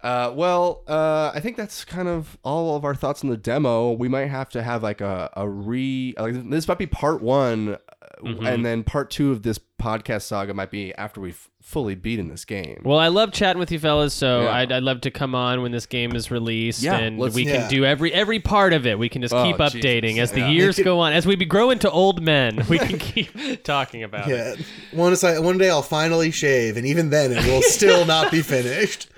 Uh, 0.02 0.32
well, 0.36 0.84
uh, 0.88 1.32
I 1.34 1.40
think 1.40 1.58
that's 1.58 1.84
kind 1.84 2.08
of 2.08 2.38
all 2.44 2.76
of 2.76 2.86
our 2.86 2.94
thoughts 2.94 3.24
on 3.24 3.30
the 3.30 3.38
demo. 3.38 3.92
We 3.92 4.08
might 4.08 4.28
have 4.28 4.50
to 4.52 4.62
have 4.62 4.84
like 4.84 5.02
a, 5.02 5.30
a 5.36 5.50
re. 5.50 6.14
Like, 6.18 6.50
this 6.50 6.68
might 6.68 6.78
be 6.78 6.86
part 6.86 7.22
one, 7.22 7.70
uh, 7.76 7.78
Mm-hmm. 8.24 8.46
and 8.46 8.66
then 8.66 8.84
part 8.84 9.10
two 9.10 9.32
of 9.32 9.44
this 9.44 9.60
podcast 9.80 10.24
saga 10.24 10.54
might 10.54 10.72
be 10.72 10.94
after 10.96 11.22
we've 11.22 11.50
fully 11.62 11.94
beaten 11.96 12.30
this 12.30 12.46
game. 12.46 12.82
Well, 12.84 12.98
I 12.98 13.10
love 13.10 13.32
chatting 13.32 13.60
with 13.60 13.72
you 13.72 13.78
fellas, 13.78 14.14
so 14.14 14.44
Yeah. 14.44 14.52
I'd, 14.56 14.72
I'd 14.72 14.84
love 14.84 15.02
to 15.02 15.12
come 15.12 15.36
on 15.36 15.62
when 15.62 15.72
this 15.72 15.86
game 15.86 16.16
is 16.16 16.32
released, 16.32 16.82
Yeah, 16.82 16.96
and 16.98 17.20
let's- 17.20 17.36
we 17.36 17.44
can 17.44 17.56
Yeah. 17.62 17.68
do 17.70 17.86
every 17.86 18.12
every 18.14 18.40
part 18.40 18.74
of 18.74 18.88
it. 18.88 18.98
We 18.98 19.10
can 19.10 19.22
just 19.22 19.34
Oh, 19.34 19.44
keep 19.44 19.58
Jesus. 19.58 19.74
updating 19.76 20.18
as 20.20 20.32
the 20.32 20.40
Yeah. 20.40 20.50
years 20.50 20.80
go 20.84 21.00
on. 21.00 21.14
As 21.14 21.28
we 21.28 21.36
be 21.36 21.46
grow 21.46 21.70
into 21.70 21.92
old 21.92 22.22
men, 22.24 22.66
we 22.70 22.80
can 22.80 22.98
keep 23.00 23.64
talking 23.64 24.02
about 24.04 24.30
it. 24.30 24.60
One 24.94 25.14
day, 25.14 25.40
one 25.40 25.58
day 25.58 25.70
I'll 25.70 25.82
finally 25.84 26.32
shave, 26.32 26.78
and 26.78 26.86
even 26.88 27.10
then 27.12 27.32
it 27.34 27.46
will 27.46 27.62
still 27.62 28.06
not 28.06 28.32
be 28.32 28.42
finished. 28.42 29.10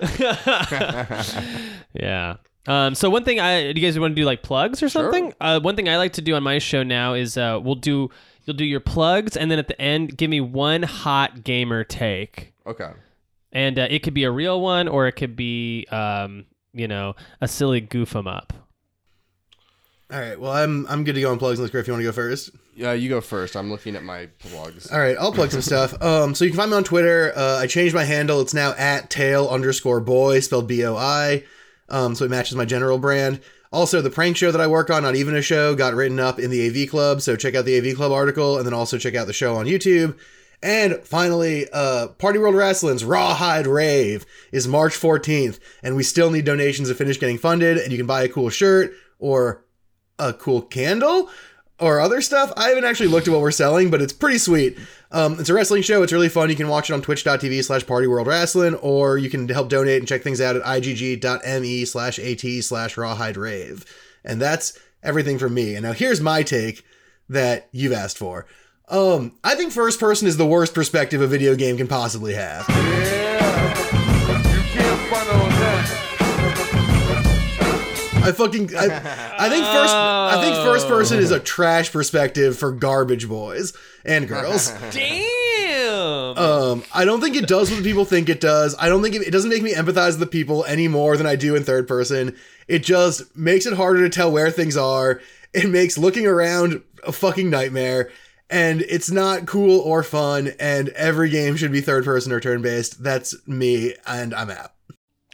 Yeah. 1.94 2.36
Um, 2.66 2.94
so 2.94 3.08
one 3.10 3.24
thing 3.24 3.40
I 3.40 3.72
do 3.72 3.80
you 3.80 3.86
guys 3.86 3.98
want 3.98 4.14
to 4.14 4.20
do 4.20 4.26
like 4.26 4.42
plugs 4.42 4.82
or 4.82 4.88
something? 4.88 5.32
Uh, 5.40 5.60
one 5.60 5.76
thing 5.76 5.88
I 5.88 5.96
like 5.96 6.12
to 6.14 6.22
do 6.22 6.34
on 6.34 6.42
my 6.42 6.58
show 6.58 6.82
now 6.82 7.14
is 7.14 7.36
uh, 7.36 7.58
we'll 7.62 7.74
do 7.74 8.10
you'll 8.44 8.56
do 8.56 8.64
your 8.64 8.80
plugs 8.80 9.36
and 9.36 9.50
then 9.50 9.58
at 9.58 9.68
the 9.68 9.80
end 9.80 10.16
give 10.16 10.30
me 10.30 10.40
one 10.40 10.82
hot 10.82 11.44
gamer 11.44 11.84
take, 11.84 12.52
okay. 12.66 12.90
and 13.52 13.78
uh, 13.78 13.86
it 13.90 14.02
could 14.02 14.14
be 14.14 14.24
a 14.24 14.30
real 14.30 14.60
one 14.60 14.88
or 14.88 15.06
it 15.06 15.12
could 15.12 15.36
be 15.36 15.86
um, 15.90 16.44
you 16.72 16.88
know 16.88 17.14
a 17.40 17.48
silly 17.48 17.80
goof 17.80 18.14
'em 18.14 18.26
up. 18.26 18.52
All 20.12 20.18
right, 20.18 20.38
well 20.40 20.52
I'm 20.52 20.86
I'm 20.88 21.04
good 21.04 21.14
to 21.14 21.20
go 21.20 21.30
on 21.30 21.38
plugs. 21.38 21.58
Unless 21.58 21.70
Griff, 21.70 21.86
you 21.86 21.92
want 21.92 22.02
to 22.02 22.08
go 22.08 22.12
first? 22.12 22.50
Yeah, 22.74 22.94
you 22.94 23.08
go 23.08 23.20
first. 23.20 23.56
I'm 23.56 23.70
looking 23.70 23.94
at 23.94 24.02
my 24.02 24.26
plugs. 24.38 24.90
All 24.90 24.98
right, 24.98 25.16
I'll 25.18 25.32
plug 25.32 25.50
some 25.50 25.60
stuff. 25.60 26.00
Um, 26.02 26.34
so 26.34 26.44
you 26.44 26.50
can 26.50 26.58
find 26.58 26.70
me 26.70 26.76
on 26.78 26.84
Twitter. 26.84 27.32
Uh, 27.36 27.58
I 27.58 27.66
changed 27.66 27.94
my 27.94 28.04
handle. 28.04 28.40
It's 28.40 28.54
now 28.54 28.72
at 28.78 29.10
tail 29.10 29.48
underscore 29.48 30.00
boy, 30.00 30.40
spelled 30.40 30.66
B 30.66 30.84
O 30.84 30.96
I. 30.96 31.44
Um, 31.90 32.14
so 32.14 32.24
it 32.24 32.30
matches 32.30 32.56
my 32.56 32.64
general 32.64 32.98
brand. 32.98 33.40
Also, 33.72 34.00
the 34.00 34.10
prank 34.10 34.36
show 34.36 34.50
that 34.50 34.60
I 34.60 34.66
work 34.66 34.90
on, 34.90 35.04
not 35.04 35.14
even 35.14 35.36
a 35.36 35.42
show, 35.42 35.76
got 35.76 35.94
written 35.94 36.18
up 36.18 36.40
in 36.40 36.50
the 36.50 36.66
AV 36.66 36.90
Club. 36.90 37.20
So 37.22 37.36
check 37.36 37.54
out 37.54 37.64
the 37.64 37.78
AV 37.78 37.96
Club 37.96 38.10
article, 38.10 38.56
and 38.56 38.66
then 38.66 38.74
also 38.74 38.98
check 38.98 39.14
out 39.14 39.28
the 39.28 39.32
show 39.32 39.56
on 39.56 39.66
YouTube. 39.66 40.18
And 40.62 40.98
finally, 41.04 41.68
uh, 41.72 42.08
Party 42.08 42.38
World 42.38 42.54
Wrestling's 42.54 43.04
Rawhide 43.04 43.66
Rave 43.66 44.26
is 44.52 44.68
March 44.68 44.92
14th, 44.94 45.58
and 45.82 45.96
we 45.96 46.02
still 46.02 46.30
need 46.30 46.44
donations 46.44 46.88
to 46.88 46.94
finish 46.94 47.18
getting 47.18 47.38
funded. 47.38 47.78
And 47.78 47.92
you 47.92 47.96
can 47.96 48.06
buy 48.06 48.24
a 48.24 48.28
cool 48.28 48.50
shirt 48.50 48.92
or 49.18 49.64
a 50.18 50.32
cool 50.34 50.62
candle 50.62 51.30
or 51.80 52.00
other 52.00 52.20
stuff. 52.20 52.52
I 52.56 52.68
haven't 52.68 52.84
actually 52.84 53.08
looked 53.08 53.28
at 53.28 53.32
what 53.32 53.40
we're 53.40 53.50
selling, 53.50 53.90
but 53.90 54.02
it's 54.02 54.12
pretty 54.12 54.38
sweet. 54.38 54.78
Um, 55.12 55.40
it's 55.40 55.48
a 55.48 55.54
wrestling 55.54 55.82
show. 55.82 56.02
It's 56.02 56.12
really 56.12 56.28
fun. 56.28 56.50
You 56.50 56.56
can 56.56 56.68
watch 56.68 56.90
it 56.90 56.92
on 56.92 57.02
twitch.tv 57.02 57.64
slash 57.64 57.86
party 57.86 58.06
world 58.06 58.26
wrestling, 58.26 58.74
or 58.76 59.18
you 59.18 59.30
can 59.30 59.48
help 59.48 59.68
donate 59.68 59.98
and 59.98 60.08
check 60.08 60.22
things 60.22 60.40
out 60.40 60.56
at 60.56 60.62
igg.me 60.62 61.84
slash 61.84 62.18
at 62.18 62.62
slash 62.62 62.96
rawhide 62.96 63.36
rave. 63.36 63.84
And 64.24 64.40
that's 64.40 64.78
everything 65.02 65.38
from 65.38 65.54
me. 65.54 65.74
And 65.74 65.84
now 65.84 65.92
here's 65.92 66.20
my 66.20 66.42
take 66.42 66.84
that 67.28 67.68
you've 67.72 67.92
asked 67.92 68.18
for. 68.18 68.46
Um, 68.88 69.38
I 69.44 69.54
think 69.54 69.72
first 69.72 70.00
person 70.00 70.26
is 70.26 70.36
the 70.36 70.46
worst 70.46 70.74
perspective 70.74 71.20
a 71.20 71.26
video 71.26 71.54
game 71.54 71.76
can 71.76 71.86
possibly 71.86 72.34
have. 72.34 72.66
I 78.22 78.32
fucking 78.32 78.76
I, 78.76 78.84
I 79.38 79.48
think 79.48 79.64
first 79.64 79.94
I 79.94 80.40
think 80.42 80.56
first 80.56 80.88
person 80.88 81.18
is 81.18 81.30
a 81.30 81.40
trash 81.40 81.90
perspective 81.92 82.58
for 82.58 82.72
garbage 82.72 83.28
boys 83.28 83.72
and 84.04 84.28
girls. 84.28 84.72
Damn. 84.92 86.36
Um, 86.36 86.84
I 86.94 87.04
don't 87.04 87.20
think 87.20 87.36
it 87.36 87.46
does 87.46 87.70
what 87.70 87.82
people 87.82 88.04
think 88.04 88.28
it 88.28 88.40
does. 88.40 88.74
I 88.78 88.88
don't 88.88 89.02
think 89.02 89.14
it, 89.14 89.22
it 89.22 89.30
doesn't 89.30 89.50
make 89.50 89.62
me 89.62 89.74
empathize 89.74 90.10
with 90.10 90.20
the 90.20 90.26
people 90.26 90.64
any 90.64 90.88
more 90.88 91.16
than 91.16 91.26
I 91.26 91.36
do 91.36 91.54
in 91.54 91.64
third 91.64 91.88
person. 91.88 92.36
It 92.68 92.82
just 92.84 93.36
makes 93.36 93.66
it 93.66 93.74
harder 93.74 94.02
to 94.02 94.08
tell 94.08 94.30
where 94.30 94.50
things 94.50 94.76
are. 94.76 95.20
It 95.52 95.68
makes 95.68 95.98
looking 95.98 96.26
around 96.26 96.82
a 97.06 97.12
fucking 97.12 97.50
nightmare. 97.50 98.10
And 98.48 98.82
it's 98.82 99.10
not 99.10 99.46
cool 99.46 99.80
or 99.80 100.02
fun. 100.02 100.52
And 100.58 100.88
every 100.90 101.30
game 101.30 101.56
should 101.56 101.72
be 101.72 101.80
third 101.80 102.04
person 102.04 102.32
or 102.32 102.40
turn 102.40 102.62
based. 102.62 103.02
That's 103.02 103.34
me, 103.46 103.94
and 104.06 104.34
I'm 104.34 104.50
out. 104.50 104.72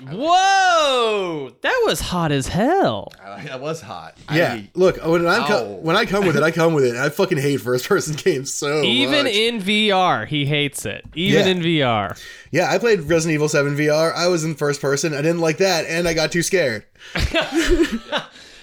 Whoa, 0.03 1.51
that 1.63 1.83
was 1.87 2.01
hot 2.01 2.31
as 2.33 2.49
hell. 2.49 3.13
Uh, 3.25 3.43
that 3.45 3.61
was 3.61 3.81
hot. 3.81 4.17
Yeah, 4.33 4.53
I- 4.55 4.71
look 4.75 4.97
when 5.05 5.27
I'm 5.27 5.45
co- 5.47 5.77
when 5.77 5.97
I 5.97 6.05
come 6.05 6.27
with 6.27 6.37
it, 6.37 6.43
I 6.43 6.51
come 6.51 6.75
with 6.75 6.85
it. 6.85 6.97
I 6.97 7.09
fucking 7.09 7.39
hate 7.39 7.61
first 7.61 7.89
person 7.89 8.15
games 8.25 8.53
so 8.53 8.83
Even 8.83 9.25
much. 9.25 9.33
in 9.35 9.61
VR, 9.61 10.27
he 10.27 10.45
hates 10.47 10.85
it. 10.85 11.05
Even 11.15 11.45
Yeah. 11.47 11.51
in 11.53 11.61
VR. 11.61 12.23
yeah, 12.51 12.71
I 12.71 12.79
played 12.79 13.01
Resident 13.01 13.35
Evil 13.35 13.49
7 13.49 13.75
VR. 13.77 14.13
I 14.15 14.29
was 14.29 14.45
in 14.45 14.55
first 14.55 14.81
person. 14.81 15.15
I 15.15 15.23
didn't 15.23 15.41
like 15.41 15.59
that, 15.59 15.87
and 15.87 16.07
I 16.07 16.13
got 16.15 16.31
too 16.33 16.43
scared. 16.43 16.85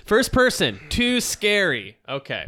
First 0.05 0.34
person, 0.34 0.80
too 0.89 1.22
scary. 1.22 1.97
Okay. 2.10 2.47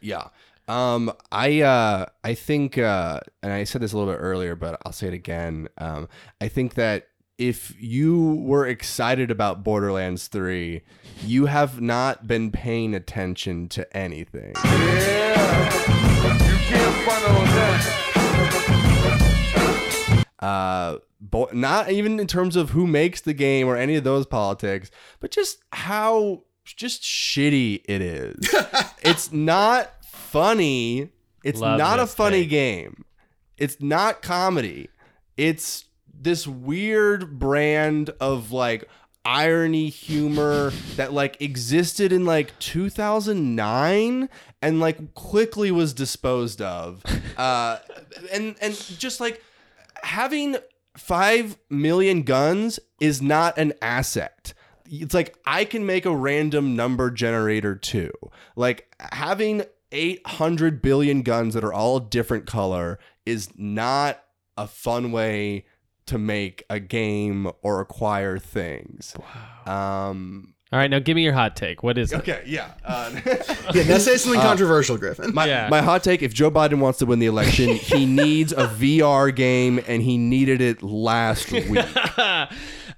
Yeah. 0.00 0.28
Um, 0.68 1.10
I 1.32 1.62
uh, 1.62 2.06
I 2.22 2.34
think, 2.34 2.76
uh, 2.78 3.20
and 3.42 3.52
I 3.52 3.64
said 3.64 3.80
this 3.80 3.92
a 3.92 3.98
little 3.98 4.12
bit 4.12 4.18
earlier, 4.20 4.54
but 4.54 4.78
I'll 4.84 4.92
say 4.92 5.08
it 5.08 5.14
again. 5.14 5.68
Um, 5.78 6.08
I 6.40 6.48
think 6.48 6.74
that 6.74 7.08
if 7.40 7.74
you 7.80 8.34
were 8.34 8.66
excited 8.66 9.30
about 9.30 9.64
Borderlands 9.64 10.28
3, 10.28 10.82
you 11.24 11.46
have 11.46 11.80
not 11.80 12.26
been 12.26 12.52
paying 12.52 12.94
attention 12.94 13.66
to 13.70 13.96
anything. 13.96 14.52
Uh, 20.38 20.98
bo- 21.18 21.48
not 21.54 21.90
even 21.90 22.20
in 22.20 22.26
terms 22.26 22.56
of 22.56 22.70
who 22.70 22.86
makes 22.86 23.22
the 23.22 23.32
game 23.32 23.66
or 23.66 23.76
any 23.76 23.96
of 23.96 24.04
those 24.04 24.26
politics, 24.26 24.90
but 25.18 25.30
just 25.30 25.62
how 25.72 26.42
just 26.64 27.02
shitty 27.02 27.82
it 27.86 28.02
is. 28.02 28.54
it's 29.02 29.32
not 29.32 30.04
funny. 30.04 31.08
It's 31.42 31.60
Love 31.60 31.78
not 31.78 31.98
a 32.00 32.06
funny 32.06 32.42
take. 32.42 32.50
game. 32.50 33.04
It's 33.56 33.80
not 33.80 34.20
comedy. 34.20 34.90
It's 35.38 35.86
this 36.22 36.46
weird 36.46 37.38
brand 37.38 38.10
of 38.20 38.52
like 38.52 38.88
irony 39.24 39.88
humor 39.88 40.70
that 40.96 41.12
like 41.12 41.40
existed 41.42 42.12
in 42.12 42.24
like 42.24 42.58
2009 42.58 44.28
and 44.62 44.80
like 44.80 45.14
quickly 45.14 45.70
was 45.70 45.92
disposed 45.92 46.62
of 46.62 47.02
uh 47.36 47.78
and 48.32 48.56
and 48.62 48.74
just 48.98 49.20
like 49.20 49.42
having 50.02 50.56
5 50.96 51.58
million 51.68 52.22
guns 52.22 52.80
is 52.98 53.20
not 53.20 53.58
an 53.58 53.74
asset 53.82 54.54
it's 54.90 55.14
like 55.14 55.36
I 55.46 55.64
can 55.64 55.86
make 55.86 56.04
a 56.04 56.14
random 56.14 56.74
number 56.74 57.10
generator 57.10 57.76
too. 57.76 58.10
Like 58.56 58.92
having 58.98 59.62
800 59.92 60.82
billion 60.82 61.22
guns 61.22 61.54
that 61.54 61.64
are 61.64 61.72
all 61.72 62.00
different 62.00 62.46
color 62.46 62.98
is 63.24 63.50
not 63.56 64.22
a 64.56 64.66
fun 64.66 65.12
way 65.12 65.64
to 66.10 66.18
make 66.18 66.62
a 66.70 66.78
game 66.78 67.50
or 67.62 67.80
acquire 67.80 68.38
things. 68.38 69.14
Um 69.66 70.54
All 70.72 70.78
right, 70.78 70.88
now 70.90 71.00
give 71.00 71.16
me 71.16 71.22
your 71.24 71.32
hot 71.32 71.56
take. 71.56 71.82
What 71.82 71.98
is 71.98 72.12
it? 72.12 72.18
okay, 72.20 72.42
yeah. 72.46 72.72
Uh, 72.84 73.10
Yeah, 73.74 73.82
now 73.84 73.98
say 73.98 74.16
something 74.16 74.40
controversial, 74.40 74.96
Griffin. 74.98 75.34
my, 75.34 75.46
Yeah. 75.46 75.68
my 75.68 75.80
hot 75.82 76.02
take 76.04 76.22
if 76.22 76.32
Joe 76.32 76.50
Biden 76.50 76.78
wants 76.78 76.98
to 77.00 77.06
win 77.06 77.18
the 77.18 77.26
election, 77.26 77.74
he 77.74 78.06
needs 78.24 78.52
a 78.52 78.66
VR 78.68 79.34
game 79.34 79.80
and 79.88 80.02
he 80.02 80.16
needed 80.18 80.60
it 80.60 80.82
last 80.82 81.50
week. 81.52 81.68
uh, 82.18 82.46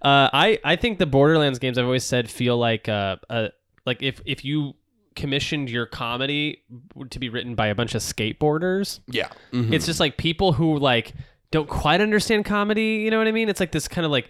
I 0.02 0.58
I 0.64 0.76
think 0.76 0.98
the 0.98 1.06
Borderlands 1.06 1.58
games 1.58 1.78
I've 1.78 1.84
always 1.86 2.04
said 2.04 2.30
feel 2.30 2.56
like 2.58 2.88
uh, 2.88 3.16
uh 3.30 3.48
like 3.86 4.02
if 4.02 4.20
if 4.26 4.44
you 4.44 4.74
commissioned 5.14 5.68
your 5.68 5.84
comedy 5.84 6.62
to 7.10 7.18
be 7.18 7.28
written 7.28 7.54
by 7.54 7.66
a 7.66 7.74
bunch 7.74 7.94
of 7.94 8.00
skateboarders, 8.00 9.00
Yeah. 9.08 9.28
Mhm. 9.52 9.72
it's 9.72 9.84
just 9.86 10.00
like 10.00 10.16
people 10.16 10.54
who 10.54 10.78
like 10.78 11.12
don't 11.52 11.68
quite 11.68 12.00
understand 12.00 12.44
comedy. 12.44 12.96
You 13.04 13.10
know 13.12 13.18
what 13.18 13.28
I 13.28 13.32
mean? 13.32 13.48
It's 13.48 13.60
like 13.60 13.70
this 13.70 13.86
kind 13.86 14.04
of 14.04 14.10
like 14.10 14.28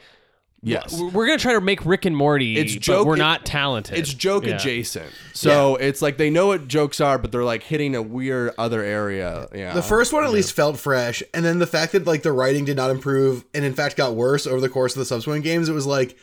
Yes. 0.65 0.97
we're 0.97 1.09
we're 1.09 1.27
gonna 1.27 1.39
try 1.39 1.55
to 1.55 1.61
make 1.61 1.85
Rick 1.85 2.05
and 2.05 2.17
Morty, 2.17 2.57
It's 2.57 2.75
but 2.75 2.83
joke- 2.83 3.07
we're 3.07 3.17
not 3.17 3.45
talented. 3.45 3.99
It's 3.99 4.15
joke 4.15 4.47
Yeah. 4.47 4.55
adjacent. 4.57 5.11
So 5.33 5.75
it's 5.75 6.01
like 6.03 6.19
they 6.19 6.31
know 6.31 6.47
what 6.49 6.69
jokes 6.69 7.01
are, 7.01 7.19
but 7.19 7.33
they're 7.33 7.43
like 7.43 7.65
hitting 7.65 7.97
a 7.97 8.03
weird 8.03 8.53
other 8.59 8.81
area. 8.83 9.49
Yeah. 9.53 9.75
The 9.75 9.83
first 9.83 10.13
one 10.13 10.23
at 10.23 10.31
least 10.31 10.53
felt 10.53 10.79
fresh, 10.79 11.21
and 11.35 11.45
then 11.45 11.59
the 11.59 11.67
fact 11.67 11.93
that 11.93 12.07
like 12.07 12.23
the 12.23 12.31
writing 12.31 12.65
did 12.65 12.77
not 12.77 12.91
improve 12.93 13.45
and 13.55 13.65
in 13.65 13.75
fact 13.75 13.97
got 13.97 14.15
worse 14.15 14.47
over 14.47 14.61
the 14.61 14.69
course 14.69 14.95
of 14.95 15.01
the 15.01 15.05
subsequent 15.05 15.43
games, 15.43 15.69
it 15.69 15.73
was 15.73 15.87
like 15.87 16.17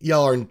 y'all 0.00 0.26
are 0.26 0.46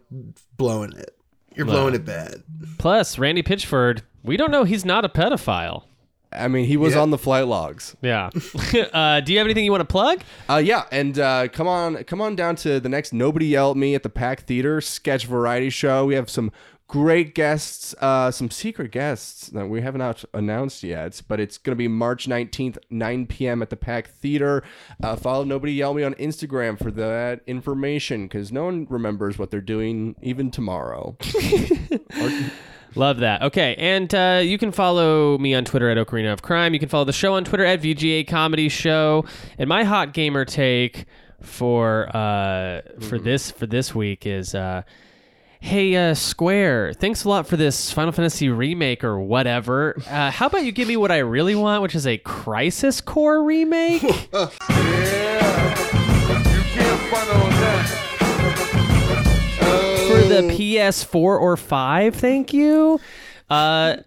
blowing 0.58 0.94
it. 0.94 1.16
You're 1.56 1.66
blowing 1.66 1.96
it 1.96 2.06
bad. 2.06 2.44
Plus, 2.78 3.18
Randy 3.18 3.42
Pitchford, 3.42 4.02
we 4.24 4.38
don't 4.38 4.52
know 4.52 4.66
he's 4.66 4.86
not 4.86 5.04
a 5.04 5.10
pedophile. 5.10 5.86
I 6.32 6.48
mean, 6.48 6.66
he 6.66 6.78
was 6.78 6.94
Yeah. 6.94 7.02
on 7.02 7.10
the 7.10 7.18
flight 7.18 7.48
logs. 7.48 7.96
Yeah. 8.02 8.30
uh, 8.94 9.20
do 9.22 9.32
you 9.34 9.40
have 9.40 9.48
anything 9.48 9.66
you 9.66 9.72
want 9.72 9.82
to 9.82 9.92
plug? 9.92 10.22
Uh, 10.50 10.58
yeah, 10.64 10.84
and 10.92 11.18
uh, 11.18 11.48
come 11.48 11.68
on, 11.68 12.04
come 12.04 12.22
on 12.22 12.36
down 12.36 12.56
to 12.58 12.80
the 12.80 12.90
next 12.90 13.14
Nobody 13.14 13.48
Yell 13.48 13.72
at 13.72 13.78
Me 13.78 13.96
at 13.96 14.04
the 14.04 14.10
Pack 14.10 14.42
Theater 14.42 14.80
sketch 14.82 15.26
variety 15.26 15.70
show. 15.72 16.06
We 16.06 16.16
have 16.16 16.30
some 16.30 16.52
great 16.88 17.36
guests, 17.36 17.94
uh, 18.02 18.32
some 18.32 18.50
secret 18.50 18.92
guests 18.92 19.48
that 19.50 19.68
we 19.68 19.80
haven't 19.82 20.02
out 20.02 20.24
announced 20.34 20.82
yet, 20.84 21.22
but 21.28 21.40
it's 21.40 21.58
going 21.60 21.72
to 21.72 21.78
be 21.78 21.88
March 21.88 22.28
19th, 22.28 22.78
9 22.90 23.28
p.m. 23.28 23.62
at 23.62 23.70
the 23.70 23.76
Pack 23.76 24.08
Theater. 24.10 24.64
Uh, 25.04 25.16
follow 25.16 25.44
Nobody 25.44 25.74
Yell 25.74 25.92
at 25.92 25.96
Me 25.98 26.04
on 26.04 26.16
Instagram 26.16 26.82
for 26.82 26.90
that 26.92 27.42
information 27.46 28.24
because 28.24 28.52
no 28.52 28.66
one 28.66 28.88
remembers 28.90 29.38
what 29.38 29.52
they're 29.52 29.62
doing 29.62 30.16
even 30.22 30.50
tomorrow. 30.52 31.16
Love 32.96 33.18
that. 33.20 33.42
Okay, 33.44 33.76
and 33.78 34.14
uh, 34.14 34.42
you 34.44 34.58
can 34.58 34.72
follow 34.72 35.38
me 35.38 35.54
on 35.54 35.66
Twitter 35.66 35.90
at 35.90 35.98
Ocarina 35.98 36.34
of 36.34 36.42
Crime. 36.42 36.74
You 36.74 36.80
can 36.80 36.90
follow 36.90 37.06
the 37.06 37.14
show 37.14 37.34
on 37.34 37.44
Twitter 37.44 37.66
at 37.66 37.82
VGA 37.82 38.28
Comedy 38.28 38.70
Show. 38.70 39.26
And 39.58 39.70
my 39.70 39.84
hot 39.84 40.14
gamer 40.14 40.46
take 40.46 41.06
for 41.42 42.16
uh, 42.16 42.82
for 43.00 43.20
this 43.20 43.52
for 43.52 43.66
this 43.68 43.94
week 43.94 44.26
is. 44.26 44.56
Uh, 44.56 44.84
Hey, 45.62 45.94
uh, 45.98 46.14
Square, 46.14 46.94
thanks 46.94 47.26
a 47.26 47.30
lot 47.30 47.46
for 47.46 47.58
this 47.58 47.92
Final 47.92 48.14
Fantasy 48.14 48.48
remake 48.48 49.04
or 49.04 49.20
whatever. 49.20 49.94
Uh, 50.10 50.32
how 50.32 50.48
about 50.48 50.64
you 50.64 50.72
give 50.72 50.88
me 50.88 50.96
what 50.96 51.12
I 51.12 51.18
really 51.18 51.54
want, 51.54 51.84
which 51.84 51.94
is 51.96 52.08
a 52.08 52.18
Crisis 52.18 53.02
Core 53.02 53.44
remake? 53.44 54.02
for 54.32 56.09
the 60.48 60.54
PS4 60.54 61.16
or 61.16 61.58
5, 61.58 62.16
thank 62.16 62.54
you. 62.54 63.00
Uh, 63.50 63.98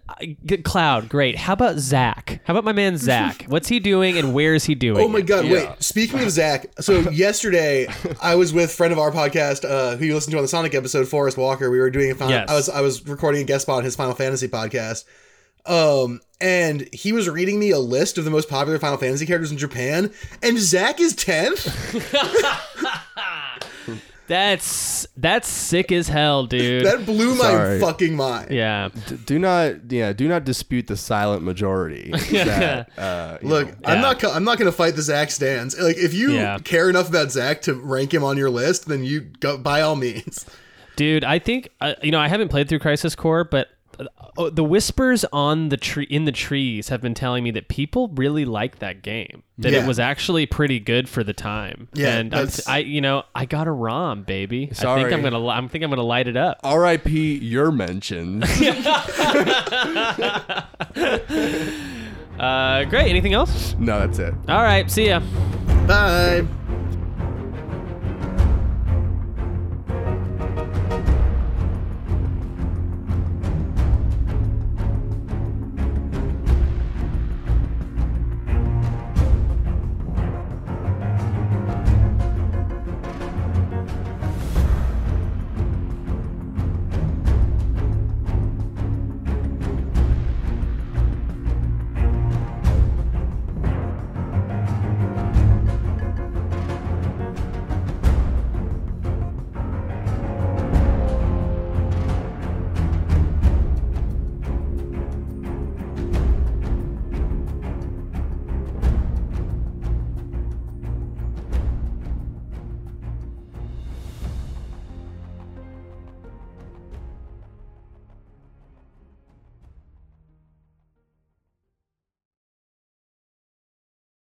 g- 0.45 0.57
Cloud, 0.57 1.09
great. 1.09 1.37
How 1.37 1.51
about 1.51 1.77
Zack? 1.77 2.39
How 2.45 2.53
about 2.53 2.63
my 2.63 2.71
man 2.71 2.95
Zack? 2.97 3.43
What's 3.49 3.67
he 3.67 3.81
doing 3.81 4.17
and 4.17 4.33
where 4.33 4.55
is 4.55 4.63
he 4.63 4.73
doing? 4.73 5.03
Oh 5.03 5.09
my 5.09 5.19
it? 5.19 5.27
god! 5.27 5.43
Wait. 5.45 5.69
Speaking 5.79 6.21
of 6.21 6.31
Zack, 6.31 6.67
so 6.79 6.99
yesterday 7.11 7.87
I 8.21 8.35
was 8.35 8.53
with 8.53 8.71
friend 8.71 8.93
of 8.93 8.99
our 8.99 9.11
podcast, 9.11 9.69
uh, 9.69 9.97
who 9.97 10.05
you 10.05 10.13
listened 10.15 10.31
to 10.31 10.37
on 10.37 10.43
the 10.45 10.47
Sonic 10.47 10.73
episode, 10.73 11.09
Forrest 11.09 11.37
Walker. 11.37 11.69
We 11.69 11.79
were 11.79 11.89
doing 11.89 12.09
a 12.11 12.15
final. 12.15 12.35
Yes. 12.35 12.49
I 12.49 12.53
was 12.55 12.69
I 12.69 12.79
was 12.81 13.05
recording 13.05 13.41
a 13.41 13.43
guest 13.43 13.63
spot 13.63 13.79
on 13.79 13.83
his 13.83 13.97
Final 13.97 14.15
Fantasy 14.15 14.47
podcast. 14.47 15.03
Um, 15.65 16.21
and 16.41 16.87
he 16.93 17.11
was 17.13 17.29
reading 17.29 17.59
me 17.59 17.71
a 17.71 17.79
list 17.79 18.17
of 18.17 18.25
the 18.25 18.31
most 18.31 18.49
popular 18.49 18.79
Final 18.79 18.97
Fantasy 18.97 19.25
characters 19.25 19.51
in 19.51 19.57
Japan, 19.57 20.11
and 20.41 20.57
Zack 20.57 21.01
is 21.01 21.15
tenth. 21.15 21.67
That's 24.27 25.05
that's 25.17 25.47
sick 25.49 25.91
as 25.91 26.07
hell, 26.07 26.45
dude. 26.45 26.85
That 26.85 27.05
blew 27.05 27.35
my 27.35 27.43
Sorry. 27.43 27.79
fucking 27.79 28.15
mind. 28.15 28.51
yeah. 28.51 28.89
D- 29.07 29.17
do 29.25 29.37
not, 29.37 29.91
yeah, 29.91 30.13
do 30.13 30.27
not 30.29 30.45
dispute 30.45 30.87
the 30.87 30.95
silent 30.95 31.43
majority. 31.43 32.09
that, 32.31 32.89
uh, 32.97 33.37
Look, 33.41 33.67
know, 33.67 33.73
I'm 33.85 33.95
Yeah. 33.97 34.01
not. 34.01 34.19
co- 34.19 34.31
I'm 34.31 34.43
not 34.45 34.57
going 34.57 34.71
to 34.71 34.75
fight 34.75 34.95
the 34.95 35.01
Zack 35.01 35.29
stands. 35.31 35.77
Like, 35.79 35.97
if 35.97 36.13
you 36.13 36.31
Yeah. 36.31 36.57
care 36.63 36.89
enough 36.89 37.09
about 37.09 37.31
Zack 37.31 37.61
to 37.63 37.73
rank 37.73 38.13
him 38.13 38.23
on 38.23 38.37
your 38.37 38.49
list, 38.49 38.87
then 38.87 39.03
you 39.03 39.21
go 39.39 39.57
by 39.57 39.81
all 39.81 39.95
means. 39.97 40.45
Dude, 40.95 41.23
I 41.23 41.39
think 41.39 41.69
uh, 41.81 41.95
you 42.03 42.11
know 42.11 42.19
I 42.19 42.27
haven't 42.27 42.49
played 42.49 42.69
through 42.69 42.79
Crisis 42.79 43.15
Core, 43.15 43.43
but 43.43 43.67
oh, 44.37 44.49
the 44.49 44.63
whispers 44.63 45.23
on 45.31 45.69
the 45.69 45.77
tree 45.77 46.05
in 46.09 46.25
the 46.25 46.31
trees 46.31 46.89
have 46.89 47.01
been 47.01 47.13
telling 47.13 47.43
me 47.43 47.51
that 47.51 47.67
people 47.67 48.07
really 48.09 48.45
like 48.45 48.79
that 48.79 49.01
game. 49.01 49.43
That 49.59 49.73
Yeah. 49.73 49.83
it 49.83 49.87
was 49.87 49.99
actually 49.99 50.45
pretty 50.47 50.79
good 50.79 51.07
for 51.07 51.23
the 51.23 51.33
time. 51.33 51.87
Yeah, 51.93 52.17
and 52.17 52.33
I'm, 52.33 52.47
I, 52.67 52.79
you 52.79 53.01
know, 53.01 53.23
I 53.35 53.45
got 53.45 53.67
a 53.67 53.71
ROM, 53.71 54.23
baby. 54.23 54.69
I 54.71 54.73
Sorry. 54.73 55.01
think 55.03 55.13
I'm 55.13 55.21
gonna, 55.21 55.37
li- 55.39 55.53
I 55.53 55.67
think 55.67 55.83
I'm 55.83 55.91
gonna 55.91 56.01
light 56.01 56.27
it 56.27 56.35
up. 56.37 56.59
R.I.P. 56.63 57.35
Your 57.37 57.71
mentions. 57.71 58.45
Uh, 62.39 62.83
great. 62.85 63.07
Anything 63.09 63.33
else? 63.33 63.75
no, 63.77 63.99
that's 63.99 64.17
it. 64.17 64.33
All 64.49 64.63
right. 64.63 64.89
See 64.89 65.07
ya. 65.07 65.19
Bye. 65.87 66.45